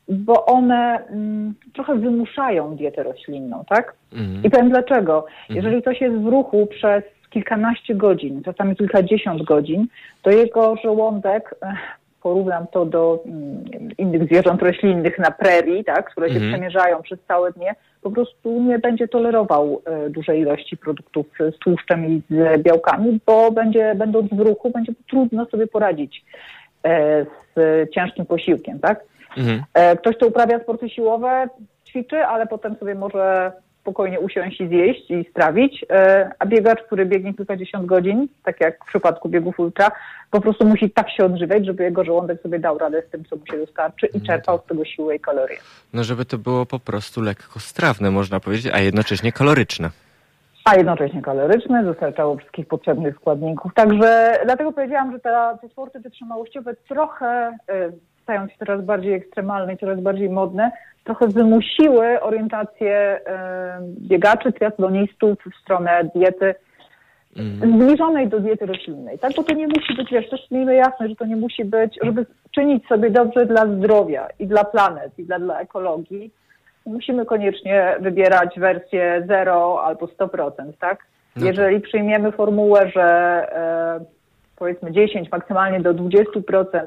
bo 0.09 0.47
one 0.47 1.06
mm, 1.06 1.55
trochę 1.74 1.94
wymuszają 1.94 2.77
dietę 2.77 3.02
roślinną, 3.02 3.64
tak? 3.68 3.94
Mhm. 4.12 4.44
I 4.44 4.51
powiem 4.51 4.70
dlaczego. 4.70 5.27
Mhm. 5.40 5.56
Jeżeli 5.56 5.82
ktoś 5.82 6.01
jest 6.01 6.16
w 6.16 6.27
ruchu 6.27 6.66
przez 6.66 7.02
kilkanaście 7.31 7.94
godzin, 7.94 8.43
czasami 8.43 8.77
kilkadziesiąt 8.77 9.43
godzin, 9.43 9.86
to 10.22 10.31
jego 10.31 10.77
żołądek 10.77 11.55
porównam 12.22 12.66
to 12.72 12.86
do 12.86 13.22
mm, 13.26 13.64
innych 13.98 14.24
zwierząt 14.24 14.62
roślinnych 14.62 15.18
na 15.18 15.30
prerii, 15.30 15.84
tak, 15.84 16.10
które 16.10 16.28
się 16.28 16.34
mhm. 16.34 16.52
przemierzają 16.52 17.02
przez 17.02 17.18
całe 17.28 17.52
dnie, 17.52 17.74
po 18.02 18.10
prostu 18.10 18.62
nie 18.62 18.78
będzie 18.78 19.09
tolerował 19.09 19.82
e, 19.84 20.10
dużej 20.10 20.40
ilości 20.40 20.76
produktów 20.76 21.26
z 21.38 21.59
tłuszczem 21.59 22.06
i 22.06 22.22
z 22.30 22.62
białkami, 22.62 23.20
bo 23.26 23.51
będzie, 23.51 23.94
będąc 23.94 24.30
w 24.34 24.40
ruchu, 24.40 24.70
będzie 24.70 24.92
trudno 25.10 25.47
sobie 25.47 25.66
poradzić 25.66 26.24
e, 26.84 27.26
z 27.56 27.90
ciężkim 27.90 28.26
posiłkiem, 28.26 28.78
tak? 28.78 29.01
Mhm. 29.36 29.62
E, 29.74 29.97
ktoś, 29.97 30.16
kto 30.16 30.26
uprawia 30.26 30.60
sporty 30.60 30.88
siłowe, 30.88 31.48
ćwiczy, 31.86 32.18
ale 32.18 32.47
potem 32.47 32.76
sobie 32.76 32.94
może 32.94 33.52
spokojnie 33.91 34.21
usiąść 34.21 34.61
i 34.61 34.69
zjeść 34.69 35.11
i 35.11 35.27
strawić, 35.31 35.85
e, 35.91 36.31
a 36.39 36.47
biegacz, 36.47 36.83
który 36.83 37.07
biegnie 37.07 37.35
kilkadziesiąt 37.35 37.87
godzin, 37.87 38.29
tak 38.45 38.61
jak 38.61 38.85
w 38.85 38.89
przypadku 38.89 39.29
biegów 39.29 39.59
ultra, 39.59 39.91
po 40.31 40.41
prostu 40.41 40.65
musi 40.65 40.91
tak 40.91 41.11
się 41.11 41.25
odżywiać, 41.25 41.67
żeby 41.67 41.83
jego 41.83 42.05
żołądek 42.05 42.43
sobie 42.43 42.59
dał 42.59 42.79
radę 42.79 43.03
z 43.09 43.11
tym, 43.11 43.25
co 43.25 43.37
mu 43.37 43.47
się 43.47 43.59
dostarczy 43.59 44.07
i 44.07 44.19
no 44.19 44.27
czerpał 44.27 44.59
z 44.59 44.69
tego 44.69 44.85
siłę 44.85 45.17
i 45.17 45.21
kalorie. 45.21 45.57
No 45.93 46.05
żeby 46.05 46.25
to 46.25 46.39
było 46.39 46.67
po 46.67 46.79
prostu 46.79 47.21
lekko 47.21 47.61
strawne, 47.61 48.11
można 48.11 48.41
powiedzieć, 48.41 48.73
a 48.75 48.79
jednocześnie 48.81 49.33
kaloryczne 49.33 49.91
a 50.65 50.77
jednocześnie 50.77 51.23
kaloryczne, 51.23 51.85
dostarczało 51.85 52.37
wszystkich 52.37 52.67
potrzebnych 52.67 53.17
składników. 53.17 53.75
Także 53.75 54.39
dlatego 54.45 54.73
powiedziałam, 54.73 55.12
że 55.12 55.21
te, 55.21 55.59
te 55.61 55.69
sporty 55.69 56.01
wytrzymałościowe 56.01 56.75
trochę 56.89 57.59
y, 57.71 57.93
stają 58.31 58.48
się 58.48 58.55
coraz 58.59 58.85
bardziej 58.85 59.15
ekstremalne 59.15 59.74
i 59.74 59.78
coraz 59.78 60.01
bardziej 60.01 60.31
modne, 60.31 60.70
trochę 61.05 61.28
wymusiły 61.28 62.20
orientację 62.20 63.20
biegaczy, 63.82 64.52
triatlonistów 64.52 65.39
w 65.39 65.62
stronę 65.62 66.11
diety 66.15 66.55
mm. 67.36 67.73
zbliżonej 67.73 68.28
do 68.28 68.40
diety 68.40 68.66
roślinnej. 68.66 69.19
Tak, 69.19 69.32
bo 69.36 69.43
to 69.43 69.55
nie 69.55 69.69
musi 69.69 69.94
być, 69.94 70.11
wiesz, 70.11 70.31
też 70.31 70.51
miejmy 70.51 70.74
jasne, 70.74 71.09
że 71.09 71.16
to 71.16 71.27
nie 71.27 71.36
musi 71.36 71.65
być, 71.65 71.98
żeby 72.02 72.27
czynić 72.51 72.86
sobie 72.86 73.11
dobrze 73.11 73.47
dla 73.47 73.66
zdrowia 73.66 74.28
i 74.39 74.47
dla 74.47 74.65
planet 74.65 75.19
i 75.19 75.24
dla, 75.24 75.39
dla 75.39 75.61
ekologii, 75.61 76.31
musimy 76.86 77.27
koniecznie 77.27 77.97
wybierać 78.01 78.61
wersję 78.61 79.24
0 79.28 79.85
albo 79.85 80.07
100%, 80.07 80.52
tak? 80.81 81.07
No 81.36 81.47
Jeżeli 81.47 81.81
przyjmiemy 81.81 82.32
formułę, 82.32 82.90
że 82.94 83.02
e, 83.02 84.05
powiedzmy 84.57 84.93
10, 84.93 85.31
maksymalnie 85.31 85.81
do 85.81 85.94
20% 85.94 86.86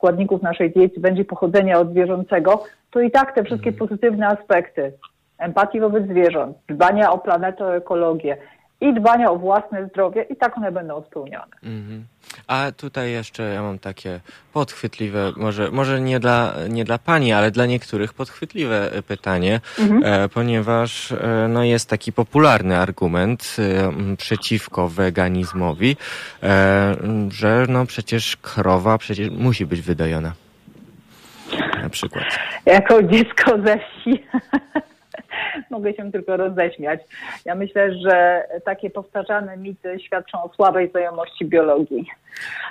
składników 0.00 0.42
naszej 0.42 0.70
diety 0.70 1.00
będzie 1.00 1.24
pochodzenia 1.24 1.78
od 1.78 1.90
zwierzęcego, 1.90 2.64
to 2.90 3.00
i 3.00 3.10
tak 3.10 3.34
te 3.34 3.44
wszystkie 3.44 3.70
mhm. 3.70 3.88
pozytywne 3.88 4.28
aspekty 4.28 4.92
empatii 5.38 5.80
wobec 5.80 6.04
zwierząt, 6.04 6.56
dbania 6.68 7.12
o 7.12 7.18
planetę, 7.18 7.64
o 7.64 7.76
ekologię 7.76 8.36
i 8.80 8.94
dbania 8.94 9.30
o 9.30 9.36
własne 9.36 9.86
zdrowie 9.86 10.22
i 10.22 10.36
tak 10.36 10.58
one 10.58 10.72
będą 10.72 11.02
spełnione. 11.02 11.56
Mhm. 11.62 12.06
A 12.46 12.72
tutaj 12.76 13.12
jeszcze 13.12 13.42
ja 13.42 13.62
mam 13.62 13.78
takie 13.78 14.20
podchwytliwe, 14.52 15.32
może, 15.36 15.70
może 15.70 16.00
nie, 16.00 16.20
dla, 16.20 16.54
nie 16.68 16.84
dla 16.84 16.98
pani, 16.98 17.32
ale 17.32 17.50
dla 17.50 17.66
niektórych 17.66 18.14
podchwytliwe 18.14 18.90
pytanie, 19.08 19.60
mhm. 19.78 20.02
e, 20.04 20.28
ponieważ 20.28 21.12
e, 21.12 21.46
no 21.48 21.64
jest 21.64 21.90
taki 21.90 22.12
popularny 22.12 22.78
argument 22.78 23.56
e, 23.58 24.16
przeciwko 24.16 24.88
weganizmowi, 24.88 25.96
e, 26.42 26.96
że 27.30 27.66
no 27.68 27.86
przecież 27.86 28.36
krowa 28.36 28.98
przecież 28.98 29.30
musi 29.30 29.66
być 29.66 29.80
wydajona. 29.80 30.32
Na 31.82 31.90
przykład. 31.90 32.24
Jako 32.66 33.02
dziecko 33.02 33.58
ze 33.64 33.78
wsi 33.78 34.24
mogę 35.70 35.94
się 35.94 36.12
tylko 36.12 36.36
roześmiać. 36.36 37.00
Ja 37.44 37.54
myślę, 37.54 37.94
że 37.94 38.44
takie 38.64 38.90
powtarzane 38.90 39.56
mity 39.56 40.00
świadczą 40.00 40.42
o 40.42 40.48
słabej 40.54 40.90
znajomości 40.90 41.44
biologii. 41.44 42.06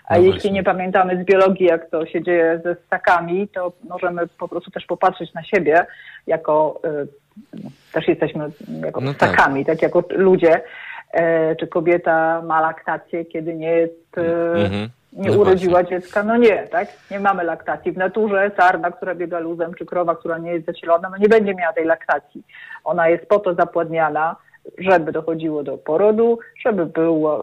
A 0.05 0.17
no 0.17 0.23
jeśli 0.23 0.51
nie 0.51 0.63
pamiętamy 0.63 1.23
z 1.23 1.25
biologii, 1.25 1.65
jak 1.65 1.89
to 1.89 2.05
się 2.05 2.23
dzieje 2.23 2.61
ze 2.63 2.75
stakami, 2.75 3.47
to 3.47 3.71
możemy 3.89 4.27
po 4.27 4.47
prostu 4.47 4.71
też 4.71 4.85
popatrzeć 4.85 5.33
na 5.33 5.43
siebie 5.43 5.85
jako, 6.27 6.81
y, 7.53 7.61
też 7.93 8.07
jesteśmy 8.07 8.51
jako 8.85 9.01
no 9.01 9.13
tak. 9.13 9.37
tak 9.67 9.81
jako 9.81 10.03
ludzie. 10.09 10.61
E, 11.13 11.55
czy 11.55 11.67
kobieta 11.67 12.41
ma 12.41 12.61
laktację, 12.61 13.25
kiedy 13.25 13.53
nie 13.53 13.71
jest 13.71 14.17
mhm 14.55 14.89
nie 15.13 15.29
no 15.29 15.37
urodziła 15.37 15.79
właśnie. 15.79 16.01
dziecka, 16.01 16.23
no 16.23 16.37
nie, 16.37 16.67
tak? 16.67 16.87
Nie 17.11 17.19
mamy 17.19 17.43
laktacji. 17.43 17.91
W 17.91 17.97
naturze 17.97 18.51
sarna, 18.57 18.91
która 18.91 19.15
biega 19.15 19.39
luzem, 19.39 19.73
czy 19.73 19.85
krowa, 19.85 20.15
która 20.15 20.37
nie 20.37 20.51
jest 20.51 20.65
zasilona, 20.65 21.09
no 21.09 21.17
nie 21.17 21.29
będzie 21.29 21.55
miała 21.55 21.73
tej 21.73 21.85
laktacji. 21.85 22.43
Ona 22.83 23.09
jest 23.09 23.25
po 23.25 23.39
to 23.39 23.53
zapładniana, 23.53 24.35
żeby 24.77 25.11
dochodziło 25.11 25.63
do 25.63 25.77
porodu, 25.77 26.39
żeby 26.65 26.85
był, 26.85 27.29
e, 27.29 27.39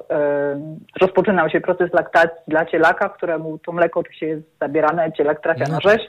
rozpoczynał 1.00 1.50
się 1.50 1.60
proces 1.60 1.92
laktacji 1.92 2.42
dla 2.48 2.66
cielaka, 2.66 3.08
któremu 3.08 3.58
to 3.58 3.72
mleko 3.72 4.00
oczywiście 4.00 4.26
jest 4.26 4.42
zabierane, 4.60 5.12
cielak 5.12 5.42
trafia 5.42 5.64
no. 5.68 5.74
na 5.74 5.80
rzeź, 5.80 6.02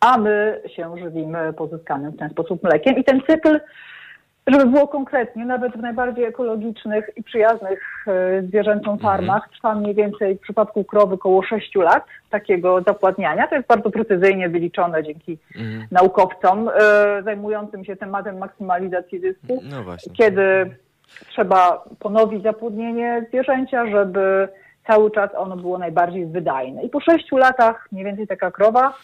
a 0.00 0.18
my 0.18 0.60
się 0.76 0.94
żywimy 0.98 1.52
pozyskanym 1.52 2.12
w 2.12 2.18
ten 2.18 2.30
sposób 2.30 2.62
mlekiem. 2.62 2.96
I 2.96 3.04
ten 3.04 3.20
cykl 3.26 3.60
żeby 4.46 4.66
było 4.66 4.88
konkretnie, 4.88 5.44
nawet 5.44 5.72
w 5.72 5.80
najbardziej 5.80 6.24
ekologicznych 6.24 7.10
i 7.16 7.22
przyjaznych 7.22 8.04
e, 8.06 8.42
zwierzętom 8.42 8.92
mhm. 8.92 8.98
farmach 9.00 9.48
trwa 9.50 9.74
mniej 9.74 9.94
więcej 9.94 10.36
w 10.36 10.40
przypadku 10.40 10.84
krowy 10.84 11.14
około 11.14 11.42
6 11.42 11.74
lat 11.74 12.04
takiego 12.30 12.82
zapładniania. 12.82 13.48
To 13.48 13.54
jest 13.54 13.68
bardzo 13.68 13.90
precyzyjnie 13.90 14.48
wyliczone 14.48 15.02
dzięki 15.02 15.38
mhm. 15.56 15.86
naukowcom 15.90 16.68
e, 16.68 16.72
zajmującym 17.24 17.84
się 17.84 17.96
tematem 17.96 18.38
maksymalizacji 18.38 19.20
zysku, 19.20 19.62
no 19.70 19.84
kiedy 20.12 20.76
trzeba 21.28 21.84
ponowić 21.98 22.42
zapłodnienie 22.42 23.26
zwierzęcia, 23.28 23.86
żeby 23.86 24.48
cały 24.86 25.10
czas 25.10 25.30
ono 25.36 25.56
było 25.56 25.78
najbardziej 25.78 26.26
wydajne. 26.26 26.82
I 26.82 26.88
po 26.88 27.00
6 27.00 27.32
latach 27.32 27.88
mniej 27.92 28.04
więcej 28.04 28.26
taka 28.26 28.50
krowa 28.50 28.94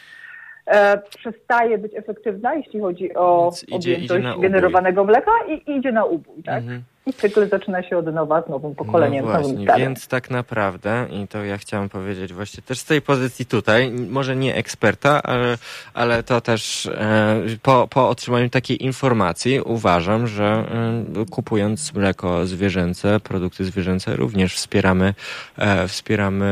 e, 0.68 0.98
przestaje 1.18 1.78
być 1.78 1.94
efektywna, 1.94 2.54
jeśli 2.54 2.80
chodzi 2.80 3.14
o 3.14 3.52
idzie, 3.66 3.76
objętość 3.76 4.24
idzie 4.24 4.40
generowanego 4.40 5.04
mleka 5.04 5.32
i 5.48 5.76
idzie 5.76 5.92
na 5.92 6.04
ubój. 6.04 6.42
Tak? 6.42 6.58
Mhm 6.58 6.82
i 7.08 7.12
cykl 7.12 7.48
zaczyna 7.48 7.82
się 7.82 7.98
od 7.98 8.06
nowa 8.06 8.42
z 8.42 8.48
nowym 8.48 8.74
pokoleniem. 8.74 9.24
No 9.24 9.30
właśnie, 9.30 9.66
więc 9.78 10.08
tak 10.08 10.30
naprawdę, 10.30 11.06
i 11.10 11.28
to 11.28 11.44
ja 11.44 11.58
chciałem 11.58 11.88
powiedzieć 11.88 12.32
właśnie 12.32 12.62
też 12.62 12.78
z 12.78 12.84
tej 12.84 13.02
pozycji 13.02 13.46
tutaj, 13.46 13.90
może 13.90 14.36
nie 14.36 14.54
eksperta, 14.54 15.22
ale, 15.22 15.58
ale 15.94 16.22
to 16.22 16.40
też 16.40 16.86
e, 16.86 17.42
po, 17.62 17.88
po 17.90 18.08
otrzymaniu 18.08 18.50
takiej 18.50 18.84
informacji 18.84 19.60
uważam, 19.60 20.26
że 20.26 20.44
e, 20.44 21.26
kupując 21.30 21.94
mleko 21.94 22.46
zwierzęce, 22.46 23.20
produkty 23.20 23.64
zwierzęce 23.64 24.16
również 24.16 24.54
wspieramy, 24.54 25.14
e, 25.56 25.88
wspieramy 25.88 26.48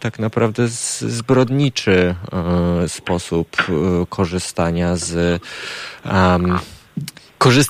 tak 0.00 0.18
naprawdę 0.18 0.68
zbrodniczy 0.68 2.14
sposób 2.86 3.56
korzystania 4.08 4.96
z 4.96 5.42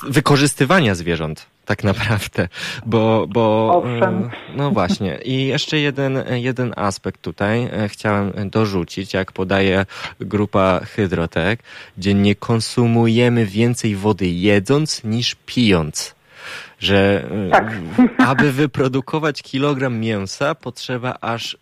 wykorzystywania 0.09 0.95
zwierząt 0.95 1.50
tak 1.71 1.83
naprawdę, 1.83 2.47
bo, 2.85 3.25
bo 3.29 3.71
Owszem. 3.75 4.29
no 4.55 4.71
właśnie. 4.71 5.19
I 5.25 5.45
jeszcze 5.45 5.79
jeden, 5.79 6.23
jeden 6.31 6.73
aspekt 6.75 7.21
tutaj 7.21 7.69
chciałem 7.87 8.49
dorzucić, 8.49 9.13
jak 9.13 9.31
podaje 9.31 9.85
grupa 10.19 10.79
Hydrotek, 10.79 11.63
dziennie 11.97 12.35
konsumujemy 12.35 13.45
więcej 13.45 13.95
wody 13.95 14.27
jedząc 14.27 15.03
niż 15.03 15.35
pijąc 15.45 16.15
że 16.79 17.29
tak. 17.51 17.71
aby 18.17 18.51
wyprodukować 18.51 19.41
kilogram 19.41 19.99
mięsa 19.99 20.55
potrzeba 20.55 21.17
aż 21.21 21.57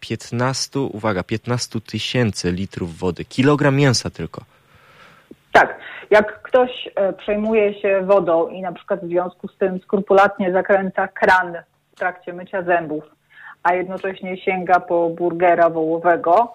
15, 0.00 0.80
uwaga, 0.80 1.22
15 1.22 1.80
tysięcy 1.80 2.52
litrów 2.52 2.98
wody. 2.98 3.24
Kilogram 3.24 3.76
mięsa 3.76 4.10
tylko. 4.10 4.44
Tak. 5.52 5.78
Jak 6.10 6.42
ktoś 6.42 6.90
e, 6.94 7.12
przejmuje 7.12 7.80
się 7.80 8.02
wodą 8.06 8.48
i 8.48 8.60
na 8.60 8.72
przykład 8.72 9.00
w 9.00 9.08
związku 9.08 9.48
z 9.48 9.56
tym 9.58 9.80
skrupulatnie 9.80 10.52
zakręca 10.52 11.08
kran 11.08 11.56
w 11.92 11.98
trakcie 11.98 12.32
mycia 12.32 12.62
zębów, 12.62 13.04
a 13.62 13.74
jednocześnie 13.74 14.36
sięga 14.36 14.80
po 14.80 15.10
burgera 15.10 15.70
wołowego, 15.70 16.52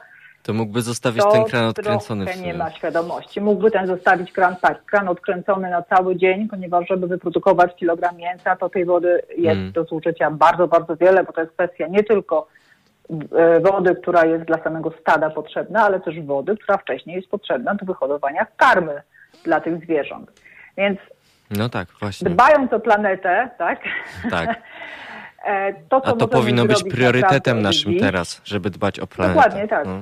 to 0.47 0.53
mógłby 0.53 0.81
zostawić 0.81 1.23
ten 1.31 1.43
kran 1.43 1.65
odkręcony. 1.65 2.25
To 2.25 2.41
nie 2.41 2.53
ma 2.53 2.71
świadomości. 2.71 3.41
Mógłby 3.41 3.71
ten 3.71 3.87
zostawić 3.87 4.31
kran, 4.31 4.55
tak, 4.55 4.85
kran 4.85 5.07
odkręcony 5.07 5.69
na 5.69 5.81
cały 5.81 6.15
dzień, 6.15 6.47
ponieważ 6.47 6.87
żeby 6.87 7.07
wyprodukować 7.07 7.75
kilogram 7.75 8.17
mięsa, 8.17 8.55
to 8.55 8.69
tej 8.69 8.85
wody 8.85 9.21
jest 9.37 9.59
mm. 9.59 9.71
do 9.71 9.83
zużycia 9.83 10.31
bardzo, 10.31 10.67
bardzo 10.67 10.95
wiele, 10.95 11.23
bo 11.23 11.33
to 11.33 11.41
jest 11.41 11.53
kwestia 11.53 11.87
nie 11.87 12.03
tylko 12.03 12.47
wody, 13.61 13.95
która 13.95 14.25
jest 14.25 14.45
dla 14.45 14.63
samego 14.63 14.93
stada 15.01 15.29
potrzebna, 15.29 15.83
ale 15.83 15.99
też 15.99 16.21
wody, 16.21 16.57
która 16.57 16.77
wcześniej 16.77 17.15
jest 17.15 17.29
potrzebna 17.29 17.75
do 17.75 17.85
wyhodowania 17.85 18.47
karmy 18.57 19.01
dla 19.43 19.59
tych 19.59 19.83
zwierząt. 19.83 20.31
Więc 20.77 20.99
no 21.51 21.69
tak, 21.69 21.87
właśnie. 21.99 22.29
dbając 22.29 22.73
o 22.73 22.79
planetę, 22.79 23.49
tak? 23.57 23.79
Tak. 24.31 24.49
E, 25.45 25.73
to, 25.89 26.01
A 26.05 26.13
to 26.13 26.27
powinno 26.27 26.65
być 26.65 26.83
priorytetem 26.83 27.61
naszym 27.61 27.99
teraz, 27.99 28.41
żeby 28.45 28.69
dbać 28.69 28.99
o 28.99 29.07
planetę. 29.07 29.35
Dokładnie, 29.35 29.67
tak. 29.67 29.85
No. 29.85 30.01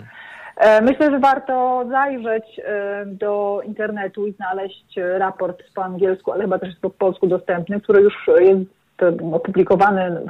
E, 0.58 0.82
myślę, 0.82 1.12
że 1.12 1.20
warto 1.20 1.86
zajrzeć 1.90 2.62
do 3.06 3.62
internetu 3.66 4.28
i 4.28 4.34
znaleźć 4.34 4.86
raport 5.18 5.64
po 5.76 5.84
angielsku, 5.84 6.32
ale 6.32 6.42
chyba 6.42 6.60
też 6.60 6.70
jest 6.70 6.82
po 6.82 6.90
polsku 6.90 7.28
dostępny, 7.28 7.82
który 7.82 8.02
już 8.02 8.30
jest 8.40 8.70
opublikowany 9.34 10.22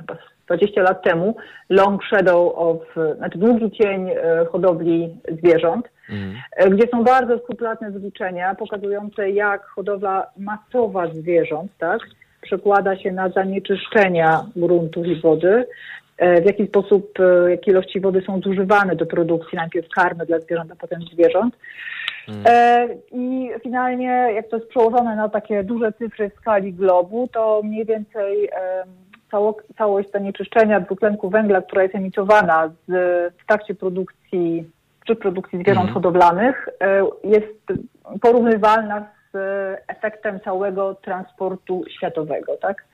20 0.48 0.82
lat 0.82 1.04
temu, 1.04 1.36
Long 1.70 2.04
Shadow 2.04 2.54
of, 2.56 2.78
znaczy 3.18 3.38
długi 3.38 3.72
cień 3.72 4.10
e, 4.10 4.46
hodowli 4.52 5.18
zwierząt, 5.32 5.90
mm. 6.10 6.34
gdzie 6.76 6.88
są 6.88 7.04
bardzo 7.04 7.38
skrupulatne 7.38 7.92
wyliczenia 7.92 8.56
pokazujące, 8.56 9.30
jak 9.30 9.66
hodowla 9.66 10.28
masowa 10.38 11.08
zwierząt, 11.08 11.72
tak, 11.78 12.00
przekłada 12.42 12.98
się 12.98 13.12
na 13.12 13.30
zanieczyszczenia 13.30 14.46
gruntów 14.56 15.08
i 15.08 15.22
wody, 15.22 15.68
e, 16.18 16.42
w 16.42 16.46
jaki 16.46 16.68
sposób, 16.68 17.20
jakie 17.48 17.72
ilości 17.72 18.00
wody 18.00 18.24
są 18.26 18.40
zużywane 18.40 18.96
do 18.96 19.06
produkcji 19.06 19.58
najpierw 19.58 19.90
karmy 19.90 20.26
dla 20.26 20.40
zwierząt, 20.40 20.72
a 20.72 20.76
potem 20.76 21.02
zwierząt. 21.14 21.56
Mm. 22.28 22.90
I 23.12 23.50
finalnie, 23.64 24.30
jak 24.36 24.48
to 24.48 24.58
jest 24.58 24.70
przełożone 24.70 25.16
na 25.16 25.30
takie 25.30 25.64
duże 25.64 25.92
cyfry 25.94 26.30
w 26.30 26.34
skali 26.34 26.74
globu, 26.74 27.30
to 27.34 27.62
mniej 27.64 27.86
więcej 27.86 28.50
cało, 29.32 29.58
całość 29.78 30.12
zanieczyszczenia 30.12 30.80
dwutlenku 30.80 31.30
węgla, 31.30 31.62
która 31.62 31.84
jest 31.84 31.96
emitowana 31.96 32.68
z, 32.88 32.92
w 33.38 33.46
trakcie 33.46 33.76
produkcji 33.76 34.70
czy 35.08 35.16
produkcji 35.16 35.60
zwierząt 35.60 35.84
mm. 35.84 35.94
hodowlanych 35.94 36.70
e, 36.82 37.04
jest 37.24 37.82
porównywalna 38.22 39.08
z 39.34 39.38
efektem 39.88 40.40
całego 40.40 40.96
transportu 40.96 41.84
światowego, 41.90 42.58
tak? 42.58 42.86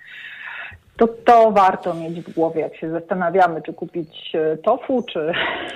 To 0.98 1.08
to 1.08 1.52
warto 1.52 1.94
mieć 1.94 2.22
w 2.22 2.34
głowie, 2.34 2.62
jak 2.62 2.76
się 2.76 2.90
zastanawiamy, 2.92 3.62
czy 3.62 3.74
kupić 3.74 4.36
e, 4.36 4.58
tofu, 4.58 5.04
czy. 5.04 5.32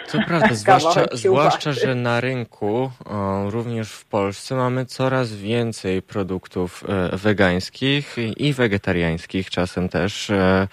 Co 0.08 0.18
prawda, 0.28 0.56
zwłaszcza, 0.56 1.06
zwłaszcza, 1.12 1.72
że 1.72 1.96
na 1.96 2.22
rynku, 2.22 2.92
o, 3.06 3.50
również 3.50 3.92
w 3.92 4.06
Polsce, 4.06 4.56
mamy 4.56 4.86
coraz 4.86 5.34
więcej 5.34 6.02
produktów 6.02 6.84
e, 7.14 7.18
wegańskich 7.18 8.16
i 8.38 8.54
wegetariańskich 8.54 9.50
czasem 9.50 9.90
też. 9.90 10.30
E, 10.30 10.68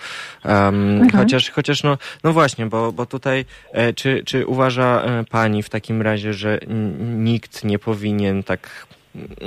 mhm. 0.45 1.11
Chociaż, 1.11 1.51
chociaż 1.51 1.83
no, 1.83 1.99
no 2.25 2.33
właśnie, 2.33 2.67
bo, 2.67 2.93
bo 2.93 3.07
tutaj, 3.07 3.45
e, 3.73 3.93
czy, 3.93 4.23
czy 4.25 4.47
uważa 4.47 5.03
e, 5.03 5.25
Pani 5.31 5.63
w 5.63 5.71
takim 5.71 6.03
razie, 6.03 6.33
że 6.33 6.59
nikt 7.01 7.65
nie 7.65 7.79
powinien 7.79 8.43
tak 8.43 8.87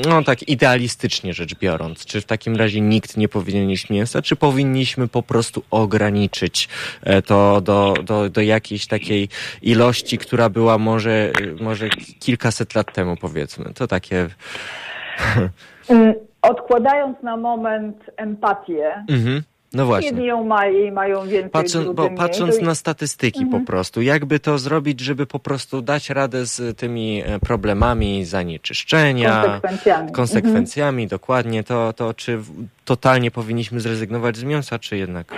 no 0.08 0.24
tak 0.24 0.50
idealistycznie 0.50 1.34
rzecz 1.34 1.56
biorąc, 1.56 2.06
czy 2.06 2.22
w 2.22 2.26
takim 2.26 2.56
razie 2.56 2.82
nikt 2.82 3.18
nie 3.18 3.30
powinien 3.30 3.70
jeść 3.70 3.90
mięsa, 3.90 4.22
czy 4.22 4.36
powinniśmy 4.36 5.08
po 5.08 5.24
prostu 5.24 5.64
ograniczyć 5.72 6.70
e, 7.04 7.22
to 7.22 7.62
do, 7.62 7.94
do, 8.04 8.30
do 8.30 8.42
jakiejś 8.42 8.88
takiej 8.88 9.30
ilości, 9.62 10.18
która 10.18 10.50
była 10.50 10.78
może, 10.78 11.32
może 11.62 11.90
kilkaset 12.20 12.76
lat 12.76 12.94
temu 12.94 13.18
powiedzmy. 13.18 13.74
To 13.74 13.88
takie... 13.88 14.28
Mm, 15.90 16.14
odkładając 16.42 17.24
na 17.24 17.38
moment 17.38 17.98
empatię, 18.18 19.06
mhm 19.10 19.44
no 19.74 19.86
właśnie. 19.86 20.10
Jedni 20.10 20.26
ją 20.26 20.44
mają, 20.44 20.92
mają 20.92 21.28
więcej, 21.28 21.50
Patrząc, 21.50 21.90
bo, 21.90 22.10
patrząc 22.10 22.62
na 22.62 22.76
statystyki 22.76 23.44
mhm. 23.44 23.62
po 23.62 23.68
prostu, 23.68 24.02
jakby 24.02 24.40
to 24.40 24.58
zrobić, 24.58 25.00
żeby 25.00 25.26
po 25.26 25.40
prostu 25.40 25.82
dać 25.82 26.10
radę 26.10 26.46
z 26.46 26.78
tymi 26.78 27.24
e, 27.26 27.40
problemami 27.40 28.26
zanieczyszczenia, 28.26 29.42
konsekwencjami, 29.42 30.12
konsekwencjami 30.12 31.04
mhm. 31.04 31.20
dokładnie, 31.20 31.64
to, 31.64 31.94
to 31.94 32.14
czy 32.14 32.40
totalnie 32.86 33.32
powinniśmy 33.32 33.80
zrezygnować 33.80 34.38
z 34.38 34.44
mięsa, 34.44 34.80
czy 34.80 34.98
jednak... 34.98 35.34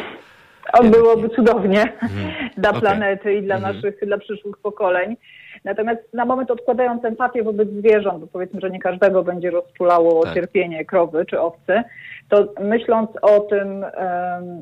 O, 0.74 0.84
byłoby 0.84 1.30
cudownie 1.30 1.82
mhm. 2.02 2.50
dla 2.58 2.70
okay. 2.70 2.82
planety 2.82 3.34
i 3.34 3.44
dla 3.44 3.56
mhm. 3.56 3.76
naszych, 3.76 3.96
dla 4.06 4.18
przyszłych 4.18 4.58
pokoleń. 4.58 5.18
Natomiast 5.64 6.14
na 6.14 6.26
moment 6.26 6.52
odkładając 6.52 7.06
empatię 7.06 7.44
wobec 7.44 7.70
zwierząt, 7.70 8.20
bo 8.20 8.28
powiedzmy, 8.28 8.62
że 8.62 8.70
nie 8.70 8.80
każdego 8.80 9.24
będzie 9.24 9.52
rozczulało 9.52 10.24
tak. 10.24 10.34
cierpienie 10.34 10.86
krowy 10.86 11.26
czy 11.26 11.40
owcy, 11.40 11.84
to 12.30 12.48
myśląc 12.60 13.10
o 13.22 13.40
tym, 13.40 13.86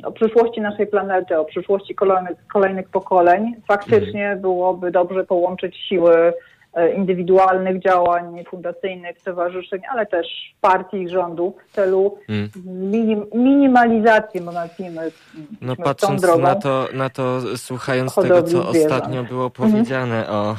o 0.03 0.11
przyszłości 0.11 0.61
naszej 0.61 0.87
planety, 0.87 1.39
o 1.39 1.45
przyszłości 1.45 1.95
kolejnych, 1.95 2.47
kolejnych 2.53 2.89
pokoleń, 2.89 3.55
faktycznie 3.67 4.23
mhm. 4.23 4.41
byłoby 4.41 4.91
dobrze 4.91 5.23
połączyć 5.23 5.77
siły 5.77 6.33
indywidualnych 6.97 7.81
działań 7.81 8.43
fundacyjnych, 8.49 9.19
stowarzyszeń, 9.19 9.81
ale 9.91 10.05
też 10.05 10.27
partii 10.61 10.97
i 10.97 11.09
rządu 11.09 11.55
w 11.69 11.75
celu 11.75 12.17
mm. 12.29 12.49
minim, 12.65 13.25
minimalizacji, 13.33 14.41
bo 14.41 14.51
nazwijmy 14.51 15.11
No 15.61 15.75
patrząc 15.75 16.21
na 16.39 16.55
to, 16.55 16.87
na 16.93 17.09
to, 17.09 17.41
słuchając 17.57 18.15
tego, 18.15 18.43
co 18.43 18.47
zwierząt. 18.47 18.75
ostatnio 18.75 19.23
było 19.23 19.45
mhm. 19.45 19.71
powiedziane 19.71 20.29
o, 20.29 20.55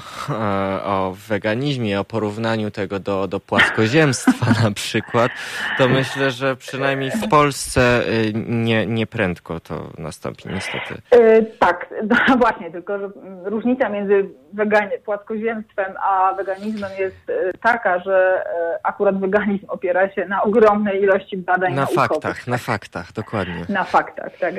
o, 0.85 1.09
o 1.09 1.15
weganizmie, 1.29 2.01
o 2.01 2.05
porównaniu 2.05 2.71
tego 2.71 2.99
do, 2.99 3.29
do 3.29 3.41
płaskoziemstwa 3.41 4.47
na 4.65 4.71
przykład, 4.71 5.33
to 5.79 5.89
myślę, 5.89 6.31
że 6.31 6.57
przynajmniej 6.57 7.11
w 7.11 7.29
Polsce 7.29 8.03
y, 8.09 8.33
nie, 8.49 8.87
nie 8.87 9.07
prędko 9.07 9.61
to 9.61 9.91
nastąpi, 9.99 10.49
niestety. 10.49 10.95
Yy, 11.13 11.47
tak, 11.59 11.95
no 12.29 12.37
właśnie, 12.37 12.71
tylko 12.71 12.99
że 12.99 13.11
różnica 13.45 13.89
między 13.89 14.29
wegan- 14.57 14.99
płaskoziemstwem 15.05 15.95
a 16.03 16.35
weganizmem 16.35 16.91
jest 16.99 17.31
e, 17.31 17.59
taka, 17.63 17.99
że 17.99 18.45
e, 18.47 18.79
akurat 18.83 19.21
weganizm 19.21 19.67
opiera 19.69 20.11
się 20.11 20.27
na 20.27 20.43
ogromnej 20.43 21.03
ilości 21.03 21.37
badań 21.37 21.75
Na 21.75 21.81
naukowych. 21.81 22.09
faktach, 22.09 22.47
na 22.47 22.59
faktach, 22.59 23.13
dokładnie. 23.13 23.65
Na 23.69 23.85
faktach, 23.85 24.39
tak. 24.41 24.55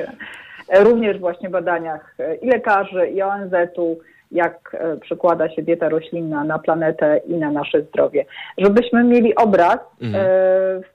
E, 0.68 0.84
również 0.84 1.18
właśnie 1.18 1.50
badaniach 1.50 2.14
i 2.42 2.46
lekarzy, 2.46 3.08
i 3.08 3.22
ONZ-u, 3.22 3.98
jak 4.32 4.76
przekłada 5.00 5.50
się 5.50 5.62
dieta 5.62 5.88
roślinna 5.88 6.44
na 6.44 6.58
planetę 6.58 7.20
i 7.26 7.34
na 7.34 7.50
nasze 7.50 7.82
zdrowie. 7.82 8.24
Żebyśmy 8.58 9.04
mieli 9.04 9.34
obraz, 9.34 9.78
mhm. 10.02 10.26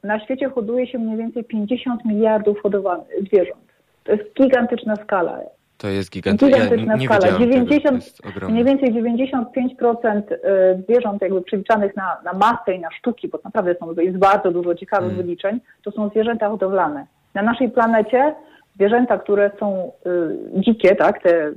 na 0.03 0.19
świecie 0.19 0.49
hoduje 0.49 0.87
się 0.87 0.99
mniej 0.99 1.17
więcej 1.17 1.43
50 1.43 2.05
miliardów 2.05 2.61
hodowanych 2.61 3.07
zwierząt. 3.27 3.63
To 4.03 4.11
jest 4.11 4.33
gigantyczna 4.33 4.95
skala. 4.95 5.39
To 5.83 5.89
jest 5.89 6.11
gigantyczna, 6.11 6.59
gigantyczna 6.59 6.95
ja 6.95 7.21
skala. 7.21 7.39
90, 7.39 8.03
mniej 8.49 8.63
więcej 8.63 8.93
95% 8.93 10.21
y, 10.31 10.37
zwierząt 10.83 11.21
jakby 11.21 11.41
przyliczanych 11.41 11.95
na, 11.95 12.17
na 12.25 12.33
masę 12.33 12.73
i 12.75 12.79
na 12.79 12.91
sztuki, 12.91 13.27
bo 13.27 13.39
naprawdę 13.43 13.75
są, 13.75 13.93
jest 14.01 14.17
bardzo 14.17 14.51
dużo 14.51 14.75
ciekawych 14.75 15.09
hmm. 15.09 15.25
wyliczeń, 15.25 15.59
to 15.83 15.91
są 15.91 16.09
zwierzęta 16.09 16.49
hodowlane. 16.49 17.05
Na 17.33 17.41
naszej 17.41 17.69
planecie 17.69 18.35
zwierzęta, 18.75 19.17
które 19.17 19.51
są 19.59 19.91
y, 20.05 20.61
dzikie, 20.61 20.95
tak, 20.95 21.23
te 21.23 21.51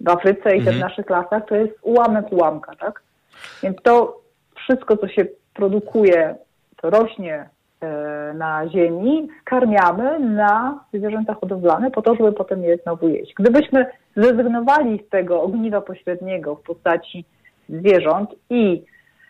w 0.00 0.08
Afryce 0.08 0.56
i 0.56 0.58
te 0.58 0.70
w 0.70 0.74
hmm. 0.74 0.80
naszych 0.80 1.10
lasach, 1.10 1.46
to 1.48 1.56
jest 1.56 1.72
ułamek 1.82 2.32
ułamka, 2.32 2.76
tak? 2.76 3.02
Więc 3.62 3.76
to 3.82 4.20
wszystko, 4.54 4.96
co 4.96 5.08
się 5.08 5.26
produkuje, 5.54 6.34
to 6.76 6.90
rośnie 6.90 7.48
na 8.34 8.68
ziemi, 8.68 9.28
skarmiamy 9.40 10.20
na 10.20 10.84
zwierzęta 10.94 11.34
hodowlane 11.34 11.90
po 11.90 12.02
to, 12.02 12.14
żeby 12.14 12.32
potem 12.32 12.62
je 12.62 12.76
znowu 12.76 13.08
jeść. 13.08 13.34
Gdybyśmy 13.34 13.86
zrezygnowali 14.16 15.02
z 15.06 15.10
tego 15.10 15.42
ogniwa 15.42 15.80
pośredniego 15.80 16.54
w 16.54 16.62
postaci 16.62 17.24
zwierząt 17.68 18.30
i 18.50 18.82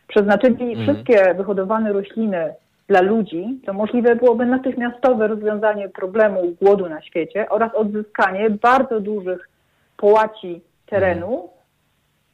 przeznaczyli 0.09 0.73
mm. 0.73 0.83
wszystkie 0.83 1.35
wyhodowane 1.35 1.93
rośliny 1.93 2.55
dla 2.89 3.01
ludzi, 3.01 3.61
to 3.67 3.73
możliwe 3.73 4.17
byłoby 4.17 4.47
natychmiastowe 4.47 5.29
rozwiązanie 5.29 5.89
problemu 5.89 6.55
głodu 6.63 6.89
na 6.89 7.03
świecie 7.03 7.49
oraz 7.49 7.75
odzyskanie 7.75 8.51
bardzo 8.51 9.01
dużych 9.01 9.49
połaci 9.97 10.61
terenu 10.87 11.49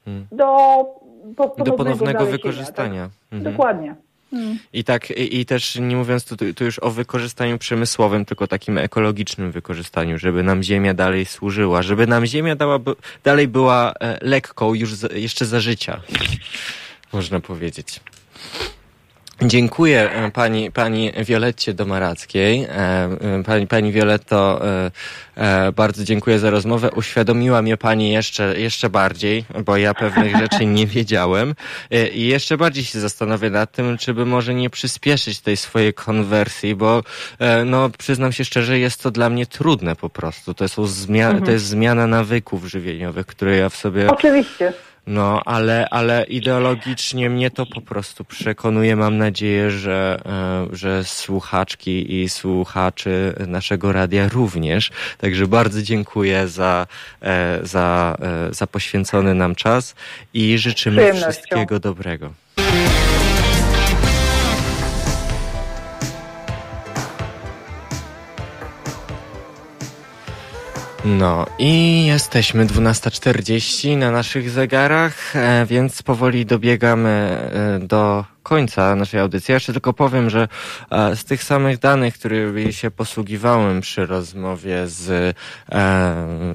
hmm. 0.04 0.26
do, 0.32 0.46
po, 1.36 1.64
do 1.64 1.72
ponownego 1.72 2.26
wykorzystania. 2.26 3.02
Tak? 3.02 3.32
Mhm. 3.32 3.52
Dokładnie. 3.52 3.94
I 4.72 4.84
tak, 4.84 5.10
i, 5.10 5.40
i, 5.40 5.46
też 5.46 5.76
nie 5.76 5.96
mówiąc 5.96 6.24
tu, 6.24 6.36
tu 6.54 6.64
już 6.64 6.78
o 6.78 6.90
wykorzystaniu 6.90 7.58
przemysłowym, 7.58 8.24
tylko 8.24 8.46
takim 8.46 8.78
ekologicznym 8.78 9.52
wykorzystaniu, 9.52 10.18
żeby 10.18 10.42
nam 10.42 10.62
ziemia 10.62 10.94
dalej 10.94 11.26
służyła, 11.26 11.82
żeby 11.82 12.06
nam 12.06 12.26
ziemia 12.26 12.56
dała, 12.56 12.78
dalej 13.24 13.48
była 13.48 13.94
e, 14.00 14.18
lekką 14.22 14.74
już 14.74 14.92
jeszcze 15.14 15.46
za 15.46 15.60
życia, 15.60 16.00
można 17.12 17.40
powiedzieć. 17.40 18.00
Dziękuję 19.46 20.10
e, 20.10 20.30
pani, 20.30 20.70
pani 20.70 21.12
Wioletcie 21.24 21.74
Domarackiej. 21.74 22.62
E, 22.62 22.68
e, 22.68 23.42
pani, 23.46 23.66
pani 23.66 23.92
Wioletto, 23.92 24.60
bardzo 25.76 26.04
dziękuję 26.04 26.38
za 26.38 26.50
rozmowę. 26.50 26.90
Uświadomiła 26.90 27.62
mnie 27.62 27.76
pani 27.76 28.12
jeszcze, 28.12 28.60
jeszcze 28.60 28.90
bardziej, 28.90 29.44
bo 29.64 29.76
ja 29.76 29.94
pewnych 29.94 30.36
rzeczy 30.36 30.66
nie 30.66 30.86
wiedziałem. 30.86 31.54
I 32.14 32.26
jeszcze 32.26 32.56
bardziej 32.56 32.84
się 32.84 33.00
zastanowię 33.00 33.50
nad 33.50 33.72
tym, 33.72 33.98
czy 33.98 34.14
by 34.14 34.26
może 34.26 34.54
nie 34.54 34.70
przyspieszyć 34.70 35.40
tej 35.40 35.56
swojej 35.56 35.94
konwersji, 35.94 36.74
bo 36.74 37.02
no, 37.66 37.90
przyznam 37.98 38.32
się 38.32 38.44
szczerze, 38.44 38.78
jest 38.78 39.02
to 39.02 39.10
dla 39.10 39.30
mnie 39.30 39.46
trudne 39.46 39.96
po 39.96 40.10
prostu. 40.10 40.54
To, 40.54 40.68
są 40.68 40.84
zmia- 40.84 41.24
mhm. 41.24 41.44
to 41.44 41.50
jest 41.50 41.66
zmiana 41.66 42.06
nawyków 42.06 42.66
żywieniowych, 42.66 43.26
które 43.26 43.56
ja 43.56 43.68
w 43.68 43.76
sobie... 43.76 44.10
Oczywiście 44.10 44.72
no, 45.06 45.42
ale, 45.44 45.88
ale 45.90 46.24
ideologicznie 46.24 47.30
mnie 47.30 47.50
to 47.50 47.66
po 47.66 47.80
prostu 47.80 48.24
przekonuje. 48.24 48.96
Mam 48.96 49.18
nadzieję, 49.18 49.70
że, 49.70 50.20
e, 50.26 50.76
że 50.76 51.04
słuchaczki 51.04 52.22
i 52.22 52.28
słuchaczy 52.28 53.34
naszego 53.46 53.92
radia 53.92 54.28
również. 54.28 54.90
Także 55.18 55.46
bardzo 55.46 55.82
dziękuję 55.82 56.48
za, 56.48 56.86
e, 57.22 57.58
za, 57.62 58.16
e, 58.22 58.54
za 58.54 58.66
poświęcony 58.66 59.34
nam 59.34 59.54
czas 59.54 59.94
i 60.34 60.58
życzymy 60.58 61.12
wszystkiego 61.14 61.80
dobrego. 61.80 62.32
No 71.04 71.46
i 71.58 72.06
jesteśmy 72.06 72.66
12.40 72.66 73.96
na 73.96 74.10
naszych 74.10 74.50
zegarach, 74.50 75.36
e, 75.36 75.66
więc 75.66 76.02
powoli 76.02 76.46
dobiegamy 76.46 77.10
e, 77.10 77.78
do 77.86 78.24
końca 78.42 78.96
naszej 78.96 79.20
audycji. 79.20 79.52
Jeszcze 79.52 79.72
tylko 79.72 79.92
powiem, 79.92 80.30
że 80.30 80.48
e, 80.90 81.16
z 81.16 81.24
tych 81.24 81.44
samych 81.44 81.78
danych, 81.78 82.14
którymi 82.14 82.72
się 82.72 82.90
posługiwałem 82.90 83.80
przy 83.80 84.06
rozmowie 84.06 84.86
z, 84.86 85.36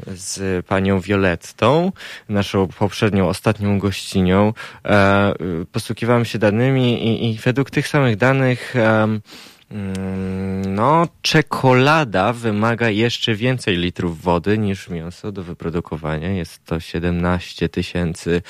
z 0.08 0.66
panią 0.66 1.00
Violettą, 1.00 1.92
naszą 2.30 2.68
poprzednią, 2.68 3.28
ostatnią 3.28 3.80
gościnią, 3.80 4.54
posługiwałem 5.72 6.26
się 6.26 6.40
danymi 6.40 7.08
i, 7.08 7.32
i 7.32 7.38
według 7.38 7.70
tych 7.70 7.88
samych 7.88 8.16
danych 8.16 8.74
no, 10.68 11.08
czekolada 11.22 12.34
wymaga 12.34 12.90
jeszcze 12.90 13.36
więcej 13.36 13.78
litrów 13.78 14.22
wody 14.22 14.58
niż 14.58 14.90
mięso 14.90 15.32
do 15.32 15.44
wyprodukowania. 15.44 16.32
Jest 16.32 16.66
to 16.66 16.80
17 16.80 17.70
tysięcy, 17.70 18.42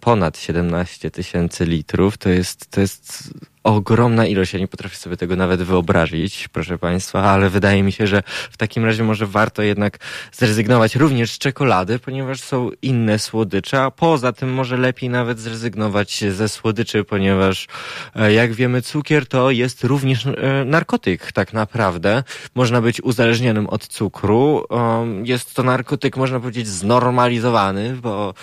ponad 0.00 0.38
17 0.38 1.10
tysięcy 1.10 1.64
litrów. 1.64 2.18
To 2.18 2.28
jest, 2.28 2.70
to 2.70 2.80
jest 2.80 3.34
ogromna 3.64 4.26
ilość. 4.26 4.52
Ja 4.52 4.58
nie 4.58 4.68
potrafię 4.68 4.96
sobie 4.96 5.16
tego 5.16 5.36
nawet 5.36 5.62
wyobrazić, 5.62 6.48
proszę 6.48 6.78
Państwa, 6.78 7.22
ale 7.22 7.50
wydaje 7.50 7.82
mi 7.82 7.92
się, 7.92 8.06
że 8.06 8.22
w 8.50 8.56
takim 8.56 8.84
razie 8.84 9.04
może 9.04 9.26
warto 9.26 9.62
jednak 9.62 9.98
zrezygnować 10.32 10.96
również 10.96 11.32
z 11.32 11.38
czekolady, 11.38 11.98
ponieważ 11.98 12.40
są 12.40 12.70
inne 12.82 13.18
słodycze, 13.18 13.82
a 13.82 13.90
poza 13.90 14.32
tym 14.32 14.52
może 14.52 14.76
lepiej 14.76 15.10
nawet 15.10 15.38
zrezygnować 15.40 16.24
ze 16.30 16.48
słodyczy, 16.48 17.04
ponieważ 17.04 17.66
e, 18.16 18.32
jak 18.32 18.52
wiemy, 18.52 18.82
cukier 18.82 19.26
to 19.26 19.50
jest 19.50 19.84
również 19.84 20.26
e, 20.26 20.64
narkotyk 20.64 21.32
tak 21.32 21.52
naprawdę. 21.52 22.22
Można 22.54 22.80
być 22.80 23.02
uzależnionym 23.02 23.66
od 23.66 23.86
cukru. 23.86 24.66
Jest 25.24 25.54
to 25.54 25.62
narkotyk, 25.62 26.16
można 26.16 26.40
powiedzieć, 26.40 26.68
znormalizowany, 26.68 27.96
bo 27.96 28.34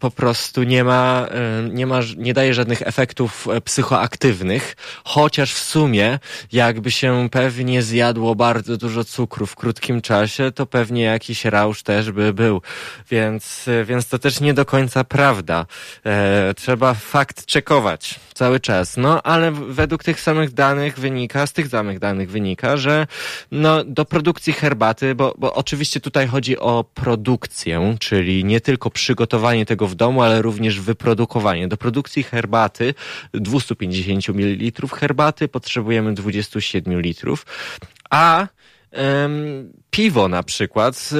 po 0.00 0.10
prostu 0.10 0.62
nie 0.62 0.84
ma, 0.84 1.26
nie 1.70 1.86
ma, 1.86 2.00
nie 2.16 2.34
daje 2.34 2.54
żadnych 2.54 2.82
efektów 2.82 3.48
e, 3.48 3.60
psychoaktywnych 3.60 4.01
aktywnych, 4.02 4.76
chociaż 5.04 5.54
w 5.54 5.58
sumie 5.58 6.18
jakby 6.52 6.90
się 6.90 7.28
pewnie 7.30 7.82
zjadło 7.82 8.34
bardzo 8.34 8.76
dużo 8.76 9.04
cukru 9.04 9.46
w 9.46 9.56
krótkim 9.56 10.02
czasie, 10.02 10.52
to 10.52 10.66
pewnie 10.66 11.02
jakiś 11.02 11.44
rausz 11.44 11.82
też 11.82 12.10
by 12.10 12.32
był. 12.32 12.62
Więc, 13.10 13.66
więc 13.84 14.08
to 14.08 14.18
też 14.18 14.40
nie 14.40 14.54
do 14.54 14.64
końca 14.64 15.04
prawda. 15.04 15.66
E, 16.06 16.54
trzeba 16.56 16.94
fakt 16.94 17.46
czekować 17.46 18.20
cały 18.34 18.60
czas. 18.60 18.96
No, 18.96 19.22
ale 19.22 19.52
według 19.52 20.04
tych 20.04 20.20
samych 20.20 20.52
danych 20.52 20.98
wynika, 20.98 21.46
z 21.46 21.52
tych 21.52 21.68
samych 21.68 21.98
danych 21.98 22.30
wynika, 22.30 22.76
że 22.76 23.06
no, 23.50 23.84
do 23.84 24.04
produkcji 24.04 24.52
herbaty, 24.52 25.14
bo, 25.14 25.34
bo 25.38 25.54
oczywiście 25.54 26.00
tutaj 26.00 26.26
chodzi 26.26 26.58
o 26.58 26.84
produkcję, 26.94 27.96
czyli 28.00 28.44
nie 28.44 28.60
tylko 28.60 28.90
przygotowanie 28.90 29.66
tego 29.66 29.86
w 29.86 29.94
domu, 29.94 30.22
ale 30.22 30.42
również 30.42 30.80
wyprodukowanie. 30.80 31.68
Do 31.68 31.76
produkcji 31.76 32.22
herbaty 32.22 32.94
250 33.34 33.91
ml 34.34 34.88
herbaty 34.88 35.48
potrzebujemy 35.48 36.14
27 36.14 37.00
litrów, 37.00 37.46
a 38.10 38.46
Piwo 39.90 40.28
na 40.28 40.42
przykład, 40.42 41.10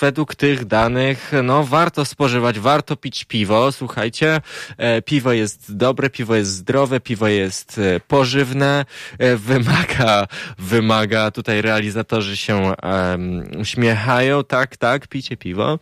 według 0.00 0.34
tych 0.34 0.64
danych, 0.64 1.32
no 1.42 1.64
warto 1.64 2.04
spożywać, 2.04 2.58
warto 2.58 2.96
pić 2.96 3.24
piwo. 3.24 3.72
Słuchajcie, 3.72 4.40
e, 4.76 5.02
piwo 5.02 5.32
jest 5.32 5.76
dobre, 5.76 6.10
piwo 6.10 6.34
jest 6.34 6.50
zdrowe, 6.50 7.00
piwo 7.00 7.28
jest 7.28 7.78
e, 7.78 8.00
pożywne, 8.00 8.84
e, 9.18 9.36
wymaga, 9.36 10.26
wymaga, 10.58 11.30
tutaj 11.30 11.62
realizatorzy 11.62 12.36
się 12.36 12.74
um, 12.82 13.44
uśmiechają, 13.58 14.44
tak, 14.44 14.76
tak, 14.76 15.08
picie 15.08 15.36
piwo 15.36 15.78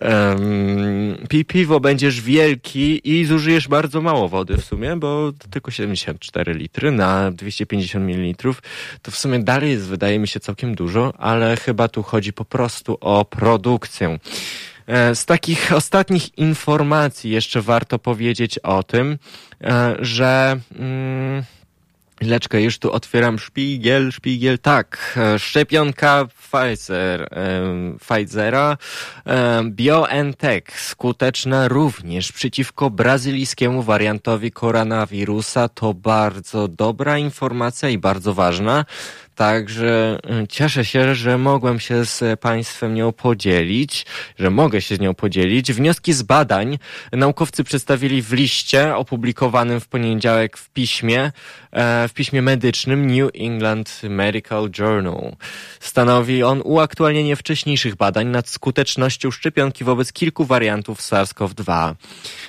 um, 0.00 1.26
pi 1.28 1.44
piwo 1.44 1.80
będziesz 1.80 2.20
wielki 2.20 3.00
i 3.04 3.24
zużyjesz 3.24 3.68
bardzo 3.68 4.00
mało 4.00 4.28
wody 4.28 4.56
w 4.56 4.64
sumie, 4.64 4.96
bo 4.96 5.32
tylko 5.50 5.70
74 5.70 6.54
litry 6.54 6.92
na 6.92 7.30
250 7.30 8.04
ml. 8.04 8.54
To 9.02 9.10
w 9.10 9.16
sumie 9.16 9.38
dalej 9.38 9.70
jest, 9.70 9.86
wydaje 9.86 10.18
mi 10.18 10.28
się, 10.28 10.40
całkiem 10.40 10.74
dużo, 10.74 11.12
ale 11.18 11.56
chyba 11.56 11.88
tu 11.88 12.02
chodzi 12.02 12.32
po 12.32 12.44
prostu 12.44 12.98
o 13.00 13.24
produkcję. 13.24 14.18
E, 14.86 15.14
z 15.14 15.26
takich 15.26 15.72
ostatnich 15.72 16.38
informacji 16.38 17.30
jeszcze 17.30 17.60
warto 17.60 17.98
powiedzieć 17.98 18.58
o 18.58 18.82
tym, 18.82 19.18
e, 19.60 19.96
że... 20.00 20.60
Mm, 20.78 21.44
Leczkę, 22.20 22.62
już 22.62 22.78
tu 22.78 22.92
otwieram 22.92 23.38
szpigiel, 23.38 24.12
szpigiel, 24.12 24.58
tak, 24.58 25.14
e, 25.16 25.38
szczepionka 25.38 26.26
Pfizer, 26.26 27.28
Pfizera, 28.00 28.76
BioNTech, 29.64 30.80
skuteczna 30.80 31.68
również 31.68 32.32
przeciwko 32.32 32.90
brazylijskiemu 32.90 33.82
wariantowi 33.82 34.52
koronawirusa. 34.52 35.68
To 35.68 35.94
bardzo 35.94 36.68
dobra 36.68 37.18
informacja 37.18 37.88
i 37.88 37.98
bardzo 37.98 38.34
ważna. 38.34 38.84
Także 39.40 40.18
y, 40.42 40.48
cieszę 40.48 40.84
się, 40.84 41.14
że 41.14 41.38
mogłem 41.38 41.80
się 41.80 42.04
z 42.04 42.40
Państwem 42.40 42.94
nią 42.94 43.12
podzielić, 43.12 44.06
że 44.38 44.50
mogę 44.50 44.82
się 44.82 44.96
z 44.96 45.00
nią 45.00 45.14
podzielić. 45.14 45.72
Wnioski 45.72 46.12
z 46.12 46.22
badań 46.22 46.78
naukowcy 47.12 47.64
przedstawili 47.64 48.22
w 48.22 48.32
liście 48.32 48.96
opublikowanym 48.96 49.80
w 49.80 49.88
poniedziałek 49.88 50.56
w 50.56 50.70
piśmie, 50.70 51.32
e, 51.72 52.08
w 52.08 52.12
piśmie 52.12 52.42
medycznym 52.42 53.06
New 53.06 53.30
England 53.34 54.00
Medical 54.02 54.70
Journal. 54.78 55.36
Stanowi 55.80 56.42
on 56.42 56.62
uaktualnienie 56.64 57.36
wcześniejszych 57.36 57.96
badań 57.96 58.26
nad 58.26 58.48
skutecznością 58.48 59.30
szczepionki 59.30 59.84
wobec 59.84 60.12
kilku 60.12 60.44
wariantów 60.44 61.00
SARS-CoV-2. 61.00 61.94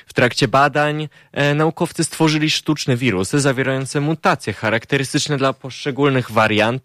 W 0.08 0.14
trakcie 0.14 0.48
badań 0.48 1.10
e, 1.32 1.56
naukowcy 1.56 2.04
stworzyli 2.04 2.50
sztuczne 2.50 2.96
wirusy 2.96 3.40
zawierające 3.40 4.00
mutacje 4.00 4.54
charakterystyczne 4.54 5.38
dla 5.38 5.54
poszczególnych 5.54 6.32
wariantów 6.32 6.81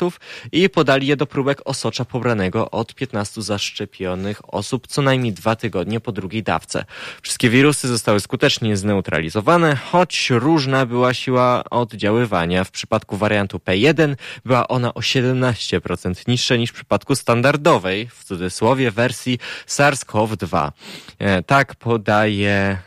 i 0.52 0.68
podali 0.68 1.06
je 1.06 1.16
do 1.16 1.26
próbek 1.26 1.62
osocza 1.64 2.04
pobranego 2.04 2.70
od 2.70 2.94
15 2.94 3.42
zaszczepionych 3.42 4.54
osób 4.54 4.86
co 4.86 5.02
najmniej 5.02 5.32
dwa 5.32 5.56
tygodnie 5.56 6.00
po 6.00 6.12
drugiej 6.12 6.42
dawce. 6.42 6.84
Wszystkie 7.22 7.50
wirusy 7.50 7.88
zostały 7.88 8.20
skutecznie 8.20 8.76
zneutralizowane, 8.76 9.76
choć 9.76 10.30
różna 10.30 10.86
była 10.86 11.14
siła 11.14 11.64
oddziaływania. 11.70 12.64
W 12.64 12.70
przypadku 12.70 13.16
wariantu 13.16 13.58
P1 13.58 14.16
była 14.44 14.68
ona 14.68 14.94
o 14.94 15.00
17% 15.00 16.28
niższa 16.28 16.56
niż 16.56 16.70
w 16.70 16.74
przypadku 16.74 17.14
standardowej, 17.14 18.08
w 18.08 18.24
cudzysłowie, 18.24 18.90
wersji 18.90 19.38
SARS-CoV-2. 19.66 20.70
E, 21.18 21.42
tak 21.42 21.74
podaje 21.74 22.78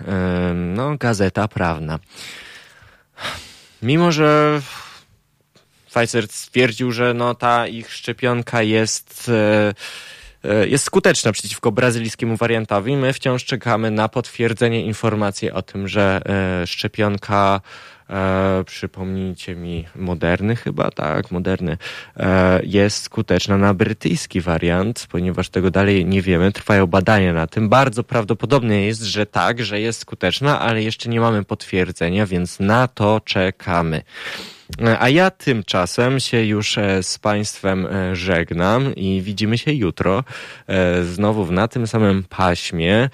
no, 0.56 0.98
gazeta 0.98 1.48
prawna. 1.48 1.99
mimo 3.81 4.11
że 4.11 4.61
Pfizer 5.94 6.28
stwierdził, 6.28 6.91
że 6.91 7.14
no 7.14 7.36
ta 7.36 7.68
ich 7.68 7.94
szczepionka 7.94 8.61
jest 8.61 9.32
jest 10.68 10.86
skuteczna 10.86 11.32
przeciwko 11.32 11.72
brazylijskiemu 11.72 12.38
wariantowi. 12.38 12.95
My 12.95 13.14
wciąż 13.14 13.45
czekamy 13.45 13.91
na 13.91 14.10
potwierdzenie 14.10 14.86
informacji 14.86 15.52
o 15.52 15.61
tym, 15.61 15.88
że 15.88 16.22
szczepionka 16.66 17.61
e, 18.10 18.64
przypomnijcie 18.66 19.56
mi, 19.56 19.86
moderny 19.95 20.56
chyba, 20.56 20.91
tak, 20.91 21.32
moderny, 21.32 21.78
e, 22.18 22.61
jest 22.64 23.03
skuteczna 23.03 23.57
na 23.57 23.74
brytyjski 23.74 24.41
wariant, 24.41 25.07
ponieważ 25.11 25.49
tego 25.49 25.72
dalej 25.72 26.06
nie 26.06 26.22
wiemy, 26.22 26.52
trwają 26.52 26.88
badania 26.88 27.34
na 27.34 27.48
tym. 27.48 27.70
Bardzo 27.70 28.03
prawdopodobne 28.03 28.82
jest, 28.82 29.02
że 29.02 29.26
tak, 29.26 29.64
że 29.64 29.80
jest 29.80 29.99
skuteczna, 29.99 30.60
ale 30.60 30.84
jeszcze 30.84 31.10
nie 31.10 31.20
mamy 31.20 31.44
potwierdzenia, 31.44 32.26
więc 32.26 32.60
na 32.60 32.88
to 32.88 33.22
czekamy. 33.26 34.02
A 35.00 35.10
ja 35.10 35.32
tymczasem 35.32 36.20
się 36.20 36.46
już 36.46 36.78
e, 36.78 37.04
z 37.04 37.20
Państwem 37.20 37.86
e, 37.86 38.16
żegnam 38.16 38.96
i 38.96 39.22
widzimy 39.22 39.58
się 39.58 39.74
jutro 39.74 40.24
e, 40.68 41.04
znowu 41.04 41.52
na 41.52 41.68
tym 41.68 41.88
samym 41.88 42.24
paśmie. 42.24 43.10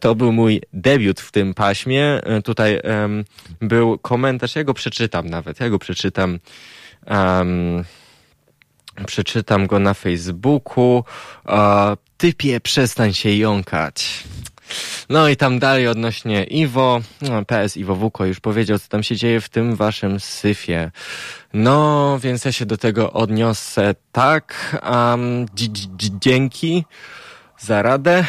To 0.00 0.14
był 0.14 0.32
mój 0.32 0.62
debiut 0.72 1.20
w 1.20 1.32
tym 1.32 1.54
paśmie. 1.54 2.20
Tutaj 2.44 2.80
był 3.60 3.98
komentarz, 3.98 4.56
ja 4.56 4.64
go 4.64 4.74
przeczytam 4.74 5.26
nawet, 5.30 5.60
ja 5.60 5.70
go 5.70 5.78
przeczytam. 5.78 6.38
Um, 7.06 7.84
przeczytam 9.06 9.66
go 9.66 9.78
na 9.78 9.94
Facebooku. 9.94 11.04
Typie, 12.16 12.60
przestań 12.60 13.14
się 13.14 13.30
jąkać. 13.30 14.24
No 15.08 15.28
i 15.28 15.36
tam 15.36 15.58
dalej 15.58 15.88
odnośnie 15.88 16.44
Iwo, 16.44 17.00
no, 17.22 17.44
PS 17.44 17.76
Iwo 17.76 17.96
Wuko 17.96 18.24
już 18.24 18.40
powiedział, 18.40 18.78
co 18.78 18.88
tam 18.88 19.02
się 19.02 19.16
dzieje 19.16 19.40
w 19.40 19.48
tym 19.48 19.76
waszym 19.76 20.20
syfie. 20.20 20.90
No, 21.52 22.18
więc 22.18 22.44
ja 22.44 22.52
się 22.52 22.66
do 22.66 22.76
tego 22.76 23.12
odniosę 23.12 23.94
tak. 24.12 24.76
Um, 24.90 25.46
dzięki 26.20 26.84
za 27.58 27.82
radę. 27.82 28.24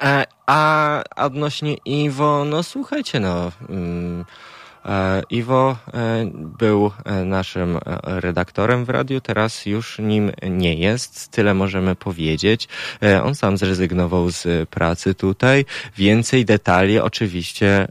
E, 0.00 0.24
a 0.46 1.02
odnośnie 1.16 1.74
Iwo, 1.74 2.44
no 2.44 2.62
słuchajcie, 2.62 3.20
no... 3.20 3.52
Um, 3.68 4.24
Iwo 5.30 5.76
e, 5.94 6.30
był 6.34 6.90
e, 7.04 7.24
naszym 7.24 7.78
redaktorem 8.02 8.84
w 8.84 8.90
radiu, 8.90 9.20
teraz 9.20 9.66
już 9.66 9.98
nim 9.98 10.32
nie 10.50 10.74
jest. 10.74 11.28
Tyle 11.28 11.54
możemy 11.54 11.94
powiedzieć. 11.94 12.68
On 13.22 13.34
sam 13.34 13.56
zrezygnował 13.56 14.30
z 14.30 14.68
pracy 14.68 15.14
tutaj. 15.14 15.64
Więcej 15.96 16.44
detali 16.44 16.98
oczywiście 16.98 17.88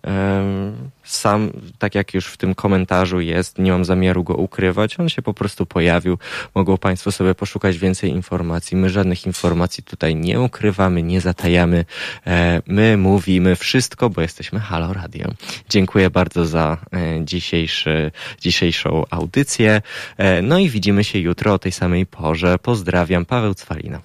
sam, 1.16 1.52
tak 1.80 1.96
jak 1.96 2.14
już 2.14 2.26
w 2.28 2.38
tym 2.38 2.56
komentarzu 2.56 3.22
jest, 3.22 3.60
nie 3.60 3.72
mam 3.72 3.86
zamiaru 3.86 4.24
go 4.24 4.34
ukrywać, 4.34 5.00
on 5.00 5.10
się 5.10 5.22
po 5.22 5.34
prostu 5.34 5.66
pojawił. 5.66 6.18
Mogą 6.56 6.78
Państwo 6.78 7.12
sobie 7.12 7.36
poszukać 7.36 7.78
więcej 7.78 8.10
informacji. 8.10 8.78
My 8.78 8.90
żadnych 8.90 9.26
informacji 9.26 9.84
tutaj 9.84 10.16
nie 10.16 10.42
ukrywamy, 10.42 11.04
nie 11.04 11.22
zatajamy. 11.22 11.86
E, 12.28 12.62
my 12.68 12.98
mówimy 12.98 13.56
wszystko, 13.56 14.10
bo 14.10 14.22
jesteśmy 14.22 14.60
Halo 14.60 14.94
Radio. 14.94 15.32
Dziękuję 15.70 16.10
bardzo 16.10 16.46
za 16.46 16.78
e, 16.94 17.26
dzisiejszy, 17.26 18.12
dzisiejszą 18.42 19.06
audycję. 19.10 19.82
E, 20.18 20.42
no 20.42 20.60
i 20.60 20.70
widzimy 20.70 21.04
się 21.04 21.20
jutro 21.20 21.54
o 21.54 21.60
tej 21.60 21.72
samej 21.72 22.06
porze. 22.06 22.60
Pozdrawiam, 22.60 23.26
Paweł 23.26 23.54
Cwalina. 23.54 24.02